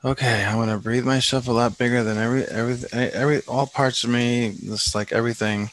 okay, 0.04 0.45
I'm 0.45 0.58
gonna 0.58 0.78
breathe 0.78 1.06
myself 1.06 1.47
a 1.47 1.52
lot 1.52 1.78
bigger 1.78 2.04
than 2.04 2.17
every 2.17 2.45
every 2.45 2.89
every 2.93 3.41
all 3.47 3.67
parts 3.67 4.04
of 4.04 4.10
me, 4.10 4.56
just 4.63 4.93
like 4.93 5.12
everything, 5.12 5.71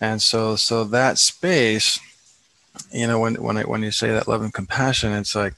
and 0.00 0.20
so 0.20 0.56
so 0.56 0.84
that 0.84 1.18
space, 1.18 2.00
you 2.90 3.06
know, 3.06 3.20
when 3.20 3.34
when 3.36 3.58
I, 3.58 3.62
when 3.62 3.82
you 3.82 3.92
say 3.92 4.10
that 4.10 4.28
love 4.28 4.42
and 4.42 4.52
compassion, 4.52 5.12
it's 5.12 5.36
like, 5.36 5.54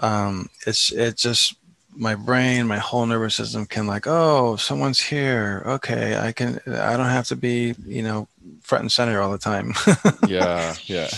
um, 0.00 0.50
it's 0.66 0.92
it 0.92 1.16
just 1.16 1.54
my 1.94 2.14
brain, 2.14 2.66
my 2.66 2.78
whole 2.78 3.06
nervous 3.06 3.34
system 3.34 3.66
can 3.66 3.86
like, 3.86 4.06
oh, 4.06 4.56
someone's 4.56 5.00
here. 5.00 5.62
Okay, 5.66 6.16
I 6.16 6.32
can. 6.32 6.60
I 6.66 6.96
don't 6.96 7.06
have 7.06 7.26
to 7.28 7.36
be, 7.36 7.74
you 7.84 8.02
know, 8.02 8.28
front 8.60 8.82
and 8.82 8.92
center 8.92 9.20
all 9.20 9.30
the 9.30 9.38
time. 9.38 9.74
yeah, 10.26 10.74
yeah. 10.84 11.10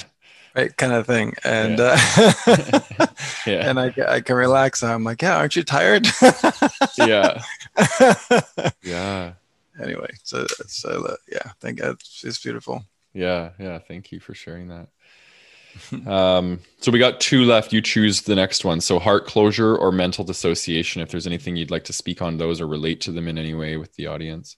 Right, 0.54 0.76
kind 0.76 0.92
of 0.92 1.06
thing, 1.06 1.34
and 1.42 1.78
yeah. 1.78 1.96
Uh, 2.46 3.06
yeah. 3.46 3.68
and 3.68 3.80
I, 3.80 3.92
I 4.06 4.20
can 4.20 4.36
relax. 4.36 4.82
I'm 4.84 5.02
like, 5.02 5.20
yeah, 5.22 5.36
aren't 5.36 5.56
you 5.56 5.64
tired? 5.64 6.06
yeah, 6.96 7.42
yeah. 8.82 9.32
Anyway, 9.82 10.10
so 10.22 10.46
so 10.66 11.06
uh, 11.08 11.16
yeah, 11.30 11.52
thank 11.60 11.80
God, 11.80 11.96
it's 12.22 12.40
beautiful. 12.40 12.84
Yeah, 13.12 13.50
yeah. 13.58 13.78
Thank 13.78 14.12
you 14.12 14.20
for 14.20 14.34
sharing 14.34 14.68
that 14.68 14.88
um, 16.06 16.60
so 16.80 16.90
we 16.92 16.98
got 16.98 17.20
two 17.20 17.44
left. 17.44 17.72
You 17.72 17.80
choose 17.80 18.22
the 18.22 18.34
next 18.34 18.64
one. 18.64 18.80
So 18.80 18.98
heart 18.98 19.26
closure 19.26 19.76
or 19.76 19.92
mental 19.92 20.24
dissociation. 20.24 21.02
If 21.02 21.10
there's 21.10 21.26
anything 21.26 21.56
you'd 21.56 21.70
like 21.70 21.84
to 21.84 21.92
speak 21.92 22.22
on 22.22 22.38
those 22.38 22.60
or 22.60 22.66
relate 22.66 23.00
to 23.02 23.12
them 23.12 23.28
in 23.28 23.38
any 23.38 23.54
way 23.54 23.76
with 23.76 23.94
the 23.94 24.06
audience. 24.06 24.56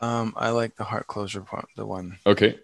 Um, 0.00 0.34
I 0.36 0.50
like 0.50 0.76
the 0.76 0.84
heart 0.84 1.06
closure 1.06 1.42
part. 1.42 1.68
The 1.76 1.86
one. 1.86 2.18
Okay. 2.26 2.58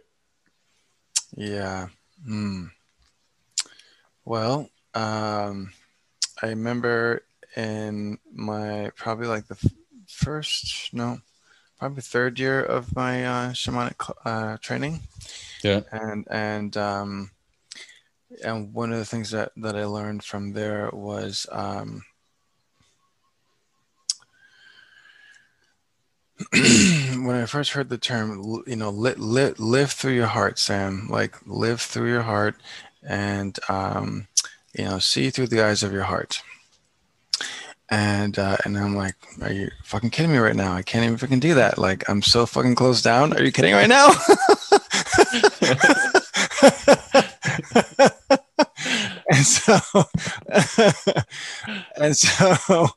Yeah. 1.37 1.89
Hmm. 2.25 2.67
Well, 4.25 4.71
um, 4.95 5.73
I 6.41 6.49
remember 6.49 7.25
in 7.57 8.19
my 8.33 8.91
probably 8.97 9.27
like 9.27 9.47
the 9.49 9.73
first 10.07 10.93
no, 10.95 11.19
probably 11.79 12.03
third 12.03 12.39
year 12.39 12.63
of 12.63 12.95
my 12.95 13.25
uh, 13.25 13.51
shamanic 13.51 14.13
uh, 14.25 14.57
training. 14.59 15.01
Yeah. 15.63 15.81
And 15.91 16.27
and 16.31 16.77
um, 16.77 17.31
and 18.43 18.72
one 18.72 18.93
of 18.93 18.99
the 18.99 19.05
things 19.05 19.30
that 19.30 19.53
that 19.57 19.76
I 19.76 19.85
learned 19.85 20.24
from 20.24 20.53
there 20.53 20.91
was 20.93 21.47
um, 21.53 22.03
when 26.53 27.37
I 27.37 27.47
first 27.47 27.72
heard 27.72 27.89
the 27.89 27.99
term, 27.99 28.62
you 28.66 28.76
know, 28.76 28.91
li- 28.91 29.14
li- 29.16 29.55
live 29.57 29.93
through 29.93 30.14
your 30.14 30.26
heart, 30.26 30.59
Sam, 30.59 31.07
like 31.09 31.37
live 31.47 31.80
through 31.80 32.09
your 32.09 32.22
heart 32.22 32.57
and, 33.03 33.59
um, 33.68 34.26
you 34.76 34.85
know, 34.85 34.99
see 34.99 35.30
through 35.30 35.47
the 35.49 35.64
eyes 35.64 35.82
of 35.82 35.93
your 35.93 36.03
heart. 36.05 36.43
And, 37.89 38.39
uh, 38.39 38.57
and 38.64 38.76
I'm 38.76 38.97
like, 38.97 39.14
are 39.43 39.53
you 39.53 39.70
fucking 39.85 40.11
kidding 40.11 40.32
me 40.32 40.39
right 40.39 40.57
now? 40.57 40.72
I 40.72 40.82
can't 40.82 41.05
even 41.05 41.18
fucking 41.18 41.41
do 41.41 41.55
that. 41.55 41.78
Like, 41.78 42.09
I'm 42.09 42.22
so 42.22 42.47
fucking 42.47 42.74
closed 42.74 43.05
down. 43.05 43.32
Are 43.35 43.43
you 43.43 43.53
kidding 43.53 43.74
right 43.74 43.89
now? 43.89 44.11
and 49.31 49.45
so 49.45 49.79
and 51.97 52.16
so 52.16 52.89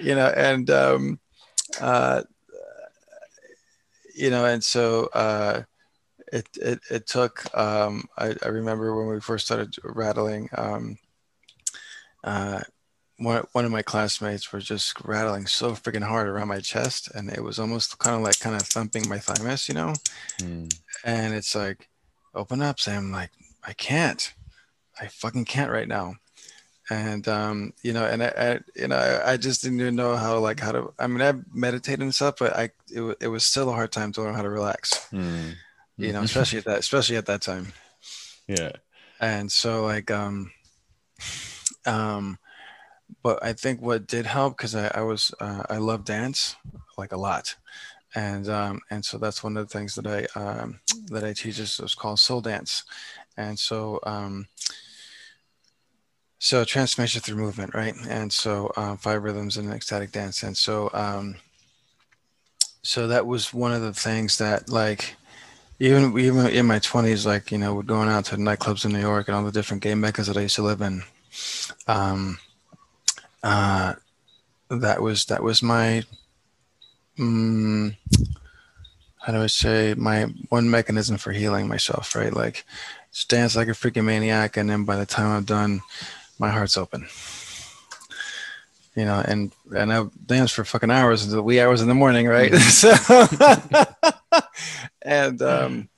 you 0.00 0.14
know 0.14 0.32
and 0.36 0.70
um 0.70 1.18
uh 1.80 2.22
you 4.14 4.30
know 4.30 4.44
and 4.44 4.62
so 4.62 5.08
uh 5.14 5.62
it 6.32 6.46
it, 6.56 6.80
it 6.90 7.06
took 7.06 7.46
um 7.56 8.04
I, 8.16 8.34
I 8.42 8.48
remember 8.48 8.96
when 8.96 9.12
we 9.14 9.20
first 9.20 9.46
started 9.46 9.74
rattling 9.82 10.48
um 10.56 10.98
uh 12.22 12.60
one, 13.18 13.44
one 13.52 13.64
of 13.64 13.70
my 13.70 13.82
classmates 13.82 14.52
were 14.52 14.60
just 14.60 15.00
rattling 15.04 15.46
so 15.46 15.72
freaking 15.72 16.02
hard 16.02 16.28
around 16.28 16.48
my 16.48 16.60
chest 16.60 17.10
and 17.14 17.30
it 17.30 17.42
was 17.42 17.58
almost 17.58 17.98
kind 17.98 18.16
of 18.16 18.22
like 18.22 18.38
kind 18.40 18.56
of 18.56 18.62
thumping 18.62 19.08
my 19.08 19.18
thymus 19.18 19.68
you 19.68 19.74
know 19.74 19.92
mm. 20.40 20.72
and 21.04 21.34
it's 21.34 21.54
like 21.54 21.88
open 22.34 22.60
up 22.60 22.80
sam 22.80 23.12
like 23.12 23.30
i 23.66 23.72
can't 23.72 24.34
i 25.00 25.06
fucking 25.06 25.44
can't 25.44 25.70
right 25.70 25.88
now 25.88 26.14
and 26.90 27.26
um, 27.28 27.72
you 27.82 27.92
know, 27.94 28.04
and 28.04 28.22
I, 28.22 28.32
I, 28.36 28.60
you 28.76 28.88
know, 28.88 28.96
I, 28.96 29.32
I, 29.32 29.36
just 29.38 29.62
didn't 29.62 29.80
even 29.80 29.96
know 29.96 30.16
how 30.16 30.38
like 30.38 30.60
how 30.60 30.72
to. 30.72 30.92
I 30.98 31.06
mean, 31.06 31.22
I 31.22 31.32
meditated 31.52 32.02
and 32.02 32.14
stuff, 32.14 32.36
but 32.38 32.54
I 32.54 32.70
it, 32.90 33.16
it 33.20 33.28
was 33.28 33.42
still 33.42 33.70
a 33.70 33.72
hard 33.72 33.90
time 33.90 34.12
to 34.12 34.22
learn 34.22 34.34
how 34.34 34.42
to 34.42 34.50
relax. 34.50 35.08
Mm. 35.10 35.54
You 35.96 36.12
know, 36.12 36.22
especially 36.22 36.58
at 36.58 36.66
that, 36.66 36.78
especially 36.80 37.16
at 37.16 37.26
that 37.26 37.40
time. 37.40 37.72
Yeah. 38.46 38.72
And 39.18 39.50
so 39.50 39.84
like 39.84 40.10
um, 40.10 40.52
um, 41.86 42.38
but 43.22 43.42
I 43.42 43.54
think 43.54 43.80
what 43.80 44.06
did 44.06 44.26
help 44.26 44.56
because 44.58 44.74
I, 44.74 44.88
I 44.94 45.02
was 45.02 45.32
uh, 45.40 45.62
I 45.70 45.78
love 45.78 46.04
dance 46.04 46.56
like 46.98 47.12
a 47.12 47.16
lot, 47.16 47.56
and 48.14 48.46
um, 48.50 48.80
and 48.90 49.02
so 49.02 49.16
that's 49.16 49.42
one 49.42 49.56
of 49.56 49.66
the 49.66 49.72
things 49.72 49.94
that 49.94 50.06
I 50.06 50.26
um, 50.38 50.80
that 51.06 51.24
I 51.24 51.32
teach 51.32 51.58
is, 51.58 51.80
is 51.80 51.94
called 51.94 52.18
soul 52.18 52.42
dance, 52.42 52.84
and 53.36 53.58
so 53.58 54.00
um 54.04 54.46
so 56.44 56.62
transformation 56.62 57.22
through 57.22 57.36
movement 57.36 57.74
right? 57.74 57.94
And 58.06 58.30
so 58.30 58.70
um, 58.76 58.98
five 58.98 59.22
rhythms 59.22 59.56
and 59.56 59.72
ecstatic 59.72 60.12
dance. 60.12 60.42
And 60.42 60.54
so 60.54 60.90
um, 60.92 61.36
so 62.82 63.08
that 63.08 63.26
was 63.26 63.54
one 63.54 63.72
of 63.72 63.80
the 63.80 63.94
things 63.94 64.36
that 64.36 64.68
like 64.68 65.16
even 65.80 66.18
even 66.18 66.46
in 66.48 66.66
my 66.66 66.78
20s 66.78 67.24
like 67.24 67.50
you 67.50 67.56
know 67.56 67.80
going 67.80 68.10
out 68.10 68.26
to 68.26 68.36
nightclubs 68.36 68.84
in 68.84 68.92
new 68.92 69.00
york 69.00 69.26
and 69.26 69.36
all 69.36 69.42
the 69.42 69.50
different 69.50 69.82
gay 69.82 69.94
meccas 69.94 70.28
that 70.28 70.36
i 70.36 70.42
used 70.42 70.54
to 70.54 70.62
live 70.62 70.80
in 70.80 71.02
um 71.88 72.38
uh 73.42 73.94
that 74.68 75.02
was 75.02 75.24
that 75.24 75.42
was 75.42 75.62
my 75.62 76.04
um, 77.18 77.96
how 79.18 79.32
do 79.32 79.42
i 79.42 79.46
say 79.48 79.94
my 79.96 80.24
one 80.50 80.70
mechanism 80.70 81.16
for 81.16 81.32
healing 81.32 81.66
myself 81.66 82.14
right? 82.14 82.32
Like 82.32 82.64
just 83.14 83.30
dance 83.30 83.56
like 83.56 83.68
a 83.68 83.72
freaking 83.72 84.04
maniac 84.04 84.58
and 84.58 84.68
then 84.68 84.84
by 84.84 84.96
the 84.96 85.06
time 85.06 85.30
i'm 85.30 85.44
done 85.44 85.80
my 86.38 86.50
heart's 86.50 86.76
open. 86.76 87.06
You 88.94 89.04
know, 89.04 89.22
and 89.26 89.52
and 89.74 89.92
I 89.92 90.04
dance 90.26 90.52
for 90.52 90.64
fucking 90.64 90.90
hours 90.90 91.24
until 91.24 91.38
the 91.38 91.42
wee 91.42 91.60
hours 91.60 91.82
in 91.82 91.88
the 91.88 91.94
morning, 91.94 92.28
right? 92.28 92.52
Mm-hmm. 92.52 93.40
so, 94.38 94.42
and 95.02 95.42
um, 95.42 95.88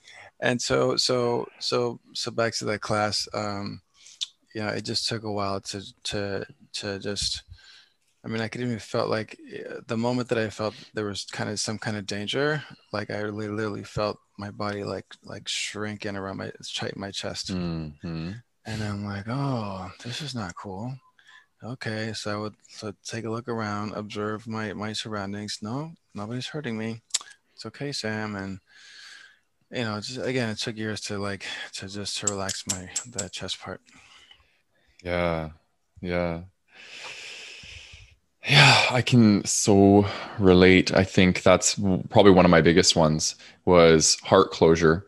and 0.40 0.60
so 0.60 0.96
so 0.96 1.46
so 1.58 2.00
so 2.14 2.30
back 2.30 2.54
to 2.54 2.64
that 2.66 2.80
class. 2.80 3.28
Um, 3.34 3.82
you 4.54 4.62
know, 4.62 4.68
it 4.68 4.84
just 4.84 5.08
took 5.08 5.24
a 5.24 5.32
while 5.32 5.60
to 5.60 5.82
to 6.04 6.46
to 6.74 6.98
just. 6.98 7.42
I 8.26 8.28
mean, 8.28 8.42
I 8.42 8.48
could 8.48 8.60
even 8.60 8.80
felt 8.80 9.08
like 9.08 9.38
uh, 9.54 9.82
the 9.86 9.96
moment 9.96 10.28
that 10.30 10.38
I 10.38 10.50
felt 10.50 10.74
there 10.94 11.04
was 11.04 11.26
kind 11.26 11.48
of 11.48 11.60
some 11.60 11.78
kind 11.78 11.96
of 11.96 12.06
danger, 12.06 12.60
like 12.92 13.08
I 13.08 13.22
literally 13.22 13.84
felt 13.84 14.18
my 14.36 14.50
body 14.50 14.82
like 14.82 15.06
like 15.22 15.46
shrinking 15.46 16.16
around 16.16 16.38
my 16.38 16.50
tight 16.74 16.96
my 16.96 17.12
chest. 17.12 17.54
Mm-hmm. 17.54 18.32
And 18.66 18.82
I'm 18.82 19.04
like, 19.04 19.26
oh, 19.28 19.92
this 20.02 20.20
is 20.22 20.34
not 20.34 20.56
cool. 20.56 20.92
Okay, 21.62 22.12
so 22.14 22.32
I 22.32 22.36
would 22.36 22.54
so 22.68 22.92
take 23.04 23.26
a 23.26 23.30
look 23.30 23.46
around, 23.46 23.92
observe 23.92 24.48
my 24.48 24.72
my 24.72 24.92
surroundings. 24.92 25.58
No, 25.62 25.92
nobody's 26.12 26.48
hurting 26.48 26.76
me. 26.76 27.02
It's 27.54 27.64
okay, 27.66 27.92
Sam. 27.92 28.34
And 28.34 28.58
you 29.70 29.84
know, 29.84 30.00
just 30.00 30.18
again, 30.18 30.48
it 30.48 30.58
took 30.58 30.76
years 30.76 31.00
to 31.02 31.18
like 31.18 31.46
to 31.74 31.86
just 31.86 32.18
to 32.18 32.26
relax 32.26 32.64
my 32.66 32.88
that 33.06 33.30
chest 33.30 33.60
part. 33.60 33.80
Yeah, 35.04 35.50
yeah. 36.00 36.40
Yeah, 38.46 38.80
I 38.90 39.02
can 39.02 39.44
so 39.44 40.06
relate. 40.38 40.94
I 40.94 41.02
think 41.02 41.42
that's 41.42 41.74
probably 42.10 42.30
one 42.30 42.44
of 42.44 42.50
my 42.50 42.60
biggest 42.60 42.94
ones 42.94 43.34
was 43.64 44.16
heart 44.22 44.52
closure. 44.52 45.06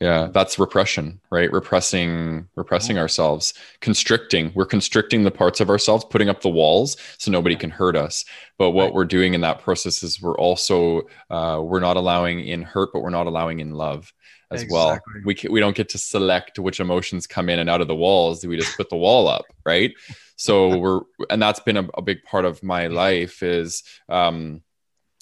Yeah 0.00 0.28
that's 0.32 0.58
repression 0.58 1.20
right? 1.30 1.50
Repressing 1.50 2.46
repressing 2.56 2.98
ourselves 2.98 3.54
constricting. 3.80 4.52
We're 4.54 4.66
constricting 4.66 5.22
the 5.22 5.30
parts 5.30 5.60
of 5.60 5.70
ourselves 5.70 6.04
putting 6.04 6.28
up 6.28 6.42
the 6.42 6.50
walls 6.50 6.96
so 7.16 7.30
nobody 7.30 7.56
can 7.56 7.70
hurt 7.70 7.96
us. 7.96 8.24
But 8.58 8.72
what 8.72 8.86
right. 8.86 8.94
we're 8.94 9.04
doing 9.04 9.34
in 9.34 9.40
that 9.42 9.60
process 9.60 10.02
is 10.02 10.20
we're 10.20 10.36
also 10.36 11.02
uh, 11.30 11.60
we're 11.62 11.80
not 11.80 11.96
allowing 11.96 12.40
in 12.40 12.62
hurt 12.62 12.90
but 12.92 13.00
we're 13.00 13.10
not 13.10 13.28
allowing 13.28 13.60
in 13.60 13.70
love 13.70 14.12
as 14.50 14.62
exactly. 14.62 14.74
well 14.74 15.00
we 15.24 15.36
we 15.48 15.60
don't 15.60 15.76
get 15.76 15.88
to 15.90 15.98
select 15.98 16.58
which 16.58 16.80
emotions 16.80 17.26
come 17.26 17.48
in 17.48 17.60
and 17.60 17.70
out 17.70 17.80
of 17.80 17.88
the 17.88 17.96
walls. 17.96 18.44
We 18.44 18.58
just 18.58 18.76
put 18.76 18.90
the 18.90 18.96
wall 18.96 19.28
up 19.28 19.44
right 19.64 19.94
so 20.36 20.76
we're 20.78 21.00
and 21.30 21.40
that's 21.40 21.60
been 21.60 21.76
a, 21.76 21.88
a 21.94 22.02
big 22.02 22.22
part 22.24 22.44
of 22.44 22.62
my 22.62 22.86
life 22.88 23.42
is 23.42 23.82
um, 24.08 24.62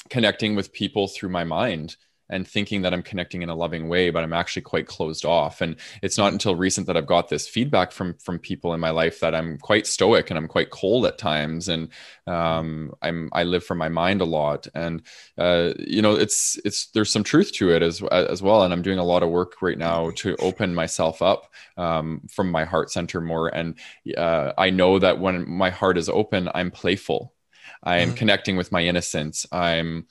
connecting 0.09 0.55
with 0.57 0.73
people 0.73 1.09
through 1.09 1.29
my 1.29 1.45
mind 1.45 1.97
and 2.33 2.49
thinking 2.49 2.83
that 2.83 2.93
I'm 2.93 3.03
connecting 3.03 3.43
in 3.43 3.49
a 3.49 3.55
loving 3.55 3.89
way, 3.89 4.11
but 4.11 4.24
I'm 4.24 4.33
actually 4.33 4.62
quite 4.62 4.87
closed 4.87 5.24
off. 5.24 5.61
And 5.61 5.76
it's 6.03 6.18
not 6.18 6.33
until 6.33 6.57
recent 6.57 6.87
that 6.87 6.97
I've 6.97 7.07
got 7.07 7.28
this 7.28 7.47
feedback 7.47 7.93
from 7.93 8.14
from 8.14 8.39
people 8.39 8.74
in 8.74 8.80
my 8.80 8.91
life 8.91 9.20
that 9.20 9.35
I'm 9.35 9.59
quite 9.59 9.87
stoic 9.87 10.30
and 10.30 10.39
I'm 10.39 10.49
quite 10.49 10.70
cold 10.70 11.07
at 11.07 11.18
times, 11.18 11.68
and 11.68 11.89
um, 12.26 12.93
I'm 13.03 13.28
I 13.33 13.45
live 13.45 13.64
from 13.64 13.78
my 13.78 13.89
mind 13.89 14.20
a 14.20 14.24
lot. 14.24 14.66
And 14.74 15.03
uh, 15.39 15.74
you 15.78 16.03
know, 16.03 16.14
it's 16.14 16.59
it's 16.64 16.87
there's 16.89 17.12
some 17.12 17.24
truth 17.24 17.53
to 17.53 17.70
it 17.70 17.83
as 17.83 18.03
as 18.03 18.43
well. 18.43 18.62
And 18.62 18.72
I'm 18.72 18.83
doing 18.83 18.99
a 18.99 19.05
lot 19.05 19.22
of 19.22 19.30
work 19.30 19.61
right 19.62 19.78
now 19.78 20.11
to 20.16 20.35
open 20.37 20.74
myself 20.74 21.22
up 21.22 21.53
um, 21.76 22.22
from 22.30 22.51
my 22.51 22.64
heart 22.64 22.91
center 22.91 23.20
more. 23.20 23.49
And 23.49 23.78
uh, 24.16 24.53
I 24.57 24.70
know 24.70 24.99
that 24.99 25.20
when 25.20 25.49
my 25.49 25.70
heart 25.70 25.99
is 25.99 26.09
open, 26.09 26.49
I'm 26.55 26.70
playful 26.70 27.35
I 27.83 27.99
am 27.99 28.09
mm-hmm. 28.09 28.16
connecting 28.16 28.57
with 28.57 28.72
my 28.72 28.85
innocence. 28.85 29.47
I'm 29.51 30.07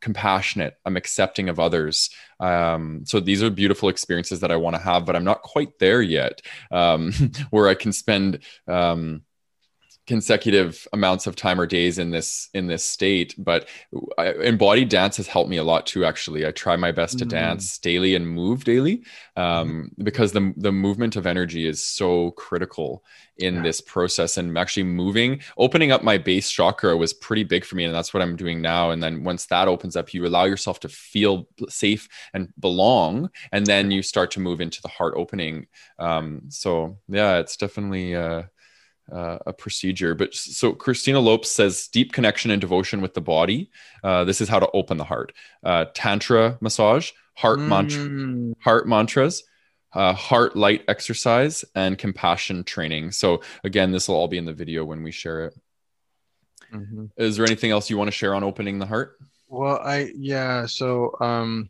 compassionate. 0.00 0.76
I'm 0.84 0.96
accepting 0.96 1.48
of 1.48 1.58
others. 1.58 2.10
Um, 2.40 3.02
so 3.06 3.20
these 3.20 3.42
are 3.42 3.50
beautiful 3.50 3.88
experiences 3.88 4.40
that 4.40 4.52
I 4.52 4.56
want 4.56 4.76
to 4.76 4.82
have, 4.82 5.06
but 5.06 5.16
I'm 5.16 5.24
not 5.24 5.42
quite 5.42 5.78
there 5.78 6.02
yet, 6.02 6.42
um, 6.70 7.12
where 7.50 7.68
I 7.68 7.74
can 7.74 7.92
spend. 7.92 8.40
Um, 8.68 9.22
consecutive 10.06 10.86
amounts 10.92 11.26
of 11.26 11.34
time 11.34 11.58
or 11.58 11.66
days 11.66 11.98
in 11.98 12.10
this 12.10 12.50
in 12.52 12.66
this 12.66 12.84
state 12.84 13.34
but 13.38 13.68
I, 14.18 14.32
embodied 14.32 14.90
dance 14.90 15.16
has 15.16 15.26
helped 15.26 15.48
me 15.48 15.56
a 15.56 15.64
lot 15.64 15.86
too 15.86 16.04
actually 16.04 16.46
i 16.46 16.50
try 16.50 16.76
my 16.76 16.92
best 16.92 17.18
to 17.20 17.24
mm. 17.24 17.30
dance 17.30 17.78
daily 17.78 18.14
and 18.14 18.28
move 18.28 18.64
daily 18.64 19.02
um, 19.36 19.90
mm. 19.98 20.04
because 20.04 20.32
the 20.32 20.52
the 20.58 20.72
movement 20.72 21.16
of 21.16 21.26
energy 21.26 21.66
is 21.66 21.84
so 21.86 22.32
critical 22.32 23.02
in 23.38 23.56
yeah. 23.56 23.62
this 23.62 23.80
process 23.80 24.36
and 24.36 24.56
actually 24.58 24.82
moving 24.82 25.40
opening 25.56 25.90
up 25.90 26.02
my 26.04 26.18
base 26.18 26.50
chakra 26.50 26.96
was 26.96 27.14
pretty 27.14 27.42
big 27.42 27.64
for 27.64 27.74
me 27.74 27.84
and 27.84 27.94
that's 27.94 28.12
what 28.12 28.22
i'm 28.22 28.36
doing 28.36 28.60
now 28.60 28.90
and 28.90 29.02
then 29.02 29.24
once 29.24 29.46
that 29.46 29.68
opens 29.68 29.96
up 29.96 30.12
you 30.12 30.26
allow 30.26 30.44
yourself 30.44 30.78
to 30.78 30.88
feel 30.88 31.48
safe 31.68 32.08
and 32.34 32.52
belong 32.60 33.30
and 33.52 33.64
then 33.66 33.90
you 33.90 34.02
start 34.02 34.30
to 34.30 34.40
move 34.40 34.60
into 34.60 34.82
the 34.82 34.88
heart 34.88 35.14
opening 35.16 35.66
um, 35.98 36.42
so 36.48 36.98
yeah 37.08 37.38
it's 37.38 37.56
definitely 37.56 38.14
uh, 38.14 38.42
uh, 39.12 39.38
a 39.46 39.52
procedure. 39.52 40.14
But 40.14 40.34
so 40.34 40.72
Christina 40.72 41.20
Lopes 41.20 41.50
says 41.50 41.88
deep 41.88 42.12
connection 42.12 42.50
and 42.50 42.60
devotion 42.60 43.00
with 43.00 43.14
the 43.14 43.20
body. 43.20 43.70
Uh, 44.02 44.24
this 44.24 44.40
is 44.40 44.48
how 44.48 44.58
to 44.58 44.70
open 44.72 44.96
the 44.96 45.04
heart. 45.04 45.32
Uh, 45.62 45.86
tantra 45.94 46.58
massage, 46.60 47.12
heart 47.34 47.58
mm. 47.58 47.68
mantra, 47.68 48.54
heart 48.62 48.88
mantras, 48.88 49.44
uh, 49.92 50.12
heart 50.12 50.56
light 50.56 50.84
exercise, 50.88 51.64
and 51.74 51.98
compassion 51.98 52.64
training. 52.64 53.12
So 53.12 53.42
again, 53.62 53.92
this 53.92 54.08
will 54.08 54.16
all 54.16 54.28
be 54.28 54.38
in 54.38 54.44
the 54.44 54.52
video 54.52 54.84
when 54.84 55.02
we 55.02 55.10
share 55.10 55.46
it. 55.46 55.54
Mm-hmm. 56.72 57.06
Is 57.16 57.36
there 57.36 57.46
anything 57.46 57.70
else 57.70 57.88
you 57.90 57.98
want 57.98 58.08
to 58.08 58.16
share 58.16 58.34
on 58.34 58.42
opening 58.42 58.78
the 58.78 58.86
heart? 58.86 59.18
Well, 59.48 59.78
I 59.78 60.10
yeah. 60.16 60.66
So 60.66 61.14
um, 61.20 61.68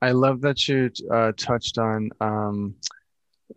I 0.00 0.12
love 0.12 0.40
that 0.42 0.66
you 0.68 0.90
uh, 1.10 1.32
touched 1.36 1.76
on 1.76 2.10
um, 2.20 2.76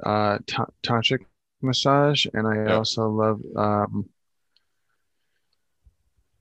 uh, 0.03 0.39
t- 0.45 0.57
tantric 0.83 1.19
massage, 1.65 2.25
and 2.33 2.47
I 2.47 2.65
yeah. 2.65 2.75
also 2.75 3.09
love 3.09 3.41
um, 3.55 4.09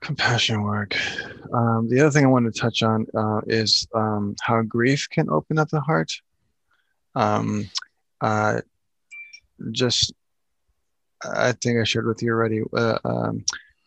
Compassion 0.04 0.62
work. 0.62 0.94
Um, 1.50 1.88
the 1.88 2.00
other 2.00 2.10
thing 2.10 2.24
I 2.24 2.28
want 2.28 2.52
to 2.52 2.60
touch 2.60 2.82
on 2.82 3.06
uh, 3.16 3.40
is 3.46 3.88
um, 3.94 4.36
how 4.42 4.60
grief 4.60 5.08
can 5.10 5.30
open 5.30 5.58
up 5.58 5.70
the 5.70 5.80
heart. 5.80 6.12
Um, 7.14 7.70
uh, 8.20 8.60
just, 9.72 10.12
I 11.24 11.52
think 11.52 11.80
I 11.80 11.84
shared 11.84 12.06
with 12.06 12.22
you 12.22 12.32
already. 12.32 12.60
Uh, 12.76 12.98
um, 13.02 13.46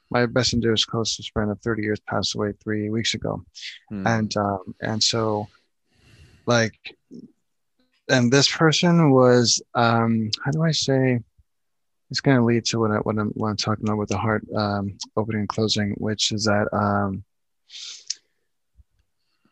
my 0.09 0.25
best 0.25 0.53
and 0.53 0.61
dearest 0.61 0.88
closest 0.88 1.31
friend 1.33 1.51
of 1.51 1.61
30 1.61 1.83
years 1.83 1.99
passed 1.99 2.33
away 2.33 2.53
three 2.63 2.89
weeks 2.89 3.13
ago, 3.13 3.43
mm. 3.91 4.07
and 4.07 4.35
um, 4.38 4.73
and 4.81 5.03
so, 5.03 5.47
like, 6.47 6.73
and 8.09 8.31
this 8.31 8.49
person 8.49 9.11
was 9.11 9.61
um, 9.75 10.31
how 10.43 10.49
do 10.49 10.63
I 10.63 10.71
say? 10.71 11.19
It's 12.10 12.22
going 12.22 12.38
to 12.38 12.43
lead 12.43 12.66
to 12.66 12.80
what, 12.80 12.91
I, 12.91 12.95
what, 12.97 13.18
I'm, 13.18 13.30
what 13.30 13.49
I'm 13.49 13.58
talking 13.58 13.86
about 13.86 13.97
with 13.97 14.10
the 14.10 14.18
heart 14.18 14.45
um, 14.55 14.97
opening 15.16 15.41
and 15.41 15.49
closing, 15.49 15.91
which 15.97 16.32
is 16.32 16.45
that, 16.45 16.68
um, 16.74 17.24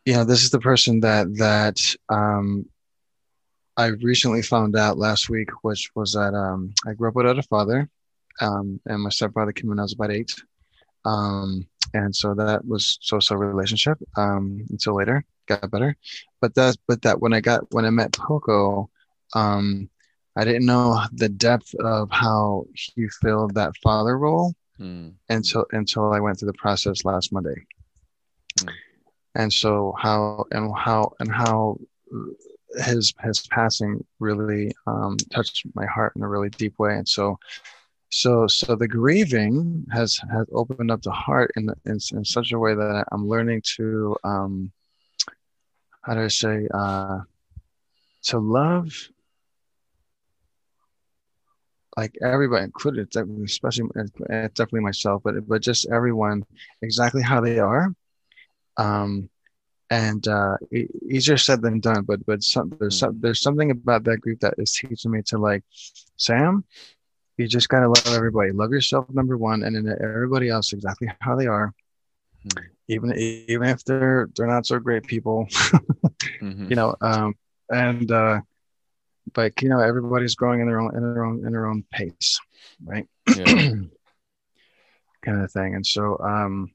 you 0.06 0.14
know, 0.14 0.24
this 0.24 0.43
is 0.43 0.51
the 0.51 0.60
person 0.60 1.01
that, 1.01 1.36
that 1.38 1.80
um, 2.10 2.66
I 3.76 3.88
recently 3.88 4.41
found 4.41 4.76
out 4.78 4.97
last 4.97 5.30
week, 5.30 5.49
which 5.64 5.91
was 5.95 6.14
that 6.14 6.34
um, 6.34 6.74
I 6.88 6.93
grew 6.93 7.10
up 7.10 7.16
without 7.16 7.39
a 7.39 7.43
father 7.43 7.89
um, 8.39 8.80
and 8.86 9.01
my 9.01 9.10
stepfather 9.10 9.51
came 9.51 9.70
when 9.70 9.80
I 9.80 9.84
was 9.84 9.93
about 9.93 10.12
eight. 10.12 10.34
Um, 11.03 11.68
and 11.93 12.16
so 12.16 12.34
that 12.36 12.66
was 12.66 12.97
so-so 13.01 13.36
relationship 13.36 13.97
until 14.16 14.95
later 14.95 15.26
got 15.47 15.70
better. 15.72 15.95
But 16.41 16.56
that, 16.56 16.78
but 16.88 17.01
that 17.03 17.20
when 17.20 17.34
I 17.34 17.41
got, 17.41 17.72
when 17.74 17.86
I 17.86 17.89
met 17.89 18.14
Poco, 18.14 18.89
um, 19.34 19.89
I 20.36 20.43
didn't 20.43 20.65
know 20.65 21.01
the 21.13 21.29
depth 21.29 21.73
of 21.75 22.09
how 22.11 22.65
he 22.73 23.07
filled 23.21 23.55
that 23.55 23.73
father 23.81 24.17
role 24.17 24.53
mm. 24.79 25.13
until 25.29 25.65
until 25.71 26.11
I 26.11 26.19
went 26.19 26.39
through 26.39 26.51
the 26.51 26.57
process 26.57 27.05
last 27.05 27.31
Monday. 27.31 27.55
Mm. 28.59 28.73
And 29.36 29.53
so 29.53 29.93
how 29.97 30.45
and 30.51 30.75
how 30.75 31.13
and 31.19 31.31
how 31.31 31.79
his 32.83 33.13
his 33.23 33.47
passing 33.47 34.03
really 34.19 34.73
um, 34.88 35.17
touched 35.31 35.65
my 35.73 35.86
heart 35.86 36.13
in 36.15 36.23
a 36.23 36.27
really 36.27 36.49
deep 36.49 36.77
way. 36.79 36.95
And 36.95 37.07
so 37.07 37.39
so 38.09 38.47
so 38.47 38.75
the 38.75 38.88
grieving 38.88 39.86
has 39.91 40.19
has 40.31 40.47
opened 40.53 40.91
up 40.91 41.01
the 41.01 41.11
heart 41.11 41.51
in 41.55 41.69
in, 41.86 41.97
in 42.13 42.25
such 42.25 42.51
a 42.51 42.59
way 42.59 42.75
that 42.75 43.05
I'm 43.11 43.27
learning 43.27 43.61
to 43.77 44.17
um, 44.23 44.71
how 46.01 46.13
do 46.13 46.21
I 46.21 46.27
say 46.27 46.67
uh, 46.73 47.19
to 48.23 48.39
love 48.39 48.93
like 51.97 52.15
everybody 52.21 52.65
included, 52.65 53.15
especially 53.45 53.89
definitely 54.27 54.81
myself, 54.81 55.21
but 55.23 55.47
but 55.47 55.61
just 55.61 55.87
everyone 55.89 56.45
exactly 56.81 57.21
how 57.21 57.41
they 57.41 57.59
are. 57.59 57.93
Um, 58.77 59.29
and 59.89 60.27
uh, 60.27 60.57
easier 61.07 61.37
said 61.37 61.61
than 61.61 61.79
done. 61.79 62.03
But 62.03 62.25
but 62.25 62.43
some, 62.43 62.75
there's 62.79 62.99
some, 62.99 63.19
there's 63.21 63.41
something 63.41 63.71
about 63.71 64.03
that 64.05 64.17
group 64.17 64.39
that 64.41 64.55
is 64.57 64.73
teaching 64.73 65.11
me 65.11 65.21
to 65.27 65.37
like, 65.37 65.63
Sam, 66.17 66.65
you 67.37 67.47
just 67.47 67.69
gotta 67.69 67.87
love 67.87 68.07
everybody. 68.07 68.51
Love 68.51 68.71
yourself, 68.71 69.09
number 69.09 69.37
one, 69.37 69.63
and 69.63 69.75
then 69.75 69.95
everybody 70.01 70.49
else 70.49 70.73
exactly 70.73 71.09
how 71.19 71.35
they 71.35 71.47
are. 71.47 71.73
Mm-hmm. 72.47 72.65
Even 72.87 73.13
even 73.17 73.69
if 73.69 73.83
they're 73.83 74.29
they're 74.35 74.47
not 74.47 74.65
so 74.65 74.79
great 74.79 75.03
people, 75.03 75.47
mm-hmm. 75.51 76.67
you 76.69 76.75
know. 76.75 76.95
Um, 77.01 77.35
and 77.69 78.11
uh, 78.11 78.41
but 79.34 79.61
you 79.61 79.69
know 79.69 79.80
everybody's 79.80 80.36
growing 80.36 80.59
in 80.59 80.67
their 80.67 80.80
own 80.80 80.95
in 80.95 81.01
their 81.01 81.23
own 81.26 81.45
in 81.45 81.51
their 81.51 81.65
own 81.65 81.84
pace 81.91 82.39
right? 82.84 83.07
Yeah. 83.36 83.43
kind 85.26 85.43
of 85.43 85.51
thing. 85.51 85.76
And 85.76 85.86
so 85.86 86.17
um 86.19 86.71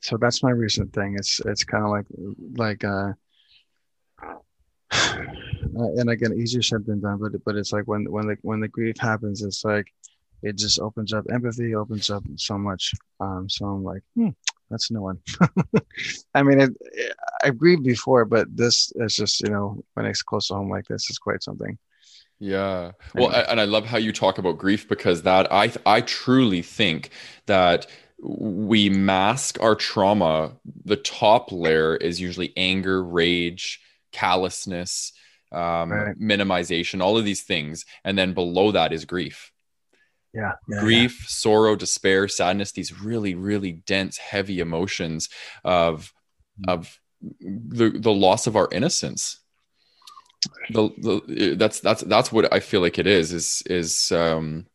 so 0.00 0.16
that's 0.16 0.42
my 0.42 0.50
recent 0.50 0.92
thing. 0.92 1.16
It's 1.16 1.40
it's 1.44 1.64
kind 1.64 1.84
of 1.84 1.90
like 1.90 2.06
like 2.56 2.84
uh 2.84 3.12
and 4.92 6.10
again 6.10 6.32
easier 6.32 6.62
said 6.62 6.84
than 6.86 7.00
done 7.00 7.18
but 7.18 7.32
but 7.44 7.56
it's 7.56 7.72
like 7.72 7.84
when 7.84 8.10
when 8.10 8.26
the 8.26 8.36
when 8.42 8.58
the 8.58 8.68
grief 8.68 8.96
happens 8.98 9.42
it's 9.42 9.64
like 9.64 9.92
it 10.42 10.56
just 10.56 10.80
opens 10.80 11.12
up 11.12 11.26
empathy 11.30 11.74
opens 11.74 12.08
up 12.08 12.22
so 12.36 12.56
much 12.56 12.94
um 13.20 13.48
so 13.50 13.66
i'm 13.66 13.84
like 13.84 14.02
hmm, 14.16 14.30
that's 14.70 14.90
no 14.90 15.02
one. 15.02 15.18
I 16.34 16.42
mean 16.42 16.60
it, 16.60 16.70
it, 16.80 17.12
i 17.42 17.50
grieved 17.50 17.84
before 17.84 18.24
but 18.24 18.54
this 18.54 18.92
is 18.96 19.14
just 19.14 19.40
you 19.40 19.50
know 19.50 19.82
when 19.94 20.06
it's 20.06 20.22
close 20.22 20.48
to 20.48 20.54
home 20.54 20.70
like 20.70 20.86
this 20.86 21.10
is 21.10 21.18
quite 21.18 21.42
something. 21.42 21.78
Yeah. 22.40 22.92
Well 23.14 23.28
anyway. 23.28 23.46
and 23.48 23.60
i 23.60 23.64
love 23.64 23.84
how 23.84 23.98
you 23.98 24.12
talk 24.12 24.38
about 24.38 24.58
grief 24.58 24.88
because 24.88 25.22
that 25.22 25.52
i 25.52 25.72
i 25.84 26.00
truly 26.00 26.62
think 26.62 27.10
that 27.46 27.86
we 28.20 28.90
mask 28.90 29.60
our 29.60 29.74
trauma. 29.74 30.52
The 30.84 30.96
top 30.96 31.52
layer 31.52 31.96
is 31.96 32.20
usually 32.20 32.52
anger 32.56 33.02
rage 33.02 33.80
callousness 34.12 35.12
um, 35.52 35.92
right. 35.92 36.18
minimization 36.18 37.00
all 37.00 37.16
of 37.16 37.24
these 37.24 37.42
things. 37.42 37.84
And 38.04 38.18
then 38.18 38.34
below 38.34 38.72
that 38.72 38.92
is 38.92 39.04
grief 39.04 39.52
yeah, 40.34 40.52
yeah 40.68 40.80
grief 40.80 41.18
yeah. 41.20 41.26
sorrow 41.28 41.76
despair 41.76 42.28
sadness 42.28 42.72
these 42.72 43.00
really 43.00 43.34
really 43.34 43.72
dense 43.72 44.18
heavy 44.18 44.60
emotions 44.60 45.28
of 45.64 46.12
mm-hmm. 46.60 46.70
of 46.70 46.98
the 47.20 47.90
the 47.90 48.12
loss 48.12 48.46
of 48.46 48.56
our 48.56 48.68
innocence 48.70 49.40
the, 50.70 50.90
the 50.98 51.54
that's 51.56 51.80
that's 51.80 52.02
that's 52.02 52.30
what 52.30 52.52
i 52.52 52.60
feel 52.60 52.80
like 52.80 52.98
it 52.98 53.06
is 53.06 53.32
is 53.32 53.62
is 53.66 54.12
um 54.12 54.66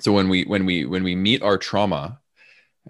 so 0.00 0.12
when 0.12 0.28
we 0.28 0.44
when 0.44 0.64
we 0.64 0.84
when 0.84 1.02
we 1.02 1.16
meet 1.16 1.42
our 1.42 1.58
trauma 1.58 2.20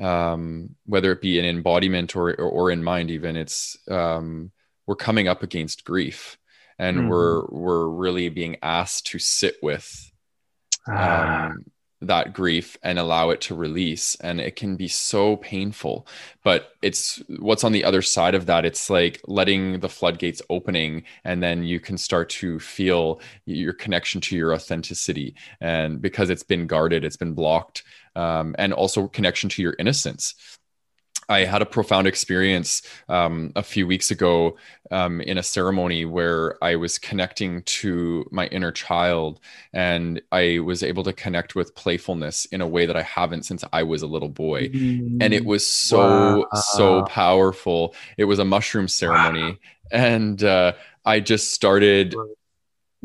um 0.01 0.75
whether 0.85 1.11
it 1.13 1.23
be 1.23 1.39
in 1.39 1.45
embodiment 1.45 2.15
or 2.15 2.31
or, 2.35 2.49
or 2.49 2.71
in 2.71 2.85
mind 2.85 3.11
even 3.11 3.37
it's 3.37 3.79
um 3.91 4.51
we're 4.87 4.95
coming 4.95 5.27
up 5.27 5.43
against 5.43 5.85
grief 5.85 6.37
and 6.79 6.99
mm-hmm. 6.99 7.09
we're 7.09 7.47
we're 7.47 7.89
really 7.89 8.29
being 8.29 8.57
asked 8.63 9.07
to 9.07 9.19
sit 9.19 9.57
with 9.63 10.11
ah. 10.87 11.47
um 11.47 11.65
that 12.01 12.33
grief 12.33 12.77
and 12.83 12.99
allow 12.99 13.31
it 13.31 13.41
to 13.41 13.55
release 13.55 14.15
and 14.17 14.41
it 14.41 14.57
can 14.57 14.77
be 14.77 14.89
so 14.89 15.37
painful. 15.37 16.07
But 16.45 16.73
it's 16.81 17.23
what's 17.39 17.65
on 17.65 17.73
the 17.73 17.85
other 17.85 18.03
side 18.03 18.35
of 18.35 18.47
that? 18.47 18.65
It's 18.65 18.89
like 18.89 19.21
letting 19.27 19.81
the 19.81 19.89
floodgates 19.89 20.41
opening 20.49 21.05
and 21.25 21.43
then 21.43 21.65
you 21.65 21.81
can 21.81 21.99
start 21.99 22.29
to 22.31 22.61
feel 22.61 23.21
your 23.47 23.73
connection 23.73 24.21
to 24.23 24.37
your 24.37 24.55
authenticity. 24.55 25.35
And 25.61 26.01
because 26.01 26.31
it's 26.31 26.43
been 26.45 26.67
guarded 26.67 27.05
it's 27.05 27.17
been 27.17 27.35
blocked 27.35 27.83
um, 28.15 28.55
and 28.59 28.73
also 28.73 29.09
connection 29.09 29.49
to 29.51 29.63
your 29.63 29.75
innocence 29.79 30.35
I 31.29 31.45
had 31.45 31.63
a 31.63 31.67
profound 31.67 32.07
experience 32.07 32.83
um, 33.09 33.53
a 33.55 33.63
few 33.63 33.87
weeks 33.87 34.11
ago 34.11 34.57
um, 34.91 35.21
in 35.21 35.37
a 35.37 35.43
ceremony 35.43 36.05
where 36.05 36.63
I 36.65 36.77
was 36.77 36.99
connecting 36.99 37.63
to 37.63 38.27
my 38.31 38.47
inner 38.47 38.73
child 38.73 39.41
and 39.73 40.23
I 40.33 40.61
was 40.61 40.83
able 40.83 41.05
to 41.05 41.13
connect 41.13 41.55
with 41.55 41.75
playfulness 41.75 42.47
in 42.47 42.61
a 42.61 42.67
way 42.67 42.87
that 42.87 42.97
I 42.97 43.03
haven't 43.03 43.45
since 43.45 43.63
I 43.73 43.83
was 43.83 44.03
a 44.03 44.07
little 44.07 44.31
boy. 44.31 44.69
Mm, 44.69 45.19
and 45.21 45.35
it 45.35 45.45
was 45.45 45.67
so, 45.67 46.39
wow. 46.39 46.47
so 46.53 47.03
powerful. 47.05 47.95
It 48.17 48.25
was 48.25 48.39
a 48.39 48.45
mushroom 48.45 48.89
ceremony. 48.89 49.43
Wow. 49.43 49.57
And 49.91 50.43
uh, 50.43 50.73
I 51.05 51.21
just 51.21 51.53
started 51.53 52.15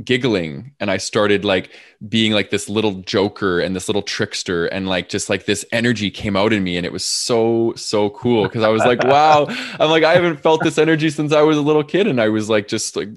giggling 0.03 0.73
and 0.79 0.89
I 0.89 0.97
started 0.97 1.45
like 1.45 1.71
being 2.07 2.31
like 2.31 2.49
this 2.49 2.67
little 2.67 2.93
joker 3.01 3.59
and 3.59 3.75
this 3.75 3.87
little 3.87 4.01
trickster 4.01 4.65
and 4.65 4.87
like 4.87 5.07
just 5.07 5.29
like 5.29 5.45
this 5.45 5.63
energy 5.71 6.09
came 6.09 6.35
out 6.35 6.51
in 6.51 6.63
me 6.63 6.77
and 6.77 6.85
it 6.85 6.91
was 6.91 7.05
so 7.05 7.73
so 7.75 8.09
cool 8.09 8.43
because 8.43 8.63
I 8.63 8.69
was 8.69 8.83
like 8.83 9.03
wow. 9.03 9.45
I'm 9.79 9.91
like 9.91 10.03
I 10.03 10.13
haven't 10.13 10.37
felt 10.37 10.63
this 10.63 10.79
energy 10.79 11.09
since 11.11 11.31
I 11.31 11.41
was 11.41 11.57
a 11.57 11.61
little 11.61 11.83
kid 11.83 12.07
and 12.07 12.19
I 12.19 12.29
was 12.29 12.49
like 12.49 12.67
just 12.67 12.95
like 12.95 13.09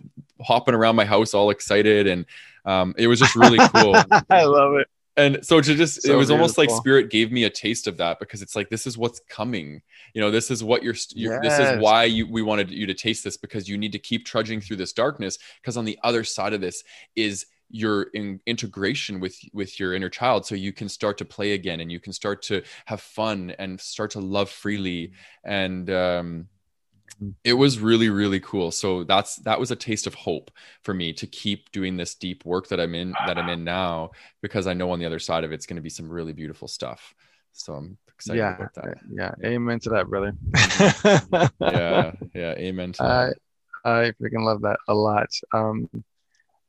hopping 0.43 0.75
around 0.75 0.97
my 0.97 1.07
house 1.07 1.33
all 1.33 1.49
excited 1.49 2.07
and 2.07 2.27
um 2.67 2.95
it 2.99 3.07
was 3.07 3.19
just 3.19 3.35
really 3.37 3.59
cool. 3.69 3.97
I 4.31 4.45
love 4.45 4.75
it 4.75 4.89
and 5.17 5.39
so 5.43 5.61
to 5.61 5.75
just 5.75 6.03
so 6.03 6.13
it 6.13 6.17
was 6.17 6.29
beautiful. 6.29 6.35
almost 6.35 6.59
like 6.59 6.71
spirit 6.71 7.11
gave 7.11 7.33
me 7.33 7.45
a 7.45 7.51
taste 7.51 7.87
of 7.87 7.97
that 7.97 8.19
because 8.19 8.43
it's 8.43 8.55
like 8.55 8.69
this 8.69 8.87
is 8.87 8.99
what's 8.99 9.21
coming 9.29 9.81
you 10.15 10.21
know 10.21 10.31
this 10.31 10.51
is 10.51 10.63
what 10.63 10.83
you're, 10.83 10.95
you're 11.15 11.43
yes. 11.43 11.59
this 11.59 11.69
is 11.69 11.83
why 11.83 12.05
you 12.05 12.27
we 12.27 12.43
wanted 12.43 12.71
you 12.71 12.87
to 12.87 12.95
taste 12.95 13.25
this 13.25 13.37
because 13.37 13.69
you 13.69 13.79
need 13.79 13.93
to 13.93 13.99
keep 13.99 14.25
trudging 14.25 14.61
through 14.61 14.77
this 14.77 14.93
darkness 14.93 15.39
because 15.61 15.77
on 15.77 15.85
the 15.85 15.99
other 16.03 16.25
side 16.25 16.53
of 16.53 16.61
this 16.61 16.85
is 17.15 17.47
your 17.71 18.03
in 18.15 18.41
integration 18.47 19.19
with 19.19 19.37
with 19.53 19.81
your 19.81 19.95
inner 19.95 20.09
child 20.09 20.47
so 20.47 20.55
you 20.55 20.73
can 20.73 20.89
start 20.89 21.19
to 21.19 21.25
play 21.25 21.53
again 21.53 21.81
and 21.81 21.91
you 21.91 21.99
can 21.99 22.13
start 22.13 22.41
to 22.41 22.63
have 22.85 23.01
fun 23.01 23.53
and 23.59 23.81
start 23.81 24.11
to 24.11 24.21
love 24.21 24.49
freely 24.49 25.13
and 25.45 25.91
um 25.91 26.47
it 27.45 27.55
was 27.55 27.79
really 27.79 28.11
really 28.11 28.41
cool. 28.41 28.71
So 28.71 29.05
that's 29.05 29.37
that 29.37 29.59
was 29.59 29.71
a 29.71 29.77
taste 29.77 30.07
of 30.07 30.15
hope 30.15 30.51
for 30.83 30.93
me 30.93 31.13
to 31.15 31.27
keep 31.27 31.71
doing 31.73 31.97
this 31.97 32.15
deep 32.15 32.45
work 32.45 32.69
that 32.69 32.81
i'm 32.81 32.95
in 32.95 33.15
that 33.27 33.39
i'm 33.39 33.49
in 33.49 33.65
now 33.65 34.11
because 34.43 34.67
i 34.67 34.75
know 34.75 34.91
on 34.91 34.99
the 34.99 35.07
other 35.07 35.19
side 35.19 35.45
of 35.45 35.53
it's 35.53 35.67
going 35.67 35.77
to 35.77 35.83
be 35.83 35.91
some 35.91 36.09
really 36.09 36.33
beautiful 36.33 36.69
stuff. 36.69 37.15
So 37.53 37.75
i'm 37.75 37.99
excited 38.09 38.39
yeah, 38.39 38.57
about 38.57 38.75
that. 38.75 38.99
yeah 39.11 39.35
amen 39.45 39.81
to 39.81 39.91
that 39.91 40.09
brother. 40.09 40.33
Yeah 41.61 42.13
yeah. 42.35 42.55
Amen 42.59 42.93
to 42.93 43.03
I, 43.03 43.27
that. 43.27 43.37
i 43.85 44.13
freaking 44.23 44.45
love 44.45 44.63
that 44.63 44.79
a 44.89 44.95
lot. 44.95 45.29
Um 45.53 45.89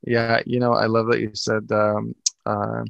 yeah 0.06 0.42
you 0.46 0.60
know 0.60 0.74
i 0.74 0.86
love 0.86 1.08
that 1.08 1.20
you 1.20 1.32
said 1.34 1.70
um 1.72 2.16
uh 2.46 2.84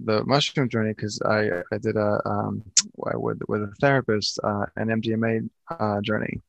the 0.00 0.24
mushroom 0.24 0.68
journey 0.68 0.90
because 0.90 1.20
I 1.22 1.62
I 1.72 1.78
did 1.78 1.96
a 1.96 2.20
um 2.24 2.62
I 3.06 3.16
with 3.16 3.40
with 3.48 3.62
a 3.62 3.72
therapist 3.80 4.38
uh, 4.42 4.66
an 4.76 4.88
MDMA 4.88 5.48
uh, 5.70 6.00
journey. 6.00 6.40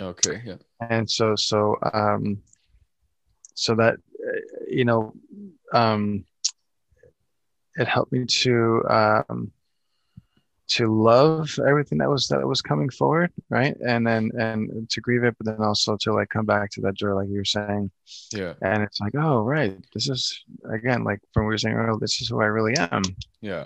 Okay. 0.00 0.42
Yeah. 0.44 0.56
And 0.80 1.10
so 1.10 1.36
so 1.36 1.76
um 1.92 2.42
so 3.54 3.74
that 3.76 3.96
you 4.68 4.84
know 4.84 5.14
um 5.72 6.24
it 7.76 7.88
helped 7.88 8.12
me 8.12 8.26
to 8.26 8.82
um 8.88 9.52
to 10.66 10.86
love 11.02 11.58
everything 11.68 11.98
that 11.98 12.08
was 12.08 12.28
that 12.28 12.46
was 12.46 12.62
coming 12.62 12.88
forward 12.88 13.30
right 13.50 13.76
and 13.86 14.06
then 14.06 14.30
and 14.38 14.88
to 14.88 15.00
grieve 15.00 15.22
it 15.24 15.34
but 15.38 15.46
then 15.46 15.60
also 15.62 15.96
to 15.96 16.12
like 16.12 16.28
come 16.30 16.46
back 16.46 16.70
to 16.70 16.80
that 16.80 16.94
joy 16.94 17.12
like 17.14 17.28
you 17.28 17.36
were 17.36 17.44
saying 17.44 17.90
Yeah. 18.32 18.54
and 18.62 18.82
it's 18.82 19.00
like 19.00 19.14
oh 19.14 19.42
right 19.42 19.76
this 19.92 20.08
is 20.08 20.42
again 20.72 21.04
like 21.04 21.20
from 21.32 21.44
what 21.44 21.48
we 21.48 21.54
were 21.54 21.58
saying 21.58 21.74
earlier 21.76 21.98
this 22.00 22.20
is 22.22 22.28
who 22.28 22.40
i 22.40 22.46
really 22.46 22.74
am 22.76 23.02
Yeah. 23.42 23.64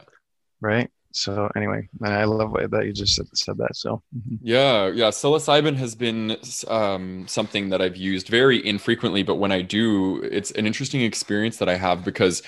right 0.60 0.90
so 1.12 1.50
anyway 1.56 1.88
and 2.00 2.12
i 2.12 2.24
love 2.24 2.52
that 2.70 2.84
you 2.86 2.92
just 2.92 3.14
said, 3.14 3.26
said 3.32 3.58
that 3.58 3.76
so 3.76 4.02
mhm. 4.16 4.38
Yeah, 4.42 4.88
yeah. 4.88 5.08
Psilocybin 5.10 5.76
has 5.76 5.94
been 5.94 6.36
um, 6.68 7.26
something 7.28 7.70
that 7.70 7.80
I've 7.82 7.96
used 7.96 8.28
very 8.28 8.64
infrequently, 8.64 9.22
but 9.22 9.34
when 9.36 9.50
I 9.52 9.62
do, 9.62 10.22
it's 10.22 10.52
an 10.52 10.64
interesting 10.66 11.02
experience 11.02 11.56
that 11.58 11.68
I 11.68 11.76
have 11.76 12.04
because 12.04 12.42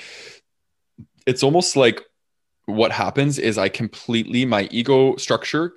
it's 1.26 1.42
almost 1.42 1.76
like 1.76 2.02
what 2.70 2.92
happens 2.92 3.38
is 3.38 3.58
I 3.58 3.68
completely 3.68 4.44
my 4.44 4.68
ego 4.70 5.16
structure 5.16 5.72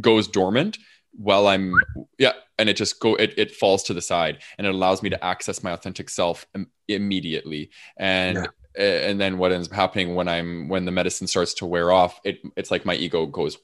goes 0.00 0.28
dormant 0.28 0.78
while 1.12 1.46
I'm 1.46 1.74
yeah, 2.18 2.32
and 2.58 2.68
it 2.68 2.76
just 2.76 3.00
go 3.00 3.14
it, 3.14 3.34
it 3.36 3.50
falls 3.54 3.82
to 3.84 3.94
the 3.94 4.02
side 4.02 4.38
and 4.58 4.66
it 4.66 4.74
allows 4.74 5.02
me 5.02 5.10
to 5.10 5.24
access 5.24 5.62
my 5.62 5.72
authentic 5.72 6.10
self 6.10 6.46
im- 6.54 6.70
immediately 6.88 7.70
and 7.96 8.36
Yeah. 8.38 8.46
And 8.76 9.20
then 9.20 9.38
what 9.38 9.52
ends 9.52 9.68
up 9.68 9.74
happening 9.74 10.14
when 10.14 10.28
I'm 10.28 10.68
when 10.68 10.84
the 10.84 10.92
medicine 10.92 11.26
starts 11.26 11.54
to 11.54 11.66
wear 11.66 11.90
off, 11.90 12.20
it 12.24 12.40
it's 12.56 12.70
like 12.70 12.84
my 12.84 12.94
ego 12.94 13.26
goes 13.26 13.58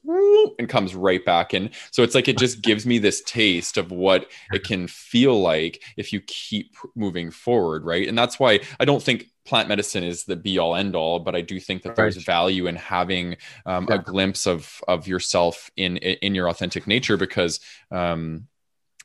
and 0.58 0.68
comes 0.68 0.94
right 0.94 1.24
back 1.24 1.54
in. 1.54 1.70
So 1.90 2.02
it's 2.02 2.14
like 2.14 2.28
it 2.28 2.38
just 2.38 2.62
gives 2.62 2.86
me 2.86 2.98
this 2.98 3.22
taste 3.22 3.76
of 3.76 3.90
what 3.90 4.30
it 4.52 4.64
can 4.64 4.86
feel 4.88 5.40
like 5.40 5.82
if 5.96 6.12
you 6.12 6.20
keep 6.22 6.76
moving 6.94 7.30
forward, 7.30 7.84
right? 7.84 8.08
And 8.08 8.16
that's 8.16 8.38
why 8.38 8.60
I 8.80 8.84
don't 8.84 9.02
think 9.02 9.28
plant 9.44 9.68
medicine 9.68 10.04
is 10.04 10.24
the 10.24 10.36
be 10.36 10.58
all 10.58 10.74
end 10.76 10.94
all, 10.94 11.18
but 11.18 11.34
I 11.34 11.40
do 11.40 11.58
think 11.58 11.82
that 11.82 11.96
there's 11.96 12.16
value 12.16 12.66
in 12.66 12.76
having 12.76 13.36
um, 13.66 13.88
a 13.90 13.98
glimpse 13.98 14.46
of 14.46 14.80
of 14.88 15.06
yourself 15.06 15.70
in 15.76 15.96
in 15.96 16.34
your 16.34 16.48
authentic 16.48 16.86
nature 16.86 17.16
because 17.16 17.60
um, 17.90 18.46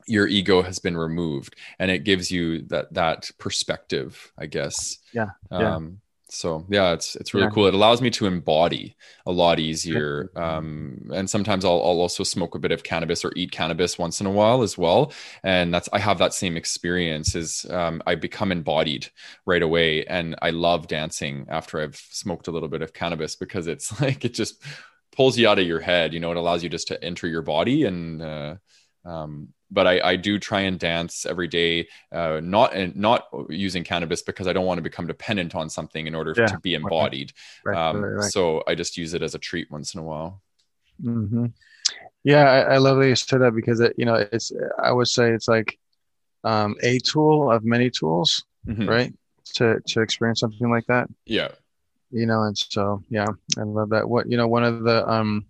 your 0.08 0.28
ego 0.28 0.62
has 0.62 0.80
been 0.80 0.98
removed 0.98 1.56
and 1.80 1.92
it 1.92 2.04
gives 2.04 2.32
you 2.32 2.62
that 2.68 2.94
that 2.94 3.30
perspective 3.40 4.32
i 4.38 4.46
guess. 4.46 4.98
Yeah, 5.14 5.30
yeah. 5.58 5.78
um 5.78 6.00
so 6.30 6.66
yeah 6.70 6.92
it's 6.92 7.16
it's 7.16 7.34
really 7.34 7.46
Yeah. 7.46 7.52
cool. 7.54 7.68
It 7.68 7.74
allows 7.74 8.02
me 8.02 8.10
to 8.12 8.26
embody 8.26 8.98
a 9.26 9.32
lot 9.32 9.60
easier. 9.60 10.30
Um 10.36 11.10
and 11.14 11.30
sometimes 11.30 11.64
I'll, 11.64 11.72
I'll 11.76 12.02
also 12.02 12.24
smoke 12.24 12.54
a 12.54 12.60
bit 12.60 12.74
of 12.74 12.84
cannabis 12.84 13.24
or 13.24 13.32
eat 13.38 13.52
cannabis 13.52 13.98
once 13.98 14.20
in 14.20 14.28
a 14.28 14.32
while 14.32 14.62
as 14.62 14.78
well. 14.78 15.14
And 15.44 15.74
that's 15.74 15.88
i 15.94 16.00
have 16.00 16.18
that 16.18 16.34
same 16.34 16.58
experience 16.58 17.34
is 17.36 17.66
um, 17.70 18.02
i 18.06 18.16
become 18.16 18.52
embodied 18.52 19.08
right 19.46 19.62
away 19.62 20.04
and 20.06 20.36
i 20.42 20.50
love 20.50 20.88
dancing 20.88 21.46
after 21.50 21.80
i've 21.80 21.96
smoked 21.96 22.48
a 22.48 22.52
little 22.52 22.70
bit 22.70 22.82
of 22.82 22.94
cannabis 22.94 23.36
because 23.38 23.68
it's 23.68 24.00
like 24.02 24.26
it 24.26 24.34
just 24.34 24.62
pulls 25.16 25.38
you 25.38 25.48
out 25.48 25.60
of 25.60 25.66
your 25.68 25.80
head 25.80 26.14
you 26.14 26.20
know 26.20 26.32
it 26.32 26.38
allows 26.38 26.64
you 26.64 26.70
just 26.70 26.88
to 26.90 27.02
enter 27.04 27.28
your 27.28 27.42
body 27.42 27.86
and 27.86 28.22
uh, 28.22 28.56
um, 29.08 29.50
but 29.72 29.88
I, 29.88 30.12
I 30.12 30.16
do 30.16 30.40
try 30.40 30.62
and 30.62 30.80
dance 30.80 31.26
every 31.26 31.48
day, 31.48 31.88
uh, 32.12 32.40
not 32.44 32.74
and 32.74 32.96
not 32.96 33.28
using 33.50 33.84
cannabis 33.84 34.22
because 34.22 34.48
I 34.48 34.54
don't 34.54 34.66
want 34.66 34.78
to 34.78 34.84
become 34.84 35.08
dependent 35.08 35.56
on 35.56 35.70
something 35.70 36.08
in 36.08 36.16
order 36.16 36.36
Yeah, 36.38 36.48
to 36.48 36.58
be 36.58 36.76
embodied. 36.76 37.34
right, 37.66 37.78
Um, 37.78 37.98
right, 37.98 38.10
right. 38.10 38.34
So 38.34 38.64
I 38.68 38.76
just 38.76 38.98
use 38.98 39.14
it 39.14 39.22
as 39.24 39.36
a 39.36 39.40
treat 39.40 39.72
once 39.72 39.94
in 39.94 40.00
a 40.00 40.04
while. 40.04 40.42
hmm 41.04 41.46
Yeah, 42.24 42.46
I, 42.50 42.76
I 42.76 42.78
love 42.78 43.00
that 43.00 43.08
you 43.10 43.16
said 43.16 43.42
that 43.42 43.56
because 43.56 43.80
it, 43.82 43.94
you 43.98 44.06
know, 44.06 44.16
it's 44.16 44.52
I 44.84 44.92
would 44.94 45.08
say 45.08 45.32
it's 45.32 45.48
like 45.48 45.80
um, 46.44 46.76
a 46.84 47.00
tool 47.00 47.52
of 47.52 47.66
many 47.66 47.90
tools, 47.92 48.46
Mhm. 48.66 48.88
right? 48.88 49.14
To 49.56 49.80
to 49.88 50.02
experience 50.02 50.42
something 50.42 50.70
like 50.72 50.88
that, 50.88 51.10
Yeah. 51.26 51.50
you 52.12 52.26
know, 52.26 52.44
and 52.44 52.58
so 52.58 53.04
yeah, 53.10 53.28
I 53.58 53.64
love 53.64 53.90
that. 53.90 54.08
What 54.08 54.30
you 54.30 54.38
know, 54.38 54.48
one 54.48 54.64
of 54.64 54.84
the 54.84 55.08
um, 55.10 55.46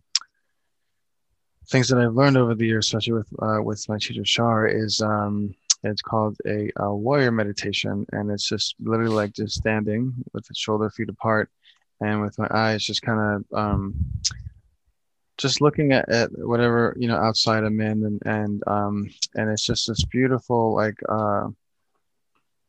things 1.69 1.89
that 1.89 1.99
I've 1.99 2.15
learned 2.15 2.37
over 2.37 2.55
the 2.55 2.65
years, 2.65 2.85
especially 2.87 3.13
with 3.13 3.27
uh, 3.41 3.61
with 3.61 3.87
my 3.89 3.97
teacher 3.97 4.25
Shar, 4.25 4.67
is 4.67 5.01
um, 5.01 5.53
it's 5.83 6.01
called 6.01 6.37
a, 6.45 6.69
a 6.77 6.93
warrior 6.93 7.31
meditation, 7.31 8.05
and 8.11 8.31
it's 8.31 8.47
just 8.47 8.75
literally 8.79 9.15
like 9.15 9.33
just 9.33 9.55
standing 9.55 10.13
with 10.33 10.45
the 10.47 10.53
shoulder 10.55 10.89
feet 10.89 11.09
apart, 11.09 11.49
and 12.01 12.21
with 12.21 12.37
my 12.39 12.47
eyes 12.51 12.83
just 12.83 13.01
kind 13.01 13.45
of 13.51 13.57
um, 13.57 13.95
just 15.37 15.61
looking 15.61 15.91
at, 15.91 16.09
at 16.09 16.29
whatever 16.37 16.95
you 16.97 17.07
know 17.07 17.17
outside 17.17 17.63
I'm 17.63 17.81
in, 17.81 18.05
and 18.05 18.21
and 18.25 18.63
um, 18.67 19.09
and 19.35 19.49
it's 19.49 19.65
just 19.65 19.87
this 19.87 20.05
beautiful 20.05 20.73
like 20.73 20.99
uh, 21.09 21.49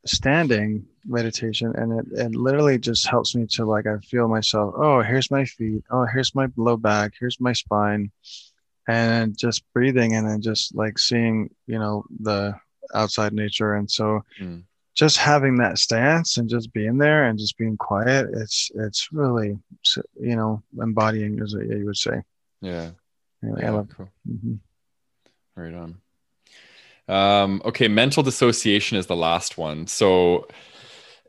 standing 0.07 0.87
meditation, 1.07 1.73
and 1.77 2.01
it 2.01 2.21
it 2.21 2.35
literally 2.35 2.79
just 2.79 3.07
helps 3.07 3.37
me 3.37 3.47
to 3.53 3.65
like 3.65 3.87
I 3.87 3.99
feel 3.99 4.27
myself. 4.27 4.75
Oh, 4.77 5.03
here's 5.03 5.31
my 5.31 5.45
feet. 5.45 5.85
Oh, 5.89 6.05
here's 6.05 6.35
my 6.35 6.49
low 6.57 6.77
back. 6.77 7.13
Here's 7.19 7.41
my 7.41 7.53
spine 7.53 8.11
and 8.89 9.37
just 9.39 9.63
breathing 9.73 10.15
and 10.15 10.29
then 10.29 10.41
just 10.41 10.75
like 10.75 10.99
seeing 10.99 11.49
you 11.67 11.79
know 11.79 12.05
the 12.21 12.55
outside 12.95 13.33
nature 13.33 13.75
and 13.75 13.89
so 13.91 14.25
Mm. 14.41 14.65
just 14.97 15.19
having 15.19 15.57
that 15.59 15.79
stance 15.79 16.39
and 16.39 16.49
just 16.49 16.73
being 16.73 16.99
there 16.99 17.27
and 17.27 17.39
just 17.39 17.57
being 17.59 17.77
quiet 17.77 18.29
it's 18.33 18.71
it's 18.75 19.13
really 19.13 19.59
you 20.21 20.35
know 20.37 20.63
embodying 20.81 21.41
as 21.41 21.53
you 21.53 21.83
would 21.87 21.97
say 21.97 22.23
Yeah. 22.61 22.91
Yeah, 23.43 23.67
I 23.67 23.71
love- 23.71 23.89
Cool. 23.97 24.09
mhm. 24.29 24.59
Right 25.55 25.75
on. 25.75 26.01
Um, 27.09 27.63
okay, 27.65 27.89
mental 27.89 28.23
dissociation 28.23 28.99
is 28.99 29.07
the 29.07 29.17
last 29.17 29.57
one. 29.59 29.87
So, 29.87 30.47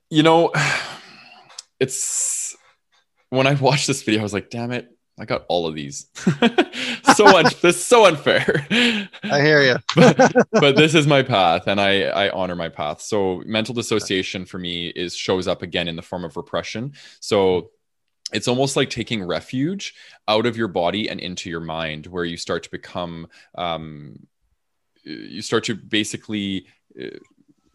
you 0.09 0.23
know, 0.23 0.51
it's 1.79 2.55
when 3.29 3.47
I 3.47 3.53
watched 3.55 3.87
this 3.87 4.01
video, 4.03 4.19
I 4.21 4.23
was 4.23 4.33
like, 4.33 4.49
damn 4.49 4.71
it, 4.71 4.89
I 5.19 5.25
got 5.25 5.45
all 5.49 5.67
of 5.67 5.75
these. 5.75 6.07
so 7.15 7.27
un- 7.37 7.45
this 7.61 7.75
is 7.75 7.83
so 7.83 8.05
unfair. 8.05 8.65
i 8.71 9.41
hear 9.41 9.61
you 9.61 9.75
but, 9.95 10.47
but 10.51 10.75
this 10.75 10.95
is 10.95 11.05
my 11.05 11.21
path 11.21 11.67
and 11.67 11.79
I, 11.81 12.03
I 12.03 12.29
honor 12.29 12.55
my 12.55 12.69
path. 12.69 13.01
So 13.01 13.43
mental 13.45 13.75
dissociation 13.75 14.45
for 14.45 14.57
me 14.57 14.87
is 14.87 15.15
shows 15.15 15.47
up 15.47 15.61
again 15.61 15.87
in 15.87 15.95
the 15.95 16.01
form 16.01 16.23
of 16.23 16.37
repression. 16.37 16.93
So 17.19 17.71
it's 18.31 18.47
almost 18.47 18.75
like 18.75 18.89
taking 18.89 19.23
refuge 19.23 19.95
out 20.27 20.45
of 20.45 20.55
your 20.55 20.67
body 20.67 21.09
and 21.09 21.19
into 21.19 21.49
your 21.49 21.59
mind 21.59 22.07
where 22.07 22.25
you 22.25 22.37
start 22.37 22.63
to 22.63 22.71
become 22.71 23.27
um, 23.55 24.27
you 25.03 25.41
start 25.41 25.63
to 25.65 25.75
basically 25.75 26.67
uh, 27.01 27.17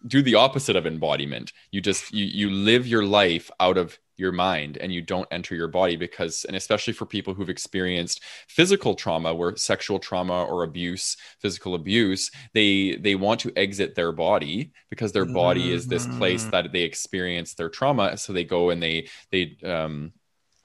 do 0.07 0.23
the 0.23 0.35
opposite 0.35 0.77
of 0.77 0.87
embodiment. 0.87 1.53
You 1.71 1.81
just 1.81 2.13
you 2.13 2.25
you 2.27 2.51
live 2.51 2.87
your 2.87 3.05
life 3.05 3.51
out 3.61 3.79
of 3.79 3.99
your 4.17 4.33
mind 4.33 4.77
and 4.79 4.93
you 4.93 5.03
don't 5.03 5.27
enter 5.33 5.55
your 5.57 5.67
body 5.69 5.97
because 5.97 6.45
and 6.45 6.57
especially 6.57 6.93
for 6.93 7.05
people 7.07 7.35
who've 7.35 7.51
experienced 7.51 8.23
physical 8.49 8.95
trauma 8.95 9.35
where 9.35 9.57
sexual 9.57 9.99
trauma 9.99 10.45
or 10.45 10.63
abuse 10.63 11.17
physical 11.41 11.75
abuse 11.75 12.31
they 12.53 12.97
they 12.97 13.15
want 13.17 13.41
to 13.41 13.53
exit 13.57 13.95
their 13.95 14.13
body 14.13 14.73
because 14.91 15.13
their 15.13 15.27
body 15.27 15.73
is 15.73 15.89
this 15.89 16.07
place 16.07 16.47
Mhm. 16.47 16.51
that 16.53 16.73
they 16.73 16.83
experience 16.83 17.55
their 17.55 17.69
trauma. 17.71 18.17
So 18.17 18.33
they 18.33 18.45
go 18.45 18.71
and 18.71 18.83
they 18.83 19.09
they 19.33 19.57
um 19.65 20.13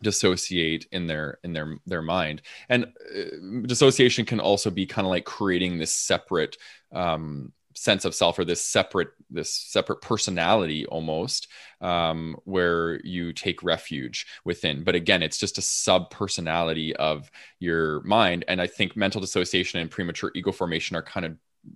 dissociate 0.01 0.87
in 0.91 1.07
their 1.07 1.39
in 1.43 1.53
their 1.53 1.77
their 1.85 2.01
mind. 2.01 2.41
And 2.69 2.85
uh, 2.85 3.61
dissociation 3.65 4.25
can 4.25 4.39
also 4.39 4.69
be 4.69 4.85
kind 4.85 5.05
of 5.05 5.09
like 5.11 5.25
creating 5.25 5.77
this 5.77 5.93
separate 5.93 6.57
um 6.93 7.51
sense 7.79 8.03
of 8.05 8.13
self 8.13 8.37
or 8.39 8.45
this 8.45 8.61
separate 8.61 9.09
this 9.29 9.53
separate 9.53 10.01
personality 10.01 10.85
almost 10.87 11.47
um, 11.81 12.35
where 12.45 12.99
you 13.05 13.33
take 13.33 13.63
refuge 13.63 14.27
within. 14.45 14.83
But 14.83 14.95
again 14.95 15.23
it's 15.23 15.37
just 15.37 15.57
a 15.57 15.61
sub 15.61 16.09
personality 16.09 16.95
of 16.95 17.31
your 17.59 18.01
mind. 18.03 18.45
And 18.47 18.61
i 18.61 18.67
think 18.67 18.95
mental 18.95 19.21
dissociation 19.21 19.79
and 19.79 19.89
premature 19.91 20.31
ego 20.35 20.51
formation 20.51 20.95
are 20.97 21.03
kind 21.03 21.25
of 21.25 21.33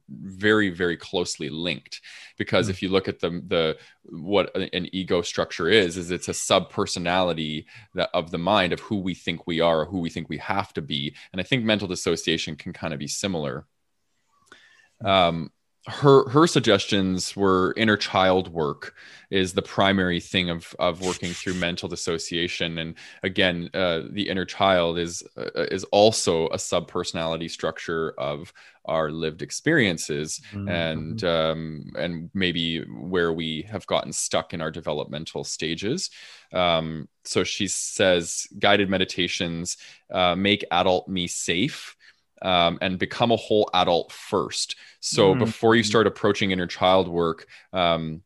very 0.09 0.69
very 0.69 0.97
closely 0.97 1.49
linked 1.49 2.01
because 2.37 2.67
Mm. 2.67 2.71
if 2.73 2.81
you 2.81 2.89
look 2.89 3.07
at 3.07 3.19
the 3.19 3.29
the 3.47 3.77
what 4.03 4.45
an 4.55 4.87
ego 4.93 5.21
structure 5.21 5.67
is 5.69 5.97
is 5.97 6.09
it's 6.11 6.29
a 6.29 6.33
sub 6.33 6.69
personality 6.69 7.67
of 8.13 8.31
the 8.31 8.37
mind 8.37 8.71
of 8.73 8.79
who 8.79 8.97
we 9.07 9.13
think 9.13 9.45
we 9.45 9.59
are 9.59 9.81
or 9.81 9.85
who 9.85 9.99
we 9.99 10.09
think 10.09 10.29
we 10.29 10.37
have 10.37 10.71
to 10.73 10.81
be. 10.81 11.01
And 11.31 11.39
i 11.41 11.43
think 11.43 11.63
mental 11.63 11.87
dissociation 11.87 12.55
can 12.55 12.71
kind 12.73 12.93
of 12.93 12.99
be 12.99 13.07
similar. 13.07 13.55
Um 15.13 15.51
her 15.87 16.29
her 16.29 16.47
suggestions 16.47 17.35
were 17.35 17.73
inner 17.75 17.97
child 17.97 18.47
work 18.47 18.95
is 19.29 19.53
the 19.53 19.61
primary 19.61 20.21
thing 20.21 20.49
of 20.49 20.73
of 20.79 21.01
working 21.01 21.33
through 21.33 21.55
mental 21.55 21.89
dissociation. 21.89 22.77
And 22.77 22.95
again 23.21 23.69
uh, 23.73 24.03
the 24.09 24.29
inner 24.29 24.45
child 24.45 24.97
is 24.97 25.23
uh, 25.37 25.65
is 25.71 25.83
also 25.85 26.47
a 26.49 26.59
sub 26.59 26.87
personality 26.87 27.49
structure 27.49 28.13
of 28.17 28.53
our 28.85 29.11
lived 29.11 29.41
experiences. 29.41 30.39
Mm-hmm. 30.53 30.69
and 30.69 31.23
um, 31.25 31.91
and 31.97 32.29
maybe 32.33 32.79
where 32.83 33.33
we 33.33 33.63
have 33.63 33.85
gotten 33.85 34.13
stuck 34.13 34.53
in 34.53 34.61
our 34.61 34.71
developmental 34.71 35.43
stages. 35.43 36.11
Um, 36.53 37.09
so 37.25 37.43
she 37.43 37.67
says 37.67 38.47
guided 38.57 38.89
meditations 38.89 39.75
uh, 40.09 40.35
make 40.35 40.63
adult 40.71 41.09
me 41.09 41.27
safe 41.27 41.97
um, 42.43 42.77
and 42.81 42.99
become 42.99 43.31
a 43.31 43.37
whole 43.37 43.69
adult 43.73 44.11
first. 44.11 44.75
So 44.99 45.31
mm-hmm. 45.31 45.39
before 45.39 45.75
you 45.75 45.83
start 45.83 46.05
approaching 46.05 46.51
inner 46.51 46.67
child 46.67 47.07
work, 47.07 47.47
um, 47.71 48.21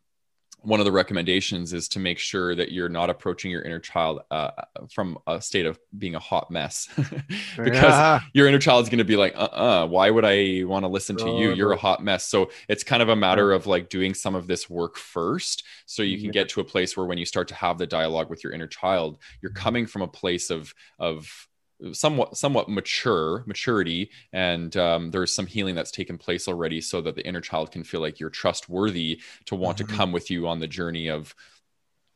one 0.68 0.82
of 0.82 0.86
the 0.86 0.92
recommendations 0.92 1.72
is 1.72 1.88
to 1.88 2.00
make 2.00 2.20
sure 2.20 2.54
that 2.54 2.74
you're 2.74 2.90
not 2.90 3.10
approaching 3.10 3.52
your 3.52 3.62
inner 3.62 3.80
child 3.80 4.20
uh, 4.32 4.52
from 4.92 5.18
a 5.26 5.42
state 5.42 5.66
of 5.66 5.80
being 5.98 6.16
a 6.16 6.20
hot 6.20 6.52
mess 6.52 6.90
because 7.58 7.74
yeah. 7.74 8.20
your 8.34 8.48
inner 8.48 8.60
child 8.60 8.84
is 8.84 8.90
going 8.90 8.98
to 8.98 9.06
be 9.06 9.16
like 9.16 9.34
uh-uh 9.38 9.88
why 9.88 10.10
would 10.10 10.26
i 10.26 10.64
want 10.66 10.84
to 10.84 10.90
listen 10.90 11.16
to 11.16 11.30
you 11.38 11.54
you're 11.54 11.72
a 11.72 11.78
hot 11.78 12.04
mess 12.04 12.26
so 12.26 12.50
it's 12.68 12.84
kind 12.84 13.02
of 13.02 13.10
a 13.10 13.16
matter 13.16 13.54
of 13.54 13.66
like 13.66 13.88
doing 13.88 14.14
some 14.14 14.36
of 14.36 14.46
this 14.48 14.70
work 14.70 14.98
first 14.98 15.64
so 15.86 16.04
you 16.04 16.20
can 16.20 16.32
get 16.32 16.50
to 16.50 16.60
a 16.60 16.66
place 16.66 16.98
where 16.98 17.06
when 17.06 17.18
you 17.18 17.26
start 17.26 17.48
to 17.48 17.56
have 17.56 17.78
the 17.78 17.88
dialogue 17.88 18.30
with 18.30 18.44
your 18.44 18.52
inner 18.52 18.68
child 18.68 19.20
you're 19.42 19.52
mm-hmm. 19.52 19.64
coming 19.64 19.86
from 19.86 20.02
a 20.02 20.08
place 20.08 20.50
of 20.50 20.74
of 21.00 21.47
somewhat 21.92 22.36
somewhat 22.36 22.70
mature 22.70 23.44
maturity 23.46 24.10
and 24.34 24.76
um, 24.78 25.12
there's 25.12 25.34
some 25.34 25.46
healing 25.46 25.76
that's 25.76 25.92
taken 25.92 26.18
place 26.18 26.48
already 26.48 26.82
so 26.82 27.02
that 27.02 27.16
the 27.16 27.26
inner 27.26 27.42
child 27.42 27.72
can 27.72 27.84
feel 27.84 28.02
like 28.02 28.20
you're 28.20 28.30
trustworthy 28.30 29.20
to 29.46 29.56
want 29.56 29.78
mm-hmm. 29.78 29.88
to 29.88 29.96
come 29.96 30.12
with 30.12 30.32
you 30.32 30.48
on 30.48 30.60
the 30.60 30.68
journey 30.68 31.08
of 31.08 31.36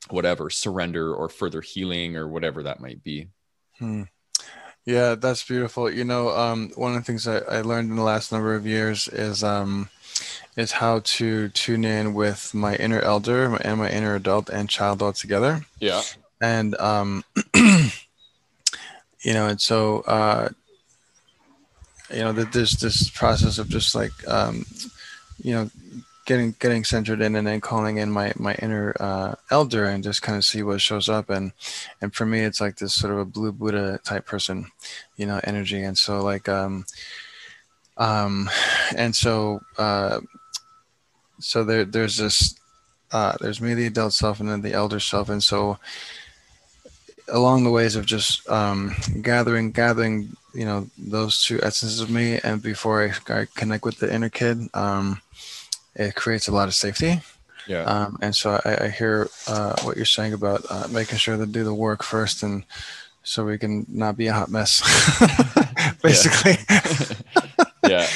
whatever 0.09 0.49
surrender 0.49 1.13
or 1.13 1.29
further 1.29 1.61
healing 1.61 2.17
or 2.17 2.27
whatever 2.27 2.63
that 2.63 2.79
might 2.79 3.03
be 3.03 3.27
hmm. 3.77 4.03
yeah 4.85 5.13
that's 5.13 5.43
beautiful 5.43 5.91
you 5.91 6.03
know 6.03 6.29
um, 6.29 6.71
one 6.75 6.95
of 6.95 6.97
the 6.97 7.05
things 7.05 7.27
I, 7.27 7.37
I, 7.37 7.61
learned 7.61 7.91
in 7.91 7.95
the 7.95 8.01
last 8.01 8.31
number 8.31 8.55
of 8.55 8.65
years 8.65 9.07
is 9.07 9.43
um, 9.43 9.89
is 10.57 10.71
how 10.71 11.01
to 11.03 11.49
tune 11.49 11.85
in 11.85 12.15
with 12.15 12.53
my 12.55 12.75
inner 12.75 12.99
elder 12.99 13.55
and 13.57 13.77
my 13.77 13.91
inner 13.91 14.15
adult 14.15 14.49
and 14.49 14.67
child 14.67 15.03
all 15.03 15.13
together 15.13 15.65
yeah 15.79 16.01
and 16.41 16.75
um, 16.79 17.23
you 19.21 19.33
know, 19.33 19.47
and 19.47 19.61
so 19.61 20.01
uh, 20.01 20.49
you 22.09 22.19
know 22.19 22.33
that 22.33 22.51
there's 22.51 22.73
this 22.73 23.09
process 23.09 23.57
of 23.57 23.69
just 23.69 23.95
like 23.95 24.11
um, 24.27 24.65
you 25.41 25.53
know 25.53 25.69
getting 26.25 26.55
getting 26.59 26.83
centered 26.83 27.21
in 27.21 27.35
and 27.35 27.47
then 27.47 27.61
calling 27.61 27.97
in 27.97 28.11
my 28.11 28.31
my 28.37 28.53
inner 28.55 28.95
uh, 28.99 29.35
elder 29.49 29.85
and 29.85 30.03
just 30.03 30.21
kind 30.21 30.37
of 30.37 30.45
see 30.45 30.63
what 30.63 30.81
shows 30.81 31.09
up. 31.09 31.29
And 31.29 31.51
and 32.01 32.13
for 32.13 32.25
me 32.25 32.41
it's 32.41 32.61
like 32.61 32.77
this 32.77 32.93
sort 32.93 33.13
of 33.13 33.19
a 33.19 33.25
blue 33.25 33.51
buddha 33.51 33.99
type 34.03 34.25
person 34.25 34.67
you 35.17 35.25
know 35.25 35.39
energy. 35.43 35.81
And 35.83 35.97
so 35.97 36.21
like 36.21 36.47
um 36.47 36.85
um 37.97 38.49
and 38.95 39.15
so 39.15 39.61
uh 39.77 40.21
so 41.39 41.63
there 41.63 41.85
there's 41.85 42.17
this 42.17 42.55
uh 43.11 43.35
there's 43.41 43.61
me 43.61 43.73
the 43.73 43.87
adult 43.87 44.13
self 44.13 44.39
and 44.39 44.49
then 44.49 44.61
the 44.61 44.73
elder 44.73 44.99
self. 44.99 45.29
And 45.29 45.43
so 45.43 45.79
along 47.27 47.63
the 47.63 47.71
ways 47.71 47.95
of 47.95 48.05
just 48.05 48.47
um, 48.49 48.95
gathering, 49.21 49.71
gathering, 49.71 50.35
you 50.53 50.65
know, 50.65 50.89
those 50.97 51.43
two 51.43 51.61
essences 51.61 51.99
of 51.99 52.09
me, 52.09 52.39
and 52.43 52.61
before 52.61 53.03
I, 53.03 53.33
I 53.33 53.47
connect 53.55 53.85
with 53.85 53.99
the 53.99 54.13
inner 54.13 54.29
kid, 54.29 54.67
um, 54.73 55.21
it 55.95 56.15
creates 56.15 56.47
a 56.47 56.51
lot 56.51 56.67
of 56.67 56.75
safety. 56.75 57.21
Yeah. 57.67 57.83
Um, 57.83 58.17
and 58.21 58.35
so 58.35 58.59
I, 58.65 58.85
I 58.85 58.89
hear 58.89 59.29
uh, 59.47 59.81
what 59.83 59.95
you're 59.95 60.05
saying 60.05 60.33
about 60.33 60.65
uh, 60.69 60.87
making 60.89 61.17
sure 61.17 61.37
to 61.37 61.45
do 61.45 61.63
the 61.63 61.73
work 61.73 62.03
first, 62.03 62.43
and 62.43 62.65
so 63.23 63.45
we 63.45 63.57
can 63.57 63.85
not 63.87 64.17
be 64.17 64.27
a 64.27 64.33
hot 64.33 64.49
mess, 64.49 64.81
basically. 66.03 66.57
yeah. 67.87 68.07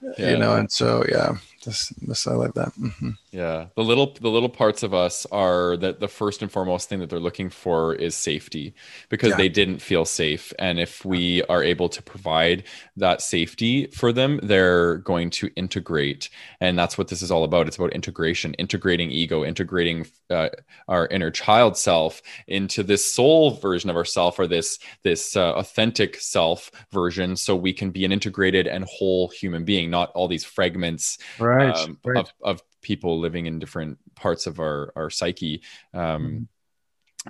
yeah. 0.18 0.30
You 0.30 0.36
know, 0.38 0.56
and 0.56 0.70
so 0.70 1.04
yeah, 1.08 1.36
this, 1.64 1.88
this 2.02 2.26
I 2.26 2.32
like 2.32 2.54
that. 2.54 2.72
Mm-hmm. 2.74 3.10
Yeah, 3.30 3.66
the 3.76 3.84
little 3.84 4.14
the 4.20 4.28
little 4.28 4.48
parts 4.48 4.82
of 4.82 4.94
us 4.94 5.26
are 5.26 5.76
that 5.78 6.00
the 6.00 6.08
first 6.08 6.40
and 6.40 6.50
foremost 6.50 6.88
thing 6.88 7.00
that 7.00 7.10
they're 7.10 7.20
looking 7.20 7.50
for 7.50 7.94
is 7.94 8.14
safety 8.14 8.74
because 9.10 9.30
yeah. 9.30 9.36
they 9.36 9.48
didn't 9.50 9.82
feel 9.82 10.06
safe, 10.06 10.52
and 10.58 10.80
if 10.80 11.04
we 11.04 11.42
are 11.44 11.62
able 11.62 11.90
to 11.90 12.02
provide 12.02 12.64
that 12.96 13.20
safety 13.20 13.86
for 13.88 14.12
them, 14.12 14.40
they're 14.42 14.96
going 14.98 15.28
to 15.30 15.50
integrate, 15.56 16.30
and 16.62 16.78
that's 16.78 16.96
what 16.96 17.08
this 17.08 17.20
is 17.20 17.30
all 17.30 17.44
about. 17.44 17.66
It's 17.66 17.76
about 17.76 17.92
integration, 17.92 18.54
integrating 18.54 19.10
ego, 19.10 19.44
integrating 19.44 20.06
uh, 20.30 20.48
our 20.88 21.06
inner 21.08 21.30
child 21.30 21.76
self 21.76 22.22
into 22.46 22.82
this 22.82 23.12
soul 23.12 23.50
version 23.50 23.90
of 23.90 23.96
ourself 23.96 24.38
or 24.38 24.46
this 24.46 24.78
this 25.02 25.36
uh, 25.36 25.52
authentic 25.52 26.16
self 26.16 26.70
version, 26.92 27.36
so 27.36 27.54
we 27.54 27.74
can 27.74 27.90
be 27.90 28.06
an 28.06 28.12
integrated 28.12 28.66
and 28.66 28.84
whole 28.84 29.28
human 29.28 29.66
being, 29.66 29.90
not 29.90 30.10
all 30.12 30.28
these 30.28 30.44
fragments 30.44 31.18
right, 31.38 31.76
um, 31.76 31.98
right. 32.04 32.16
Of, 32.16 32.32
of 32.42 32.62
people 32.80 33.18
living 33.18 33.46
in 33.46 33.58
different 33.58 33.98
parts 34.14 34.46
of 34.46 34.60
our 34.60 34.92
our 34.96 35.10
psyche. 35.10 35.62
Um, 35.94 36.00
mm-hmm. 36.02 36.42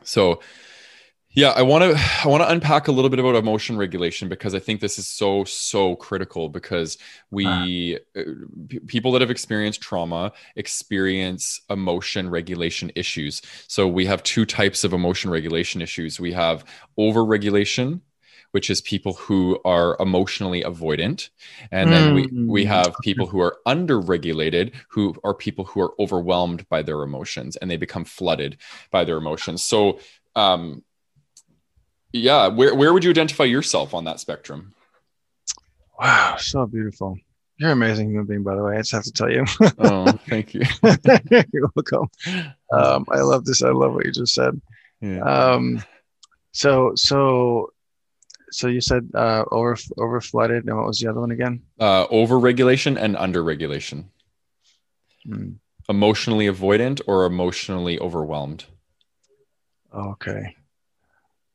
so 0.03 0.41
yeah 1.31 1.51
i 1.51 1.63
want 1.63 1.83
to 1.83 2.03
i 2.25 2.29
want 2.29 2.43
to 2.43 2.51
unpack 2.51 2.89
a 2.89 2.93
little 2.93 3.11
bit 3.11 3.19
about 3.19 3.35
emotion 3.35 3.77
regulation 3.77 4.29
because 4.29 4.55
i 4.55 4.59
think 4.59 4.81
this 4.81 4.99
is 4.99 5.07
so 5.07 5.45
so 5.45 5.95
critical 5.97 6.49
because 6.49 6.99
we 7.31 7.99
uh, 8.17 8.23
p- 8.69 8.81
people 8.81 9.13
that 9.13 9.21
have 9.21 9.31
experienced 9.31 9.81
trauma 9.81 10.33
experience 10.57 11.61
emotion 11.71 12.29
regulation 12.29 12.91
issues. 12.95 13.43
So 13.69 13.87
we 13.87 14.07
have 14.07 14.23
two 14.23 14.45
types 14.45 14.85
of 14.85 14.93
emotion 14.93 15.31
regulation 15.31 15.83
issues. 15.83 16.19
We 16.19 16.33
have 16.33 16.65
over 16.97 17.25
regulation 17.25 18.03
which 18.53 18.71
is 18.71 18.81
people 18.81 19.15
who 19.15 19.61
are 19.65 19.97
emotionally 20.01 20.63
avoidant. 20.63 21.29
And 21.71 21.93
then 21.93 22.15
we, 22.15 22.27
we 22.47 22.65
hmm. 22.65 22.71
have 22.71 22.95
people 23.03 23.27
who 23.27 23.41
are 23.41 23.59
underregulated, 23.67 24.73
who 24.89 25.15
are 25.25 25.35
people 25.35 25.65
who 25.65 25.81
are 25.81 25.93
overwhelmed 26.01 26.69
by 26.69 26.83
their 26.83 27.03
emotions 27.03 27.57
and 27.57 27.71
they 27.71 27.77
become 27.77 28.05
flooded 28.05 28.57
by 28.91 29.05
their 29.05 29.19
emotions. 29.19 29.63
So, 29.63 30.01
um, 30.35 30.83
yeah, 32.13 32.49
where, 32.49 32.75
where 32.75 32.93
would 32.93 33.05
you 33.05 33.11
identify 33.11 33.45
yourself 33.45 33.93
on 33.93 34.05
that 34.05 34.19
spectrum? 34.21 34.75
Wow, 35.99 36.37
so 36.39 36.67
beautiful. 36.67 37.19
You're 37.59 37.71
an 37.71 37.73
amazing 37.73 38.11
human 38.11 38.27
being, 38.27 38.43
by 38.45 38.55
the 38.55 38.63
way. 38.63 38.77
I 38.77 38.79
just 38.79 38.93
have 38.93 39.03
to 39.03 39.13
tell 39.13 39.31
you. 39.31 39.45
oh, 39.79 40.13
thank 40.29 40.55
you. 40.55 40.63
You're 41.53 41.71
welcome. 41.75 42.09
Um, 42.73 43.05
I 43.11 43.19
love 43.21 43.45
this. 43.45 43.63
I 43.63 43.71
love 43.71 43.95
what 43.95 44.07
you 44.07 44.13
just 44.13 44.33
said. 44.33 44.61
Yeah. 45.01 45.21
Um, 45.21 45.83
so, 46.53 46.93
so 46.95 47.73
so 48.51 48.69
you 48.69 48.81
said 48.81 49.09
uh, 49.15 49.45
over 49.51 49.77
over 49.99 50.21
flooded, 50.21 50.65
and 50.67 50.77
what 50.77 50.87
was 50.87 50.99
the 50.99 51.09
other 51.09 51.21
one 51.21 51.31
again? 51.31 51.63
Uh, 51.79 52.07
over 52.11 52.39
regulation 52.39 52.97
and 52.99 53.17
under 53.17 53.43
regulation. 53.43 54.11
Hmm. 55.25 55.53
Emotionally 55.89 56.47
avoidant 56.47 57.01
or 57.07 57.25
emotionally 57.25 57.99
overwhelmed. 57.99 58.67
Okay. 59.95 60.55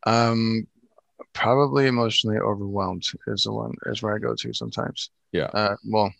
Um, 0.05 0.67
probably 1.33 1.87
emotionally 1.87 2.37
overwhelmed 2.37 3.03
is 3.27 3.43
the 3.43 3.51
one 3.51 3.73
is 3.85 4.01
where 4.01 4.15
I 4.15 4.19
go 4.19 4.35
to 4.35 4.53
sometimes. 4.53 5.11
Yeah. 5.31 5.49
Uh, 5.53 5.75
well, 5.85 6.13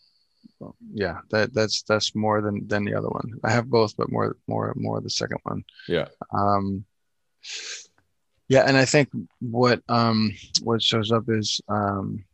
yeah, 0.92 1.18
that 1.30 1.52
that's 1.54 1.82
that's 1.82 2.14
more 2.14 2.40
than 2.40 2.66
than 2.66 2.84
the 2.84 2.94
other 2.94 3.08
one. 3.08 3.32
I 3.42 3.50
have 3.50 3.68
both, 3.68 3.96
but 3.96 4.10
more 4.10 4.36
more 4.46 4.72
more 4.76 5.00
the 5.00 5.10
second 5.10 5.38
one. 5.42 5.64
Yeah. 5.88 6.08
Um 6.32 6.84
yeah, 8.54 8.64
and 8.68 8.76
I 8.76 8.84
think 8.84 9.08
what 9.40 9.82
um, 9.88 10.32
what 10.62 10.80
shows 10.80 11.10
up 11.10 11.24
is 11.26 11.60
um, 11.68 12.24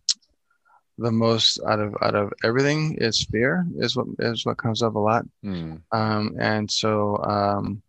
the 0.98 1.10
most 1.10 1.58
out 1.66 1.80
of 1.80 1.96
out 2.02 2.14
of 2.14 2.30
everything 2.44 2.98
is 2.98 3.24
fear 3.24 3.66
is 3.78 3.96
what 3.96 4.06
is 4.18 4.44
what 4.44 4.58
comes 4.58 4.82
up 4.82 4.96
a 4.96 4.98
lot, 4.98 5.24
mm. 5.42 5.80
um, 5.92 6.36
and 6.38 6.70
so 6.70 7.16
um, 7.24 7.80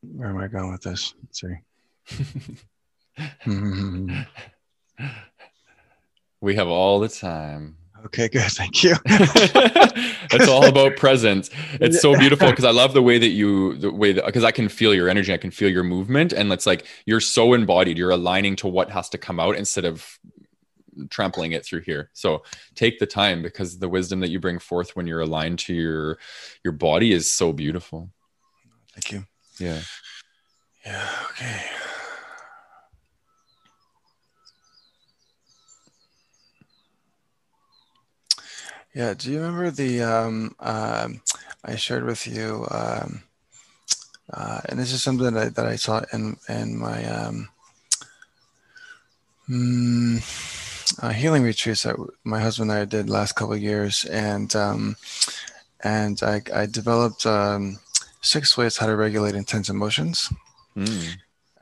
where 0.00 0.30
am 0.30 0.38
I 0.38 0.48
going 0.48 0.72
with 0.72 0.80
this? 0.80 1.12
Let's 1.22 1.42
see. 1.42 1.58
we 6.40 6.54
have 6.54 6.68
all 6.68 6.98
the 6.98 7.10
time. 7.10 7.76
Okay, 8.06 8.28
good. 8.28 8.42
Thank 8.42 8.82
you. 8.82 8.96
it's 9.04 10.48
all 10.48 10.64
about 10.66 10.96
presence. 10.96 11.50
It's 11.74 12.00
so 12.00 12.16
beautiful 12.16 12.48
because 12.48 12.64
I 12.64 12.70
love 12.70 12.94
the 12.94 13.02
way 13.02 13.18
that 13.18 13.28
you, 13.28 13.76
the 13.76 13.92
way 13.92 14.12
that, 14.12 14.24
because 14.24 14.44
I 14.44 14.52
can 14.52 14.68
feel 14.68 14.94
your 14.94 15.08
energy, 15.08 15.34
I 15.34 15.36
can 15.36 15.50
feel 15.50 15.68
your 15.68 15.82
movement. 15.84 16.32
And 16.32 16.50
it's 16.52 16.66
like 16.66 16.86
you're 17.04 17.20
so 17.20 17.52
embodied, 17.52 17.98
you're 17.98 18.10
aligning 18.10 18.56
to 18.56 18.68
what 18.68 18.90
has 18.90 19.08
to 19.10 19.18
come 19.18 19.38
out 19.38 19.56
instead 19.56 19.84
of 19.84 20.18
trampling 21.10 21.52
it 21.52 21.64
through 21.64 21.80
here. 21.80 22.10
So 22.14 22.42
take 22.74 22.98
the 22.98 23.06
time 23.06 23.42
because 23.42 23.78
the 23.78 23.88
wisdom 23.88 24.20
that 24.20 24.30
you 24.30 24.40
bring 24.40 24.58
forth 24.58 24.96
when 24.96 25.06
you're 25.06 25.20
aligned 25.20 25.58
to 25.60 25.74
your 25.74 26.18
your 26.64 26.72
body 26.72 27.12
is 27.12 27.30
so 27.30 27.52
beautiful. 27.52 28.10
Thank 28.94 29.12
you. 29.12 29.26
Yeah. 29.58 29.82
Yeah. 30.84 31.08
Okay. 31.30 31.62
Yeah. 38.94 39.14
Do 39.14 39.30
you 39.30 39.38
remember 39.38 39.70
the 39.70 40.02
um, 40.02 40.54
um, 40.58 41.22
I 41.64 41.76
shared 41.76 42.04
with 42.04 42.26
you, 42.26 42.66
um, 42.70 43.22
uh, 44.32 44.60
and 44.68 44.78
this 44.78 44.92
is 44.92 45.02
something 45.02 45.32
that, 45.34 45.54
that 45.54 45.66
I 45.66 45.76
saw 45.76 46.02
in 46.12 46.36
in 46.48 46.76
my 46.76 47.04
um, 47.04 47.48
mm, 49.48 51.02
uh, 51.02 51.10
healing 51.10 51.44
retreats 51.44 51.84
that 51.84 51.96
my 52.24 52.40
husband 52.40 52.72
and 52.72 52.80
I 52.80 52.84
did 52.84 53.08
last 53.08 53.36
couple 53.36 53.54
of 53.54 53.62
years, 53.62 54.04
and 54.06 54.54
um, 54.56 54.96
and 55.84 56.20
I, 56.24 56.42
I 56.52 56.66
developed 56.66 57.26
um, 57.26 57.78
six 58.22 58.56
ways 58.56 58.76
how 58.76 58.86
to 58.86 58.96
regulate 58.96 59.36
intense 59.36 59.68
emotions, 59.68 60.32
mm. 60.76 61.10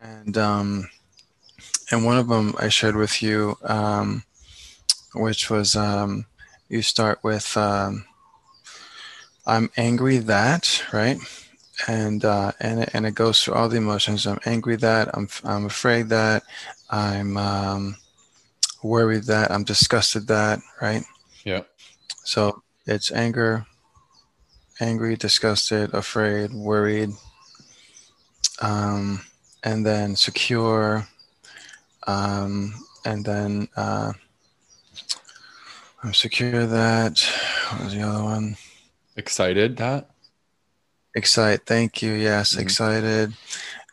and 0.01 0.39
um, 0.39 0.89
and 1.91 2.07
one 2.07 2.16
of 2.16 2.29
them 2.29 2.55
I 2.59 2.70
shared 2.70 2.97
with 2.97 3.22
you, 3.22 3.59
um, 3.64 4.24
which 5.14 5.51
was 5.51 5.76
um, 5.76 6.24
you 6.69 6.83
start 6.83 7.23
with 7.23 7.57
um, 7.57 8.05
I'm 9.47 9.71
angry 9.77 10.19
that 10.19 10.85
right, 10.93 11.19
and 11.87 12.25
uh, 12.25 12.53
and 12.61 12.81
it, 12.81 12.91
and 12.93 13.07
it 13.07 13.14
goes 13.14 13.43
through 13.43 13.55
all 13.55 13.69
the 13.69 13.79
emotions. 13.79 14.27
I'm 14.27 14.41
angry 14.45 14.77
that 14.77 15.09
I'm 15.14 15.29
I'm 15.45 15.64
afraid 15.64 16.11
that 16.11 16.43
I'm 16.91 17.37
um, 17.37 17.97
worried 18.83 19.25
that 19.25 19.51
I'm 19.51 19.64
disgusted 19.64 20.27
that 20.29 20.61
right. 20.83 21.03
Yeah. 21.45 21.62
So 22.25 22.62
it's 22.87 23.11
anger, 23.11 23.66
angry, 24.81 25.16
disgusted, 25.16 25.95
afraid, 25.95 26.53
worried, 26.53 27.11
um, 28.61 29.23
and 29.64 29.85
then 29.87 30.14
secure, 30.14 31.09
um, 32.07 32.75
and 33.07 33.25
then 33.25 33.69
uh, 33.77 34.12
I'm 36.03 36.15
secure 36.15 36.67
that. 36.67 37.21
What 37.71 37.85
was 37.85 37.95
the 37.95 38.03
other 38.03 38.23
one? 38.23 38.57
Excited 39.17 39.77
that. 39.79 40.11
Excite. 41.15 41.67
Thank 41.67 42.03
you. 42.03 42.13
Yes, 42.13 42.53
mm-hmm. 42.53 42.63
excited, 42.63 43.33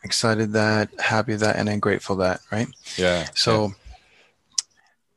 excited 0.04 0.52
that, 0.52 0.88
happy 1.00 1.34
that, 1.34 1.56
and 1.56 1.68
then 1.68 1.80
grateful 1.80 2.16
that. 2.16 2.40
Right. 2.50 2.68
Yeah. 2.96 3.28
So. 3.34 3.66
Yeah. 3.66 3.72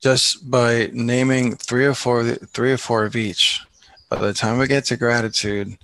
Just 0.02 0.50
by 0.50 0.90
naming 0.94 1.58
three 1.58 1.86
or 1.86 1.94
four, 1.94 2.24
three 2.24 2.72
or 2.72 2.78
four 2.78 3.04
of 3.04 3.18
each, 3.18 3.62
by 4.08 4.18
the 4.18 4.32
time 4.32 4.62
I 4.62 4.66
get 4.66 4.86
to 4.86 4.96
gratitude, 4.96 5.78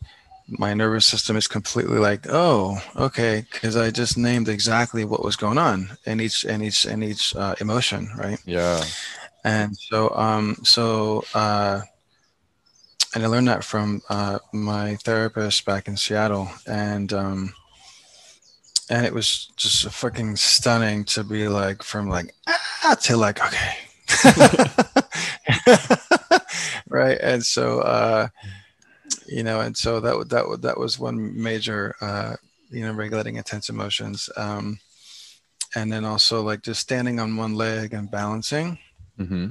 my 0.48 0.74
nervous 0.74 1.06
system 1.06 1.36
is 1.36 1.48
completely 1.48 1.98
like, 1.98 2.26
oh, 2.30 2.82
okay, 2.96 3.46
because 3.52 3.76
I 3.76 3.92
just 3.92 4.18
named 4.18 4.48
exactly 4.48 5.04
what 5.04 5.24
was 5.24 5.36
going 5.36 5.58
on 5.58 5.90
in 6.06 6.22
each 6.22 6.46
in 6.46 6.62
each 6.62 6.86
in 6.86 7.04
each 7.04 7.36
uh, 7.36 7.56
emotion, 7.60 8.10
right? 8.18 8.40
Yeah. 8.46 8.84
And 9.46 9.78
so, 9.78 10.10
um, 10.16 10.58
so, 10.64 11.24
uh, 11.36 11.82
and 13.14 13.24
I 13.24 13.28
learned 13.28 13.48
that 13.48 13.64
from 13.64 14.02
uh, 14.10 14.40
my 14.52 14.96
therapist 14.96 15.66
back 15.66 15.88
in 15.88 15.96
Seattle, 15.98 16.50
and 16.66 17.14
um, 17.14 17.54
and 18.90 19.06
it 19.06 19.14
was 19.14 19.52
just 19.56 19.88
fucking 19.90 20.36
stunning 20.36 21.06
to 21.06 21.24
be 21.24 21.48
like 21.48 21.84
from 21.84 22.10
like 22.10 22.34
ah 22.48 22.96
to 23.02 23.18
like 23.18 23.40
okay. 23.40 23.78
right? 26.88 27.18
And 27.22 27.44
so 27.46 27.82
uh 27.82 28.28
you 29.28 29.44
know 29.44 29.62
and 29.62 29.76
so 29.76 30.00
that 30.00 30.30
that 30.30 30.62
that 30.62 30.78
was 30.80 31.00
one 31.00 31.42
major 31.42 31.96
uh 32.02 32.36
you 32.70 32.82
know 32.82 32.94
regulating 32.94 33.36
intense 33.36 33.70
emotions. 33.70 34.30
Um 34.38 34.80
and 35.76 35.92
then 35.92 36.06
also 36.06 36.42
like 36.42 36.62
just 36.62 36.82
standing 36.82 37.20
on 37.20 37.38
one 37.38 37.56
leg 37.56 37.94
and 37.94 38.10
balancing 38.10 38.78
mm-hmm. 39.20 39.48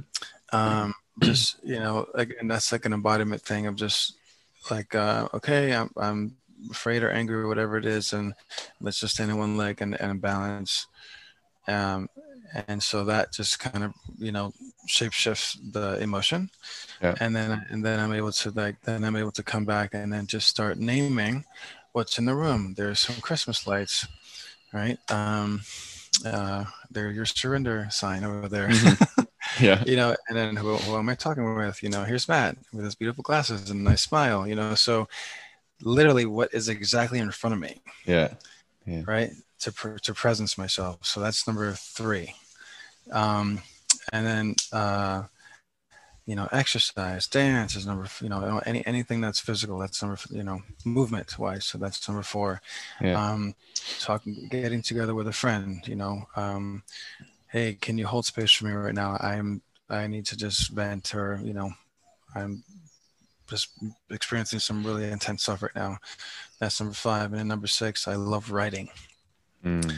um 0.55 0.93
just 1.19 1.57
you 1.63 1.79
know 1.79 2.07
like 2.13 2.35
and 2.39 2.49
that's 2.49 2.71
like 2.71 2.85
an 2.85 2.93
embodiment 2.93 3.41
thing 3.41 3.67
of 3.67 3.75
just 3.75 4.13
like 4.69 4.95
uh 4.95 5.27
okay 5.33 5.73
i'm, 5.73 5.89
I'm 5.97 6.35
afraid 6.71 7.03
or 7.03 7.11
angry 7.11 7.35
or 7.35 7.47
whatever 7.47 7.77
it 7.77 7.85
is 7.85 8.13
and 8.13 8.33
let's 8.81 8.99
just 8.99 9.15
stand 9.15 9.31
on 9.31 9.37
one 9.37 9.57
leg 9.57 9.81
and, 9.81 9.99
and 9.99 10.21
balance 10.21 10.87
um 11.67 12.09
and 12.67 12.81
so 12.81 13.03
that 13.05 13.33
just 13.33 13.59
kind 13.59 13.83
of 13.83 13.93
you 14.17 14.31
know 14.31 14.53
shape 14.87 15.11
shifts 15.11 15.57
the 15.71 15.99
emotion 15.99 16.49
yeah. 17.01 17.15
and 17.19 17.35
then 17.35 17.65
and 17.69 17.83
then 17.83 17.99
i'm 17.99 18.13
able 18.13 18.31
to 18.31 18.51
like 18.51 18.79
then 18.81 19.03
i'm 19.03 19.15
able 19.15 19.31
to 19.31 19.43
come 19.43 19.65
back 19.65 19.93
and 19.93 20.11
then 20.11 20.25
just 20.27 20.47
start 20.47 20.77
naming 20.77 21.43
what's 21.91 22.17
in 22.17 22.25
the 22.25 22.35
room 22.35 22.73
there's 22.77 22.99
some 22.99 23.15
christmas 23.15 23.67
lights 23.67 24.07
right 24.73 24.99
um 25.11 25.61
uh 26.25 26.63
they're 26.91 27.11
your 27.11 27.25
surrender 27.25 27.87
sign 27.89 28.23
over 28.23 28.47
there 28.47 28.69
mm-hmm. 28.69 29.23
yeah. 29.59 29.83
You 29.87 29.95
know 29.95 30.15
and 30.29 30.37
then 30.37 30.55
who, 30.55 30.75
who 30.75 30.97
am 30.97 31.09
i 31.09 31.15
talking 31.15 31.55
with? 31.55 31.81
You 31.83 31.89
know 31.89 32.03
here's 32.03 32.27
matt 32.27 32.57
with 32.73 32.85
his 32.85 32.95
beautiful 32.95 33.23
glasses 33.23 33.69
and 33.69 33.81
a 33.81 33.83
nice 33.83 34.01
smile 34.01 34.47
you 34.47 34.55
know 34.55 34.75
so 34.75 35.07
literally 35.81 36.25
what 36.25 36.53
is 36.53 36.69
exactly 36.69 37.19
in 37.19 37.31
front 37.31 37.53
of 37.53 37.59
me 37.59 37.81
yeah, 38.05 38.33
yeah. 38.85 39.01
right 39.05 39.31
to, 39.59 39.97
to 40.01 40.13
presence 40.13 40.57
myself. 40.57 40.99
So 41.03 41.19
that's 41.19 41.47
number 41.47 41.71
three. 41.73 42.35
Um, 43.11 43.61
and 44.11 44.25
then 44.25 44.55
uh, 44.71 45.23
you 46.25 46.35
know 46.35 46.47
exercise 46.51 47.27
dance 47.27 47.75
is 47.75 47.85
number 47.85 48.07
you 48.19 48.29
know 48.29 48.59
any 48.65 48.85
anything 48.87 49.21
that's 49.21 49.39
physical 49.39 49.77
that's 49.77 50.01
number 50.01 50.17
you 50.31 50.41
know 50.41 50.59
movement 50.83 51.37
wise 51.37 51.65
so 51.65 51.77
that's 51.77 52.07
number 52.07 52.23
four. 52.23 52.61
Yeah. 52.99 53.31
um 53.31 53.53
talking 53.99 54.47
getting 54.49 54.81
together 54.81 55.13
with 55.13 55.27
a 55.27 55.33
friend 55.33 55.87
you 55.87 55.95
know 55.95 56.23
um 56.35 56.81
hey 57.55 57.73
can 57.73 57.97
you 57.97 58.05
hold 58.05 58.25
space 58.25 58.51
for 58.51 58.65
me 58.65 58.73
right 58.73 58.93
now? 58.93 59.15
I'm 59.21 59.61
i 59.89 60.07
need 60.07 60.25
to 60.25 60.35
just 60.35 60.71
vent 60.71 61.15
or 61.15 61.39
you 61.41 61.53
know. 61.53 61.71
I'm 62.35 62.63
just 63.49 63.69
experiencing 64.09 64.59
some 64.59 64.85
really 64.85 65.09
intense 65.09 65.43
stuff 65.43 65.63
right 65.63 65.75
now. 65.75 65.97
That's 66.59 66.81
number 66.81 66.93
five. 66.93 67.31
And 67.31 67.39
then 67.39 67.47
number 67.47 67.67
six 67.67 68.09
i 68.09 68.15
love 68.15 68.51
writing. 68.51 68.89
Mm. 69.63 69.89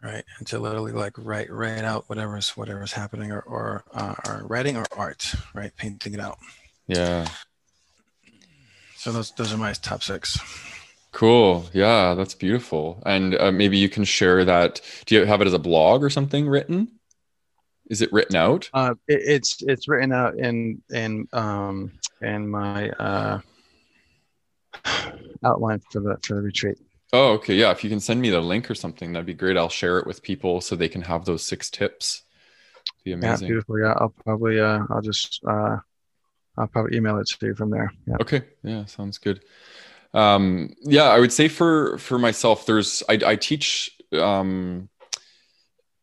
Right? 0.00 0.24
And 0.38 0.46
to 0.46 0.60
literally 0.60 0.92
like 0.92 1.14
write 1.18 1.50
write 1.50 1.82
out 1.82 2.04
whatever's 2.08 2.56
whatever's 2.56 2.92
happening 2.92 3.32
or 3.32 3.40
or, 3.40 3.84
uh, 3.92 4.14
or 4.28 4.46
writing 4.46 4.76
or 4.76 4.86
art 4.96 5.34
right? 5.54 5.74
Painting 5.76 6.14
it 6.14 6.20
out. 6.20 6.38
Yeah. 6.86 7.26
So 8.94 9.10
those 9.10 9.32
those 9.32 9.52
are 9.52 9.58
my 9.58 9.72
top 9.72 10.04
six 10.04 10.38
cool 11.16 11.64
yeah 11.72 12.12
that's 12.12 12.34
beautiful 12.34 13.02
and 13.06 13.34
uh, 13.36 13.50
maybe 13.50 13.78
you 13.78 13.88
can 13.88 14.04
share 14.04 14.44
that 14.44 14.82
do 15.06 15.14
you 15.14 15.24
have 15.24 15.40
it 15.40 15.46
as 15.46 15.54
a 15.54 15.58
blog 15.58 16.02
or 16.02 16.10
something 16.10 16.46
written 16.46 16.88
is 17.88 18.02
it 18.02 18.12
written 18.12 18.36
out 18.36 18.68
uh 18.74 18.94
it, 19.08 19.22
it's 19.24 19.62
it's 19.62 19.88
written 19.88 20.12
out 20.12 20.36
in 20.36 20.82
in 20.90 21.26
um 21.32 21.90
in 22.20 22.46
my 22.46 22.90
uh 22.90 23.40
outline 25.42 25.80
for 25.90 26.00
the 26.00 26.18
for 26.22 26.34
the 26.34 26.42
retreat 26.42 26.78
Oh, 27.12 27.34
okay. 27.34 27.54
Yeah. 27.54 27.70
If 27.70 27.84
you 27.84 27.88
can 27.88 28.00
send 28.00 28.20
me 28.20 28.30
the 28.30 28.40
link 28.40 28.68
or 28.70 28.74
something, 28.74 29.12
that'd 29.12 29.24
be 29.24 29.32
great. 29.32 29.56
I'll 29.56 29.68
share 29.68 29.98
it 29.98 30.06
with 30.06 30.22
people 30.22 30.60
so 30.60 30.74
they 30.74 30.88
can 30.88 31.02
have 31.02 31.24
those 31.24 31.42
six 31.42 31.70
tips. 31.70 32.24
Be 33.04 33.12
amazing. 33.12 33.46
Yeah, 33.46 33.52
beautiful. 33.52 33.78
Yeah. 33.78 33.94
I'll 33.96 34.12
probably, 34.24 34.58
uh, 34.60 34.80
I'll 34.90 35.02
just, 35.02 35.40
uh, 35.48 35.76
I'll 36.58 36.66
probably 36.66 36.96
email 36.96 37.18
it 37.18 37.28
to 37.28 37.46
you 37.46 37.54
from 37.54 37.70
there. 37.70 37.92
Yeah. 38.06 38.16
Okay. 38.20 38.42
Yeah. 38.64 38.86
Sounds 38.86 39.18
good. 39.18 39.40
Um, 40.14 40.74
yeah. 40.82 41.04
I 41.04 41.18
would 41.18 41.32
say 41.32 41.48
for, 41.48 41.98
for 41.98 42.18
myself, 42.18 42.66
there's, 42.66 43.02
I, 43.08 43.18
I 43.24 43.36
teach, 43.36 43.90
um, 44.12 44.88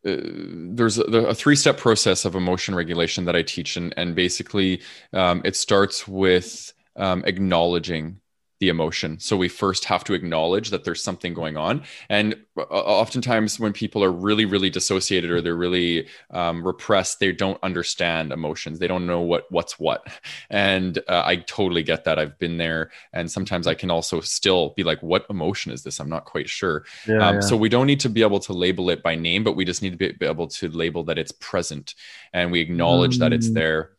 uh, 0.06 0.18
there's 0.20 0.98
a, 0.98 1.04
a, 1.04 1.34
three-step 1.34 1.78
process 1.78 2.26
of 2.26 2.36
emotion 2.36 2.76
regulation 2.76 3.24
that 3.26 3.38
I 3.38 3.42
teach, 3.42 3.78
and 3.78 3.94
and 3.96 4.14
basically, 4.14 4.82
um, 5.14 5.42
it 5.46 5.56
starts 5.56 6.06
with 6.06 6.74
um, 6.98 7.24
acknowledging 7.26 8.20
the 8.64 8.70
emotion. 8.70 9.20
So 9.20 9.36
we 9.36 9.50
first 9.50 9.84
have 9.86 10.06
to 10.06 10.14
acknowledge 10.14 10.70
that 10.70 10.86
there's 10.86 11.04
something 11.04 11.34
going 11.34 11.58
on. 11.58 11.84
And 12.08 12.38
uh, 12.58 12.62
oftentimes, 12.62 13.60
when 13.60 13.74
people 13.74 14.02
are 14.02 14.12
really, 14.12 14.46
really 14.46 14.70
dissociated 14.70 15.32
or 15.32 15.42
they're 15.42 15.54
really 15.54 16.08
um, 16.32 16.66
repressed, 16.66 17.20
they 17.20 17.34
don't 17.34 17.60
understand 17.62 18.32
emotions. 18.32 18.80
They 18.80 18.88
don't 18.88 19.06
know 19.06 19.20
what 19.20 19.52
what's 19.52 19.78
what. 19.78 20.08
And 20.50 20.98
uh, 21.10 21.24
I 21.26 21.36
totally 21.36 21.84
get 21.84 22.06
that. 22.06 22.18
I've 22.18 22.40
been 22.40 22.58
there, 22.58 22.92
and 23.12 23.30
sometimes 23.30 23.68
I 23.68 23.74
can 23.74 23.92
also 23.92 24.22
still 24.22 24.70
be 24.78 24.84
like, 24.84 25.04
"What 25.04 25.26
emotion 25.30 25.74
is 25.74 25.84
this?" 25.84 26.00
I'm 26.00 26.08
not 26.08 26.24
quite 26.24 26.48
sure. 26.48 26.86
Yeah, 27.06 27.28
um, 27.28 27.36
yeah. 27.36 27.42
So 27.42 27.58
we 27.58 27.68
don't 27.68 27.88
need 27.88 28.00
to 28.00 28.10
be 28.10 28.22
able 28.22 28.40
to 28.40 28.54
label 28.54 28.90
it 28.92 29.04
by 29.04 29.16
name, 29.16 29.44
but 29.44 29.58
we 29.58 29.66
just 29.66 29.82
need 29.82 29.92
to 29.92 29.98
be, 29.98 30.14
be 30.14 30.26
able 30.26 30.48
to 30.48 30.70
label 30.70 31.04
that 31.04 31.18
it's 31.18 31.34
present, 31.34 31.96
and 32.32 32.50
we 32.50 32.62
acknowledge 32.62 33.18
mm. 33.18 33.20
that 33.20 33.34
it's 33.34 33.50
mm. 33.50 33.56
there. 33.56 33.90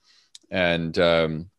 And 0.50 0.98
um, 0.98 1.50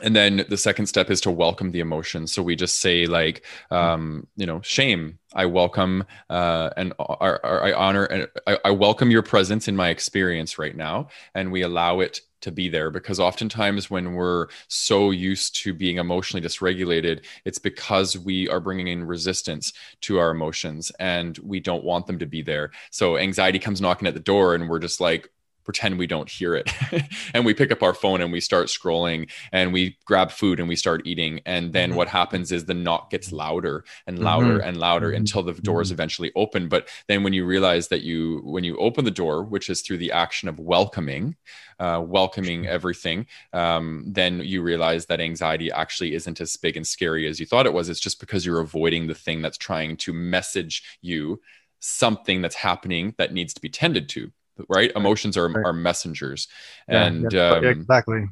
and 0.00 0.16
then 0.16 0.44
the 0.48 0.56
second 0.56 0.86
step 0.86 1.10
is 1.10 1.20
to 1.22 1.30
welcome 1.30 1.70
the 1.70 1.80
emotion. 1.80 2.26
So 2.26 2.42
we 2.42 2.56
just 2.56 2.80
say 2.80 3.06
like 3.06 3.44
um, 3.70 4.26
you 4.36 4.46
know 4.46 4.60
shame. 4.62 5.18
I 5.34 5.46
welcome 5.46 6.04
uh, 6.28 6.70
and 6.76 6.92
i 6.98 7.72
honor 7.72 8.04
and 8.04 8.28
I, 8.46 8.58
I, 8.66 8.70
welcome 8.70 9.10
your 9.10 9.22
presence 9.22 9.66
in 9.66 9.74
my 9.74 9.88
experience 9.88 10.58
right 10.58 10.76
now. 10.76 11.08
And 11.34 11.50
we 11.50 11.62
allow 11.62 12.00
it 12.00 12.20
to 12.42 12.52
be 12.52 12.68
there 12.68 12.90
because 12.90 13.18
oftentimes 13.18 13.88
when 13.88 14.12
we're 14.12 14.48
so 14.68 15.10
used 15.10 15.56
to 15.62 15.72
being 15.72 15.96
emotionally 15.96 16.46
dysregulated 16.46 17.24
it's 17.46 17.58
because 17.58 18.18
we 18.18 18.46
are 18.48 18.60
bringing 18.60 18.88
in 18.88 19.04
resistance 19.04 19.72
to 20.02 20.18
our 20.18 20.32
emotions 20.32 20.92
and 20.98 21.38
we 21.38 21.60
don't 21.60 21.84
want 21.84 22.06
them 22.06 22.18
to 22.18 22.26
be 22.26 22.42
there. 22.42 22.72
So 22.90 23.16
anxiety 23.16 23.58
comes 23.58 23.80
knocking 23.80 24.08
at 24.08 24.14
the 24.14 24.20
door 24.20 24.54
and 24.54 24.68
we're 24.68 24.80
just 24.80 25.00
like 25.00 25.30
pretend 25.64 25.98
we 25.98 26.06
don't 26.06 26.28
hear 26.28 26.54
it 26.54 26.70
and 27.34 27.44
we 27.44 27.54
pick 27.54 27.70
up 27.70 27.82
our 27.82 27.94
phone 27.94 28.20
and 28.20 28.32
we 28.32 28.40
start 28.40 28.68
scrolling 28.68 29.30
and 29.52 29.72
we 29.72 29.96
grab 30.04 30.30
food 30.30 30.58
and 30.58 30.68
we 30.68 30.76
start 30.76 31.02
eating 31.04 31.40
and 31.46 31.72
then 31.72 31.90
mm-hmm. 31.90 31.98
what 31.98 32.08
happens 32.08 32.52
is 32.52 32.64
the 32.64 32.74
knock 32.74 33.10
gets 33.10 33.32
louder 33.32 33.84
and 34.06 34.18
louder 34.18 34.58
mm-hmm. 34.58 34.68
and 34.68 34.76
louder 34.76 35.08
mm-hmm. 35.08 35.16
until 35.16 35.42
the 35.42 35.52
doors 35.54 35.88
mm-hmm. 35.88 35.94
eventually 35.94 36.32
open 36.36 36.68
but 36.68 36.88
then 37.08 37.22
when 37.22 37.32
you 37.32 37.44
realize 37.44 37.88
that 37.88 38.02
you 38.02 38.40
when 38.44 38.64
you 38.64 38.76
open 38.78 39.04
the 39.04 39.10
door 39.10 39.42
which 39.42 39.68
is 39.68 39.82
through 39.82 39.98
the 39.98 40.12
action 40.12 40.48
of 40.48 40.58
welcoming 40.58 41.36
uh, 41.78 42.00
welcoming 42.04 42.66
everything 42.66 43.26
um, 43.52 44.04
then 44.06 44.40
you 44.40 44.62
realize 44.62 45.06
that 45.06 45.20
anxiety 45.20 45.70
actually 45.72 46.14
isn't 46.14 46.40
as 46.40 46.56
big 46.56 46.76
and 46.76 46.86
scary 46.86 47.26
as 47.26 47.40
you 47.40 47.46
thought 47.46 47.66
it 47.66 47.72
was 47.72 47.88
it's 47.88 48.00
just 48.00 48.20
because 48.20 48.44
you're 48.46 48.60
avoiding 48.60 49.06
the 49.06 49.14
thing 49.14 49.42
that's 49.42 49.58
trying 49.58 49.96
to 49.96 50.12
message 50.12 50.98
you 51.00 51.40
something 51.82 52.40
that's 52.40 52.54
happening 52.54 53.14
that 53.18 53.32
needs 53.32 53.52
to 53.52 53.60
be 53.60 53.68
tended 53.68 54.08
to 54.08 54.30
right? 54.68 54.92
Emotions 54.94 55.36
are, 55.36 55.48
right. 55.48 55.64
are 55.64 55.72
messengers. 55.72 56.48
Yeah, 56.88 57.04
and 57.04 57.32
yeah, 57.32 57.50
um, 57.50 57.64
exactly. 57.64 58.26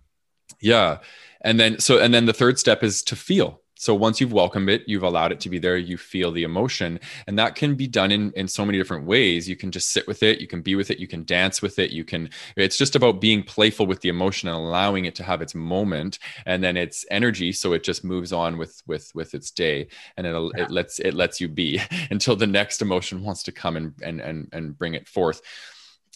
yeah. 0.61 0.99
And 1.43 1.59
then 1.59 1.79
so 1.79 1.99
and 1.99 2.13
then 2.13 2.27
the 2.27 2.33
third 2.33 2.59
step 2.59 2.83
is 2.83 3.03
to 3.05 3.17
feel. 3.17 3.63
So 3.77 3.95
once 3.95 4.21
you've 4.21 4.35
welcomed 4.35 4.69
it 4.69 4.83
you've 4.87 5.05
allowed 5.05 5.33
it 5.33 5.41
to 5.41 5.49
be 5.49 5.59
there 5.59 5.79
you 5.79 5.97
feel 5.97 6.33
the 6.33 6.43
emotion. 6.43 7.01
And 7.27 7.39
that 7.39 7.55
can 7.55 7.77
be 7.77 7.87
done 7.87 8.13
in 8.13 8.31
in 8.33 8.47
so 8.47 8.67
many 8.67 8.77
different 8.77 9.07
ways. 9.07 9.49
You 9.49 9.57
can 9.57 9.71
just 9.71 9.89
sit 9.89 10.07
with 10.07 10.23
it 10.23 10.39
you 10.39 10.47
can 10.47 10.61
be 10.61 10.75
with 10.75 10.91
it 10.91 10.99
you 10.99 11.09
can 11.09 11.25
dance 11.25 11.63
with 11.63 11.79
it 11.79 11.91
you 11.91 12.05
can 12.05 12.29
it's 12.57 12.77
just 12.77 12.95
about 12.95 13.23
being 13.23 13.43
playful 13.43 13.87
with 13.87 14.03
the 14.03 14.11
emotion 14.11 14.51
and 14.51 14.59
allowing 14.59 15.07
it 15.07 15.15
to 15.15 15.23
have 15.23 15.41
its 15.41 15.55
moment 15.55 16.19
and 16.45 16.63
then 16.63 16.77
its 16.77 17.07
energy 17.11 17.53
so 17.53 17.73
it 17.73 17.83
just 17.83 18.05
moves 18.05 18.35
on 18.35 18.59
with 18.59 18.83
with 18.87 19.11
with 19.15 19.33
its 19.33 19.51
day. 19.51 19.89
And 20.19 20.27
it 20.27 20.35
yeah. 20.35 20.65
it 20.65 20.71
lets 20.71 20.99
it 20.99 21.15
lets 21.15 21.41
you 21.41 21.49
be 21.49 21.81
until 22.11 22.37
the 22.37 22.47
next 22.47 22.83
emotion 22.83 23.23
wants 23.23 23.43
to 23.45 23.53
come 23.53 23.79
and 23.79 23.95
and 24.03 24.21
and, 24.21 24.49
and 24.53 24.77
bring 24.77 24.93
it 24.93 25.09
forth 25.09 25.41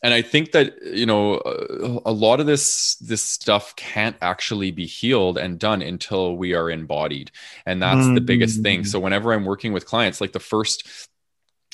and 0.05 0.15
i 0.15 0.23
think 0.23 0.53
that 0.53 0.81
you 0.85 1.07
know 1.07 1.41
a 2.07 2.13
lot 2.13 2.39
of 2.39 2.47
this 2.47 2.95
this 2.97 3.23
stuff 3.23 3.75
can't 3.75 4.17
actually 4.21 4.71
be 4.71 4.87
healed 4.87 5.37
and 5.37 5.59
done 5.59 5.83
until 5.83 6.37
we 6.37 6.55
are 6.55 6.71
embodied 6.71 7.33
and 7.67 7.83
that's 7.83 8.05
mm-hmm. 8.05 8.15
the 8.15 8.21
biggest 8.21 8.63
thing 8.63 8.83
mm. 8.83 8.87
so 8.87 9.01
whenever 9.01 9.33
i'm 9.33 9.45
working 9.45 9.73
with 9.73 9.87
clients 9.87 10.21
like 10.21 10.33
the 10.33 10.39
first 10.39 11.09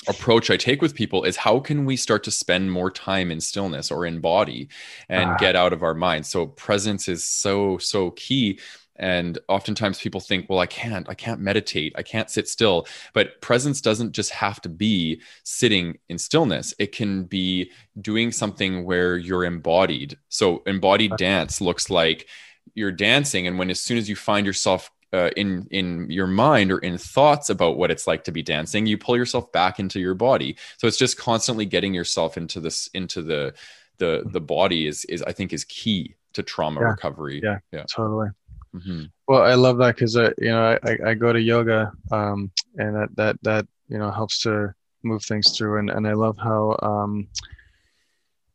approach 0.07 0.49
I 0.49 0.57
take 0.57 0.81
with 0.81 0.95
people 0.95 1.25
is 1.25 1.37
how 1.37 1.59
can 1.59 1.85
we 1.85 1.95
start 1.95 2.23
to 2.23 2.31
spend 2.31 2.71
more 2.71 2.89
time 2.89 3.31
in 3.31 3.39
stillness 3.39 3.91
or 3.91 4.05
in 4.05 4.19
body 4.19 4.69
and 5.09 5.31
ah. 5.31 5.37
get 5.37 5.55
out 5.55 5.73
of 5.73 5.83
our 5.83 5.93
mind. 5.93 6.25
So 6.25 6.47
presence 6.47 7.07
is 7.07 7.23
so 7.23 7.77
so 7.77 8.11
key 8.11 8.59
and 8.97 9.39
oftentimes 9.47 9.99
people 9.99 10.19
think 10.19 10.49
well 10.49 10.59
i 10.59 10.65
can't 10.65 11.09
i 11.09 11.13
can't 11.13 11.39
meditate 11.39 11.93
i 11.95 12.03
can't 12.03 12.29
sit 12.29 12.47
still. 12.47 12.87
But 13.13 13.41
presence 13.41 13.81
doesn't 13.81 14.11
just 14.11 14.31
have 14.31 14.61
to 14.61 14.69
be 14.69 15.21
sitting 15.43 15.97
in 16.09 16.17
stillness. 16.17 16.73
It 16.79 16.91
can 16.91 17.23
be 17.23 17.71
doing 17.99 18.31
something 18.31 18.83
where 18.83 19.17
you're 19.17 19.45
embodied. 19.45 20.17
So 20.29 20.63
embodied 20.65 21.17
dance 21.17 21.61
looks 21.61 21.89
like 21.89 22.27
you're 22.75 22.91
dancing. 22.91 23.47
And 23.47 23.57
when 23.57 23.69
as 23.69 23.79
soon 23.79 23.97
as 23.97 24.09
you 24.09 24.15
find 24.15 24.45
yourself 24.45 24.91
uh, 25.13 25.29
in 25.35 25.67
in 25.71 26.09
your 26.09 26.27
mind 26.27 26.71
or 26.71 26.79
in 26.79 26.97
thoughts 26.97 27.49
about 27.49 27.77
what 27.77 27.91
it's 27.91 28.07
like 28.07 28.23
to 28.23 28.31
be 28.31 28.41
dancing 28.41 28.85
you 28.85 28.97
pull 28.97 29.17
yourself 29.17 29.51
back 29.51 29.79
into 29.79 29.99
your 29.99 30.13
body. 30.13 30.55
So 30.77 30.87
it's 30.87 30.97
just 30.97 31.17
constantly 31.17 31.65
getting 31.65 31.93
yourself 31.93 32.37
into 32.37 32.59
this 32.59 32.87
into 32.93 33.21
the 33.21 33.53
the 33.97 34.23
the 34.25 34.41
body 34.41 34.87
is 34.87 35.03
is 35.05 35.21
i 35.23 35.31
think 35.33 35.53
is 35.53 35.65
key 35.65 36.15
to 36.33 36.43
trauma 36.43 36.79
yeah. 36.79 36.87
recovery. 36.87 37.41
Yeah 37.43 37.59
yeah. 37.73 37.83
totally 37.93 38.29
Mm-hmm. 38.75 39.03
Well, 39.27 39.43
I 39.43 39.55
love 39.55 39.77
that 39.77 39.95
because 39.95 40.15
uh, 40.15 40.31
you 40.37 40.49
know 40.49 40.77
I, 40.83 40.97
I 41.07 41.13
go 41.13 41.33
to 41.33 41.41
yoga 41.41 41.91
um, 42.11 42.51
and 42.77 42.95
that 42.95 43.09
that 43.15 43.35
that 43.43 43.67
you 43.89 43.97
know 43.97 44.11
helps 44.11 44.41
to 44.43 44.73
move 45.03 45.23
things 45.23 45.57
through 45.57 45.79
and, 45.79 45.89
and 45.89 46.07
I 46.07 46.13
love 46.13 46.37
how 46.37 46.77
um, 46.81 47.27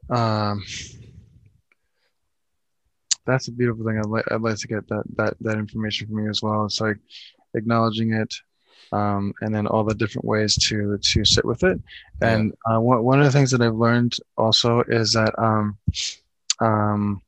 um, 0.08 0.64
that's 3.26 3.48
a 3.48 3.52
beautiful 3.52 3.84
thing. 3.84 3.98
I'd 3.98 4.06
like 4.06 4.24
I'd 4.30 4.40
like 4.40 4.56
to 4.56 4.68
get 4.68 4.88
that 4.88 5.04
that 5.16 5.34
that 5.40 5.58
information 5.58 6.06
from 6.06 6.24
you 6.24 6.30
as 6.30 6.42
well. 6.42 6.64
It's 6.64 6.80
like 6.80 6.96
acknowledging 7.54 8.14
it, 8.14 8.32
um, 8.92 9.34
and 9.40 9.54
then 9.54 9.66
all 9.66 9.84
the 9.84 9.94
different 9.94 10.24
ways 10.24 10.56
to 10.68 10.98
to 10.98 11.24
sit 11.24 11.44
with 11.44 11.62
it. 11.64 11.80
And 12.22 12.52
uh, 12.70 12.80
one 12.80 13.02
one 13.02 13.18
of 13.18 13.26
the 13.26 13.32
things 13.32 13.50
that 13.50 13.60
I've 13.60 13.74
learned 13.74 14.16
also 14.38 14.82
is 14.82 15.12
that 15.12 15.36
um, 15.38 15.76
um, 16.60 17.20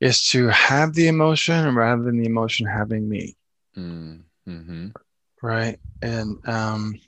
is 0.00 0.28
to 0.28 0.48
have 0.48 0.94
the 0.94 1.08
emotion 1.08 1.74
rather 1.74 2.02
than 2.02 2.18
the 2.18 2.26
emotion 2.26 2.66
having 2.66 3.08
me. 3.08 3.36
Mm-hmm. 3.76 4.88
Right. 5.42 5.78
And 6.02 6.36
um 6.48 7.00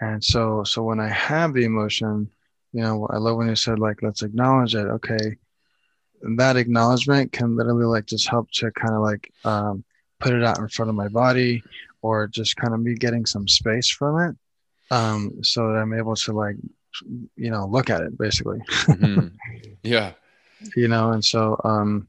and 0.00 0.22
so 0.22 0.64
so 0.64 0.82
when 0.82 1.00
I 1.00 1.08
have 1.08 1.54
the 1.54 1.64
emotion, 1.64 2.30
you 2.72 2.82
know, 2.82 3.06
I 3.10 3.16
love 3.16 3.36
when 3.36 3.48
you 3.48 3.56
said 3.56 3.78
like 3.78 4.02
let's 4.02 4.22
acknowledge 4.22 4.74
it. 4.74 4.86
Okay. 4.86 5.36
that 6.36 6.56
acknowledgement 6.56 7.32
can 7.32 7.56
literally 7.56 7.84
like 7.84 8.06
just 8.06 8.28
help 8.28 8.50
to 8.52 8.70
kind 8.72 8.94
of 8.94 9.00
like 9.02 9.30
um, 9.44 9.84
put 10.20 10.32
it 10.32 10.42
out 10.42 10.58
in 10.58 10.68
front 10.68 10.88
of 10.88 10.94
my 10.94 11.08
body 11.08 11.62
or 12.02 12.26
just 12.26 12.56
kind 12.56 12.74
of 12.74 12.80
me 12.80 12.94
getting 12.94 13.26
some 13.26 13.48
space 13.48 13.90
from 13.90 14.20
it. 14.20 14.36
Um, 14.94 15.42
so 15.42 15.68
that 15.68 15.78
I'm 15.78 15.94
able 15.94 16.14
to 16.16 16.32
like 16.32 16.56
you 17.36 17.50
know 17.50 17.66
look 17.66 17.88
at 17.88 18.02
it 18.02 18.18
basically. 18.18 18.60
mm-hmm. 18.68 19.28
Yeah 19.82 20.12
you 20.76 20.88
know, 20.88 21.12
and 21.12 21.24
so, 21.24 21.60
um, 21.64 22.08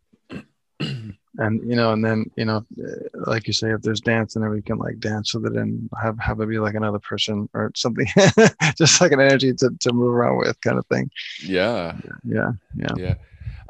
and 1.37 1.69
you 1.69 1.75
know, 1.75 1.91
and 1.91 2.03
then 2.03 2.29
you 2.35 2.45
know, 2.45 2.65
like 3.13 3.47
you 3.47 3.53
say, 3.53 3.71
if 3.71 3.81
there's 3.81 4.01
dance, 4.01 4.35
and 4.35 4.43
then 4.43 4.51
we 4.51 4.61
can 4.61 4.77
like 4.77 4.99
dance 4.99 5.33
with 5.33 5.45
it 5.45 5.55
and 5.55 5.89
have 6.01 6.17
have 6.19 6.39
it 6.39 6.49
be 6.49 6.59
like 6.59 6.75
another 6.75 6.99
person 6.99 7.49
or 7.53 7.71
something, 7.75 8.07
just 8.77 9.01
like 9.01 9.11
an 9.11 9.21
energy 9.21 9.53
to 9.53 9.69
to 9.79 9.93
move 9.93 10.13
around 10.13 10.37
with, 10.37 10.59
kind 10.61 10.77
of 10.77 10.85
thing. 10.87 11.09
Yeah, 11.43 11.97
yeah, 12.23 12.51
yeah, 12.75 12.89
yeah. 12.97 13.13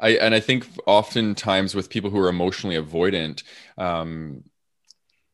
I 0.00 0.10
and 0.10 0.34
I 0.34 0.40
think 0.40 0.66
oftentimes 0.86 1.74
with 1.74 1.90
people 1.90 2.10
who 2.10 2.18
are 2.18 2.28
emotionally 2.28 2.76
avoidant, 2.76 3.42
um, 3.78 4.44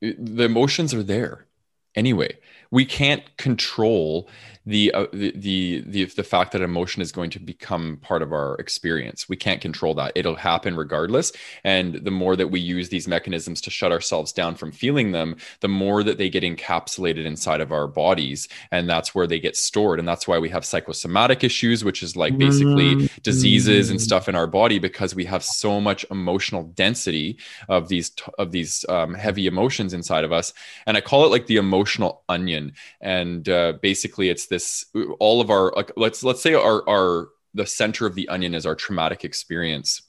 the 0.01 0.45
emotions 0.45 0.95
are 0.95 1.03
there 1.03 1.47
anyway. 1.95 2.39
We 2.71 2.85
can't 2.85 3.37
control 3.37 4.29
the, 4.65 4.93
uh, 4.93 5.07
the, 5.13 5.33
the 5.35 5.83
the 5.87 6.05
the 6.05 6.23
fact 6.23 6.53
that 6.53 6.63
emotion 6.63 7.03
is 7.03 7.11
going 7.11 7.31
to 7.31 7.41
become 7.41 7.99
part 8.01 8.23
of 8.23 8.33
our 8.33 8.55
experience. 8.57 9.29
We 9.29 9.37
can't 9.37 9.61
control 9.61 9.95
that. 9.95 10.13
It'll 10.15 10.37
happen 10.37 10.77
regardless. 10.77 11.33
And 11.65 11.95
the 11.95 12.11
more 12.13 12.37
that 12.37 12.49
we 12.49 12.61
use 12.61 12.89
these 12.89 13.09
mechanisms 13.09 13.61
to 13.63 13.71
shut 13.71 13.91
ourselves 13.91 14.33
down 14.33 14.55
from 14.55 14.71
feeling 14.71 15.11
them, 15.11 15.37
the 15.61 15.69
more 15.69 16.05
that 16.05 16.19
they 16.19 16.31
get 16.31 16.45
encapsulated 16.45 17.25
inside 17.25 17.61
of 17.61 17.73
our 17.73 17.89
bodies, 17.89 18.49
and 18.71 18.89
that's 18.89 19.15
where 19.15 19.27
they 19.27 19.41
get 19.41 19.57
stored. 19.57 19.99
And 19.99 20.07
that's 20.07 20.29
why 20.29 20.39
we 20.39 20.49
have 20.51 20.65
psychosomatic 20.65 21.43
issues, 21.43 21.85
which 21.85 22.03
is 22.03 22.17
like 22.17 22.39
basically 22.39 22.95
mm-hmm. 22.95 23.21
diseases 23.23 23.91
and 23.91 24.01
stuff 24.01 24.29
in 24.29 24.37
our 24.37 24.47
body 24.47 24.79
because 24.79 25.15
we 25.15 25.25
have 25.25 25.43
so 25.43 25.81
much 25.81 26.07
emotional 26.11 26.65
density 26.65 27.37
of 27.69 27.89
these 27.89 28.13
of 28.39 28.53
these 28.53 28.85
um, 28.89 29.15
heavy 29.15 29.47
emotions 29.47 29.93
inside 29.93 30.23
of 30.23 30.33
us. 30.33 30.53
And 30.87 30.97
I 30.97 31.01
call 31.01 31.25
it 31.25 31.31
like 31.31 31.47
the 31.47 31.57
emotional 31.57 32.23
onion. 32.29 32.75
And 33.01 33.49
uh, 33.49 33.75
basically, 33.83 34.29
it's 34.29 34.47
this 34.53 34.85
all 35.19 35.41
of 35.41 35.51
our 35.51 35.73
like 35.75 35.91
let's 35.97 36.23
let's 36.23 36.43
say 36.43 36.55
our 36.55 36.89
our 36.89 37.29
the 37.55 37.67
center 37.67 38.07
of 38.07 38.15
the 38.15 38.29
onion 38.29 38.55
is 38.55 38.67
our 38.67 38.75
traumatic 38.75 39.25
experience. 39.25 40.03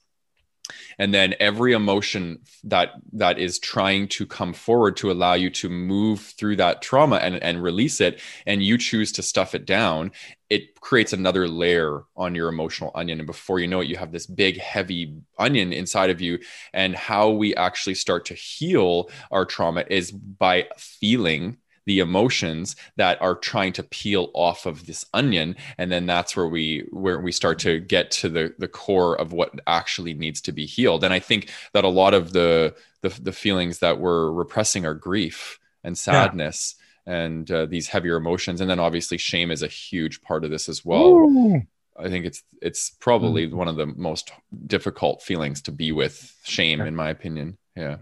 And 0.97 1.13
then 1.13 1.35
every 1.41 1.73
emotion 1.73 2.39
that 2.63 2.91
that 3.13 3.37
is 3.37 3.59
trying 3.59 4.07
to 4.09 4.25
come 4.25 4.53
forward 4.53 4.95
to 4.97 5.11
allow 5.11 5.33
you 5.33 5.49
to 5.49 5.69
move 5.69 6.21
through 6.21 6.55
that 6.57 6.81
trauma 6.81 7.17
and, 7.17 7.35
and 7.43 7.61
release 7.61 7.99
it 7.99 8.21
and 8.45 8.63
you 8.63 8.77
choose 8.77 9.11
to 9.13 9.23
stuff 9.23 9.55
it 9.55 9.65
down 9.65 10.11
it 10.53 10.79
creates 10.79 11.13
another 11.13 11.47
layer 11.47 12.03
on 12.15 12.35
your 12.35 12.47
emotional 12.47 12.91
onion. 12.93 13.19
And 13.19 13.25
before 13.25 13.59
you 13.59 13.65
know 13.65 13.79
it 13.79 13.87
you 13.87 13.97
have 13.97 14.11
this 14.11 14.27
big 14.27 14.59
heavy 14.59 15.17
onion 15.39 15.73
inside 15.73 16.11
of 16.11 16.21
you. 16.21 16.37
And 16.73 16.95
how 16.95 17.31
we 17.31 17.55
actually 17.55 17.95
start 17.95 18.25
to 18.25 18.35
heal 18.35 19.09
our 19.31 19.45
trauma 19.45 19.83
is 19.89 20.11
by 20.11 20.67
feeling 20.77 21.57
the 21.85 21.99
emotions 21.99 22.75
that 22.95 23.21
are 23.21 23.35
trying 23.35 23.73
to 23.73 23.83
peel 23.83 24.29
off 24.33 24.65
of 24.65 24.85
this 24.85 25.05
onion 25.13 25.55
and 25.77 25.91
then 25.91 26.05
that's 26.05 26.35
where 26.35 26.47
we 26.47 26.87
where 26.91 27.19
we 27.19 27.31
start 27.31 27.59
to 27.59 27.79
get 27.79 28.11
to 28.11 28.29
the 28.29 28.53
the 28.57 28.67
core 28.67 29.19
of 29.19 29.33
what 29.33 29.51
actually 29.67 30.13
needs 30.13 30.41
to 30.41 30.51
be 30.51 30.65
healed 30.65 31.03
and 31.03 31.13
i 31.13 31.19
think 31.19 31.49
that 31.73 31.83
a 31.83 31.89
lot 31.89 32.13
of 32.13 32.33
the 32.33 32.73
the, 33.01 33.09
the 33.21 33.33
feelings 33.33 33.79
that 33.79 33.99
we're 33.99 34.31
repressing 34.31 34.85
are 34.85 34.93
grief 34.93 35.59
and 35.83 35.97
sadness 35.97 36.75
yeah. 37.05 37.13
and 37.13 37.51
uh, 37.51 37.65
these 37.65 37.87
heavier 37.87 38.15
emotions 38.15 38.61
and 38.61 38.69
then 38.69 38.79
obviously 38.79 39.17
shame 39.17 39.51
is 39.51 39.61
a 39.61 39.67
huge 39.67 40.21
part 40.21 40.43
of 40.43 40.51
this 40.51 40.69
as 40.69 40.85
well 40.85 41.07
Ooh. 41.07 41.61
I 41.97 42.09
think 42.09 42.25
it's 42.25 42.43
it's 42.61 42.89
probably 42.89 43.47
mm-hmm. 43.47 43.57
one 43.57 43.67
of 43.67 43.75
the 43.75 43.85
most 43.85 44.31
difficult 44.65 45.21
feelings 45.21 45.61
to 45.63 45.71
be 45.71 45.91
with 45.91 46.35
shame, 46.43 46.81
in 46.81 46.95
my 46.95 47.09
opinion. 47.09 47.57
Yeah. 47.75 47.97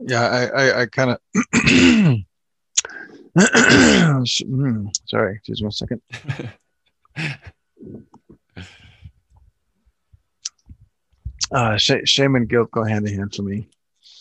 Yeah, 0.00 0.22
I 0.22 0.46
I, 0.46 0.80
I 0.82 0.86
kind 0.86 1.10
of 1.10 1.18
sorry, 5.06 5.34
excuse 5.36 5.62
me 5.62 5.68
a 5.68 5.72
second. 5.72 6.02
uh, 11.52 11.76
sh- 11.76 12.04
shame 12.04 12.34
and 12.36 12.48
guilt 12.48 12.70
go 12.70 12.84
hand 12.84 13.06
in 13.08 13.14
hand 13.16 13.34
for 13.34 13.42
me. 13.42 13.68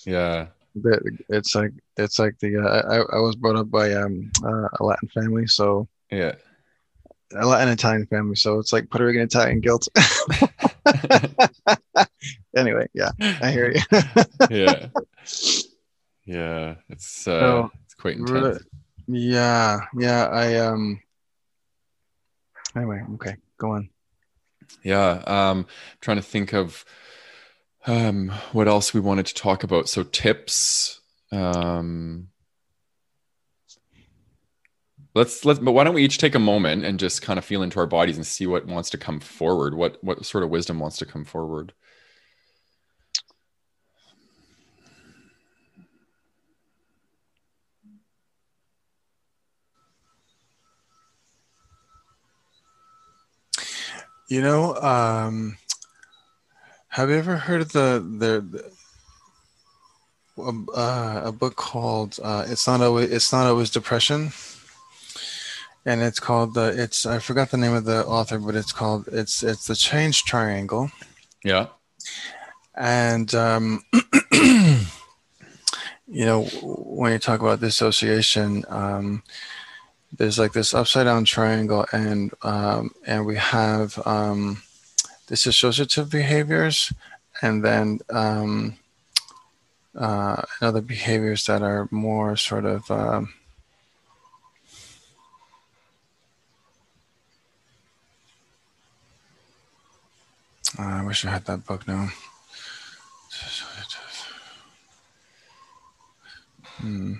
Yeah, 0.05 0.47
it's 1.29 1.55
like 1.55 1.71
it's 1.97 2.19
like 2.19 2.37
the 2.39 2.57
uh, 2.57 2.81
I, 2.89 3.17
I 3.17 3.19
was 3.19 3.35
brought 3.35 3.55
up 3.55 3.69
by 3.69 3.93
um, 3.93 4.31
uh, 4.43 4.67
a 4.79 4.83
Latin 4.83 5.09
family, 5.09 5.47
so 5.47 5.87
Yeah. 6.11 6.35
a 7.35 7.45
Latin 7.45 7.69
Italian 7.69 8.05
family, 8.07 8.35
so 8.35 8.59
it's 8.59 8.71
like 8.73 8.89
Puerto 8.89 9.05
Rican 9.05 9.21
Italian 9.23 9.59
guilt. 9.61 9.87
anyway, 12.55 12.87
yeah, 12.93 13.11
I 13.19 13.51
hear 13.51 13.71
you. 13.71 13.81
yeah. 14.49 14.87
Yeah. 16.25 16.75
It's 16.89 17.27
uh 17.27 17.39
So, 17.39 17.71
it's 17.85 17.95
quite 17.95 18.17
intense. 18.17 18.59
Yeah, 19.09 19.81
yeah, 19.97 20.27
I 20.27 20.55
um. 20.57 21.01
Anyway, 22.75 23.01
okay, 23.15 23.35
go 23.57 23.71
on. 23.71 23.89
Yeah. 24.83 25.23
Um 25.25 25.65
trying 26.01 26.17
to 26.17 26.23
think 26.23 26.53
of 26.53 26.85
um 27.87 28.29
what 28.51 28.67
else 28.67 28.93
we 28.93 28.99
wanted 28.99 29.25
to 29.25 29.33
talk 29.33 29.63
about. 29.63 29.89
So 29.89 30.03
tips. 30.03 31.01
Um 31.31 32.27
let's 35.15 35.43
let's 35.43 35.59
but 35.59 35.71
why 35.71 35.83
don't 35.83 35.95
we 35.95 36.03
each 36.03 36.19
take 36.19 36.35
a 36.35 36.39
moment 36.39 36.85
and 36.85 36.99
just 36.99 37.21
kind 37.21 37.39
of 37.39 37.45
feel 37.45 37.63
into 37.63 37.79
our 37.79 37.87
bodies 37.87 38.15
and 38.15 38.25
see 38.25 38.45
what 38.45 38.67
wants 38.67 38.91
to 38.91 38.97
come 38.97 39.19
forward 39.19 39.73
what 39.73 40.01
what 40.03 40.23
sort 40.23 40.43
of 40.43 40.51
wisdom 40.51 40.79
wants 40.79 40.97
to 40.97 41.05
come 41.05 41.25
forward 41.25 41.73
You 54.29 54.43
know, 54.43 54.75
um, 54.75 55.57
have 56.89 57.09
you 57.09 57.15
ever 57.15 57.35
heard 57.35 57.61
of 57.61 57.71
the 57.71 58.05
the, 58.19 58.61
the 60.37 60.71
uh, 60.75 61.21
a 61.25 61.31
book 61.31 61.55
called 61.55 62.19
uh, 62.23 62.45
"It's 62.47 62.67
Not 62.67 62.81
Always 62.81 63.11
It's 63.11 63.33
Not 63.33 63.47
Always 63.47 63.71
Depression," 63.71 64.31
and 65.83 66.01
it's 66.01 66.19
called 66.19 66.53
the 66.53 66.67
it's 66.81 67.07
I 67.07 67.17
forgot 67.17 67.49
the 67.49 67.57
name 67.57 67.73
of 67.73 67.85
the 67.85 68.05
author, 68.05 68.37
but 68.37 68.55
it's 68.55 68.71
called 68.71 69.07
it's 69.11 69.41
it's 69.41 69.65
the 69.65 69.75
Change 69.75 70.23
Triangle, 70.25 70.91
yeah 71.43 71.67
and 72.75 73.33
um, 73.35 73.83
you 74.31 74.85
know 76.07 76.43
when 76.43 77.11
you 77.11 77.19
talk 77.19 77.41
about 77.41 77.59
dissociation. 77.61 78.63
Um, 78.69 79.23
there's 80.17 80.39
like 80.39 80.53
this 80.53 80.73
upside 80.73 81.05
down 81.05 81.25
triangle 81.25 81.85
and 81.91 82.33
um, 82.41 82.91
and 83.05 83.25
we 83.25 83.35
have 83.35 83.99
um, 84.07 84.61
dissociative 85.27 86.09
behaviors 86.09 86.91
and 87.41 87.63
then 87.63 87.99
um, 88.09 88.77
uh, 89.95 90.41
and 90.59 90.67
other 90.67 90.81
behaviors 90.81 91.45
that 91.45 91.61
are 91.61 91.87
more 91.91 92.35
sort 92.35 92.65
of 92.65 92.89
uh, 92.89 93.21
I 100.77 101.03
wish 101.03 101.25
I 101.25 101.31
had 101.31 101.45
that 101.45 101.65
book 101.65 101.87
now. 101.87 102.09
Hmm. 106.77 107.15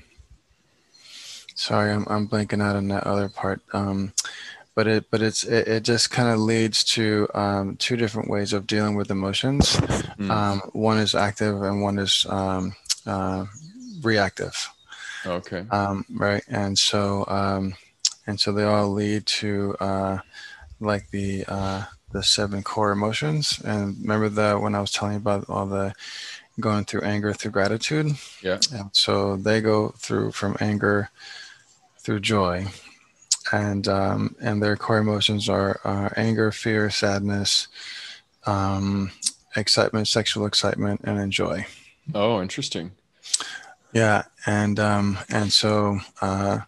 Sorry, 1.70 1.92
I'm, 1.92 2.04
I'm 2.10 2.28
blanking 2.28 2.64
out 2.64 2.76
on 2.76 2.88
that 2.88 3.06
other 3.06 3.30
part. 3.30 3.62
Um, 3.74 4.12
but 4.74 4.88
it 4.88 5.06
but 5.12 5.22
it's 5.22 5.44
it, 5.44 5.68
it 5.68 5.84
just 5.84 6.10
kind 6.10 6.28
of 6.28 6.40
leads 6.40 6.84
to 6.96 7.28
um, 7.36 7.76
two 7.76 7.96
different 7.96 8.28
ways 8.28 8.54
of 8.54 8.66
dealing 8.66 8.96
with 8.96 9.12
emotions. 9.12 9.76
Mm. 9.76 10.32
Um, 10.32 10.62
one 10.74 10.98
is 10.98 11.14
active 11.14 11.62
and 11.62 11.84
one 11.84 12.00
is 12.00 12.26
um, 12.28 12.76
uh, 13.06 13.46
reactive, 14.02 14.68
okay 15.28 15.64
um, 15.70 16.06
right? 16.10 16.42
And 16.48 16.76
so 16.76 17.24
um, 17.28 17.76
and 18.26 18.40
so 18.40 18.52
they 18.52 18.64
all 18.64 18.90
lead 18.90 19.28
to 19.28 19.76
uh, 19.80 20.18
like 20.80 21.12
the 21.12 21.46
uh, 21.48 21.84
the 22.14 22.24
seven 22.24 22.64
core 22.64 22.92
emotions. 22.92 23.62
And 23.64 23.96
remember 24.02 24.30
that 24.30 24.60
when 24.60 24.74
I 24.74 24.82
was 24.82 24.92
telling 24.92 25.14
you 25.14 25.20
about 25.20 25.46
all 25.48 25.68
the 25.68 25.94
going 26.60 26.86
through 26.86 27.02
anger 27.02 27.32
through 27.32 27.52
gratitude. 27.52 28.14
yeah 28.42 28.58
And 28.74 28.90
so 28.94 29.36
they 29.36 29.62
go 29.62 29.90
through 29.90 30.32
from 30.32 30.58
anger 30.60 31.12
through 32.10 32.20
joy, 32.20 32.66
and 33.52 33.88
um, 33.88 34.36
and 34.42 34.64
their 34.64 34.76
core 34.76 34.98
emotions 34.98 35.48
are, 35.48 35.80
are 35.84 36.12
anger, 36.18 36.52
fear, 36.52 36.90
sadness, 36.90 37.68
um, 38.48 39.12
excitement, 39.56 40.08
sexual 40.08 40.48
excitement, 40.48 41.02
and 41.04 41.20
then 41.20 41.30
joy. 41.30 41.64
oh 42.16 42.42
interesting 42.42 42.90
Yeah, 43.94 44.24
and 44.48 44.80
um, 44.80 45.20
and 45.30 45.54
so 45.54 46.00
uh, 46.20 46.62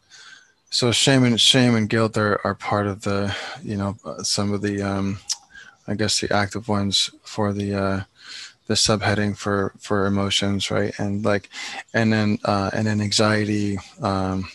so 0.69 0.91
shame 0.91 1.23
and 1.23 1.41
shame 1.41 1.73
and 1.73 1.89
guilt 1.89 2.19
are, 2.19 2.39
are 2.45 2.53
part 2.53 2.85
of 2.85 3.01
the 3.01 3.35
you 3.63 3.77
know 3.77 3.97
some 4.21 4.53
of 4.53 4.61
the 4.61 4.83
um, 4.83 5.17
I 5.87 5.95
guess 5.95 6.21
the 6.21 6.31
active 6.31 6.67
ones 6.67 7.09
for 7.23 7.51
the 7.51 7.73
uh, 7.73 8.01
the 8.67 8.75
subheading 8.75 9.35
for 9.35 9.73
for 9.79 10.05
emotions, 10.05 10.69
right? 10.69 10.93
And 10.99 11.25
like, 11.25 11.49
and 11.95 12.13
then 12.13 12.37
uh, 12.45 12.69
and 12.75 12.85
then 12.85 13.01
anxiety. 13.01 13.79
Um, 14.03 14.47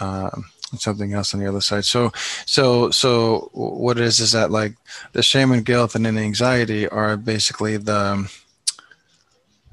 um, 0.00 0.46
something 0.78 1.12
else 1.14 1.32
on 1.34 1.40
the 1.40 1.46
other 1.48 1.60
side. 1.60 1.84
So, 1.84 2.12
so, 2.44 2.90
so 2.90 3.50
what 3.52 3.98
it 3.98 4.04
is 4.04 4.20
is 4.20 4.32
that 4.32 4.50
like 4.50 4.74
the 5.12 5.22
shame 5.22 5.52
and 5.52 5.64
guilt 5.64 5.94
and 5.94 6.04
then 6.04 6.18
anxiety 6.18 6.88
are 6.88 7.16
basically 7.16 7.76
the 7.76 8.30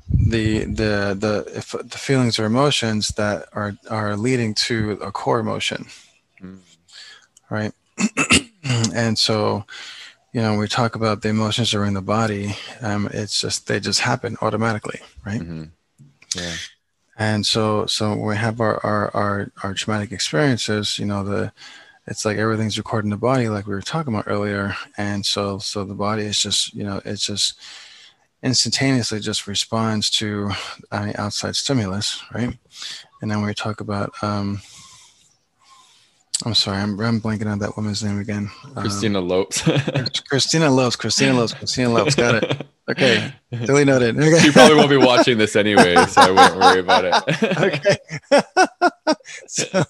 the 0.10 0.66
the 0.66 1.16
the 1.20 1.52
if 1.56 1.72
the 1.72 1.98
feelings 1.98 2.38
or 2.38 2.46
emotions 2.46 3.10
that 3.10 3.48
are 3.54 3.76
are 3.90 4.16
leading 4.16 4.54
to 4.54 4.92
a 5.02 5.12
core 5.12 5.40
emotion, 5.40 5.88
Mm. 6.42 6.60
right? 7.50 7.72
and 8.94 9.18
so, 9.18 9.66
you 10.34 10.42
know, 10.42 10.58
we 10.58 10.68
talk 10.68 10.96
about 10.96 11.22
the 11.22 11.30
emotions 11.30 11.74
are 11.74 11.86
in 11.86 11.94
the 11.94 12.02
body. 12.02 12.56
Um, 12.82 13.08
it's 13.14 13.40
just 13.40 13.68
they 13.68 13.80
just 13.80 14.02
happen 14.02 14.38
automatically, 14.42 15.00
right? 15.26 15.42
Mhm. 15.42 15.70
yeah 16.36 16.54
and 17.18 17.46
so 17.46 17.86
so 17.86 18.16
we 18.16 18.36
have 18.36 18.60
our, 18.60 18.84
our 18.86 19.16
our 19.16 19.52
our 19.64 19.74
traumatic 19.74 20.12
experiences 20.12 20.98
you 20.98 21.06
know 21.06 21.24
the 21.24 21.52
it's 22.08 22.26
like 22.26 22.38
everything's 22.38 22.78
recorded 22.78 23.06
in 23.06 23.12
the 23.12 23.18
body 23.18 23.50
like 23.50 23.66
we 23.66 23.74
were 23.74 23.82
talking 23.82 24.14
about 24.14 24.28
earlier. 24.28 24.76
And 24.98 25.26
so 25.26 25.58
so 25.60 25.84
the 25.86 25.94
body 25.94 26.24
is 26.24 26.38
just 26.38 26.74
you 26.74 26.84
know 26.84 27.02
it's 27.06 27.26
just 27.26 27.60
instantaneously 28.42 29.20
just 29.20 29.48
responds 29.48 30.10
to 30.10 30.52
any 30.92 31.16
outside 31.16 31.56
stimulus 31.56 32.22
right? 32.34 32.58
And 33.22 33.32
then 33.32 33.42
we 33.42 33.54
talk 33.54 33.80
about 33.80 34.12
um 34.22 34.62
i'm 36.46 36.54
sorry 36.54 36.80
i'm, 36.80 37.00
I'm 37.00 37.22
blanking 37.22 37.50
on 37.50 37.60
that 37.60 37.78
woman's 37.78 38.04
name 38.04 38.20
again. 38.20 38.52
Um, 38.76 38.84
christina 38.84 39.22
lopes. 39.22 39.62
Christina 40.28 40.70
loves 40.70 40.98
christina 40.98 41.34
loves 41.34 41.54
christina 41.54 41.90
loves 41.90 42.16
got 42.16 42.44
it 42.44 42.68
okay. 42.90 43.34
Duly 43.66 43.86
noted. 43.86 44.18
Okay. 44.18 44.40
She 44.40 44.52
probably 44.52 44.78
won't 44.78 44.90
be 44.90 44.98
watching 44.98 45.38
this 45.38 45.56
anyway 45.56 45.96
so 46.06 46.22
i 46.22 46.32
won't 46.32 46.56
worry 46.60 46.80
about 46.80 47.06
it. 47.06 47.44
Okay. 47.58 47.98
so, 49.48 49.84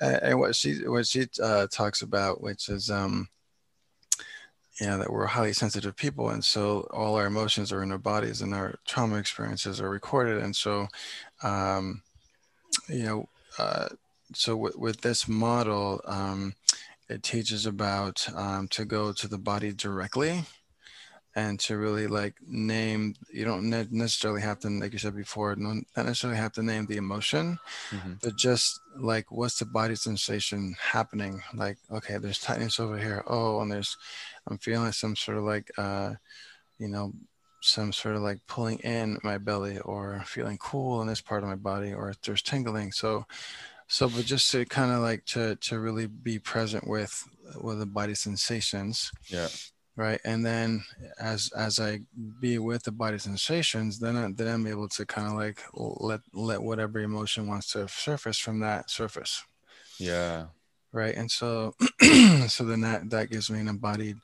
and 0.00 0.38
what 0.38 0.56
she 0.56 0.86
what 0.86 1.06
she 1.06 1.26
uh, 1.42 1.66
talks 1.70 2.02
about, 2.02 2.40
which 2.42 2.68
is 2.68 2.90
um, 2.90 3.28
you 4.80 4.86
know, 4.86 4.98
that 4.98 5.12
we're 5.12 5.26
highly 5.26 5.52
sensitive 5.52 5.96
people, 5.96 6.30
and 6.30 6.44
so 6.44 6.88
all 6.92 7.16
our 7.16 7.26
emotions 7.26 7.72
are 7.72 7.82
in 7.82 7.92
our 7.92 7.98
bodies, 7.98 8.42
and 8.42 8.54
our 8.54 8.78
trauma 8.86 9.16
experiences 9.16 9.80
are 9.80 9.90
recorded, 9.90 10.42
and 10.42 10.56
so 10.56 10.88
um, 11.42 12.02
you 12.88 13.04
know, 13.04 13.28
uh, 13.58 13.88
so 14.34 14.56
with, 14.56 14.76
with 14.76 15.00
this 15.02 15.28
model, 15.28 16.00
um, 16.06 16.54
it 17.08 17.22
teaches 17.22 17.66
about 17.66 18.26
um, 18.34 18.68
to 18.68 18.84
go 18.84 19.12
to 19.12 19.28
the 19.28 19.38
body 19.38 19.72
directly 19.72 20.44
and 21.34 21.58
to 21.60 21.78
really 21.78 22.06
like 22.06 22.34
name 22.46 23.14
you 23.32 23.44
don't 23.44 23.70
ne- 23.70 23.88
necessarily 23.90 24.42
have 24.42 24.58
to 24.60 24.68
like 24.68 24.92
you 24.92 24.98
said 24.98 25.16
before 25.16 25.56
not 25.56 25.82
necessarily 25.96 26.38
have 26.38 26.52
to 26.52 26.62
name 26.62 26.84
the 26.86 26.96
emotion 26.98 27.58
Mhm. 27.90 28.20
but 28.22 28.36
just 28.36 28.80
like 28.98 29.30
what's 29.32 29.58
the 29.58 29.64
body 29.64 29.94
sensation 29.96 30.76
happening? 30.78 31.42
Like 31.54 31.78
okay 31.90 32.18
there's 32.18 32.38
tightness 32.38 32.78
over 32.78 32.98
here. 32.98 33.24
Oh 33.26 33.60
and 33.60 33.70
there's 33.72 33.96
i'm 34.46 34.58
feeling 34.58 34.92
some 34.92 35.16
sort 35.16 35.38
of 35.38 35.44
like 35.44 35.70
uh 35.78 36.14
you 36.78 36.88
know 36.88 37.12
some 37.60 37.92
sort 37.92 38.16
of 38.16 38.22
like 38.22 38.40
pulling 38.48 38.78
in 38.80 39.18
my 39.22 39.38
belly 39.38 39.78
or 39.78 40.22
feeling 40.26 40.58
cool 40.58 41.00
in 41.00 41.06
this 41.06 41.20
part 41.20 41.42
of 41.44 41.48
my 41.48 41.54
body 41.54 41.94
or 41.94 42.12
there's 42.24 42.42
tingling. 42.42 42.92
So 42.92 43.24
so 43.88 44.08
but 44.08 44.24
just 44.24 44.50
to 44.52 44.64
kind 44.64 44.90
of 44.92 45.00
like 45.00 45.24
to 45.26 45.56
to 45.56 45.78
really 45.78 46.06
be 46.08 46.38
present 46.38 46.86
with 46.86 47.24
with 47.60 47.78
the 47.78 47.86
body 47.86 48.14
sensations. 48.14 49.10
Yeah 49.28 49.48
right 49.96 50.20
and 50.24 50.44
then 50.44 50.82
as 51.20 51.50
as 51.56 51.78
i 51.78 52.00
be 52.40 52.58
with 52.58 52.82
the 52.82 52.90
body 52.90 53.18
sensations 53.18 53.98
then 53.98 54.16
I, 54.16 54.32
then 54.32 54.48
i'm 54.48 54.66
able 54.66 54.88
to 54.88 55.04
kind 55.04 55.28
of 55.28 55.34
like 55.34 55.62
let 55.74 56.20
let 56.32 56.62
whatever 56.62 56.98
emotion 57.00 57.46
wants 57.46 57.72
to 57.72 57.86
surface 57.88 58.38
from 58.38 58.60
that 58.60 58.90
surface 58.90 59.44
yeah 59.98 60.46
right 60.92 61.14
and 61.14 61.30
so 61.30 61.74
so 62.48 62.64
then 62.64 62.80
that 62.80 63.10
that 63.10 63.30
gives 63.30 63.50
me 63.50 63.60
an 63.60 63.68
embodied 63.68 64.16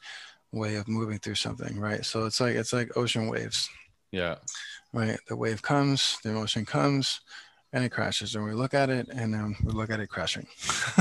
way 0.52 0.76
of 0.76 0.88
moving 0.88 1.18
through 1.18 1.34
something 1.34 1.78
right 1.78 2.06
so 2.06 2.24
it's 2.24 2.40
like 2.40 2.54
it's 2.54 2.72
like 2.72 2.96
ocean 2.96 3.28
waves 3.28 3.68
Yeah. 4.10 4.36
Right. 4.94 5.18
The 5.28 5.36
wave 5.36 5.60
comes, 5.60 6.16
the 6.22 6.30
emotion 6.30 6.64
comes, 6.64 7.20
and 7.74 7.84
it 7.84 7.90
crashes, 7.90 8.34
and 8.34 8.42
we 8.42 8.52
look 8.52 8.72
at 8.72 8.88
it, 8.88 9.08
and 9.12 9.34
then 9.34 9.54
we 9.62 9.72
look 9.72 9.90
at 9.90 10.00
it 10.00 10.08
crashing. 10.08 10.46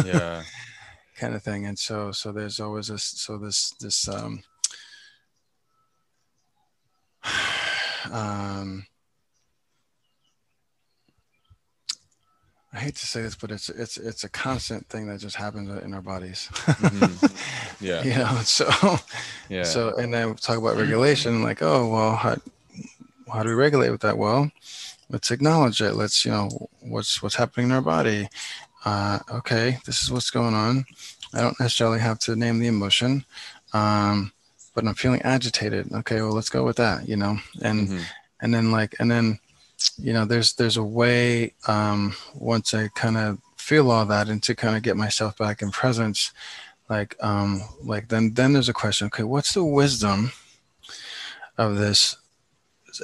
Yeah. 0.04 0.44
kind 1.18 1.34
of 1.34 1.42
thing. 1.42 1.66
And 1.68 1.80
so, 1.80 2.12
so 2.12 2.34
there's 2.34 2.60
always 2.60 2.88
this. 2.88 3.04
So 3.04 3.38
this 3.38 3.72
this 3.80 4.10
um, 4.10 4.44
um 8.12 8.86
I 12.74 12.80
hate 12.80 12.96
to 12.98 13.08
say 13.08 13.22
this, 13.24 13.36
but 13.36 13.50
it's 13.50 13.70
it's 13.70 13.98
it's 13.98 14.24
a 14.24 14.30
constant 14.30 14.88
thing 14.90 15.08
that 15.08 15.20
just 15.20 15.36
happens 15.36 15.70
in 15.84 15.94
our 15.94 16.02
bodies. 16.02 16.50
mm-hmm. 16.54 17.26
Yeah. 17.86 18.04
you 18.04 18.16
know, 18.16 18.38
so 18.44 18.68
Yeah. 19.50 19.64
so 19.64 19.96
and 19.96 20.14
then 20.14 20.30
we 20.30 20.36
talk 20.36 20.58
about 20.58 20.78
regulation, 20.78 21.44
like, 21.44 21.62
oh 21.62 21.88
well, 21.90 22.16
how, 22.16 22.36
how 23.32 23.44
do 23.44 23.50
we 23.50 23.56
regulate 23.56 23.90
with 23.90 24.02
that? 24.02 24.18
Well, 24.18 24.52
let's 25.10 25.32
acknowledge 25.32 25.82
it. 25.82 25.94
Let's 25.94 26.26
you 26.26 26.32
know 26.32 26.50
what's 26.82 27.22
what's 27.24 27.36
happening 27.36 27.68
in 27.68 27.72
our 27.72 27.82
body. 27.82 28.28
Uh, 28.86 29.20
okay, 29.32 29.78
this 29.86 30.04
is 30.04 30.12
what's 30.12 30.30
going 30.30 30.54
on. 30.54 30.86
I 31.34 31.42
don't 31.42 31.60
necessarily 31.60 32.00
have 32.00 32.20
to 32.20 32.36
name 32.36 32.60
the 32.60 32.68
emotion, 32.68 33.26
um, 33.74 34.32
but 34.78 34.86
I'm 34.86 34.94
feeling 34.94 35.24
agitated. 35.24 35.92
Okay, 35.92 36.22
well 36.22 36.34
let's 36.34 36.50
go 36.52 36.64
with 36.64 36.78
that. 36.78 37.10
You 37.10 37.16
know, 37.18 37.40
and 37.64 37.88
Mhm. 37.90 38.04
and 38.42 38.54
then 38.54 38.72
like 38.72 38.96
and 39.00 39.10
then 39.10 39.40
you 39.98 40.14
know 40.14 40.24
there's 40.24 40.54
there's 40.54 40.78
a 40.78 40.84
way 40.84 41.54
um 41.68 42.16
once 42.36 42.74
i 42.74 42.88
kind 42.96 43.16
of 43.18 43.38
feel 43.58 43.90
all 43.92 44.06
that 44.08 44.28
and 44.30 44.42
to 44.44 44.56
kind 44.56 44.76
of 44.76 44.82
get 44.84 44.98
myself 44.98 45.38
back 45.38 45.62
in 45.62 45.70
presence 45.72 46.32
like 46.90 47.16
um 47.24 47.62
like 47.84 48.08
then 48.08 48.34
then 48.34 48.54
there's 48.54 48.70
a 48.70 48.74
question 48.74 49.06
okay 49.08 49.24
what's 49.24 49.54
the 49.54 49.64
wisdom 49.64 50.32
of 51.60 51.78
this 51.78 52.16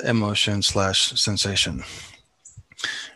emotion 0.03 0.61
slash 0.63 1.11
sensation 1.19 1.83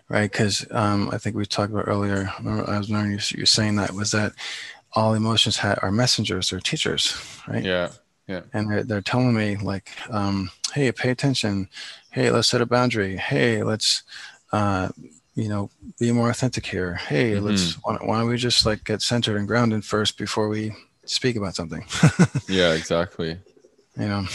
right 0.09 0.31
because 0.31 0.65
um 0.71 1.09
i 1.11 1.17
think 1.17 1.35
we 1.35 1.45
talked 1.45 1.71
about 1.73 1.87
earlier 1.87 2.31
i 2.67 2.77
was 2.77 2.89
learning 2.91 3.13
you, 3.13 3.19
you 3.39 3.45
saying 3.45 3.75
that 3.75 3.91
was 3.91 4.11
that 4.11 4.33
all 4.93 5.13
emotions 5.15 5.57
ha- 5.57 5.79
are 5.81 5.91
messengers 5.91 6.53
or 6.53 6.59
teachers 6.59 7.03
right 7.47 7.63
Yeah. 7.63 7.89
And 8.53 8.69
they're, 8.69 8.83
they're 8.83 9.01
telling 9.01 9.33
me 9.33 9.55
like 9.57 9.89
um, 10.09 10.49
hey 10.73 10.91
pay 10.91 11.09
attention 11.09 11.69
hey 12.11 12.29
let's 12.31 12.47
set 12.49 12.61
a 12.61 12.65
boundary 12.65 13.15
hey 13.17 13.63
let's 13.63 14.03
uh, 14.51 14.89
you 15.35 15.47
know 15.49 15.69
be 15.99 16.11
more 16.11 16.29
authentic 16.29 16.65
here 16.65 16.95
hey 16.95 17.39
let's 17.39 17.75
why, 17.83 17.93
don't- 17.95 18.07
why 18.07 18.19
don't 18.19 18.29
we 18.29 18.37
just 18.37 18.65
like 18.65 18.83
get 18.83 19.01
centered 19.01 19.37
and 19.37 19.47
grounded 19.47 19.83
first 19.85 20.17
before 20.17 20.49
we 20.49 20.73
speak 21.05 21.35
about 21.37 21.55
something 21.55 21.83
Yeah. 22.49 22.73
Exactly. 22.73 23.37
you 23.97 24.07
know 24.07 24.25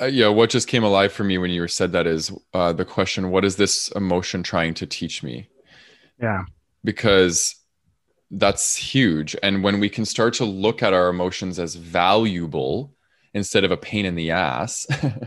Uh, 0.00 0.06
yeah. 0.06 0.28
What 0.28 0.50
just 0.50 0.68
came 0.68 0.84
alive 0.84 1.12
for 1.12 1.24
me 1.24 1.38
when 1.38 1.50
you 1.50 1.66
said 1.68 1.92
that 1.92 2.06
is 2.06 2.32
uh, 2.54 2.72
the 2.72 2.84
question: 2.84 3.30
What 3.30 3.44
is 3.44 3.56
this 3.56 3.88
emotion 3.96 4.42
trying 4.42 4.74
to 4.74 4.86
teach 4.86 5.22
me? 5.22 5.48
yeah 6.20 6.44
because 6.82 7.56
that's 8.30 8.76
huge. 8.76 9.36
And 9.42 9.62
when 9.62 9.80
we 9.80 9.88
can 9.88 10.04
start 10.04 10.34
to 10.34 10.44
look 10.44 10.82
at 10.82 10.92
our 10.92 11.08
emotions 11.08 11.58
as 11.58 11.74
valuable 11.74 12.92
instead 13.34 13.64
of 13.64 13.70
a 13.70 13.76
pain 13.76 14.04
in 14.04 14.14
the 14.14 14.30
ass, 14.30 14.86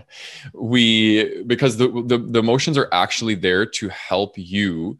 we 0.53 1.43
because 1.43 1.77
the, 1.77 1.87
the 2.05 2.17
the 2.17 2.39
emotions 2.39 2.77
are 2.77 2.89
actually 2.91 3.35
there 3.35 3.65
to 3.65 3.89
help 3.89 4.37
you 4.37 4.99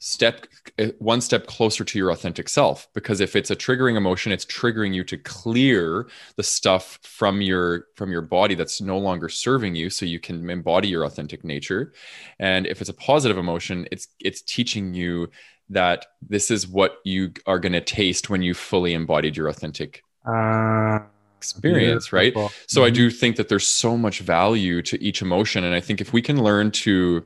step 0.00 0.46
uh, 0.78 0.86
one 0.98 1.20
step 1.20 1.46
closer 1.46 1.84
to 1.84 1.98
your 1.98 2.10
authentic 2.10 2.48
self 2.48 2.86
because 2.94 3.20
if 3.20 3.34
it's 3.34 3.50
a 3.50 3.56
triggering 3.56 3.96
emotion 3.96 4.30
it's 4.30 4.44
triggering 4.44 4.94
you 4.94 5.02
to 5.02 5.16
clear 5.16 6.06
the 6.36 6.42
stuff 6.42 7.00
from 7.02 7.42
your 7.42 7.86
from 7.96 8.12
your 8.12 8.22
body 8.22 8.54
that's 8.54 8.80
no 8.80 8.96
longer 8.96 9.28
serving 9.28 9.74
you 9.74 9.90
so 9.90 10.06
you 10.06 10.20
can 10.20 10.48
embody 10.48 10.86
your 10.86 11.04
authentic 11.04 11.44
nature 11.44 11.92
and 12.38 12.66
if 12.66 12.80
it's 12.80 12.90
a 12.90 12.94
positive 12.94 13.38
emotion 13.38 13.88
it's 13.90 14.06
it's 14.20 14.42
teaching 14.42 14.94
you 14.94 15.28
that 15.70 16.06
this 16.26 16.50
is 16.50 16.66
what 16.66 16.98
you 17.04 17.32
are 17.46 17.58
going 17.58 17.72
to 17.74 17.80
taste 17.80 18.30
when 18.30 18.42
you 18.42 18.54
fully 18.54 18.94
embodied 18.94 19.36
your 19.36 19.48
authentic 19.48 20.02
uh, 20.26 20.98
experience 21.36 22.12
right 22.12 22.34
so 22.66 22.84
I 22.84 22.90
Mhm. 22.90 22.94
do 22.94 23.10
think 23.10 23.36
that 23.36 23.48
there's 23.48 23.66
so 23.66 23.96
much 23.96 24.20
value 24.20 24.82
to 24.82 25.00
each 25.02 25.22
emotion. 25.22 25.62
And 25.64 25.74
I 25.74 25.80
think 25.80 26.00
if 26.00 26.12
we 26.12 26.20
can 26.22 26.42
learn 26.42 26.70
to 26.72 27.24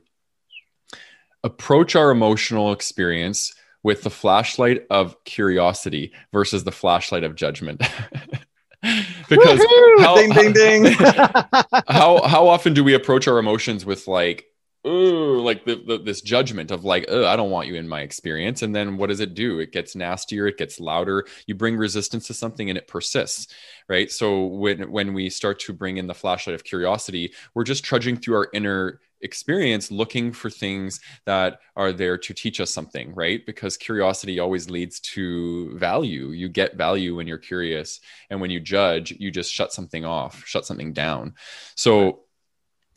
approach 1.43 1.95
our 1.95 2.11
emotional 2.11 2.71
experience 2.71 3.53
with 3.81 4.03
the 4.03 4.09
flashlight 4.09 4.85
of 4.89 5.21
curiosity 5.25 6.13
versus 6.31 6.63
the 6.63 6.71
flashlight 6.71 7.23
of 7.23 7.35
judgment. 7.35 7.81
because 9.29 9.59
Woohoo! 9.59 9.99
how- 9.99 10.15
ding 10.15 10.31
ding 10.31 10.53
ding 10.53 10.85
how 11.87 12.21
how 12.27 12.47
often 12.47 12.73
do 12.73 12.83
we 12.83 12.93
approach 12.93 13.27
our 13.27 13.39
emotions 13.39 13.85
with 13.85 14.07
like 14.07 14.45
ooh 14.85 15.41
like 15.41 15.65
the, 15.65 15.75
the, 15.87 15.97
this 15.97 16.21
judgment 16.21 16.71
of 16.71 16.83
like 16.83 17.05
oh 17.07 17.25
i 17.25 17.35
don't 17.35 17.49
want 17.51 17.67
you 17.67 17.75
in 17.75 17.87
my 17.87 18.01
experience. 18.01 18.61
And 18.61 18.75
then 18.75 18.97
what 18.97 19.07
does 19.07 19.19
it 19.19 19.33
do? 19.33 19.59
It 19.59 19.71
gets 19.71 19.95
nastier 19.95 20.47
it 20.47 20.57
gets 20.57 20.79
louder. 20.79 21.25
You 21.47 21.55
bring 21.55 21.77
resistance 21.77 22.27
to 22.27 22.33
something 22.33 22.69
and 22.69 22.77
it 22.77 22.87
persists 22.87 23.53
right? 23.89 24.11
So 24.11 24.45
when 24.45 24.91
when 24.91 25.13
we 25.13 25.29
start 25.29 25.59
to 25.61 25.73
bring 25.73 25.97
in 25.97 26.07
the 26.07 26.13
flashlight 26.13 26.55
of 26.55 26.63
curiosity 26.63 27.33
we're 27.53 27.63
just 27.63 27.83
trudging 27.83 28.17
through 28.17 28.35
our 28.35 28.49
inner 28.53 28.99
experience 29.21 29.89
looking 29.89 30.33
for 30.33 30.49
things 30.49 30.99
that 31.25 31.59
are 31.77 31.93
there 31.93 32.17
to 32.17 32.33
teach 32.33 32.59
us 32.59 32.71
something 32.71 33.13
right? 33.15 33.45
Because 33.45 33.77
curiosity 33.77 34.39
always 34.39 34.69
leads 34.69 34.99
to 34.99 35.77
value. 35.77 36.31
You 36.31 36.49
get 36.49 36.75
value 36.75 37.15
when 37.15 37.25
you're 37.27 37.37
curious. 37.37 38.01
And 38.29 38.41
when 38.41 38.51
you 38.51 38.59
judge 38.59 39.11
you 39.11 39.31
just 39.31 39.53
shut 39.53 39.71
something 39.71 40.03
off 40.03 40.43
shut 40.45 40.65
something 40.65 40.91
down. 40.91 41.35
So 41.75 42.23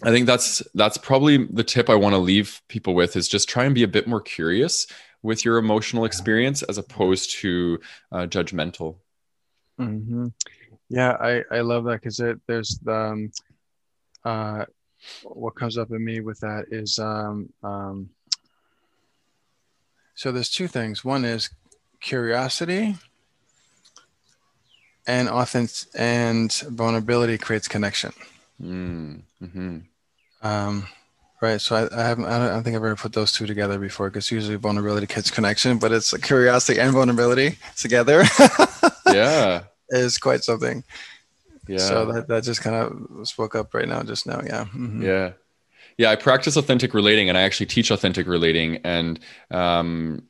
i 0.02 0.10
think 0.10 0.26
that's 0.26 0.62
that's 0.74 0.98
probably 0.98 1.46
the 1.46 1.64
tip 1.64 1.88
i 1.88 1.94
want 1.94 2.14
to 2.14 2.18
leave 2.18 2.60
people 2.68 2.94
with 2.94 3.16
is 3.16 3.28
just 3.28 3.48
try 3.48 3.64
and 3.64 3.74
be 3.74 3.82
a 3.82 3.88
bit 3.88 4.06
more 4.06 4.20
curious 4.20 4.86
with 5.22 5.44
your 5.44 5.58
emotional 5.58 6.04
experience 6.04 6.62
as 6.62 6.78
opposed 6.78 7.30
to 7.30 7.78
uh, 8.12 8.26
judgmental 8.26 8.96
hmm 9.78 10.28
Yeah, 10.88 11.12
I, 11.20 11.42
I 11.50 11.60
love 11.60 11.84
that 11.84 12.00
because 12.00 12.20
it 12.20 12.40
there's 12.46 12.78
the 12.82 12.94
um, 12.94 13.30
uh, 14.24 14.64
what 15.22 15.54
comes 15.54 15.78
up 15.78 15.90
in 15.90 16.04
me 16.04 16.20
with 16.20 16.40
that 16.40 16.66
is 16.70 16.98
um, 16.98 17.52
um, 17.62 18.10
so 20.14 20.32
there's 20.32 20.48
two 20.48 20.66
things. 20.66 21.04
One 21.04 21.24
is 21.24 21.50
curiosity 22.00 22.96
and 25.06 25.28
authentic 25.28 25.88
and 25.94 26.52
vulnerability 26.52 27.38
creates 27.38 27.68
connection. 27.68 28.12
Mm, 28.60 29.22
hmm 29.40 29.78
Um, 30.42 30.86
right. 31.42 31.60
So 31.60 31.76
I, 31.76 31.82
I 32.02 32.08
haven't 32.08 32.26
I 32.26 32.38
don't, 32.38 32.48
I 32.48 32.54
don't 32.54 32.62
think 32.64 32.76
I've 32.76 32.84
ever 32.84 32.96
put 32.96 33.12
those 33.12 33.32
two 33.32 33.46
together 33.46 33.78
before 33.78 34.10
because 34.10 34.30
usually 34.30 34.56
vulnerability 34.56 35.06
creates 35.06 35.30
connection, 35.30 35.78
but 35.78 35.92
it's 35.92 36.16
curiosity 36.18 36.80
and 36.80 36.92
vulnerability 36.92 37.58
together 37.76 38.24
yeah 39.06 39.64
is 39.90 40.18
quite 40.18 40.44
something. 40.44 40.84
yeah 41.68 41.78
So 41.78 42.12
that, 42.12 42.28
that 42.28 42.44
just 42.44 42.60
kind 42.62 42.76
of 42.76 43.28
spoke 43.28 43.54
up 43.54 43.74
right 43.74 43.88
now, 43.88 44.02
just 44.02 44.26
now. 44.26 44.40
Yeah. 44.44 44.66
Mhm. 44.74 45.02
Yeah. 45.02 45.32
Yeah. 45.98 46.10
I 46.10 46.16
practice 46.16 46.56
authentic 46.56 46.94
relating 46.94 47.28
and 47.28 47.38
I 47.38 47.42
actually 47.42 47.66
teach 47.66 47.90
authentic 47.90 48.26
relating. 48.26 48.78
And 48.84 49.20
um, 49.50 50.24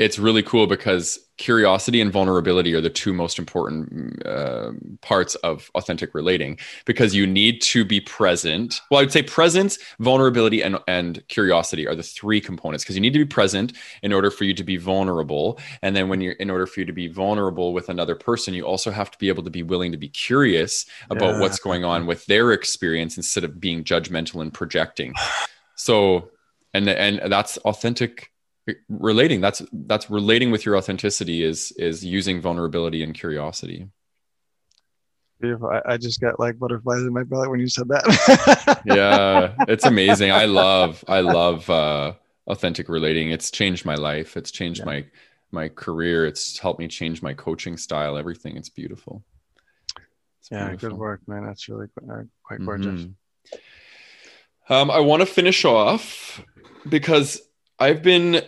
it's 0.00 0.18
really 0.18 0.42
cool 0.42 0.66
because 0.66 1.18
curiosity 1.36 2.00
and 2.00 2.10
vulnerability 2.10 2.72
are 2.72 2.80
the 2.80 2.88
two 2.88 3.12
most 3.12 3.38
important 3.38 4.26
uh, 4.26 4.72
parts 5.02 5.34
of 5.36 5.70
authentic 5.74 6.14
relating 6.14 6.58
because 6.86 7.14
you 7.14 7.26
need 7.26 7.60
to 7.60 7.84
be 7.84 8.00
present. 8.00 8.80
Well, 8.90 9.00
I 9.00 9.02
would 9.02 9.12
say 9.12 9.22
presence, 9.22 9.78
vulnerability, 9.98 10.62
and, 10.62 10.78
and 10.88 11.22
curiosity 11.28 11.86
are 11.86 11.94
the 11.94 12.02
three 12.02 12.40
components 12.40 12.82
because 12.82 12.96
you 12.96 13.02
need 13.02 13.12
to 13.12 13.18
be 13.18 13.26
present 13.26 13.74
in 14.02 14.10
order 14.10 14.30
for 14.30 14.44
you 14.44 14.54
to 14.54 14.64
be 14.64 14.78
vulnerable. 14.78 15.60
And 15.82 15.94
then 15.94 16.08
when 16.08 16.22
you're 16.22 16.32
in 16.32 16.48
order 16.48 16.66
for 16.66 16.80
you 16.80 16.86
to 16.86 16.94
be 16.94 17.08
vulnerable 17.08 17.74
with 17.74 17.90
another 17.90 18.14
person, 18.14 18.54
you 18.54 18.64
also 18.64 18.90
have 18.90 19.10
to 19.10 19.18
be 19.18 19.28
able 19.28 19.42
to 19.42 19.50
be 19.50 19.62
willing 19.62 19.92
to 19.92 19.98
be 19.98 20.08
curious 20.08 20.86
about 21.10 21.34
Yeah. 21.34 21.40
what's 21.40 21.58
going 21.58 21.84
on 21.84 22.06
with 22.06 22.24
their 22.24 22.52
experience 22.52 23.18
instead 23.18 23.44
of 23.44 23.60
being 23.60 23.84
judgmental 23.84 24.40
and 24.40 24.50
projecting. 24.54 25.12
So, 25.74 26.30
and 26.72 26.88
and 26.88 27.30
that's 27.30 27.58
authentic 27.58 28.30
relating. 28.88 29.40
That's 29.40 29.62
that's 29.72 30.10
relating 30.10 30.50
with 30.50 30.64
your 30.64 30.76
authenticity 30.76 31.42
is 31.42 31.72
is 31.72 32.04
using 32.04 32.40
vulnerability 32.40 33.02
and 33.02 33.14
curiosity. 33.14 33.88
Beautiful. 35.40 35.70
I, 35.70 35.94
I 35.94 35.96
just 35.96 36.20
got 36.20 36.38
like 36.38 36.58
butterflies 36.58 37.00
in 37.00 37.12
my 37.14 37.22
belly 37.22 37.48
when 37.48 37.60
you 37.60 37.68
said 37.68 37.88
that. 37.88 38.80
Yeah, 38.86 39.54
it's 39.68 39.84
amazing. 39.86 40.30
I 40.32 40.44
love 40.44 41.02
I 41.08 41.20
love 41.20 41.68
uh, 41.70 42.12
authentic 42.46 42.88
relating. 42.88 43.30
It's 43.30 43.50
changed 43.50 43.84
my 43.84 43.94
life. 43.94 44.36
It's 44.36 44.50
changed 44.50 44.80
Yeah. 44.80 44.86
my 44.86 45.04
my 45.50 45.68
career. 45.68 46.26
It's 46.26 46.58
helped 46.58 46.78
me 46.78 46.88
change 46.88 47.22
my 47.22 47.34
coaching 47.34 47.76
style. 47.76 48.16
Everything. 48.16 48.56
It's 48.56 48.68
beautiful. 48.68 49.24
It's 50.40 50.50
yeah. 50.50 50.68
beautiful. 50.68 50.90
Good 50.90 50.98
work, 50.98 51.20
man. 51.26 51.44
That's 51.46 51.68
really 51.68 51.86
qu- 51.98 52.12
uh, 52.12 52.22
quite 52.42 52.64
gorgeous. 52.64 53.02
Mhm. 53.02 53.14
Um, 54.68 54.90
I 54.90 55.00
want 55.00 55.20
to 55.20 55.26
finish 55.26 55.64
off 55.64 56.42
because 56.88 57.40
I've 57.80 58.02
been 58.02 58.42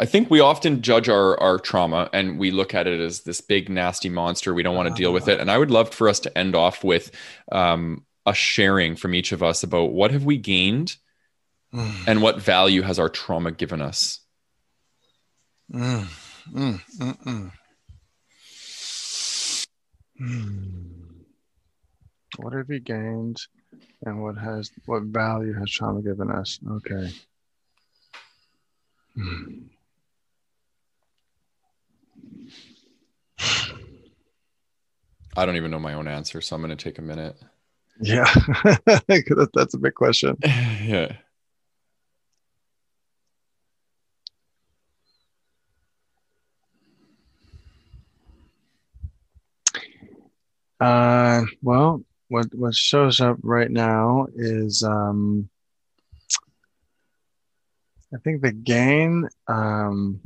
I 0.00 0.06
think 0.06 0.30
we 0.30 0.38
often 0.38 0.80
judge 0.80 1.08
our 1.08 1.38
our 1.40 1.58
trauma 1.58 2.08
and 2.12 2.38
we 2.38 2.52
look 2.52 2.72
at 2.72 2.86
it 2.86 3.00
as 3.00 3.22
this 3.22 3.40
big 3.40 3.68
nasty 3.68 4.08
monster. 4.08 4.54
We 4.54 4.62
don't 4.62 4.76
want 4.76 4.88
to 4.88 4.94
deal 4.94 5.12
with 5.12 5.26
it. 5.26 5.40
And 5.40 5.50
I 5.50 5.58
would 5.58 5.72
love 5.72 5.90
for 5.90 6.08
us 6.08 6.20
to 6.20 6.38
end 6.38 6.54
off 6.54 6.84
with 6.84 7.10
um, 7.50 8.06
a 8.24 8.32
sharing 8.32 8.94
from 8.94 9.14
each 9.14 9.32
of 9.32 9.42
us 9.42 9.64
about 9.64 9.92
what 9.92 10.12
have 10.12 10.24
we 10.24 10.36
gained 10.36 10.96
and 12.06 12.22
what 12.22 12.40
value 12.40 12.82
has 12.82 12.98
our 12.98 13.08
trauma 13.08 13.50
given 13.50 13.82
us. 13.82 14.20
Mm, 15.72 16.06
mm, 16.52 16.80
mm, 16.98 17.24
mm. 17.26 17.52
What 22.36 22.52
have 22.54 22.68
we 22.68 22.80
gained, 22.80 23.38
and 24.04 24.22
what 24.22 24.36
has 24.36 24.70
what 24.86 25.02
value 25.04 25.52
has 25.54 25.70
trauma 25.70 26.02
given 26.02 26.30
us? 26.30 26.58
Okay. 26.70 27.10
I 35.36 35.46
don't 35.46 35.56
even 35.56 35.70
know 35.70 35.78
my 35.78 35.94
own 35.94 36.08
answer, 36.08 36.40
so 36.40 36.56
I'm 36.56 36.62
going 36.62 36.76
to 36.76 36.82
take 36.82 36.98
a 36.98 37.02
minute. 37.02 37.36
Yeah, 38.00 38.32
that's 38.96 39.74
a 39.74 39.78
big 39.78 39.94
question. 39.94 40.36
yeah. 40.44 41.16
Uh, 50.80 51.42
well, 51.60 52.02
what 52.28 52.46
what 52.54 52.74
shows 52.74 53.20
up 53.20 53.38
right 53.42 53.70
now 53.70 54.26
is 54.34 54.82
um, 54.82 55.48
I 58.14 58.18
think 58.18 58.42
the 58.42 58.52
gain 58.52 59.28
um, 59.46 60.20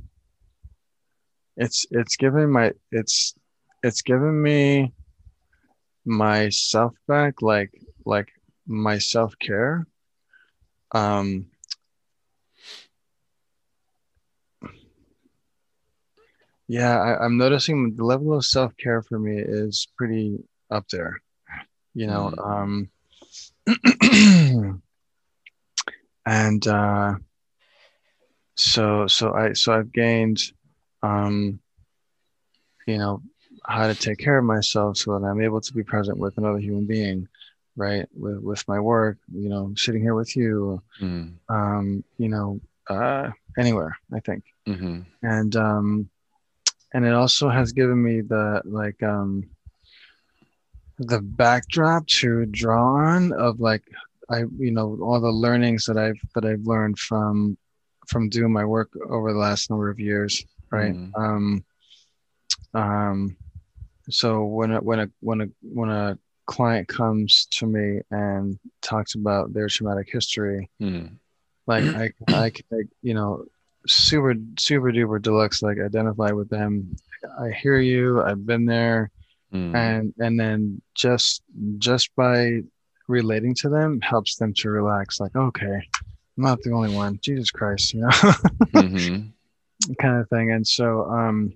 it's 1.56 1.86
it's 1.90 2.16
giving 2.16 2.50
my 2.50 2.72
it's 2.90 3.34
it's 3.82 4.02
giving 4.02 4.42
me 4.42 4.92
my 6.04 6.48
self 6.48 6.94
back 7.06 7.42
like 7.42 7.70
like 8.04 8.28
my 8.66 8.98
self 8.98 9.34
care 9.38 9.86
um 10.92 11.46
yeah 16.68 16.98
I, 16.98 17.24
i'm 17.24 17.36
noticing 17.38 17.94
the 17.96 18.04
level 18.04 18.34
of 18.34 18.44
self 18.44 18.76
care 18.76 19.02
for 19.02 19.18
me 19.18 19.38
is 19.38 19.86
pretty 19.96 20.38
up 20.70 20.88
there 20.90 21.20
you 21.94 22.06
know 22.06 22.30
Mm. 22.36 22.88
um 23.66 24.82
and 26.26 26.66
uh 26.66 27.14
so 28.54 29.06
so 29.06 29.32
i 29.32 29.52
so 29.52 29.72
i've 29.72 29.92
gained 29.92 30.38
um 31.02 31.58
you 32.86 32.98
know 32.98 33.22
how 33.66 33.86
to 33.86 33.94
take 33.94 34.18
care 34.18 34.38
of 34.38 34.44
myself 34.44 34.96
so 34.96 35.18
that 35.18 35.24
i'm 35.26 35.40
able 35.40 35.60
to 35.60 35.72
be 35.72 35.82
present 35.82 36.18
with 36.18 36.36
another 36.38 36.58
human 36.58 36.86
being 36.86 37.26
right 37.76 38.06
with 38.14 38.38
with 38.38 38.66
my 38.68 38.78
work 38.78 39.18
you 39.32 39.48
know 39.48 39.72
sitting 39.76 40.02
here 40.02 40.14
with 40.14 40.36
you 40.36 40.82
Mm. 41.00 41.32
um 41.48 42.04
you 42.18 42.28
know 42.28 42.60
uh 42.88 43.30
anywhere 43.58 43.96
i 44.14 44.20
think 44.20 44.44
hmm 44.66 45.00
and 45.22 45.56
um 45.56 46.08
and 46.92 47.04
it 47.06 47.14
also 47.14 47.48
has 47.48 47.72
given 47.72 48.00
me 48.02 48.20
the 48.20 48.60
like 48.64 49.02
um 49.02 49.44
the 51.06 51.20
backdrop 51.20 52.06
to 52.06 52.46
draw 52.46 52.96
on 52.96 53.32
of 53.32 53.60
like 53.60 53.82
i 54.30 54.38
you 54.58 54.70
know 54.70 54.96
all 55.02 55.20
the 55.20 55.30
learnings 55.30 55.84
that 55.86 55.96
i've 55.98 56.20
that 56.34 56.44
i've 56.44 56.62
learned 56.64 56.98
from 56.98 57.56
from 58.08 58.28
doing 58.28 58.52
my 58.52 58.64
work 58.64 58.90
over 59.08 59.32
the 59.32 59.38
last 59.38 59.68
number 59.70 59.88
of 59.90 59.98
years 60.00 60.44
right 60.70 60.94
Mhm. 60.94 61.12
um 61.16 61.64
um 62.74 63.36
so 64.10 64.44
when 64.44 64.72
a 64.72 64.80
when 64.80 65.00
a 65.00 65.08
when 65.20 65.40
a 65.42 65.46
when 65.62 65.90
a 65.90 66.18
client 66.46 66.88
comes 66.88 67.46
to 67.52 67.66
me 67.66 68.00
and 68.10 68.58
talks 68.80 69.14
about 69.14 69.52
their 69.52 69.68
traumatic 69.68 70.08
history 70.10 70.68
Mm. 70.80 71.16
like 71.66 71.84
I, 71.94 72.10
I 72.34 72.50
can, 72.50 72.64
like, 72.70 72.88
you 73.02 73.14
know, 73.14 73.44
super, 73.86 74.34
super 74.58 74.90
duper 74.92 75.20
deluxe, 75.22 75.62
like 75.62 75.78
identify 75.78 76.30
with 76.32 76.48
them. 76.50 76.96
I 77.40 77.50
hear 77.50 77.78
you. 77.78 78.20
I've 78.22 78.44
been 78.44 78.64
there, 78.66 79.10
Mm. 79.52 79.74
and 79.76 80.14
and 80.18 80.40
then 80.40 80.80
just 80.94 81.42
just 81.78 82.14
by 82.16 82.60
relating 83.08 83.54
to 83.56 83.68
them 83.68 84.00
helps 84.00 84.36
them 84.36 84.54
to 84.54 84.70
relax. 84.70 85.20
Like, 85.20 85.36
okay, 85.36 85.74
I'm 86.36 86.44
not 86.44 86.60
the 86.62 86.72
only 86.72 86.94
one. 86.94 87.18
Jesus 87.22 87.50
Christ, 87.50 87.92
you 87.92 88.00
know, 88.00 88.08
Mhm. 88.72 89.32
kind 90.00 90.16
of 90.20 90.28
thing. 90.30 90.52
And 90.52 90.66
so, 90.66 91.04
um, 91.10 91.52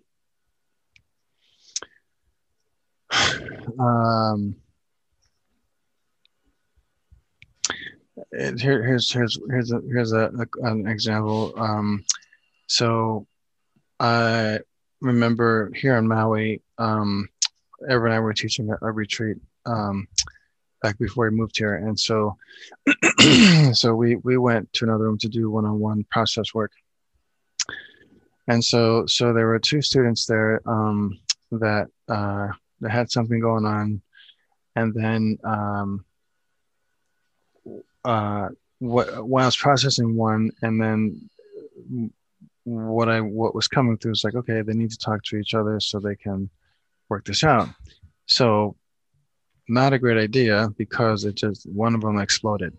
um, 3.78 4.56
here, 8.58 8.82
here's 8.84 9.10
here's 9.12 9.38
here's 9.48 9.72
a 9.72 9.80
here's 9.90 10.12
a, 10.12 10.30
a- 10.62 10.66
an 10.66 10.86
example. 10.86 11.52
Um, 11.56 12.04
so 12.66 13.26
I 14.00 14.60
remember 15.00 15.70
here 15.74 15.96
in 15.96 16.08
Maui, 16.08 16.62
um, 16.78 17.28
Ever 17.88 18.06
and 18.06 18.14
I 18.14 18.20
were 18.20 18.32
teaching 18.32 18.70
a, 18.80 18.90
retreat 18.90 19.36
um, 19.66 20.08
back 20.82 20.98
before 20.98 21.28
we 21.28 21.36
moved 21.36 21.58
here, 21.58 21.74
and 21.74 21.98
so 21.98 22.36
so 23.72 23.94
we 23.94 24.16
we 24.16 24.38
went 24.38 24.72
to 24.74 24.84
another 24.84 25.04
room 25.04 25.18
to 25.18 25.28
do 25.28 25.50
one-on-one 25.50 26.04
process 26.10 26.54
work. 26.54 26.72
And 28.48 28.64
so 28.64 29.06
so 29.06 29.32
there 29.32 29.46
were 29.46 29.58
two 29.58 29.82
students 29.82 30.26
there 30.26 30.60
um, 30.66 31.18
that 31.50 31.88
uh, 32.08 32.48
that 32.80 32.90
had 32.90 33.10
something 33.10 33.40
going 33.40 33.66
on, 33.66 34.00
and 34.74 34.94
then 34.94 35.38
um, 35.44 36.04
uh, 38.04 38.48
what 38.78 39.26
when 39.26 39.42
I 39.42 39.46
was 39.46 39.56
processing 39.56 40.16
one, 40.16 40.50
and 40.62 40.80
then 40.80 41.28
what 42.64 43.08
I 43.08 43.20
what 43.20 43.54
was 43.54 43.68
coming 43.68 43.96
through 43.96 44.12
was 44.12 44.24
like, 44.24 44.34
okay, 44.34 44.62
they 44.62 44.74
need 44.74 44.90
to 44.90 44.98
talk 44.98 45.22
to 45.24 45.36
each 45.36 45.54
other 45.54 45.80
so 45.80 45.98
they 45.98 46.16
can 46.16 46.50
work 47.08 47.24
this 47.24 47.44
out. 47.44 47.68
So, 48.26 48.76
not 49.68 49.92
a 49.92 49.98
great 49.98 50.18
idea 50.18 50.68
because 50.78 51.24
it 51.24 51.34
just 51.34 51.68
one 51.70 51.94
of 51.94 52.00
them 52.00 52.18
exploded 52.18 52.76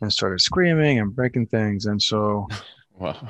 and 0.00 0.12
started 0.12 0.40
screaming 0.40 0.98
and 0.98 1.14
breaking 1.14 1.46
things, 1.46 1.86
and 1.86 2.00
so 2.02 2.46
Wow. 2.98 3.28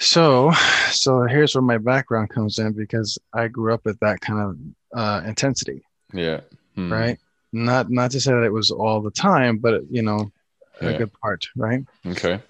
so 0.00 0.52
so 0.90 1.22
here's 1.22 1.54
where 1.54 1.62
my 1.62 1.78
background 1.78 2.30
comes 2.30 2.58
in 2.58 2.72
because 2.72 3.16
I 3.32 3.46
grew 3.48 3.72
up 3.72 3.84
with 3.84 3.98
that 4.00 4.20
kind 4.20 4.40
of 4.40 4.98
uh, 4.98 5.22
intensity 5.26 5.82
Yeah. 6.12 6.40
Mm. 6.76 6.90
right 6.90 7.18
not 7.52 7.88
not 7.90 8.10
to 8.10 8.20
say 8.20 8.32
that 8.32 8.42
it 8.42 8.52
was 8.52 8.72
all 8.72 9.00
the 9.00 9.12
time 9.12 9.58
but 9.58 9.82
you 9.88 10.02
know 10.02 10.32
a 10.80 10.92
good 10.98 11.12
part 11.22 11.46
right 11.54 11.84
Okay. 12.04 12.40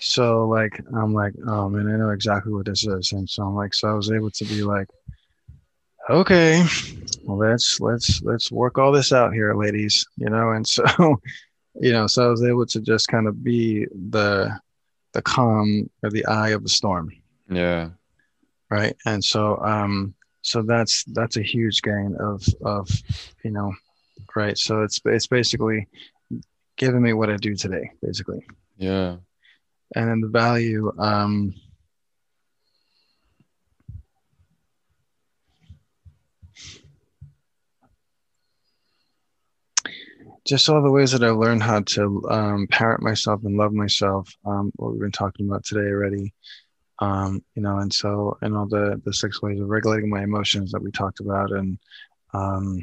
so 0.00 0.48
like 0.48 0.80
i'm 0.96 1.12
like 1.12 1.34
oh 1.46 1.68
man 1.68 1.86
i 1.92 1.96
know 1.98 2.08
exactly 2.10 2.50
what 2.54 2.64
this 2.64 2.86
is 2.86 3.12
and 3.12 3.28
so 3.28 3.42
i'm 3.42 3.54
like 3.54 3.74
so 3.74 3.88
i 3.90 3.92
was 3.92 4.10
able 4.10 4.30
to 4.30 4.44
be 4.46 4.62
like 4.62 4.88
okay. 6.10 6.64
Well 7.24 7.38
let's 7.38 7.80
let's 7.80 8.22
let's 8.22 8.52
work 8.52 8.78
all 8.78 8.92
this 8.92 9.12
out 9.12 9.32
here 9.32 9.54
ladies 9.54 10.06
you 10.16 10.28
know 10.28 10.50
and 10.50 10.66
so 10.66 10.84
you 11.80 11.90
know 11.90 12.06
so 12.06 12.26
i 12.26 12.28
was 12.28 12.44
able 12.44 12.66
to 12.66 12.80
just 12.80 13.08
kind 13.08 13.26
of 13.26 13.42
be 13.42 13.86
the 14.10 14.54
the 15.14 15.22
calm 15.22 15.88
or 16.02 16.10
the 16.10 16.26
eye 16.26 16.50
of 16.50 16.62
the 16.62 16.68
storm. 16.68 17.10
Yeah. 17.48 17.90
right? 18.70 18.94
And 19.06 19.24
so 19.24 19.58
um 19.64 20.14
so 20.42 20.60
that's 20.62 21.04
that's 21.04 21.36
a 21.38 21.42
huge 21.42 21.80
gain 21.82 22.16
of 22.20 22.46
of 22.64 22.90
you 23.44 23.50
know 23.50 23.72
right? 24.36 24.58
So 24.58 24.82
it's 24.82 25.00
it's 25.04 25.28
basically 25.28 25.88
giving 26.76 27.00
me 27.00 27.12
what 27.12 27.30
i 27.30 27.36
do 27.36 27.54
today 27.54 27.90
basically. 28.02 28.44
Yeah. 28.76 29.16
and 29.94 30.08
then 30.10 30.20
the 30.20 30.28
value 30.28 30.92
um 30.98 31.54
just 40.44 40.68
all 40.68 40.82
the 40.82 40.90
ways 40.90 41.12
that 41.12 41.24
i 41.24 41.30
learned 41.30 41.62
how 41.62 41.80
to 41.80 42.22
um, 42.30 42.66
parent 42.68 43.02
myself 43.02 43.40
and 43.44 43.56
love 43.56 43.72
myself 43.72 44.32
um, 44.44 44.70
what 44.76 44.92
we've 44.92 45.00
been 45.00 45.10
talking 45.12 45.48
about 45.48 45.64
today 45.64 45.88
already. 45.88 46.32
Um, 47.00 47.42
you 47.56 47.62
know 47.62 47.78
and 47.78 47.92
so 47.92 48.38
and 48.40 48.56
all 48.56 48.66
the 48.66 49.00
the 49.04 49.12
six 49.12 49.42
ways 49.42 49.60
of 49.60 49.68
regulating 49.68 50.08
my 50.08 50.22
emotions 50.22 50.70
that 50.72 50.82
we 50.82 50.92
talked 50.92 51.20
about 51.20 51.50
and 51.50 51.78
um, 52.32 52.82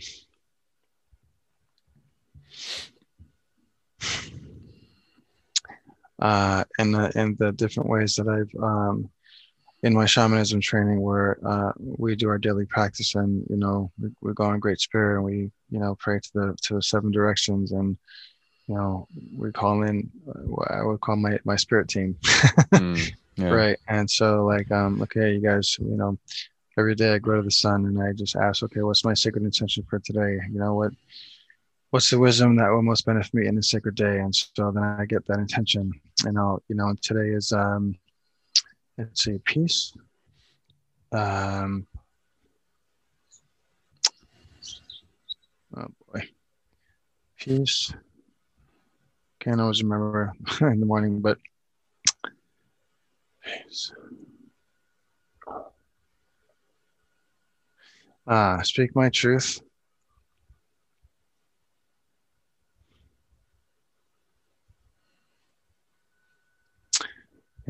uh, 6.21 6.63
and 6.77 6.93
the 6.93 7.11
and 7.15 7.37
the 7.37 7.51
different 7.51 7.89
ways 7.89 8.15
that 8.15 8.27
I've 8.27 8.61
um, 8.61 9.09
in 9.83 9.93
my 9.93 10.05
shamanism 10.05 10.61
training 10.61 11.01
where 11.01 11.37
uh, 11.45 11.71
we 11.77 12.15
do 12.15 12.29
our 12.29 12.37
daily 12.37 12.65
practice 12.65 13.15
and 13.15 13.43
you 13.49 13.57
know 13.57 13.91
we, 13.99 14.09
we 14.21 14.33
go 14.33 14.43
on 14.43 14.59
great 14.59 14.79
spirit 14.79 15.15
and 15.15 15.25
we 15.25 15.51
you 15.69 15.79
know 15.79 15.95
pray 15.99 16.19
to 16.19 16.29
the 16.33 16.55
to 16.61 16.75
the 16.75 16.81
seven 16.81 17.11
directions 17.11 17.71
and 17.71 17.97
you 18.67 18.75
know 18.75 19.07
we 19.37 19.51
call 19.51 19.81
in 19.83 20.09
I 20.69 20.83
would 20.83 21.01
call 21.01 21.15
my 21.15 21.39
my 21.45 21.55
spirit 21.55 21.87
team 21.87 22.15
Mm. 22.73 23.11
yeah. 23.37 23.47
right 23.49 23.77
and 23.87 24.09
so 24.09 24.45
like 24.45 24.71
um 24.71 25.01
okay 25.01 25.33
you 25.33 25.41
guys 25.41 25.77
you 25.79 25.97
know 25.97 26.17
every 26.77 26.95
day 26.95 27.13
i 27.13 27.17
go 27.19 27.35
to 27.35 27.41
the 27.41 27.51
sun 27.51 27.85
and 27.85 28.01
i 28.01 28.13
just 28.13 28.35
ask 28.35 28.63
okay 28.63 28.81
what's 28.81 29.03
my 29.03 29.13
sacred 29.13 29.43
intention 29.43 29.83
for 29.89 29.99
today 29.99 30.39
you 30.51 30.59
know 30.59 30.73
what 30.75 30.91
what's 31.89 32.09
the 32.09 32.19
wisdom 32.19 32.55
that 32.55 32.69
will 32.69 32.81
most 32.81 33.05
benefit 33.05 33.33
me 33.33 33.47
in 33.47 33.55
this 33.55 33.69
sacred 33.71 33.95
day 33.95 34.19
and 34.19 34.33
so 34.33 34.71
then 34.71 34.83
i 34.83 35.05
get 35.05 35.25
that 35.27 35.39
intention 35.39 35.91
and 36.25 36.37
i'll 36.37 36.61
you 36.69 36.75
know 36.75 36.93
today 37.01 37.29
is 37.29 37.51
um 37.51 37.95
let's 38.97 39.23
see 39.23 39.39
peace. 39.43 39.93
Um 41.11 41.87
oh 45.75 45.87
boy. 46.11 46.29
Peace. 47.37 47.93
Can't 49.39 49.59
always 49.59 49.83
remember 49.83 50.33
in 50.61 50.79
the 50.79 50.85
morning 50.85 51.21
but 51.21 51.37
peace. 53.43 53.91
Ah 58.27 58.61
speak 58.61 58.95
my 58.95 59.09
truth 59.09 59.61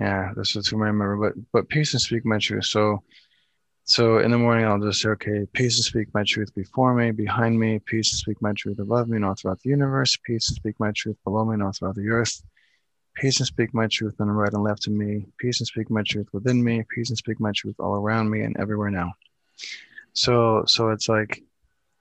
yeah, 0.02 0.32
this 0.36 0.56
is 0.56 0.68
who 0.68 0.78
I 0.78 0.88
remember. 0.88 1.16
But 1.18 1.34
but 1.54 1.70
peace 1.70 1.94
and 1.94 2.02
speak 2.02 2.26
my 2.26 2.40
truth. 2.40 2.66
So 2.66 3.04
so 3.84 4.18
in 4.18 4.32
the 4.32 4.38
morning 4.38 4.66
I'll 4.66 4.80
just 4.80 5.02
say, 5.02 5.10
okay, 5.10 5.46
peace 5.54 5.78
and 5.78 5.86
speak 5.86 6.08
my 6.14 6.24
truth 6.24 6.54
before 6.56 6.96
me, 6.96 7.12
behind 7.12 7.60
me, 7.60 7.80
peace 7.86 8.12
and 8.12 8.18
speak 8.18 8.42
my 8.42 8.54
truth 8.54 8.80
above 8.80 9.10
me 9.10 9.18
and 9.18 9.26
all 9.26 9.36
throughout 9.36 9.60
the 9.62 9.70
universe, 9.70 10.18
peace 10.26 10.50
and 10.50 10.56
speak 10.56 10.80
my 10.80 10.92
truth 10.96 11.18
below 11.24 11.46
me 11.46 11.54
and 11.54 11.64
all 11.64 11.72
throughout 11.72 11.96
the 11.96 12.10
earth. 12.10 12.42
Peace 13.16 13.40
and 13.40 13.48
speak 13.48 13.74
my 13.76 13.88
truth 13.92 14.16
on 14.20 14.28
the 14.28 14.34
right 14.34 14.54
and 14.54 14.64
left 14.64 14.88
of 14.88 14.94
me. 14.94 15.26
Peace 15.38 15.60
and 15.60 15.68
speak 15.68 15.92
my 15.92 16.02
truth 16.04 16.28
within 16.34 16.64
me. 16.64 16.84
Peace 16.96 17.10
and 17.10 17.18
speak 17.18 17.40
my 17.40 17.52
truth 17.52 17.76
all 17.80 17.94
around 17.94 18.30
me 18.30 18.42
and 18.42 18.58
everywhere 18.58 18.90
now. 18.90 19.12
So 20.14 20.64
so 20.66 20.90
it's 20.90 21.10
like 21.10 21.44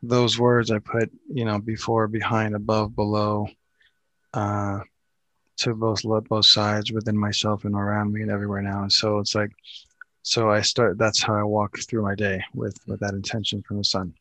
those 0.02 0.39
words 0.39 0.70
I 0.70 0.78
put, 0.78 1.10
you 1.28 1.44
know, 1.44 1.59
before, 1.59 2.09
behind, 2.09 2.55
above, 2.55 2.97
below, 2.97 3.48
uh, 4.32 4.81
to 5.61 5.74
both 5.74 6.03
both 6.03 6.47
sides 6.47 6.93
within 6.93 7.16
myself 7.16 7.65
and 7.65 7.74
around 7.74 8.12
me 8.12 8.23
and 8.23 8.31
everywhere 8.31 8.62
now. 8.62 8.82
And 8.82 8.93
so 8.93 9.19
it's 9.19 9.35
like, 9.35 9.51
so 10.23 10.51
I 10.51 10.61
start. 10.61 10.99
That's 10.99 11.23
how 11.23 11.35
I 11.35 11.43
walk 11.43 11.78
through 11.89 12.03
my 12.03 12.15
day 12.15 12.43
with 12.55 12.77
with 12.87 13.01
that 13.01 13.15
intention 13.15 13.62
from 13.62 13.78
the 13.78 13.85
sun, 13.85 14.15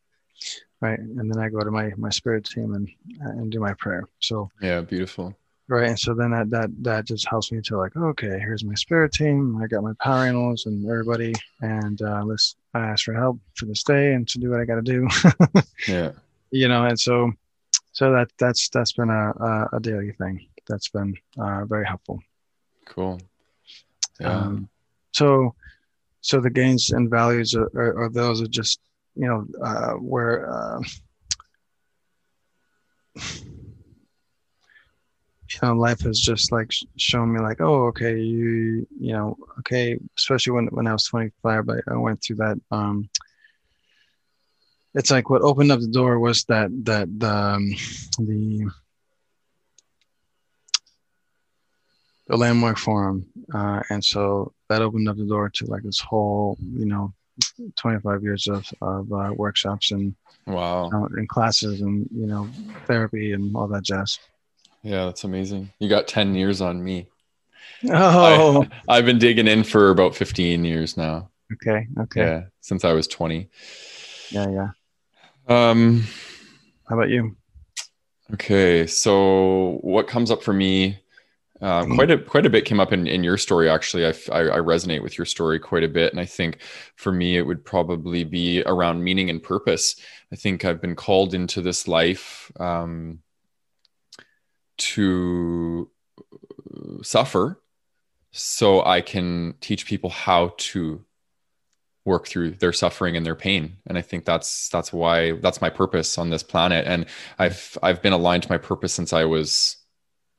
right? 0.82 1.00
And 1.00 1.32
then 1.32 1.42
I 1.42 1.50
go 1.50 1.60
to 1.64 1.72
my 1.72 1.92
my 1.98 2.10
spirit 2.10 2.46
team 2.46 2.74
and 2.74 2.90
and 3.20 3.52
do 3.52 3.60
my 3.60 3.74
prayer. 3.74 4.08
So 4.20 4.50
yeah, 4.62 4.82
beautiful. 4.82 5.36
Right, 5.68 5.90
and 5.90 6.00
so 6.00 6.16
then 6.16 6.32
that 6.32 6.50
that 6.50 6.70
that 6.84 7.06
just 7.06 7.28
helps 7.28 7.52
me 7.52 7.62
to 7.62 7.78
like, 7.78 7.96
okay, 7.96 8.40
here's 8.40 8.64
my 8.64 8.74
spirit 8.74 9.12
team. 9.12 9.62
I 9.62 9.68
got 9.68 9.84
my 9.84 9.94
power 10.02 10.26
animals 10.26 10.66
and 10.66 10.84
everybody, 10.90 11.34
and 11.62 12.02
uh, 12.02 12.24
let's 12.26 12.56
I 12.74 12.80
ask 12.80 13.06
for 13.06 13.14
help 13.14 13.40
for 13.56 13.66
this 13.66 13.84
day 13.84 14.14
and 14.14 14.28
to 14.30 14.40
do 14.40 14.50
what 14.50 14.62
I 14.62 14.66
got 14.66 14.76
to 14.76 14.82
do. 14.82 15.08
yeah, 15.88 16.12
you 16.50 16.68
know, 16.68 16.86
and 16.86 17.00
so 17.00 17.32
so 17.92 18.12
that 18.14 18.30
that's 18.40 18.70
that's 18.70 18.94
been 18.94 19.10
a 19.10 19.32
a, 19.32 19.70
a 19.74 19.80
daily 19.80 20.12
thing 20.14 20.48
that's 20.70 20.90
been 20.90 21.16
uh, 21.38 21.66
very 21.66 21.86
helpful. 21.86 22.20
Cool. 22.86 23.20
Yeah. 24.20 24.38
Um, 24.38 24.70
so, 25.12 25.56
so 26.22 26.40
the 26.40 26.50
gains 26.50 26.92
and 26.92 27.10
values 27.10 27.56
are, 27.56 27.70
are, 27.76 28.04
are 28.04 28.10
those 28.10 28.42
are 28.42 28.48
just 28.48 28.80
you 29.16 29.28
know 29.28 29.46
uh, 29.62 29.94
where 29.94 30.50
uh, 30.50 30.82
you 35.52 35.60
know 35.64 35.74
life 35.74 36.02
has 36.02 36.20
just 36.20 36.52
like 36.52 36.72
shown 36.98 37.34
me 37.34 37.40
like 37.40 37.60
oh 37.60 37.88
okay 37.88 38.20
you 38.20 38.88
you 39.00 39.14
know 39.14 39.36
okay 39.58 39.98
especially 40.18 40.54
when 40.54 40.68
when 40.68 40.88
I 40.88 40.94
was 40.94 41.06
25 41.06 41.70
I, 41.70 41.74
I 41.92 41.98
went 41.98 42.22
through 42.24 42.38
that 42.38 42.60
um 42.72 43.10
it's 44.94 45.12
like 45.12 45.30
what 45.30 45.42
opened 45.42 45.72
up 45.72 45.80
the 45.80 45.88
door 45.88 46.20
was 46.20 46.44
that 46.46 46.70
that 46.86 47.08
the 47.20 47.30
um, 47.30 47.70
the 48.20 48.70
the 52.30 52.38
landmark 52.38 52.78
forum 52.78 53.26
uh, 53.54 53.82
and 53.90 54.04
so 54.04 54.54
that 54.70 54.82
opened 54.82 55.10
up 55.10 55.18
the 55.18 55.26
door 55.26 55.50
to 55.50 55.66
like 55.66 55.84
this 55.84 56.00
whole 56.00 56.58
you 56.62 56.86
know 56.86 57.14
25 57.76 58.24
years 58.24 58.48
of, 58.48 58.66
of 58.82 59.12
uh, 59.12 59.32
workshops 59.36 59.92
and 59.92 60.16
wow. 60.46 60.90
uh, 60.94 61.06
and 61.18 61.28
classes 61.28 61.82
and 61.82 62.08
you 62.16 62.28
know 62.28 62.48
therapy 62.86 63.34
and 63.34 63.56
all 63.56 63.68
that 63.68 63.84
jazz. 63.84 64.20
Yeah 64.84 65.06
that's 65.06 65.24
amazing. 65.24 65.72
You 65.80 65.90
got 65.90 66.08
10 66.08 66.36
years 66.36 66.62
on 66.62 66.84
me. 66.84 67.08
Oh. 67.90 68.66
I, 68.90 68.98
have 68.98 69.06
been 69.06 69.20
digging 69.20 69.48
in 69.48 69.64
for 69.64 69.90
about 69.90 70.16
15 70.16 70.64
years 70.66 70.98
now. 70.98 71.30
Okay 71.54 71.88
okay. 72.00 72.22
Yeah 72.22 72.42
since 72.62 72.86
i 72.86 72.94
was 72.94 73.08
20 73.08 73.50
yeah 74.32 74.48
yeah. 74.50 74.70
Um 75.48 76.04
how 76.88 76.96
about 76.96 77.10
you? 77.10 77.36
okay 78.34 78.86
so 78.86 79.80
what 79.82 80.08
comes 80.08 80.30
up 80.30 80.44
for 80.44 80.54
me 80.54 81.00
uh, 81.62 81.82
mm-hmm. 81.82 81.96
quite 81.96 82.12
a 82.12 82.18
quite 82.18 82.46
a 82.46 82.50
bit 82.50 82.66
came 82.66 82.80
up 82.80 82.94
in, 82.94 83.06
in 83.08 83.24
your 83.24 83.38
story. 83.38 83.70
Actually, 83.70 84.06
I, 84.06 84.14
I, 84.32 84.42
I 84.42 84.58
resonate 84.60 85.04
with 85.04 85.18
your 85.18 85.26
story 85.26 85.60
quite 85.60 85.84
a 85.84 85.90
bit, 85.90 86.14
and 86.14 86.20
I 86.20 86.26
think 86.26 86.62
for 86.96 87.12
me 87.12 87.38
it 87.38 87.42
would 87.42 87.66
probably 87.66 88.24
be 88.24 88.64
around 88.66 89.04
meaning 89.04 89.30
and 89.30 89.44
purpose. 89.44 89.96
I 90.32 90.36
think 90.36 90.64
I've 90.64 90.82
been 90.82 90.96
called 90.96 91.34
into 91.34 91.62
this 91.62 91.88
life 91.88 92.52
um, 92.60 93.20
to 94.78 95.90
suffer, 97.02 97.62
so 98.32 98.84
I 98.86 99.02
can 99.02 99.56
teach 99.60 99.86
people 99.86 100.10
how 100.10 100.54
to 100.58 101.04
work 102.06 102.28
through 102.28 102.52
their 102.52 102.74
suffering 102.74 103.16
and 103.18 103.26
their 103.26 103.36
pain 103.36 103.76
and 103.86 103.98
i 103.98 104.02
think 104.02 104.26
that's 104.26 104.70
that's 104.70 104.92
why 104.92 105.34
that's 105.34 105.62
my 105.62 105.70
purpose 105.70 106.18
on 106.18 106.30
this 106.30 106.42
planet 106.42 106.88
and 106.88 107.06
i've 107.38 107.78
i've 107.84 108.02
been 108.02 108.14
aligned 108.14 108.42
to 108.42 108.50
my 108.50 108.58
purpose 108.58 108.94
since 108.94 109.14
i 109.14 109.26
was 109.26 109.78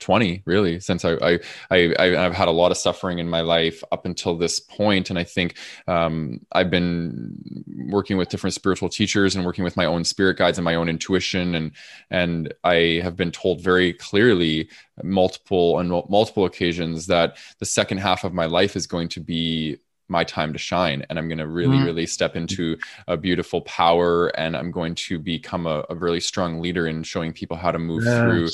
20 0.01 0.43
really 0.47 0.81
since 0.81 1.05
I, 1.05 1.13
I 1.13 1.39
i 1.71 1.95
i've 1.97 2.35
had 2.35 2.49
a 2.49 2.53
lot 2.53 2.71
of 2.71 2.77
suffering 2.77 3.19
in 3.19 3.29
my 3.29 3.43
life 3.43 3.85
up 3.93 4.07
until 4.07 4.37
this 4.37 4.59
point 4.59 5.11
and 5.11 5.19
i 5.19 5.25
think 5.25 5.57
um, 5.87 6.41
i've 6.53 6.71
been 6.71 7.65
working 7.89 8.17
with 8.17 8.29
different 8.29 8.55
spiritual 8.55 8.89
teachers 8.89 9.37
and 9.37 9.45
working 9.45 9.65
with 9.65 9.77
my 9.77 9.85
own 9.85 10.05
spirit 10.05 10.39
guides 10.39 10.59
and 10.59 10.65
my 10.65 10.75
own 10.75 10.89
intuition 10.89 11.55
and 11.55 11.73
and 12.11 12.53
i 12.65 13.01
have 13.03 13.17
been 13.17 13.31
told 13.31 13.61
very 13.61 13.93
clearly 13.93 14.69
multiple 15.03 15.79
and 15.79 15.89
multiple 15.89 16.45
occasions 16.45 17.07
that 17.07 17.37
the 17.59 17.67
second 17.67 17.99
half 17.99 18.25
of 18.25 18.33
my 18.33 18.47
life 18.47 18.77
is 18.77 18.87
going 18.87 19.09
to 19.09 19.21
be 19.21 19.79
my 20.09 20.25
time 20.25 20.53
to 20.53 20.59
shine 20.59 21.05
and 21.09 21.19
i'm 21.19 21.29
going 21.29 21.39
to 21.39 21.47
really 21.47 21.77
mm. 21.77 21.85
really 21.85 22.07
step 22.07 22.35
into 22.37 22.77
a 23.07 23.17
beautiful 23.17 23.61
power 23.63 24.29
and 24.29 24.57
i'm 24.57 24.71
going 24.71 24.95
to 24.95 25.19
become 25.19 25.67
a, 25.67 25.85
a 25.89 25.95
really 25.95 26.21
strong 26.21 26.61
leader 26.61 26.87
in 26.87 27.03
showing 27.03 27.33
people 27.33 27.57
how 27.57 27.71
to 27.71 27.79
move 27.79 28.05
yes. 28.05 28.21
through 28.21 28.49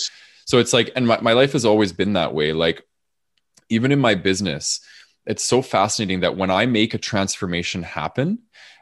so 0.47 0.59
it's 0.59 0.73
like 0.73 0.91
and 0.97 1.07
my, 1.07 1.21
my 1.21 1.35
life 1.35 1.53
has 1.53 1.67
always 1.67 1.93
been 1.93 2.15
that 2.15 2.35
way. 2.35 2.55
Like 2.55 2.83
even 3.69 3.93
in 3.93 4.01
my 4.01 4.15
business 4.15 4.81
it's 5.27 5.45
so 5.45 5.61
fascinating 5.61 6.21
that 6.21 6.37
when 6.37 6.51
i 6.51 6.67
make 6.67 6.95
a 6.95 6.99
transformation 6.99 7.83
happen 7.83 8.39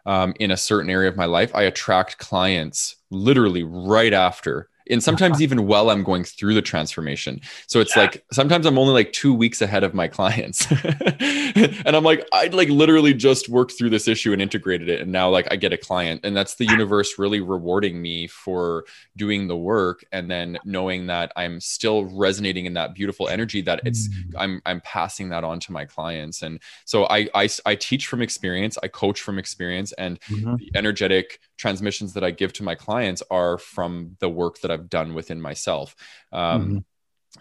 um, 0.07 0.35
in 0.39 0.51
a 0.51 0.57
certain 0.57 0.91
area 0.91 1.09
of 1.09 1.17
my 1.17 1.25
life 1.25 1.55
i 1.55 1.63
attract 1.63 2.19
clients 2.19 2.97
literally 3.11 3.63
right 3.63 4.13
after 4.13 4.69
and 4.91 5.03
sometimes 5.03 5.41
even 5.41 5.67
while 5.67 5.91
I'm 5.91 6.03
going 6.03 6.25
through 6.25 6.55
the 6.55 6.63
transformation. 6.63 7.41
So 7.67 7.81
it's 7.81 7.97
yeah. 7.97 8.03
like 8.03 8.25
sometimes 8.33 8.67
I'm 8.67 8.79
only 8.79 8.93
like 8.93 9.13
two 9.13 9.33
weeks 9.33 9.63
ahead 9.63 9.85
of 9.85 9.95
my 9.95 10.09
clients, 10.09 10.67
and 10.85 11.97
I'm 11.97 12.05
like 12.05 12.27
I 12.33 12.47
like 12.49 12.69
literally 12.69 13.15
just 13.15 13.49
worked 13.49 13.73
through 13.79 13.91
this 13.91 14.09
issue 14.09 14.33
and 14.33 14.43
integrated 14.43 14.89
it, 14.89 15.01
and 15.01 15.13
now 15.13 15.31
like 15.31 15.49
I 15.51 15.57
get 15.57 15.73
a 15.73 15.79
client, 15.79 16.21
and 16.25 16.37
that's 16.37 16.57
the 16.57 16.67
universe 16.67 17.19
really 17.19 17.41
rewarding 17.41 18.01
me 18.01 18.27
for 18.27 18.85
doing 19.17 19.49
the 19.49 19.57
work, 19.57 20.05
and 20.13 20.31
then 20.31 20.59
knowing 20.65 21.07
that 21.07 21.33
I'm 21.37 21.61
still 21.61 22.05
resonating 22.05 22.67
in 22.67 22.75
that 22.75 22.95
beautiful 22.95 23.29
energy 23.29 23.63
that 23.63 23.81
it's 23.85 24.09
mm. 24.09 24.35
I'm 24.37 24.63
I'm 24.67 24.81
passing 24.83 25.31
that 25.31 25.45
on 25.45 25.61
to 25.61 25.73
my 25.73 25.85
clients, 25.85 26.43
and 26.43 26.61
so 26.85 27.07
I 27.07 27.29
I, 27.35 27.49
I 27.65 27.75
teach 27.75 28.07
from 28.07 28.21
experience, 28.21 28.77
I 28.83 28.89
coach 28.89 29.21
from 29.21 29.39
experience, 29.39 29.93
and 29.93 30.21
mm-hmm. 30.23 30.57
the 30.57 30.71
energetic 30.75 31.41
transmissions 31.57 32.13
that 32.15 32.25
I 32.25 32.31
give 32.31 32.53
to 32.55 32.63
my 32.63 32.75
clients 32.75 33.23
are 33.31 33.59
from 33.59 34.17
the 34.21 34.29
work 34.29 34.61
that 34.61 34.71
I've 34.75 34.91
done 34.91 35.15
within 35.15 35.41
myself. 35.41 35.97
Um, 36.33 36.63
mm-hmm. 36.63 36.79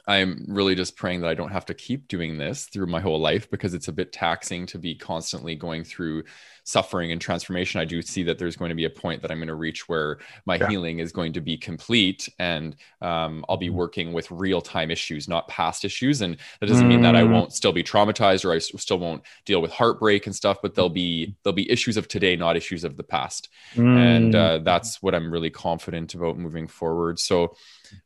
I'm 0.07 0.45
really 0.47 0.76
just 0.76 0.95
praying 0.95 1.22
that 1.22 1.30
I 1.30 1.35
don't 1.35 1.51
have 1.51 1.65
to 1.68 1.73
keep 1.73 2.07
doing 2.07 2.38
this 2.38 2.65
through 2.65 2.88
my 2.88 2.99
whole 2.99 3.19
life 3.19 3.49
because 3.49 3.73
it's 3.73 3.89
a 3.89 3.93
bit 3.93 4.11
taxing 4.11 4.65
to 4.68 4.80
be 4.80 4.95
constantly 4.95 5.55
going 5.55 5.84
through 5.84 6.23
suffering 6.64 7.11
and 7.11 7.19
transformation. 7.19 7.81
I 7.81 7.85
do 7.85 8.02
see 8.02 8.23
that 8.23 8.40
there's 8.40 8.56
going 8.56 8.69
to 8.69 8.76
be 8.76 8.85
a 8.85 8.90
point 8.90 9.22
that 9.22 9.31
I'm 9.31 9.38
going 9.38 9.48
to 9.48 9.56
reach 9.56 9.90
where 9.90 10.19
my 10.45 10.56
yeah. 10.56 10.69
healing 10.69 10.99
is 10.99 11.11
going 11.11 11.34
to 11.34 11.41
be 11.41 11.57
complete 11.57 12.30
and 12.40 12.76
um, 13.02 13.45
I'll 13.49 13.57
be 13.57 13.68
mm-hmm. 13.68 13.76
working 13.76 14.14
with 14.14 14.31
real 14.31 14.61
time 14.61 14.91
issues, 14.91 15.27
not 15.27 15.48
past 15.48 15.84
issues. 15.85 16.22
And 16.22 16.38
that 16.60 16.68
doesn't 16.68 16.85
mm. 16.85 16.90
mean 16.90 17.02
that 17.02 17.15
I 17.15 17.23
mm. 17.23 17.31
won't 17.31 17.53
still 17.53 17.73
be 17.73 17.84
traumatized 17.84 18.45
or 18.45 18.53
I 18.53 18.60
still 18.60 18.99
won't 18.99 19.23
deal 19.45 19.61
with 19.61 19.72
heartbreak 19.72 20.26
and 20.26 20.35
stuff, 20.35 20.60
but 20.61 20.76
there'll 20.76 20.90
be 20.90 21.35
there'll 21.44 21.56
be 21.56 21.69
issues 21.69 21.98
of 21.98 22.07
today, 22.07 22.35
not 22.35 22.56
issues 22.56 22.84
of 22.84 22.98
the 22.98 23.03
past. 23.03 23.49
Mm. 23.76 23.98
And 23.98 24.35
uh, 24.35 24.57
that's 24.60 25.02
what 25.02 25.15
I'm 25.15 25.31
really 25.31 25.49
confident 25.49 26.14
about 26.14 26.38
moving 26.38 26.68
forward. 26.68 27.19
So 27.19 27.56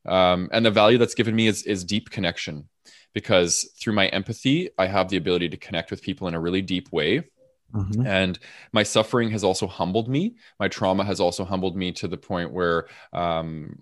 um, 0.06 0.50
and 0.52 0.66
the 0.66 0.72
value 0.72 0.98
that's 0.98 1.16
given 1.16 1.36
me 1.36 1.48
is 1.48 1.64
is 1.64 1.84
deep 1.84 2.10
connection 2.10 2.68
because 3.14 3.70
through 3.80 3.94
my 3.94 4.08
empathy, 4.08 4.70
I 4.78 4.88
have 4.88 5.10
the 5.10 5.18
ability 5.18 5.50
to 5.50 5.58
connect 5.58 5.92
with 5.92 6.02
people 6.02 6.28
in 6.28 6.34
a 6.34 6.40
really 6.40 6.62
deep 6.62 6.92
way. 6.92 7.24
Mm-hmm. 7.74 8.06
And 8.06 8.40
my 8.72 8.84
suffering 8.84 9.32
has 9.32 9.44
also 9.44 9.68
humbled 9.68 10.08
me. 10.08 10.36
My 10.60 10.68
trauma 10.68 11.04
has 11.04 11.20
also 11.20 11.44
humbled 11.44 11.76
me 11.76 11.92
to 11.94 12.08
the 12.08 12.18
point 12.18 12.52
where 12.52 12.88
um, 13.14 13.82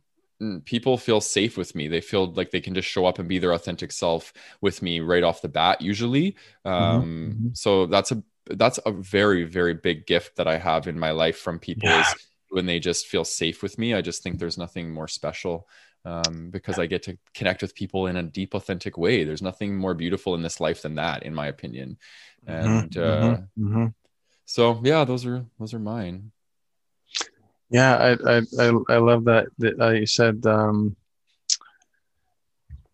people 0.66 0.98
feel 0.98 1.22
safe 1.22 1.58
with 1.58 1.76
me. 1.76 1.88
They 1.88 2.02
feel 2.02 2.32
like 2.34 2.52
they 2.52 2.62
can 2.62 2.74
just 2.74 2.88
show 2.88 3.06
up 3.06 3.20
and 3.20 3.28
be 3.28 3.40
their 3.40 3.54
authentic 3.54 3.92
self 3.92 4.34
with 4.62 4.82
me 4.82 5.00
right 5.00 5.24
off 5.24 5.42
the 5.42 5.50
bat. 5.50 5.82
Usually, 5.82 6.36
mm-hmm. 6.66 6.70
um, 6.70 7.04
mm-hmm. 7.04 7.48
so 7.54 7.86
that's 7.86 8.12
a 8.12 8.24
that's 8.48 8.80
a 8.86 8.92
very 8.92 9.44
very 9.44 9.74
big 9.74 10.06
gift 10.06 10.36
that 10.36 10.48
I 10.48 10.58
have 10.58 10.88
in 10.88 11.00
my 11.00 11.12
life 11.12 11.38
from 11.38 11.58
people 11.58 11.90
yeah. 11.90 12.02
is 12.02 12.16
when 12.50 12.66
they 12.66 12.80
just 12.80 13.08
feel 13.08 13.26
safe 13.26 13.64
with 13.64 13.78
me. 13.78 13.94
I 13.94 14.02
just 14.02 14.24
think 14.24 14.40
there's 14.40 14.58
nothing 14.58 14.92
more 14.92 15.08
special 15.08 15.68
um, 16.06 16.50
because 16.52 16.78
I 16.78 16.86
get 16.86 17.04
to 17.04 17.18
connect 17.34 17.62
with 17.62 17.76
people 17.76 18.08
in 18.08 18.16
a 18.16 18.24
deep, 18.24 18.54
authentic 18.54 18.98
way. 18.98 19.24
There's 19.24 19.42
nothing 19.42 19.76
more 19.76 19.94
beautiful 19.94 20.36
in 20.36 20.42
this 20.42 20.60
life 20.60 20.82
than 20.82 20.96
that, 20.96 21.24
in 21.24 21.34
my 21.34 21.48
opinion. 21.48 21.98
Mm-hmm, 22.48 22.68
and 22.68 22.92
mm-hmm, 22.92 23.34
uh, 23.34 23.38
mm-hmm. 23.60 23.86
so, 24.46 24.80
yeah, 24.84 25.04
those 25.04 25.26
are 25.26 25.46
those 25.60 25.74
are 25.74 25.80
mine. 25.80 26.32
Yeah, 27.70 27.98
I 27.98 28.38
I 28.38 28.72
I, 28.90 28.98
love 28.98 29.26
that 29.26 29.48
that 29.58 29.82
uh, 29.82 29.90
you 29.90 30.06
said 30.06 30.46
um, 30.46 30.96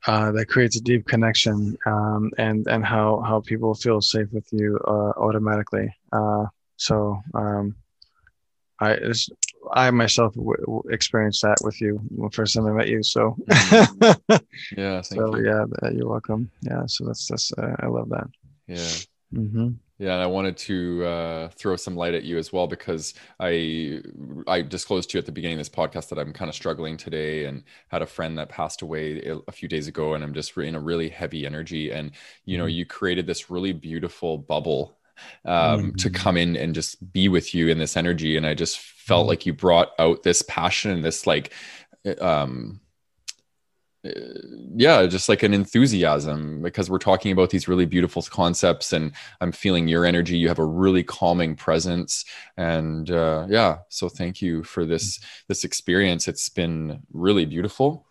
uh, 0.08 0.32
that 0.32 0.48
creates 0.48 0.78
a 0.78 0.82
deep 0.82 1.06
connection 1.06 1.78
um, 1.86 2.32
and 2.38 2.66
and 2.68 2.86
how 2.86 3.20
how 3.20 3.42
people 3.42 3.76
feel 3.76 4.02
safe 4.02 4.32
with 4.32 4.48
you 4.52 4.80
uh, 4.88 5.12
automatically. 5.18 5.94
Uh, 6.12 6.46
so 6.78 7.22
um, 7.34 7.76
I 8.80 8.98
I 9.74 9.90
myself 9.92 10.34
w- 10.36 10.84
experienced 10.90 11.42
that 11.44 11.58
with 11.64 11.80
you 11.82 12.02
the 12.12 12.30
first 12.32 12.56
time 12.56 12.68
I 12.68 12.72
met 12.72 12.88
you. 12.88 13.04
So 13.04 13.36
mm-hmm. 13.50 14.36
yeah, 14.78 15.02
so 15.02 15.36
you. 15.38 15.46
yeah, 15.46 15.90
you're 15.92 16.10
welcome. 16.10 16.52
Yeah, 16.62 16.84
so 16.88 17.06
that's 17.06 17.28
that's 17.28 17.52
uh, 17.54 17.76
I 17.80 17.88
love 17.88 18.10
that. 18.10 18.28
Yeah. 18.68 18.88
Mm-hmm. 19.34 19.70
Yeah, 20.02 20.14
and 20.14 20.24
I 20.24 20.26
wanted 20.26 20.58
to 20.58 21.06
uh, 21.06 21.50
throw 21.50 21.76
some 21.76 21.96
light 21.96 22.16
at 22.16 22.24
you 22.24 22.40
as 22.40 22.52
well 22.52 22.66
because 22.66 23.14
I 23.40 24.02
I 24.48 24.64
disclosed 24.64 25.12
to 25.12 25.18
you 25.18 25.20
at 25.20 25.28
the 25.28 25.32
beginning 25.32 25.60
of 25.60 25.60
this 25.60 25.70
podcast 25.70 26.10
that 26.10 26.18
I'm 26.18 26.34
kind 26.34 26.50
of 26.50 26.56
struggling 26.56 26.98
today 26.98 27.46
and 27.46 27.64
had 27.90 28.02
a 28.02 28.08
friend 28.08 28.36
that 28.40 28.50
passed 28.50 28.82
away 28.82 29.22
a 29.48 29.52
few 29.52 29.70
days 29.70 29.88
ago, 29.88 30.16
and 30.16 30.24
I'm 30.24 30.34
just 30.34 30.58
in 30.58 30.74
a 30.74 30.80
really 30.80 31.08
heavy 31.08 31.46
energy. 31.46 31.92
And 31.92 32.14
you 32.46 32.58
know, 32.58 32.66
mm-hmm. 32.66 32.78
you 32.78 32.86
created 32.88 33.28
this 33.28 33.52
really 33.52 33.74
beautiful 33.74 34.40
bubble 34.40 34.98
um, 35.46 35.80
mm-hmm. 35.80 35.96
to 35.98 36.10
come 36.10 36.38
in 36.38 36.56
and 36.56 36.76
just 36.76 37.12
be 37.12 37.30
with 37.30 37.54
you 37.54 37.70
in 37.70 37.78
this 37.78 37.98
energy. 37.98 38.38
And 38.38 38.46
I 38.46 38.54
just 38.54 38.80
felt 38.80 39.22
mm-hmm. 39.22 39.30
like 39.30 39.46
you 39.46 39.54
brought 39.54 39.92
out 40.00 40.24
this 40.24 40.42
passion 40.44 40.92
and 40.92 41.04
this 41.04 41.28
like, 41.28 41.54
um, 42.20 42.82
yeah, 44.04 45.06
just 45.06 45.30
like 45.30 45.44
an 45.44 45.54
enthusiasm 45.54 46.62
because 46.64 46.90
we're 46.90 46.98
talking 46.98 47.32
about 47.32 47.52
these 47.52 47.68
really 47.68 47.86
beautiful 47.86 48.22
concepts 48.24 48.94
and 48.94 49.12
I'm 49.40 49.52
feeling 49.52 49.88
your 49.88 50.06
energy. 50.06 50.38
You 50.38 50.48
have 50.48 50.60
a 50.60 50.66
really 50.66 51.04
calming 51.04 51.56
presence. 51.56 52.26
And 52.58 53.10
uh, 53.12 53.46
yeah, 53.48 53.80
so 53.90 54.10
thank 54.10 54.42
you 54.42 54.64
for 54.64 54.86
this, 54.86 55.20
this 55.48 55.64
experience. 55.64 56.28
It's 56.28 56.50
been 56.50 57.04
really 57.14 57.46
beautiful 57.46 58.08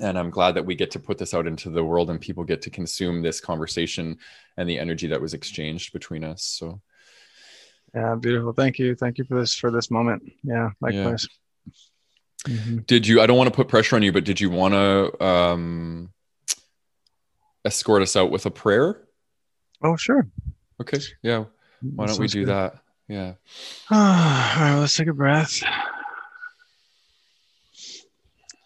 and 0.00 0.18
i'm 0.18 0.30
glad 0.30 0.52
that 0.52 0.64
we 0.64 0.74
get 0.74 0.90
to 0.90 0.98
put 0.98 1.18
this 1.18 1.34
out 1.34 1.46
into 1.46 1.70
the 1.70 1.84
world 1.84 2.10
and 2.10 2.20
people 2.20 2.44
get 2.44 2.62
to 2.62 2.70
consume 2.70 3.22
this 3.22 3.40
conversation 3.40 4.16
and 4.56 4.68
the 4.68 4.78
energy 4.78 5.06
that 5.06 5.20
was 5.20 5.34
exchanged 5.34 5.92
between 5.92 6.24
us. 6.24 6.42
So 6.42 6.80
yeah 7.94 8.14
beautiful. 8.14 8.52
Thank 8.52 8.78
you. 8.78 8.94
Thank 8.94 9.18
you 9.18 9.24
for 9.24 9.38
this 9.38 9.54
for 9.54 9.70
this 9.70 9.90
moment. 9.90 10.22
Yeah 10.42 10.70
likewise. 10.80 11.26
Yeah. 11.26 11.72
Mm-hmm. 12.48 12.78
did 12.88 13.06
you 13.06 13.20
i 13.20 13.26
don't 13.26 13.36
want 13.36 13.48
to 13.48 13.54
put 13.54 13.68
pressure 13.68 13.94
on 13.94 14.02
you 14.02 14.10
but 14.10 14.24
did 14.24 14.40
you 14.40 14.50
want 14.50 14.74
to 14.74 15.24
um 15.24 16.12
escort 17.64 18.02
us 18.02 18.16
out 18.16 18.30
with 18.30 18.46
a 18.46 18.50
prayer? 18.50 19.02
Oh 19.84 19.96
sure. 19.96 20.26
Okay. 20.80 20.98
Yeah. 21.22 21.44
Why 21.82 22.06
don't 22.06 22.18
we 22.18 22.26
do 22.26 22.44
good. 22.44 22.48
that? 22.48 22.74
Yeah. 23.08 23.34
All 23.90 23.98
right 23.98 24.76
let's 24.78 24.96
take 24.96 25.08
a 25.08 25.12
breath 25.12 25.62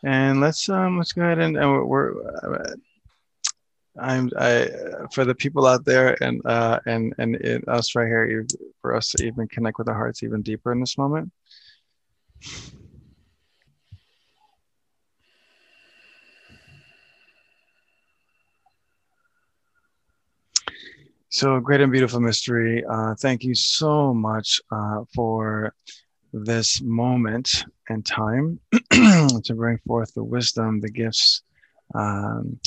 and 0.07 0.41
let's 0.41 0.69
um 0.69 0.99
let's 0.99 1.12
go 1.12 1.23
ahead 1.23 1.41
and, 1.41 1.57
and 1.57 1.69
we're, 1.69 1.85
we're 1.85 2.12
I'm 4.01 4.31
I 4.39 4.69
for 5.12 5.24
the 5.24 5.35
people 5.35 5.66
out 5.66 5.85
there 5.85 6.16
and 6.23 6.41
uh 6.47 6.78
and 6.87 7.12
and 7.19 7.35
it, 7.37 7.66
us 7.69 7.95
right 7.95 8.07
here 8.07 8.47
for 8.81 8.95
us 8.95 9.11
to 9.12 9.27
even 9.27 9.49
connect 9.49 9.78
with 9.78 9.89
our 9.89 9.95
hearts 9.95 10.23
even 10.23 10.43
deeper 10.43 10.73
in 10.73 10.81
this 10.81 10.97
moment. 10.97 11.33
So 21.28 21.59
great 21.61 21.81
and 21.81 21.91
beautiful 21.91 22.20
mystery. 22.20 22.85
Uh, 22.89 23.15
thank 23.16 23.43
you 23.43 23.55
so 23.55 24.15
much 24.15 24.61
uh, 24.70 25.05
for 25.15 25.74
this 26.45 26.83
moment 26.83 27.65
and 27.89 28.05
time 28.05 28.61
to 28.93 29.55
bring 29.55 29.79
forth 29.87 30.13
the 30.15 30.25
wisdom, 30.25 30.81
the 30.81 30.91
gifts 30.91 31.43
um, 31.95 32.59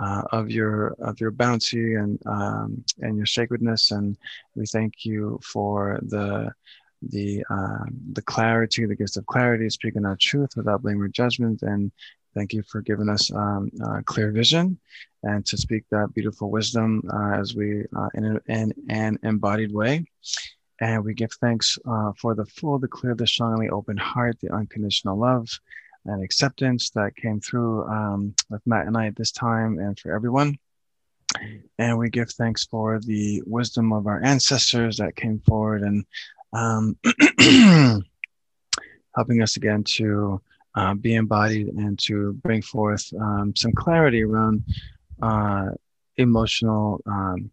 uh, 0.00 0.22
of 0.32 0.50
your 0.50 0.88
of 0.98 1.20
your 1.20 1.30
bounty 1.30 1.94
and 1.94 2.18
um, 2.26 2.84
and 3.00 3.16
your 3.16 3.26
sacredness, 3.26 3.92
and 3.92 4.16
we 4.56 4.66
thank 4.66 5.04
you 5.04 5.40
for 5.42 6.00
the 6.02 6.52
the 7.10 7.44
uh, 7.50 7.84
the 8.12 8.22
clarity, 8.22 8.86
the 8.86 8.96
gifts 8.96 9.16
of 9.16 9.26
clarity, 9.26 9.70
speaking 9.70 10.04
our 10.04 10.16
truth 10.20 10.50
without 10.56 10.82
blame 10.82 11.00
or 11.00 11.08
judgment, 11.08 11.62
and 11.62 11.92
thank 12.34 12.52
you 12.52 12.62
for 12.62 12.80
giving 12.80 13.08
us 13.08 13.32
um, 13.32 13.70
uh, 13.86 14.00
clear 14.04 14.32
vision 14.32 14.78
and 15.22 15.46
to 15.46 15.56
speak 15.56 15.84
that 15.90 16.12
beautiful 16.14 16.50
wisdom 16.50 17.02
uh, 17.12 17.32
as 17.40 17.54
we 17.54 17.84
uh, 17.96 18.08
in, 18.14 18.40
in 18.48 18.74
an 18.88 19.18
embodied 19.22 19.72
way. 19.72 20.04
And 20.80 21.04
we 21.04 21.14
give 21.14 21.32
thanks 21.32 21.78
uh, 21.86 22.12
for 22.18 22.34
the 22.34 22.46
full, 22.46 22.78
the 22.78 22.88
clear, 22.88 23.14
the 23.14 23.26
strongly 23.26 23.68
open 23.68 23.96
heart, 23.96 24.38
the 24.40 24.52
unconditional 24.52 25.18
love 25.18 25.48
and 26.06 26.22
acceptance 26.22 26.90
that 26.90 27.16
came 27.16 27.40
through 27.40 27.84
um, 27.84 28.34
with 28.50 28.60
Matt 28.66 28.86
and 28.86 28.96
I 28.96 29.06
at 29.06 29.16
this 29.16 29.32
time 29.32 29.78
and 29.78 29.98
for 29.98 30.14
everyone. 30.14 30.58
And 31.78 31.98
we 31.98 32.10
give 32.10 32.30
thanks 32.30 32.64
for 32.64 33.00
the 33.00 33.42
wisdom 33.46 33.92
of 33.92 34.06
our 34.06 34.22
ancestors 34.22 34.98
that 34.98 35.16
came 35.16 35.40
forward 35.40 35.82
and 35.82 36.04
um, 36.52 36.96
helping 39.14 39.42
us 39.42 39.56
again 39.56 39.82
to 39.84 40.40
uh, 40.76 40.94
be 40.94 41.14
embodied 41.14 41.68
and 41.68 41.98
to 42.00 42.34
bring 42.34 42.62
forth 42.62 43.12
um, 43.20 43.54
some 43.56 43.72
clarity 43.72 44.22
around 44.22 44.62
uh, 45.22 45.70
emotional 46.16 47.00
um, 47.06 47.50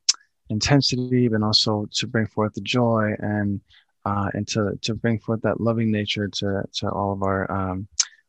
intensity, 0.51 1.27
but 1.27 1.41
also 1.41 1.87
to 1.93 2.07
bring 2.07 2.27
forth 2.27 2.53
the 2.53 2.61
joy 2.61 3.13
and 3.19 3.61
uh, 4.05 4.29
and 4.33 4.47
to 4.49 4.77
to 4.81 4.93
bring 4.93 5.19
forth 5.19 5.41
that 5.41 5.61
loving 5.61 5.91
nature 5.91 6.27
to 6.27 6.63
to 6.73 6.89
all 6.89 7.13
of 7.13 7.23
our 7.23 7.51
um, 7.51 7.87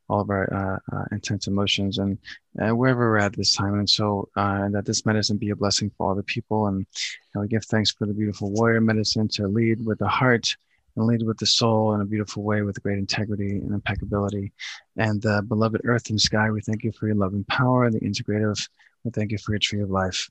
all 0.08 0.20
of 0.20 0.30
our 0.30 0.52
uh, 0.52 0.96
uh, 0.96 1.04
intense 1.10 1.46
emotions 1.46 1.98
and, 1.98 2.18
and 2.56 2.76
wherever 2.76 3.10
we're 3.10 3.18
at 3.18 3.34
this 3.34 3.54
time. 3.54 3.78
And 3.78 3.88
so 3.88 4.28
uh, 4.36 4.68
that 4.68 4.84
this 4.84 5.06
medicine 5.06 5.38
be 5.38 5.50
a 5.50 5.56
blessing 5.56 5.90
for 5.96 6.08
all 6.08 6.14
the 6.14 6.22
people. 6.22 6.66
And, 6.66 6.86
and 7.32 7.40
we 7.40 7.48
give 7.48 7.64
thanks 7.64 7.92
for 7.92 8.06
the 8.06 8.12
beautiful 8.12 8.52
warrior 8.52 8.82
medicine 8.82 9.28
to 9.28 9.48
lead 9.48 9.84
with 9.86 9.98
the 10.00 10.08
heart 10.08 10.54
and 10.96 11.06
lead 11.06 11.22
with 11.22 11.38
the 11.38 11.46
soul 11.46 11.94
in 11.94 12.02
a 12.02 12.04
beautiful 12.04 12.42
way 12.42 12.60
with 12.60 12.82
great 12.82 12.98
integrity 12.98 13.56
and 13.56 13.72
impeccability. 13.72 14.52
And 14.98 15.22
the 15.22 15.42
beloved 15.48 15.80
earth 15.84 16.10
and 16.10 16.20
sky, 16.20 16.50
we 16.50 16.60
thank 16.60 16.84
you 16.84 16.92
for 16.92 17.06
your 17.06 17.16
love 17.16 17.32
and 17.32 17.46
power, 17.48 17.90
the 17.90 18.00
integrative. 18.00 18.68
We 19.04 19.12
thank 19.12 19.30
you 19.30 19.38
for 19.38 19.52
your 19.52 19.60
tree 19.60 19.80
of 19.80 19.90
life 19.90 20.28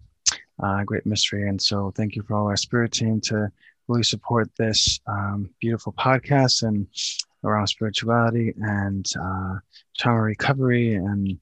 uh, 0.62 0.84
great 0.84 1.06
mystery. 1.06 1.48
And 1.48 1.62
so 1.62 1.92
thank 1.96 2.16
you 2.16 2.24
for 2.24 2.36
all 2.36 2.48
our 2.48 2.58
spirit 2.58 2.92
team 2.92 3.22
to 3.22 3.52
really 3.88 4.04
support 4.04 4.50
this 4.58 5.00
um, 5.08 5.50
beautiful 5.60 5.94
podcast 5.94 6.64
and 6.64 6.88
around 7.44 7.68
spirituality 7.68 8.54
and 8.62 9.06
uh, 9.20 9.56
trauma 9.98 10.22
recovery 10.22 10.94
and, 10.94 11.38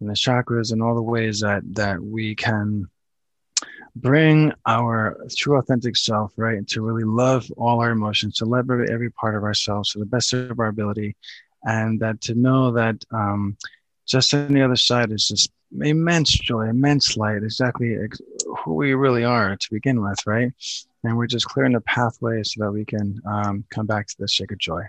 and 0.00 0.08
the 0.08 0.14
chakras 0.14 0.72
and 0.72 0.82
all 0.82 0.94
the 0.94 1.02
ways 1.02 1.40
that 1.40 1.62
that 1.74 2.00
we 2.00 2.34
can 2.34 2.86
bring 3.96 4.52
our 4.66 5.16
true 5.36 5.56
authentic 5.58 5.96
self 5.96 6.32
right 6.36 6.66
to 6.68 6.82
really 6.82 7.04
love 7.04 7.50
all 7.56 7.80
our 7.80 7.90
emotions 7.90 8.36
to 8.36 8.44
love 8.44 8.70
every 8.70 9.10
part 9.10 9.34
of 9.34 9.42
ourselves 9.42 9.90
to 9.90 9.98
the 9.98 10.06
best 10.06 10.32
of 10.32 10.60
our 10.60 10.68
ability 10.68 11.16
and 11.64 11.98
that 11.98 12.20
to 12.20 12.34
know 12.34 12.70
that 12.70 13.02
um, 13.10 13.56
just 14.06 14.32
on 14.34 14.52
the 14.52 14.62
other 14.62 14.76
side 14.76 15.10
is 15.10 15.26
just 15.26 15.50
immense 15.80 16.30
joy, 16.30 16.68
immense 16.68 17.16
light, 17.16 17.42
exactly 17.42 17.96
ex- 18.02 18.20
who 18.64 18.74
we 18.74 18.94
really 18.94 19.24
are 19.24 19.56
to 19.56 19.68
begin 19.70 20.02
with, 20.02 20.26
right? 20.26 20.52
And 21.04 21.16
we're 21.16 21.26
just 21.26 21.46
clearing 21.46 21.72
the 21.72 21.80
pathway 21.82 22.42
so 22.42 22.64
that 22.64 22.72
we 22.72 22.84
can 22.84 23.20
um, 23.30 23.64
come 23.70 23.86
back 23.86 24.06
to 24.08 24.16
this 24.18 24.36
sacred 24.36 24.58
joy. 24.58 24.82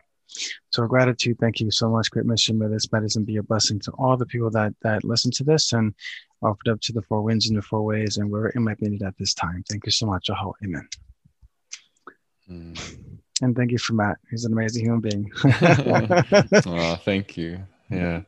So 0.70 0.86
gratitude, 0.86 1.38
thank 1.40 1.60
you 1.60 1.72
so 1.72 1.90
much. 1.90 2.12
Great 2.12 2.26
mission. 2.26 2.60
May 2.60 2.68
this 2.68 2.92
medicine 2.92 3.26
be 3.26 3.38
a 3.38 3.44
blessing 3.44 3.80
to 3.82 3.92
all 3.92 4.16
the 4.16 4.26
people 4.26 4.52
that 4.52 4.74
that 4.82 5.04
listen 5.04 5.32
to 5.32 5.44
this 5.44 5.74
and 5.74 5.94
offered 6.42 6.70
up 6.70 6.82
to 6.82 6.94
the 6.94 7.02
four 7.02 7.22
winds 7.22 7.50
and 7.50 7.58
the 7.58 7.62
four 7.62 7.84
ways 7.84 8.18
and 8.18 8.30
where 8.30 8.48
it 8.48 8.60
might 8.60 8.78
be 8.78 8.88
needed 8.88 9.06
at 9.06 9.18
this 9.18 9.34
time. 9.34 9.64
Thank 9.68 9.86
you 9.86 9.92
so 9.92 10.06
much. 10.06 10.30
Aho. 10.30 10.54
Amen. 10.64 10.88
Mm. 12.50 13.20
And 13.42 13.56
thank 13.56 13.72
you 13.72 13.78
for 13.78 13.94
Matt. 13.94 14.18
He's 14.30 14.46
an 14.46 14.54
amazing 14.54 14.86
human 14.86 15.02
being. 15.02 15.32
oh, 16.66 16.96
thank 17.04 17.38
you. 17.38 17.60
Yeah. 17.90 18.22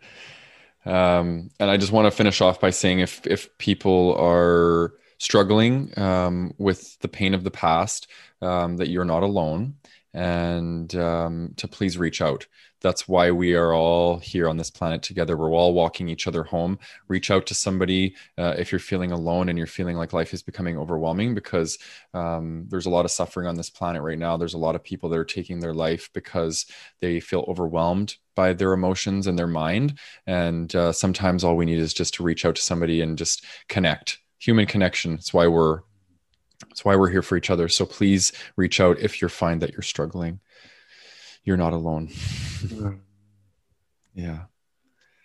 Um, 0.86 1.52
and 1.60 1.70
I 1.70 1.78
just 1.78 1.92
want 1.92 2.06
to 2.08 2.12
finish 2.12 2.42
off 2.42 2.60
by 2.60 2.72
saying 2.72 3.00
if 3.00 3.26
if 3.28 3.56
people 3.58 4.16
are 4.20 4.94
struggling 5.18 5.98
um, 6.00 6.54
with 6.58 7.00
the 7.00 7.08
pain 7.08 7.34
of 7.34 7.44
the 7.44 7.52
past, 7.52 8.08
um, 8.42 8.78
that 8.78 8.90
you're 8.90 9.06
not 9.06 9.24
alone, 9.24 9.76
and 10.14 10.94
um, 10.96 11.54
to 11.58 11.68
please 11.68 11.98
reach 11.98 12.22
out. 12.22 12.46
That's 12.82 13.08
why 13.08 13.30
we 13.30 13.54
are 13.54 13.74
all 13.74 14.18
here 14.18 14.50
on 14.50 14.58
this 14.58 14.72
planet 14.72 15.04
together. 15.04 15.38
We're 15.38 15.52
all 15.52 15.74
walking 15.74 16.10
each 16.10 16.28
other 16.28 16.44
home. 16.44 16.80
Reach 17.08 17.30
out 17.30 17.46
to 17.48 17.54
somebody 17.54 18.16
uh, 18.40 18.56
if 18.58 18.72
you're 18.72 18.80
feeling 18.80 19.12
alone 19.12 19.50
and 19.50 19.58
you're 19.58 19.68
feeling 19.68 19.98
like 19.98 20.14
life 20.14 20.34
is 20.34 20.42
becoming 20.42 20.78
overwhelming 20.78 21.36
because 21.36 21.78
um, 22.16 22.66
there's 22.70 22.88
a 22.88 22.90
lot 22.90 23.06
of 23.06 23.12
suffering 23.12 23.48
on 23.48 23.56
this 23.56 23.70
planet 23.70 24.02
right 24.02 24.18
now. 24.18 24.36
There's 24.36 24.56
a 24.56 24.60
lot 24.60 24.76
of 24.76 24.84
people 24.84 25.10
that 25.10 25.20
are 25.20 25.26
taking 25.26 25.60
their 25.60 25.76
life 25.76 26.10
because 26.14 26.66
they 27.02 27.20
feel 27.20 27.46
overwhelmed 27.48 28.16
by 28.36 28.54
their 28.54 28.74
emotions 28.74 29.28
and 29.28 29.38
their 29.38 29.48
mind. 29.48 30.00
And 30.26 30.76
uh, 30.76 30.92
sometimes 30.92 31.44
all 31.44 31.56
we 31.56 31.66
need 31.66 31.80
is 31.80 31.94
just 31.94 32.16
to 32.16 32.24
reach 32.24 32.46
out 32.46 32.56
to 32.56 32.62
somebody 32.62 33.02
and 33.02 33.18
just 33.18 33.46
connect. 33.70 34.18
Human 34.40 34.66
connection 34.66 35.14
that's 35.14 35.36
why 35.36 35.46
we're 35.46 35.82
that's 36.68 36.86
why 36.86 36.96
we're 36.96 37.10
here 37.10 37.22
for 37.22 37.38
each 37.38 37.50
other 37.50 37.68
so 37.68 37.86
please 37.86 38.32
reach 38.56 38.80
out 38.80 39.00
if 39.00 39.22
you 39.22 39.28
find 39.28 39.62
that 39.62 39.72
you're 39.72 39.82
struggling 39.82 40.40
you're 41.44 41.58
not 41.58 41.74
alone. 41.74 42.10
yeah. 44.14 44.42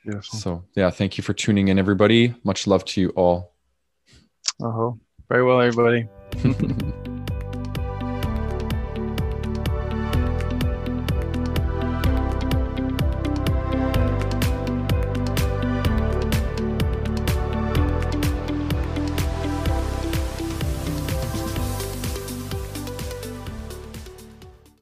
Yes. 0.05 0.29
So 0.29 0.65
yeah, 0.75 0.91
thank 0.91 1.19
you 1.19 1.25
for 1.25 1.33
tuning 1.33 1.69
in, 1.69 1.79
everybody. 1.79 2.35
Much 2.45 2.67
love 2.67 2.85
to 2.87 3.01
you 3.01 3.11
all. 3.11 3.55
Uh-huh. 4.63 4.93
Very 5.29 5.45
well, 5.45 5.61
everybody. 5.61 6.09